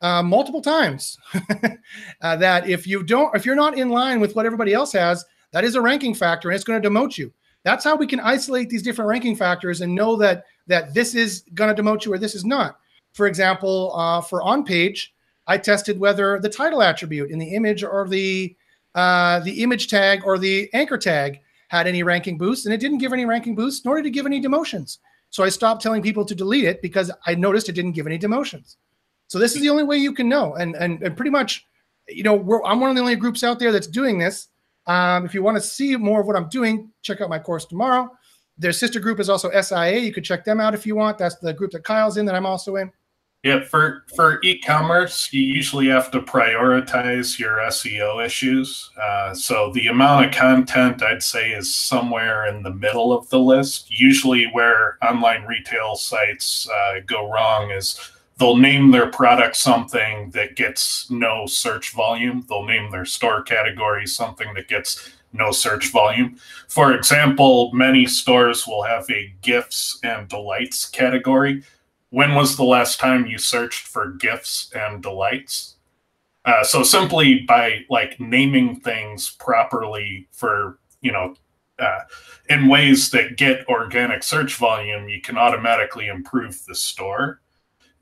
uh, 0.00 0.22
multiple 0.22 0.60
times 0.60 1.18
uh, 2.20 2.36
that 2.36 2.68
if 2.68 2.86
you 2.86 3.02
don't, 3.02 3.34
if 3.34 3.46
you're 3.46 3.56
not 3.56 3.78
in 3.78 3.88
line 3.88 4.20
with 4.20 4.36
what 4.36 4.46
everybody 4.46 4.74
else 4.74 4.92
has, 4.92 5.24
that 5.52 5.64
is 5.64 5.74
a 5.74 5.80
ranking 5.80 6.14
factor 6.14 6.50
and 6.50 6.54
it's 6.54 6.64
going 6.64 6.80
to 6.80 6.88
demote 6.88 7.16
you. 7.16 7.32
That's 7.64 7.84
how 7.84 7.96
we 7.96 8.06
can 8.06 8.20
isolate 8.20 8.70
these 8.70 8.82
different 8.82 9.08
ranking 9.08 9.36
factors 9.36 9.80
and 9.80 9.94
know 9.94 10.16
that 10.16 10.44
that 10.66 10.94
this 10.94 11.14
is 11.14 11.44
going 11.54 11.74
to 11.74 11.82
demote 11.82 12.04
you 12.04 12.12
or 12.12 12.18
this 12.18 12.34
is 12.34 12.44
not. 12.44 12.78
For 13.12 13.26
example, 13.26 13.92
uh, 13.94 14.20
for 14.20 14.42
on 14.42 14.64
page, 14.64 15.14
I 15.46 15.58
tested 15.58 15.98
whether 15.98 16.38
the 16.38 16.48
title 16.48 16.82
attribute 16.82 17.30
in 17.30 17.38
the 17.38 17.54
image 17.54 17.82
or 17.82 18.06
the 18.06 18.54
uh, 18.94 19.40
the 19.40 19.62
image 19.62 19.88
tag 19.88 20.22
or 20.24 20.38
the 20.38 20.68
anchor 20.72 20.98
tag 20.98 21.40
had 21.68 21.86
any 21.86 22.02
ranking 22.02 22.38
boosts, 22.38 22.64
and 22.64 22.74
it 22.74 22.80
didn't 22.80 22.98
give 22.98 23.12
any 23.12 23.24
ranking 23.24 23.54
boosts, 23.54 23.84
nor 23.84 23.96
did 23.96 24.06
it 24.06 24.10
give 24.10 24.26
any 24.26 24.40
demotions. 24.40 24.98
So 25.30 25.44
I 25.44 25.50
stopped 25.50 25.82
telling 25.82 26.02
people 26.02 26.24
to 26.24 26.34
delete 26.34 26.64
it 26.64 26.80
because 26.80 27.10
I 27.26 27.34
noticed 27.34 27.68
it 27.68 27.72
didn't 27.72 27.92
give 27.92 28.06
any 28.06 28.18
demotions. 28.18 28.76
So 29.26 29.38
this 29.38 29.54
is 29.54 29.60
the 29.60 29.68
only 29.68 29.84
way 29.84 29.96
you 29.98 30.12
can 30.12 30.28
know, 30.28 30.54
and 30.54 30.74
and, 30.76 31.02
and 31.02 31.16
pretty 31.16 31.30
much, 31.30 31.66
you 32.08 32.22
know, 32.22 32.62
I'm 32.64 32.80
one 32.80 32.90
of 32.90 32.96
the 32.96 33.02
only 33.02 33.16
groups 33.16 33.44
out 33.44 33.58
there 33.58 33.72
that's 33.72 33.86
doing 33.86 34.18
this. 34.18 34.48
Um, 34.88 35.26
if 35.26 35.34
you 35.34 35.42
want 35.42 35.56
to 35.56 35.60
see 35.60 35.96
more 35.96 36.20
of 36.20 36.26
what 36.26 36.34
I'm 36.34 36.48
doing, 36.48 36.90
check 37.02 37.20
out 37.20 37.28
my 37.28 37.38
course 37.38 37.66
tomorrow. 37.66 38.10
Their 38.56 38.72
sister 38.72 38.98
group 38.98 39.20
is 39.20 39.28
also 39.28 39.50
SIA. 39.60 39.98
You 39.98 40.12
could 40.12 40.24
check 40.24 40.44
them 40.44 40.60
out 40.60 40.74
if 40.74 40.86
you 40.86 40.96
want. 40.96 41.18
That's 41.18 41.36
the 41.36 41.52
group 41.52 41.70
that 41.72 41.84
Kyle's 41.84 42.16
in 42.16 42.26
that 42.26 42.34
I'm 42.34 42.46
also 42.46 42.76
in. 42.76 42.90
Yeah, 43.44 43.62
for 43.62 44.04
for 44.16 44.40
e-commerce, 44.42 45.32
you 45.32 45.42
usually 45.42 45.86
have 45.86 46.10
to 46.10 46.20
prioritize 46.20 47.38
your 47.38 47.58
SEO 47.58 48.24
issues. 48.24 48.90
Uh, 49.00 49.32
so 49.32 49.70
the 49.74 49.86
amount 49.86 50.26
of 50.26 50.32
content 50.32 51.04
I'd 51.04 51.22
say 51.22 51.52
is 51.52 51.72
somewhere 51.72 52.46
in 52.46 52.64
the 52.64 52.74
middle 52.74 53.12
of 53.12 53.28
the 53.30 53.38
list. 53.38 53.92
Usually, 53.92 54.46
where 54.46 54.98
online 55.08 55.44
retail 55.44 55.94
sites 55.94 56.68
uh, 56.68 57.00
go 57.06 57.30
wrong 57.30 57.70
is 57.70 58.00
they'll 58.38 58.56
name 58.56 58.90
their 58.90 59.10
product 59.10 59.56
something 59.56 60.30
that 60.30 60.56
gets 60.56 61.10
no 61.10 61.46
search 61.46 61.92
volume. 61.92 62.44
They'll 62.48 62.64
name 62.64 62.90
their 62.90 63.04
store 63.04 63.42
category 63.42 64.06
something 64.06 64.54
that 64.54 64.68
gets 64.68 65.10
no 65.32 65.50
search 65.50 65.90
volume. 65.90 66.38
For 66.68 66.94
example, 66.94 67.70
many 67.72 68.06
stores 68.06 68.66
will 68.66 68.82
have 68.82 69.04
a 69.10 69.34
gifts 69.42 69.98
and 70.02 70.28
delights 70.28 70.88
category 70.88 71.62
when 72.10 72.34
was 72.34 72.56
the 72.56 72.64
last 72.64 72.98
time 72.98 73.26
you 73.26 73.38
searched 73.38 73.86
for 73.86 74.12
gifts 74.12 74.70
and 74.74 75.02
delights? 75.02 75.76
Uh, 76.44 76.64
so 76.64 76.82
simply 76.82 77.40
by 77.40 77.84
like 77.90 78.18
naming 78.18 78.80
things 78.80 79.30
properly 79.38 80.26
for 80.32 80.78
you 81.02 81.12
know 81.12 81.34
uh, 81.78 82.00
in 82.48 82.68
ways 82.68 83.10
that 83.10 83.36
get 83.36 83.68
organic 83.68 84.22
search 84.22 84.54
volume, 84.54 85.08
you 85.08 85.20
can 85.20 85.36
automatically 85.36 86.08
improve 86.08 86.64
the 86.64 86.74
store. 86.74 87.40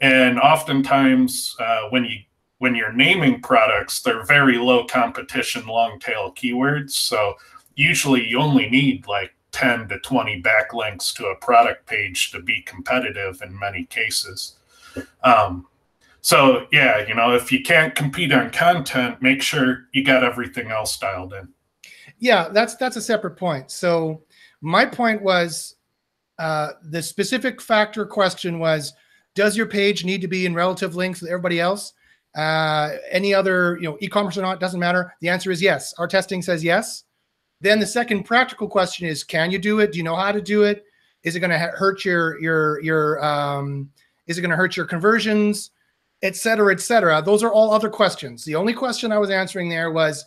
And 0.01 0.39
oftentimes, 0.39 1.57
uh, 1.59 1.89
when 1.91 2.05
you 2.05 2.19
when 2.59 2.75
you're 2.75 2.93
naming 2.93 3.43
products, 3.43 4.01
they're 4.01 4.25
very 4.25 4.57
low 4.57 4.87
competition, 4.87 5.67
long 5.67 5.99
tail 5.99 6.33
keywords. 6.33 6.93
So 6.93 7.35
usually, 7.75 8.27
you 8.27 8.39
only 8.39 8.69
need 8.69 9.07
like 9.07 9.35
10 9.53 9.89
to 9.89 9.99
20 10.01 10.43
backlinks 10.43 11.15
to 11.15 11.27
a 11.27 11.37
product 11.37 11.87
page 11.87 12.31
to 12.31 12.41
be 12.41 12.63
competitive 12.63 13.41
in 13.43 13.59
many 13.59 13.85
cases. 13.85 14.57
Um, 15.23 15.67
so, 16.21 16.67
yeah, 16.73 17.07
you 17.07 17.15
know, 17.15 17.35
if 17.35 17.53
you 17.53 17.63
can't 17.63 17.95
compete 17.95 18.33
on 18.33 18.51
content, 18.51 19.23
make 19.23 19.41
sure 19.41 19.87
you 19.93 20.03
got 20.03 20.25
everything 20.25 20.71
else 20.71 20.99
dialed 20.99 21.33
in. 21.35 21.49
Yeah, 22.19 22.49
that's 22.49 22.75
that's 22.77 22.97
a 22.97 23.03
separate 23.03 23.37
point. 23.37 23.71
So, 23.71 24.23
my 24.61 24.87
point 24.87 25.23
was 25.23 25.77
uh, 26.39 26.71
the 26.83 27.03
specific 27.03 27.61
factor 27.61 28.05
question 28.05 28.59
was 28.59 28.93
does 29.37 29.57
your 29.57 29.67
page 29.67 30.05
need 30.05 30.23
to 30.23 30.29
be 30.29 30.47
in 30.47 30.55
relative 30.55 30.97
links 30.97 31.21
with 31.21 31.31
everybody 31.31 31.61
else? 31.61 31.93
Uh, 32.35 32.97
any 33.11 33.33
other, 33.33 33.77
you 33.77 33.85
know, 33.89 33.97
e-commerce 34.01 34.37
or 34.37 34.43
not, 34.43 34.59
doesn't 34.59 34.81
matter. 34.81 35.15
The 35.21 35.29
answer 35.29 35.53
is 35.53 35.63
yes. 35.63 35.95
Our 35.99 36.09
testing 36.09 36.43
says 36.43 36.65
yes. 36.65 37.05
Then 37.61 37.79
the 37.79 37.87
second 37.87 38.25
practical 38.25 38.69
question 38.69 39.07
is, 39.07 39.23
can 39.23 39.51
you 39.51 39.59
do 39.59 39.79
it? 39.79 39.93
Do 39.93 39.99
you 39.99 40.05
know 40.05 40.17
how 40.17 40.33
to 40.33 40.43
do 40.43 40.65
it? 40.65 40.85
Is 41.23 41.37
it 41.37 41.41
going 41.41 41.51
to 41.51 41.59
hurt 41.59 42.05
your 42.05 42.39
your 42.41 42.81
your 42.83 43.25
um, 43.25 43.91
is 44.27 44.37
it 44.37 44.43
going 44.43 44.51
to 44.51 44.57
hurt 44.57 44.77
your 44.77 44.87
conversions, 44.87 45.71
et 46.23 46.37
cetera, 46.37 46.73
et 46.73 46.81
cetera? 46.81 47.23
Those 47.23 47.43
are 47.43 47.53
all 47.53 47.73
other 47.73 47.89
questions. 47.89 48.45
The 48.45 48.55
only 48.55 48.75
question 48.75 49.13
I 49.13 49.19
was 49.19 49.31
answering 49.31 49.69
there 49.69 49.91
was, 49.91 50.25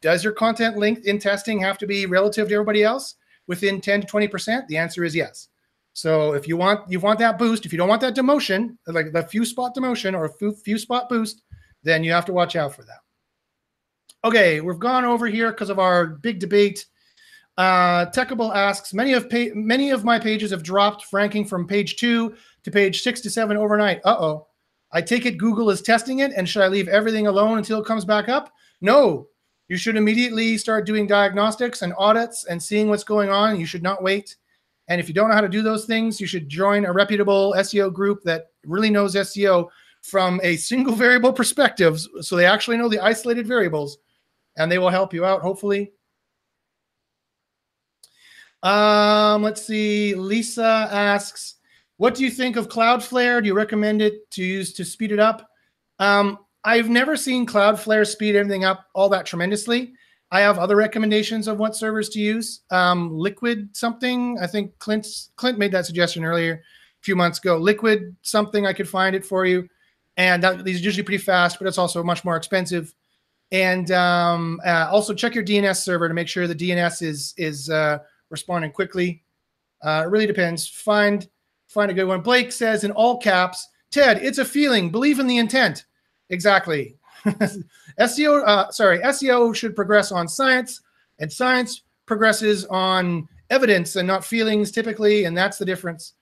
does 0.00 0.24
your 0.24 0.32
content 0.32 0.76
link 0.76 1.04
in 1.04 1.18
testing 1.18 1.60
have 1.60 1.78
to 1.78 1.86
be 1.86 2.06
relative 2.06 2.48
to 2.48 2.54
everybody 2.54 2.82
else 2.82 3.14
within 3.46 3.80
10 3.80 4.02
to 4.02 4.06
20 4.06 4.28
percent? 4.28 4.68
The 4.68 4.76
answer 4.76 5.04
is 5.04 5.14
yes. 5.14 5.48
So 5.94 6.32
if 6.32 6.48
you 6.48 6.56
want 6.56 6.90
you 6.90 7.00
want 7.00 7.18
that 7.18 7.38
boost, 7.38 7.66
if 7.66 7.72
you 7.72 7.78
don't 7.78 7.88
want 7.88 8.00
that 8.00 8.16
demotion, 8.16 8.76
like 8.86 9.12
the 9.12 9.22
few 9.22 9.44
spot 9.44 9.74
demotion 9.74 10.14
or 10.14 10.24
a 10.24 10.32
few, 10.32 10.52
few 10.52 10.78
spot 10.78 11.08
boost, 11.08 11.42
then 11.82 12.02
you 12.02 12.12
have 12.12 12.24
to 12.26 12.32
watch 12.32 12.56
out 12.56 12.74
for 12.74 12.82
that. 12.84 13.00
Okay, 14.24 14.60
we've 14.60 14.78
gone 14.78 15.04
over 15.04 15.26
here 15.26 15.50
because 15.50 15.70
of 15.70 15.78
our 15.78 16.06
big 16.06 16.38
debate. 16.38 16.86
Uh, 17.58 18.06
Techable 18.06 18.54
asks, 18.54 18.94
many 18.94 19.12
of 19.12 19.28
pa- 19.28 19.52
many 19.54 19.90
of 19.90 20.04
my 20.04 20.18
pages 20.18 20.50
have 20.50 20.62
dropped 20.62 21.12
ranking 21.12 21.44
from 21.44 21.66
page 21.66 21.96
two 21.96 22.34
to 22.62 22.70
page 22.70 23.02
six 23.02 23.20
to 23.20 23.30
seven 23.30 23.56
overnight. 23.56 24.00
Uh-oh. 24.04 24.46
I 24.92 25.02
take 25.02 25.26
it 25.26 25.38
Google 25.38 25.70
is 25.70 25.82
testing 25.82 26.20
it, 26.20 26.32
and 26.34 26.48
should 26.48 26.62
I 26.62 26.68
leave 26.68 26.88
everything 26.88 27.26
alone 27.26 27.58
until 27.58 27.80
it 27.80 27.86
comes 27.86 28.04
back 28.04 28.28
up? 28.28 28.52
No. 28.80 29.26
You 29.68 29.76
should 29.76 29.96
immediately 29.96 30.58
start 30.58 30.86
doing 30.86 31.06
diagnostics 31.06 31.82
and 31.82 31.94
audits 31.96 32.44
and 32.44 32.62
seeing 32.62 32.88
what's 32.88 33.04
going 33.04 33.30
on. 33.30 33.58
You 33.58 33.66
should 33.66 33.82
not 33.82 34.02
wait. 34.02 34.36
And 34.88 35.00
if 35.00 35.08
you 35.08 35.14
don't 35.14 35.28
know 35.28 35.34
how 35.34 35.40
to 35.40 35.48
do 35.48 35.62
those 35.62 35.84
things, 35.84 36.20
you 36.20 36.26
should 36.26 36.48
join 36.48 36.84
a 36.84 36.92
reputable 36.92 37.54
SEO 37.56 37.92
group 37.92 38.22
that 38.24 38.46
really 38.66 38.90
knows 38.90 39.14
SEO 39.14 39.68
from 40.02 40.40
a 40.42 40.56
single 40.56 40.94
variable 40.96 41.32
perspective. 41.32 42.00
So 42.20 42.36
they 42.36 42.46
actually 42.46 42.76
know 42.76 42.88
the 42.88 43.00
isolated 43.00 43.46
variables 43.46 43.98
and 44.56 44.70
they 44.70 44.78
will 44.78 44.90
help 44.90 45.14
you 45.14 45.24
out, 45.24 45.40
hopefully. 45.40 45.92
Um, 48.62 49.42
let's 49.42 49.64
see. 49.66 50.14
Lisa 50.14 50.88
asks, 50.90 51.56
what 51.96 52.14
do 52.14 52.24
you 52.24 52.30
think 52.30 52.56
of 52.56 52.68
Cloudflare? 52.68 53.40
Do 53.40 53.46
you 53.46 53.54
recommend 53.54 54.02
it 54.02 54.30
to 54.32 54.42
use 54.42 54.72
to 54.74 54.84
speed 54.84 55.12
it 55.12 55.20
up? 55.20 55.48
Um, 55.98 56.38
I've 56.64 56.88
never 56.88 57.16
seen 57.16 57.46
Cloudflare 57.46 58.06
speed 58.06 58.36
everything 58.36 58.64
up 58.64 58.86
all 58.94 59.08
that 59.10 59.26
tremendously. 59.26 59.94
I 60.32 60.40
have 60.40 60.58
other 60.58 60.76
recommendations 60.76 61.46
of 61.46 61.58
what 61.58 61.76
servers 61.76 62.08
to 62.08 62.18
use. 62.18 62.62
Um, 62.70 63.14
Liquid 63.14 63.68
something. 63.76 64.38
I 64.40 64.46
think 64.46 64.76
Clint 64.78 65.06
Clint 65.36 65.58
made 65.58 65.72
that 65.72 65.84
suggestion 65.84 66.24
earlier 66.24 66.54
a 66.54 67.02
few 67.02 67.14
months 67.14 67.38
ago. 67.38 67.58
Liquid 67.58 68.16
something. 68.22 68.66
I 68.66 68.72
could 68.72 68.88
find 68.88 69.14
it 69.14 69.26
for 69.26 69.44
you. 69.44 69.68
And 70.16 70.42
that, 70.42 70.64
these 70.64 70.80
are 70.80 70.84
usually 70.84 71.02
pretty 71.02 71.22
fast, 71.22 71.58
but 71.58 71.68
it's 71.68 71.76
also 71.76 72.02
much 72.02 72.24
more 72.24 72.36
expensive. 72.36 72.94
And 73.50 73.90
um, 73.90 74.58
uh, 74.64 74.88
also 74.90 75.12
check 75.12 75.34
your 75.34 75.44
DNS 75.44 75.76
server 75.76 76.08
to 76.08 76.14
make 76.14 76.28
sure 76.28 76.46
the 76.46 76.54
DNS 76.54 77.02
is 77.02 77.34
is 77.36 77.68
uh, 77.68 77.98
responding 78.30 78.72
quickly. 78.72 79.22
Uh, 79.84 80.04
it 80.06 80.10
really 80.10 80.26
depends. 80.26 80.66
Find 80.66 81.28
find 81.68 81.90
a 81.90 81.94
good 81.94 82.04
one. 82.04 82.22
Blake 82.22 82.52
says 82.52 82.84
in 82.84 82.90
all 82.92 83.18
caps, 83.18 83.68
Ted, 83.90 84.22
it's 84.22 84.38
a 84.38 84.46
feeling. 84.46 84.88
Believe 84.88 85.18
in 85.18 85.26
the 85.26 85.36
intent. 85.36 85.84
Exactly. 86.30 86.96
SEO, 88.00 88.46
uh, 88.46 88.70
sorry, 88.70 88.98
SEO 89.00 89.54
should 89.54 89.76
progress 89.76 90.12
on 90.12 90.28
science, 90.28 90.80
and 91.18 91.32
science 91.32 91.82
progresses 92.06 92.64
on 92.66 93.28
evidence 93.50 93.96
and 93.96 94.06
not 94.06 94.24
feelings 94.24 94.70
typically, 94.70 95.24
and 95.24 95.36
that's 95.36 95.58
the 95.58 95.64
difference. 95.64 96.14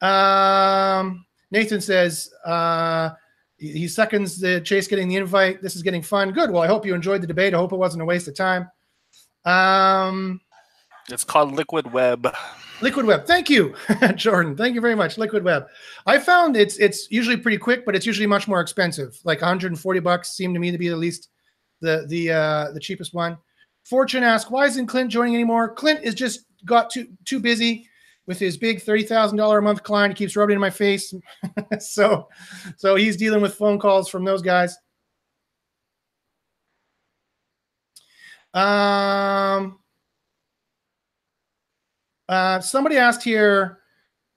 Um, 0.00 1.24
Nathan 1.50 1.80
says, 1.80 2.30
uh, 2.44 3.10
he 3.58 3.88
seconds 3.88 4.38
the 4.38 4.60
Chase 4.60 4.86
getting 4.86 5.08
the 5.08 5.16
invite. 5.16 5.62
This 5.62 5.76
is 5.76 5.82
getting 5.82 6.02
fun. 6.02 6.32
Good. 6.32 6.50
Well, 6.50 6.62
I 6.62 6.66
hope 6.66 6.84
you 6.84 6.94
enjoyed 6.94 7.22
the 7.22 7.26
debate. 7.26 7.54
I 7.54 7.56
hope 7.56 7.72
it 7.72 7.76
wasn't 7.76 8.02
a 8.02 8.04
waste 8.04 8.28
of 8.28 8.34
time. 8.34 8.70
Um, 9.46 10.40
it's 11.08 11.24
called 11.24 11.52
Liquid 11.52 11.90
Web. 11.92 12.34
Liquid 12.82 13.06
Web. 13.06 13.26
Thank 13.26 13.48
you, 13.48 13.74
Jordan. 14.16 14.56
Thank 14.56 14.74
you 14.74 14.80
very 14.80 14.94
much. 14.94 15.16
Liquid 15.16 15.42
Web. 15.42 15.66
I 16.04 16.18
found 16.18 16.56
it's 16.56 16.76
it's 16.76 17.10
usually 17.10 17.36
pretty 17.36 17.58
quick, 17.58 17.86
but 17.86 17.96
it's 17.96 18.06
usually 18.06 18.26
much 18.26 18.46
more 18.46 18.60
expensive. 18.60 19.18
Like 19.24 19.40
140 19.40 20.00
bucks 20.00 20.36
seemed 20.36 20.54
to 20.54 20.60
me 20.60 20.70
to 20.70 20.78
be 20.78 20.88
the 20.88 20.96
least 20.96 21.30
the 21.80 22.04
the 22.08 22.32
uh, 22.32 22.72
the 22.72 22.80
cheapest 22.80 23.14
one. 23.14 23.38
Fortune 23.84 24.22
asked, 24.22 24.50
"Why 24.50 24.66
isn't 24.66 24.86
Clint 24.86 25.10
joining 25.10 25.34
anymore?" 25.34 25.72
Clint 25.74 26.00
is 26.02 26.14
just 26.14 26.40
got 26.64 26.90
too 26.90 27.08
too 27.24 27.40
busy 27.40 27.88
with 28.26 28.38
his 28.38 28.56
big 28.58 28.82
thirty 28.82 29.04
thousand 29.04 29.38
dollar 29.38 29.58
a 29.58 29.62
month 29.62 29.82
client. 29.82 30.12
He 30.12 30.24
keeps 30.24 30.36
rubbing 30.36 30.54
in 30.54 30.60
my 30.60 30.70
face, 30.70 31.14
so 31.78 32.28
so 32.76 32.94
he's 32.94 33.16
dealing 33.16 33.40
with 33.40 33.54
phone 33.54 33.78
calls 33.78 34.08
from 34.08 34.24
those 34.24 34.42
guys. 34.42 34.76
Um, 38.52 39.78
uh, 42.28 42.60
somebody 42.60 42.96
asked 42.96 43.22
here. 43.22 43.78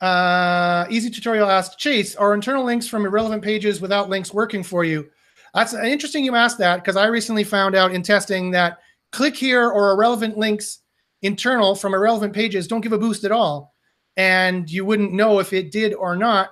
Uh, 0.02 0.86
Easy 0.90 1.10
Tutorial 1.10 1.50
asked 1.50 1.78
Chase, 1.78 2.16
are 2.16 2.34
internal 2.34 2.64
links 2.64 2.88
from 2.88 3.06
irrelevant 3.06 3.44
pages 3.44 3.82
without 3.82 4.10
links 4.10 4.34
working 4.34 4.64
for 4.64 4.86
you? 4.86 5.10
That's 5.54 5.74
interesting 5.74 6.24
you 6.24 6.36
asked 6.36 6.58
that 6.60 6.78
because 6.78 6.96
I 6.96 7.08
recently 7.08 7.44
found 7.44 7.76
out 7.76 7.94
in 7.94 8.02
testing 8.02 8.52
that 8.52 8.80
click 9.12 9.36
here 9.36 9.70
or 9.70 9.92
irrelevant 9.92 10.38
links 10.38 10.80
internal 11.22 11.76
from 11.76 11.94
irrelevant 11.94 12.34
pages 12.34 12.68
don't 12.68 12.80
give 12.82 12.94
a 12.94 12.98
boost 12.98 13.26
at 13.26 13.32
all 13.32 13.74
and 14.16 14.70
you 14.70 14.86
wouldn't 14.86 15.14
know 15.14 15.40
if 15.40 15.54
it 15.54 15.72
did 15.72 15.94
or 15.94 16.16
not 16.16 16.52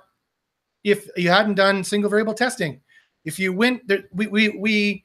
if 0.84 1.08
you 1.16 1.30
hadn't 1.30 1.54
done 1.54 1.84
single 1.84 2.10
variable 2.10 2.34
testing. 2.34 2.80
If 3.24 3.38
you 3.38 3.52
went 3.52 3.86
there, 3.86 4.04
we 4.12 4.26
we 4.26 4.48
we 4.50 5.04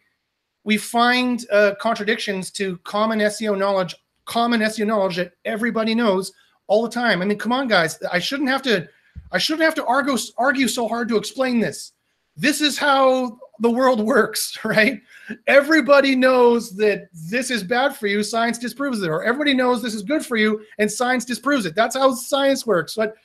we 0.64 0.78
find 0.78 1.46
uh, 1.52 1.74
contradictions 1.80 2.52
to 2.52 2.78
common 2.80 3.20
SEO 3.20 3.58
knowledge, 3.58 3.96
common 4.26 4.62
SEO 4.62 4.88
knowledge 4.88 5.18
that 5.18 5.34
everybody 5.46 5.96
knows 5.96 6.34
all 6.68 6.84
the 6.84 6.90
time. 6.90 7.22
I 7.22 7.26
mean, 7.26 7.38
come 7.38 7.52
on, 7.52 7.68
guys, 7.68 8.00
I 8.12 8.20
shouldn't 8.20 8.50
have 8.50 8.62
to. 8.64 8.88
I 9.32 9.38
shouldn't 9.38 9.64
have 9.64 9.76
to 9.76 9.86
argue 9.86 10.18
argue 10.38 10.68
so 10.68 10.88
hard 10.88 11.10
to 11.10 11.18
explain 11.18 11.60
this. 11.60 11.94
This 12.36 12.62
is 12.62 12.78
how 12.78 13.40
the 13.60 13.70
world 13.70 14.00
works, 14.06 14.58
right? 14.64 15.02
Everybody 15.48 16.16
knows 16.16 16.76
that 16.78 17.10
this 17.14 17.50
is 17.52 17.64
bad 17.64 17.96
for 17.96 18.08
you, 18.08 18.24
science 18.24 18.58
disproves 18.58 19.02
it, 19.02 19.10
or 19.10 19.24
everybody 19.24 19.54
knows 19.54 19.82
this 19.82 19.96
is 19.96 20.04
good 20.04 20.26
for 20.26 20.38
you, 20.38 20.64
and 20.78 20.92
science 20.92 21.26
disproves 21.26 21.66
it. 21.66 21.76
That's 21.76 21.96
how 21.96 22.14
science 22.14 22.66
works. 22.66 22.96
But 22.96 23.16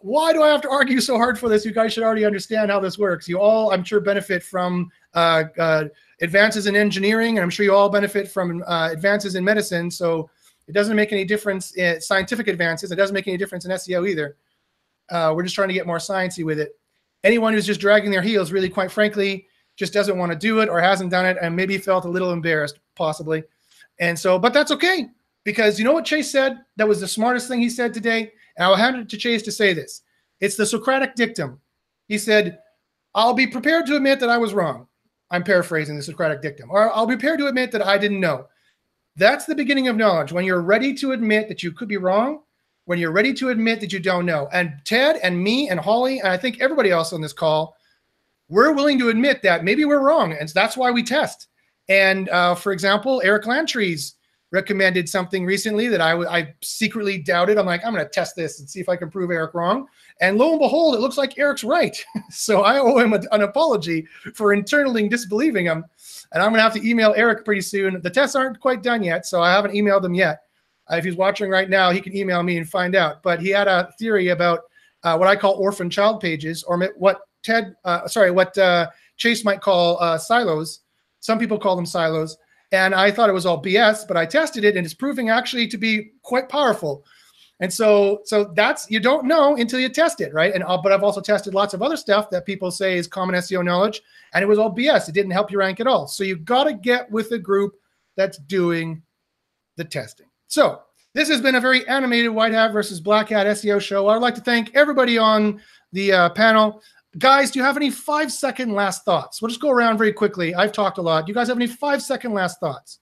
why 0.00 0.32
do 0.32 0.42
I 0.42 0.48
have 0.48 0.60
to 0.62 0.70
argue 0.70 1.00
so 1.00 1.16
hard 1.16 1.38
for 1.38 1.48
this? 1.48 1.64
You 1.64 1.72
guys 1.72 1.92
should 1.92 2.04
already 2.04 2.24
understand 2.24 2.70
how 2.70 2.78
this 2.78 2.98
works. 2.98 3.28
You 3.28 3.40
all, 3.40 3.72
I'm 3.72 3.82
sure, 3.82 4.00
benefit 4.00 4.44
from 4.44 4.90
uh, 5.14 5.44
uh, 5.58 5.84
advances 6.20 6.66
in 6.66 6.76
engineering, 6.76 7.36
and 7.36 7.42
I'm 7.42 7.50
sure 7.50 7.64
you 7.64 7.74
all 7.74 7.88
benefit 7.88 8.30
from 8.30 8.62
uh, 8.66 8.90
advances 8.92 9.34
in 9.34 9.42
medicine. 9.44 9.90
So 9.90 10.30
it 10.68 10.72
doesn't 10.72 10.96
make 10.96 11.12
any 11.12 11.24
difference 11.24 11.74
in 11.76 12.00
scientific 12.00 12.46
advances. 12.46 12.92
It 12.92 12.96
doesn't 12.96 13.14
make 13.14 13.26
any 13.26 13.38
difference 13.38 13.64
in 13.64 13.70
SEO 13.70 14.08
either. 14.08 14.36
Uh, 15.10 15.32
we're 15.34 15.42
just 15.42 15.54
trying 15.54 15.68
to 15.68 15.74
get 15.74 15.86
more 15.86 15.96
sciencey 15.96 16.44
with 16.44 16.60
it. 16.60 16.78
Anyone 17.24 17.54
who's 17.54 17.66
just 17.66 17.80
dragging 17.80 18.10
their 18.10 18.22
heels, 18.22 18.52
really, 18.52 18.68
quite 18.68 18.92
frankly, 18.92 19.46
just 19.76 19.94
doesn't 19.94 20.18
want 20.18 20.30
to 20.30 20.38
do 20.38 20.60
it 20.60 20.68
or 20.68 20.80
hasn't 20.80 21.10
done 21.10 21.24
it 21.24 21.38
and 21.40 21.56
maybe 21.56 21.78
felt 21.78 22.04
a 22.04 22.08
little 22.08 22.32
embarrassed, 22.32 22.78
possibly. 22.94 23.42
And 23.98 24.16
so, 24.18 24.38
but 24.38 24.52
that's 24.52 24.70
okay 24.72 25.08
because 25.44 25.78
you 25.78 25.84
know 25.84 25.92
what 25.92 26.04
Chase 26.04 26.30
said? 26.30 26.58
That 26.76 26.86
was 26.86 27.00
the 27.00 27.08
smartest 27.08 27.48
thing 27.48 27.60
he 27.60 27.70
said 27.70 27.94
today 27.94 28.32
and 28.56 28.64
I'll 28.64 28.76
hand 28.76 28.96
it 28.96 29.08
to 29.08 29.16
Chase 29.16 29.42
to 29.44 29.52
say 29.52 29.72
this. 29.72 30.02
It's 30.40 30.56
the 30.56 30.66
Socratic 30.66 31.14
dictum. 31.14 31.60
He 32.08 32.18
said, 32.18 32.58
I'll 33.14 33.34
be 33.34 33.46
prepared 33.46 33.86
to 33.86 33.96
admit 33.96 34.20
that 34.20 34.28
I 34.28 34.36
was 34.36 34.52
wrong. 34.52 34.86
I'm 35.30 35.42
paraphrasing 35.42 35.96
the 35.96 36.02
Socratic 36.02 36.42
dictum. 36.42 36.70
Or 36.70 36.92
I'll 36.92 37.06
be 37.06 37.16
prepared 37.16 37.38
to 37.40 37.46
admit 37.46 37.72
that 37.72 37.86
I 37.86 37.98
didn't 37.98 38.20
know. 38.20 38.46
That's 39.18 39.46
the 39.46 39.54
beginning 39.54 39.88
of 39.88 39.96
knowledge. 39.96 40.32
When 40.32 40.44
you're 40.44 40.62
ready 40.62 40.94
to 40.94 41.12
admit 41.12 41.48
that 41.48 41.62
you 41.62 41.72
could 41.72 41.88
be 41.88 41.96
wrong, 41.96 42.42
when 42.84 42.98
you're 42.98 43.12
ready 43.12 43.34
to 43.34 43.50
admit 43.50 43.80
that 43.80 43.92
you 43.92 43.98
don't 43.98 44.24
know. 44.24 44.48
And 44.52 44.72
Ted 44.84 45.16
and 45.22 45.42
me 45.42 45.68
and 45.68 45.78
Holly, 45.78 46.20
and 46.20 46.28
I 46.28 46.36
think 46.36 46.60
everybody 46.60 46.90
else 46.90 47.12
on 47.12 47.20
this 47.20 47.32
call, 47.32 47.76
we're 48.48 48.72
willing 48.72 48.98
to 49.00 49.08
admit 49.08 49.42
that 49.42 49.64
maybe 49.64 49.84
we're 49.84 50.00
wrong. 50.00 50.32
And 50.32 50.48
that's 50.50 50.76
why 50.76 50.90
we 50.92 51.02
test. 51.02 51.48
And 51.88 52.28
uh, 52.28 52.54
for 52.54 52.72
example, 52.72 53.20
Eric 53.24 53.44
Lancheres' 53.44 54.14
recommended 54.52 55.08
something 55.08 55.44
recently 55.44 55.88
that 55.88 56.00
I, 56.00 56.12
I 56.24 56.54
secretly 56.62 57.18
doubted. 57.18 57.58
I'm 57.58 57.66
like, 57.66 57.84
I'm 57.84 57.92
going 57.92 58.04
to 58.04 58.10
test 58.10 58.36
this 58.36 58.60
and 58.60 58.70
see 58.70 58.80
if 58.80 58.88
I 58.88 58.96
can 58.96 59.10
prove 59.10 59.30
Eric 59.30 59.52
wrong. 59.52 59.86
And 60.20 60.38
lo 60.38 60.52
and 60.52 60.60
behold, 60.60 60.94
it 60.94 61.00
looks 61.00 61.18
like 61.18 61.38
Eric's 61.38 61.64
right. 61.64 61.96
so 62.30 62.62
I 62.62 62.78
owe 62.78 62.98
him 62.98 63.12
a, 63.12 63.20
an 63.32 63.42
apology 63.42 64.06
for 64.34 64.54
internally 64.54 65.08
disbelieving 65.08 65.66
him. 65.66 65.84
And 66.32 66.42
I'm 66.42 66.50
going 66.50 66.58
to 66.58 66.62
have 66.62 66.74
to 66.74 66.86
email 66.86 67.14
Eric 67.16 67.44
pretty 67.44 67.62
soon. 67.62 68.00
The 68.02 68.10
tests 68.10 68.36
aren't 68.36 68.60
quite 68.60 68.82
done 68.82 69.02
yet, 69.02 69.26
so 69.26 69.40
I 69.40 69.50
haven't 69.50 69.72
emailed 69.72 70.04
him 70.04 70.14
yet. 70.14 70.40
Uh, 70.90 70.96
if 70.96 71.04
he's 71.04 71.16
watching 71.16 71.50
right 71.50 71.68
now, 71.68 71.90
he 71.90 72.00
can 72.00 72.16
email 72.16 72.42
me 72.42 72.58
and 72.58 72.68
find 72.68 72.94
out. 72.94 73.22
But 73.22 73.40
he 73.40 73.48
had 73.48 73.68
a 73.68 73.90
theory 73.98 74.28
about 74.28 74.60
uh, 75.04 75.16
what 75.16 75.28
I 75.28 75.36
call 75.36 75.54
orphan 75.54 75.88
child 75.88 76.20
pages, 76.20 76.62
or 76.64 76.78
what 76.96 77.20
Ted, 77.42 77.74
uh, 77.84 78.06
sorry, 78.08 78.30
what 78.30 78.56
uh, 78.58 78.88
Chase 79.16 79.44
might 79.44 79.60
call 79.60 80.00
uh, 80.02 80.18
silos. 80.18 80.80
Some 81.20 81.38
people 81.38 81.58
call 81.58 81.76
them 81.76 81.86
silos 81.86 82.36
and 82.72 82.94
I 82.94 83.10
thought 83.10 83.30
it 83.30 83.34
was 83.34 83.46
all 83.46 83.62
BS, 83.62 84.06
but 84.06 84.16
I 84.16 84.26
tested 84.26 84.64
it 84.64 84.76
and 84.76 84.84
it's 84.84 84.94
proving 84.94 85.30
actually 85.30 85.66
to 85.68 85.78
be 85.78 86.12
quite 86.22 86.48
powerful. 86.48 87.04
And 87.60 87.72
so, 87.72 88.20
so 88.24 88.52
that's 88.54 88.88
you 88.90 89.00
don't 89.00 89.26
know 89.26 89.56
until 89.56 89.80
you 89.80 89.88
test 89.88 90.20
it, 90.20 90.32
right? 90.32 90.54
And 90.54 90.62
uh, 90.62 90.78
but 90.80 90.92
I've 90.92 91.02
also 91.02 91.20
tested 91.20 91.54
lots 91.54 91.74
of 91.74 91.82
other 91.82 91.96
stuff 91.96 92.30
that 92.30 92.46
people 92.46 92.70
say 92.70 92.96
is 92.96 93.08
common 93.08 93.34
SEO 93.34 93.64
knowledge, 93.64 94.00
and 94.32 94.42
it 94.42 94.46
was 94.46 94.58
all 94.58 94.74
BS. 94.74 95.08
It 95.08 95.12
didn't 95.12 95.32
help 95.32 95.50
you 95.50 95.58
rank 95.58 95.80
at 95.80 95.86
all. 95.86 96.06
So 96.06 96.22
you 96.22 96.36
got 96.36 96.64
to 96.64 96.74
get 96.74 97.10
with 97.10 97.32
a 97.32 97.38
group 97.38 97.74
that's 98.16 98.38
doing 98.38 99.02
the 99.76 99.84
testing. 99.84 100.26
So 100.46 100.82
this 101.14 101.28
has 101.28 101.40
been 101.40 101.56
a 101.56 101.60
very 101.60 101.86
animated 101.88 102.30
white 102.30 102.52
hat 102.52 102.72
versus 102.72 103.00
black 103.00 103.30
hat 103.30 103.46
SEO 103.46 103.80
show. 103.80 104.06
I'd 104.08 104.22
like 104.22 104.34
to 104.36 104.40
thank 104.40 104.74
everybody 104.76 105.18
on 105.18 105.60
the 105.92 106.12
uh, 106.12 106.28
panel. 106.30 106.80
Guys, 107.18 107.50
do 107.50 107.58
you 107.58 107.64
have 107.64 107.76
any 107.76 107.90
five 107.90 108.30
second 108.30 108.72
last 108.72 109.04
thoughts? 109.04 109.42
We'll 109.42 109.48
just 109.48 109.60
go 109.60 109.70
around 109.70 109.98
very 109.98 110.12
quickly. 110.12 110.54
I've 110.54 110.72
talked 110.72 110.98
a 110.98 111.02
lot. 111.02 111.26
Do 111.26 111.30
you 111.30 111.34
guys 111.34 111.48
have 111.48 111.56
any 111.56 111.66
five 111.66 112.02
second 112.02 112.34
last 112.34 112.60
thoughts? 112.60 113.00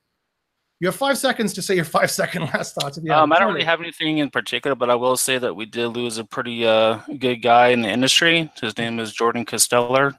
You 0.78 0.88
have 0.88 0.96
five 0.96 1.16
seconds 1.16 1.54
to 1.54 1.62
say 1.62 1.74
your 1.74 1.84
five 1.84 2.10
second 2.22 2.42
last 2.42 2.74
thoughts. 2.74 2.98
If 2.98 3.04
you 3.04 3.12
um, 3.12 3.32
I 3.32 3.38
don't 3.38 3.52
really 3.52 3.64
have 3.64 3.80
anything 3.80 4.18
in 4.18 4.30
particular, 4.30 4.74
but 4.74 4.90
I 4.90 4.94
will 4.94 5.16
say 5.16 5.38
that 5.38 5.54
we 5.54 5.66
did 5.66 5.88
lose 5.88 6.18
a 6.18 6.24
pretty 6.24 6.66
uh, 6.66 7.00
good 7.18 7.36
guy 7.42 7.68
in 7.68 7.82
the 7.82 7.88
industry. 7.88 8.50
His 8.60 8.76
name 8.76 8.98
is 8.98 9.12
Jordan 9.12 9.44
Kasteler. 9.44 10.18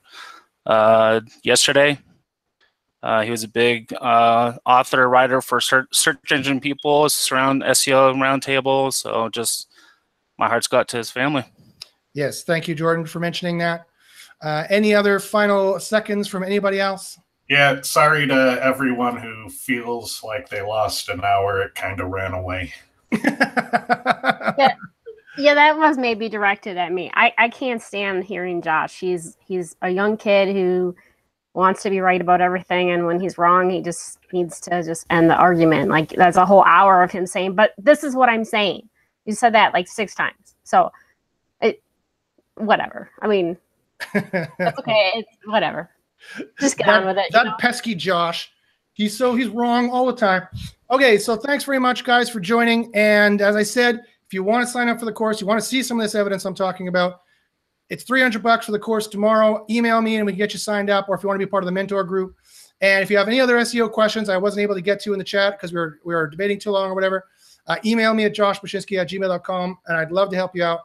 Uh, 0.65 1.21
yesterday, 1.43 1.97
uh, 3.03 3.21
he 3.21 3.31
was 3.31 3.43
a 3.43 3.47
big 3.47 3.93
uh, 4.01 4.53
author, 4.65 5.07
writer 5.07 5.41
for 5.41 5.61
search, 5.61 5.87
search 5.91 6.31
engine 6.31 6.59
people, 6.59 7.07
surround 7.09 7.61
SEO 7.63 8.15
roundtable. 8.15 8.91
So 8.91 9.29
just 9.29 9.69
my 10.37 10.47
heart's 10.47 10.67
got 10.67 10.87
to 10.89 10.97
his 10.97 11.11
family. 11.11 11.45
Yes, 12.13 12.43
thank 12.43 12.67
you, 12.67 12.73
Jordan, 12.73 13.05
for 13.05 13.19
mentioning 13.19 13.59
that. 13.59 13.85
Uh, 14.41 14.65
any 14.69 14.93
other 14.93 15.19
final 15.19 15.79
seconds 15.79 16.27
from 16.27 16.43
anybody 16.43 16.79
else? 16.79 17.17
Yeah, 17.49 17.81
sorry 17.81 18.27
to 18.27 18.59
everyone 18.61 19.17
who 19.17 19.49
feels 19.49 20.21
like 20.23 20.49
they 20.49 20.61
lost 20.61 21.07
an 21.07 21.23
hour. 21.23 21.61
It 21.61 21.75
kind 21.75 21.99
of 22.01 22.09
ran 22.09 22.33
away. 22.33 22.73
yeah, 23.11 24.75
yeah, 25.37 25.53
that 25.53 25.77
was 25.77 25.97
maybe 25.97 26.27
directed 26.27 26.77
at 26.77 26.91
me. 26.91 27.09
I, 27.13 27.33
I 27.37 27.49
can't 27.49 27.81
stand 27.81 28.25
hearing 28.25 28.61
Josh. 28.61 28.99
He's 28.99 29.37
he's 29.45 29.77
a 29.81 29.89
young 29.89 30.17
kid 30.17 30.53
who 30.53 30.93
wants 31.53 31.83
to 31.83 31.89
be 31.89 32.01
right 32.01 32.19
about 32.19 32.41
everything, 32.41 32.91
and 32.91 33.05
when 33.05 33.19
he's 33.19 33.37
wrong, 33.37 33.69
he 33.69 33.81
just 33.81 34.19
needs 34.33 34.59
to 34.61 34.83
just 34.83 35.05
end 35.09 35.29
the 35.29 35.35
argument. 35.35 35.89
Like 35.89 36.09
that's 36.09 36.37
a 36.37 36.45
whole 36.45 36.63
hour 36.65 37.01
of 37.01 37.11
him 37.11 37.25
saying, 37.25 37.55
"But 37.55 37.73
this 37.77 38.03
is 38.03 38.13
what 38.13 38.29
I'm 38.29 38.43
saying." 38.43 38.89
You 39.25 39.33
said 39.33 39.53
that 39.53 39.73
like 39.73 39.87
six 39.87 40.13
times. 40.15 40.55
So 40.63 40.91
it 41.61 41.81
whatever. 42.55 43.09
I 43.21 43.27
mean, 43.27 43.57
that's 44.13 44.79
okay. 44.79 45.11
It's 45.15 45.29
whatever. 45.45 45.89
Just 46.59 46.77
get 46.77 46.87
that, 46.87 47.01
on 47.01 47.07
with 47.07 47.17
it. 47.17 47.31
That 47.31 47.45
you 47.45 47.51
know? 47.51 47.57
pesky 47.59 47.95
Josh. 47.95 48.51
He's 48.93 49.15
so 49.15 49.35
he's 49.35 49.47
wrong 49.47 49.89
all 49.89 50.05
the 50.05 50.15
time. 50.15 50.47
Okay, 50.89 51.17
so 51.17 51.35
thanks 51.35 51.63
very 51.63 51.79
much, 51.79 52.03
guys, 52.03 52.29
for 52.29 52.39
joining. 52.39 52.89
And 52.95 53.41
as 53.41 53.55
I 53.55 53.63
said, 53.63 54.01
if 54.25 54.33
you 54.33 54.43
want 54.43 54.65
to 54.65 54.71
sign 54.71 54.89
up 54.89 54.99
for 54.99 55.05
the 55.05 55.11
course, 55.11 55.39
you 55.39 55.47
want 55.47 55.59
to 55.61 55.65
see 55.65 55.83
some 55.83 55.99
of 55.99 56.03
this 56.03 56.15
evidence 56.15 56.45
I'm 56.45 56.55
talking 56.55 56.87
about, 56.87 57.21
it's 57.89 58.03
300 58.03 58.41
bucks 58.41 58.65
for 58.65 58.71
the 58.71 58.79
course 58.79 59.07
tomorrow. 59.07 59.65
Email 59.69 60.01
me 60.01 60.17
and 60.17 60.25
we 60.25 60.33
can 60.33 60.37
get 60.37 60.53
you 60.53 60.59
signed 60.59 60.89
up. 60.89 61.07
Or 61.07 61.15
if 61.15 61.23
you 61.23 61.27
want 61.27 61.39
to 61.39 61.45
be 61.45 61.49
part 61.49 61.63
of 61.63 61.65
the 61.65 61.71
mentor 61.71 62.03
group, 62.03 62.35
and 62.81 63.01
if 63.01 63.09
you 63.09 63.17
have 63.17 63.27
any 63.27 63.39
other 63.39 63.55
SEO 63.57 63.91
questions 63.91 64.29
I 64.29 64.37
wasn't 64.37 64.61
able 64.61 64.75
to 64.75 64.81
get 64.81 64.99
to 65.01 65.13
in 65.13 65.19
the 65.19 65.25
chat 65.25 65.53
because 65.53 65.71
we 65.71 65.79
were 65.79 65.99
we 66.05 66.13
were 66.13 66.27
debating 66.27 66.59
too 66.59 66.71
long 66.71 66.91
or 66.91 66.95
whatever, 66.95 67.25
uh, 67.67 67.77
email 67.85 68.13
me 68.13 68.25
at 68.25 68.35
joshbachynski 68.35 68.99
at 68.99 69.09
gmail.com 69.09 69.77
and 69.87 69.97
I'd 69.97 70.11
love 70.11 70.29
to 70.29 70.35
help 70.35 70.55
you 70.55 70.63
out. 70.63 70.81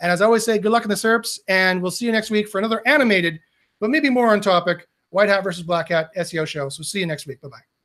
And 0.00 0.10
as 0.10 0.20
I 0.20 0.26
always 0.26 0.44
say, 0.44 0.58
good 0.58 0.72
luck 0.72 0.84
in 0.84 0.90
the 0.90 0.94
SERPs, 0.94 1.38
and 1.48 1.80
we'll 1.80 1.90
see 1.90 2.04
you 2.04 2.12
next 2.12 2.30
week 2.30 2.48
for 2.48 2.58
another 2.58 2.82
animated, 2.86 3.40
but 3.80 3.90
maybe 3.90 4.10
more 4.10 4.28
on 4.28 4.40
topic, 4.40 4.86
white 5.10 5.28
hat 5.28 5.44
versus 5.44 5.62
black 5.62 5.88
hat 5.88 6.10
SEO 6.16 6.46
show. 6.46 6.68
So 6.68 6.82
see 6.82 7.00
you 7.00 7.06
next 7.06 7.26
week. 7.26 7.40
Bye 7.40 7.48
bye. 7.48 7.75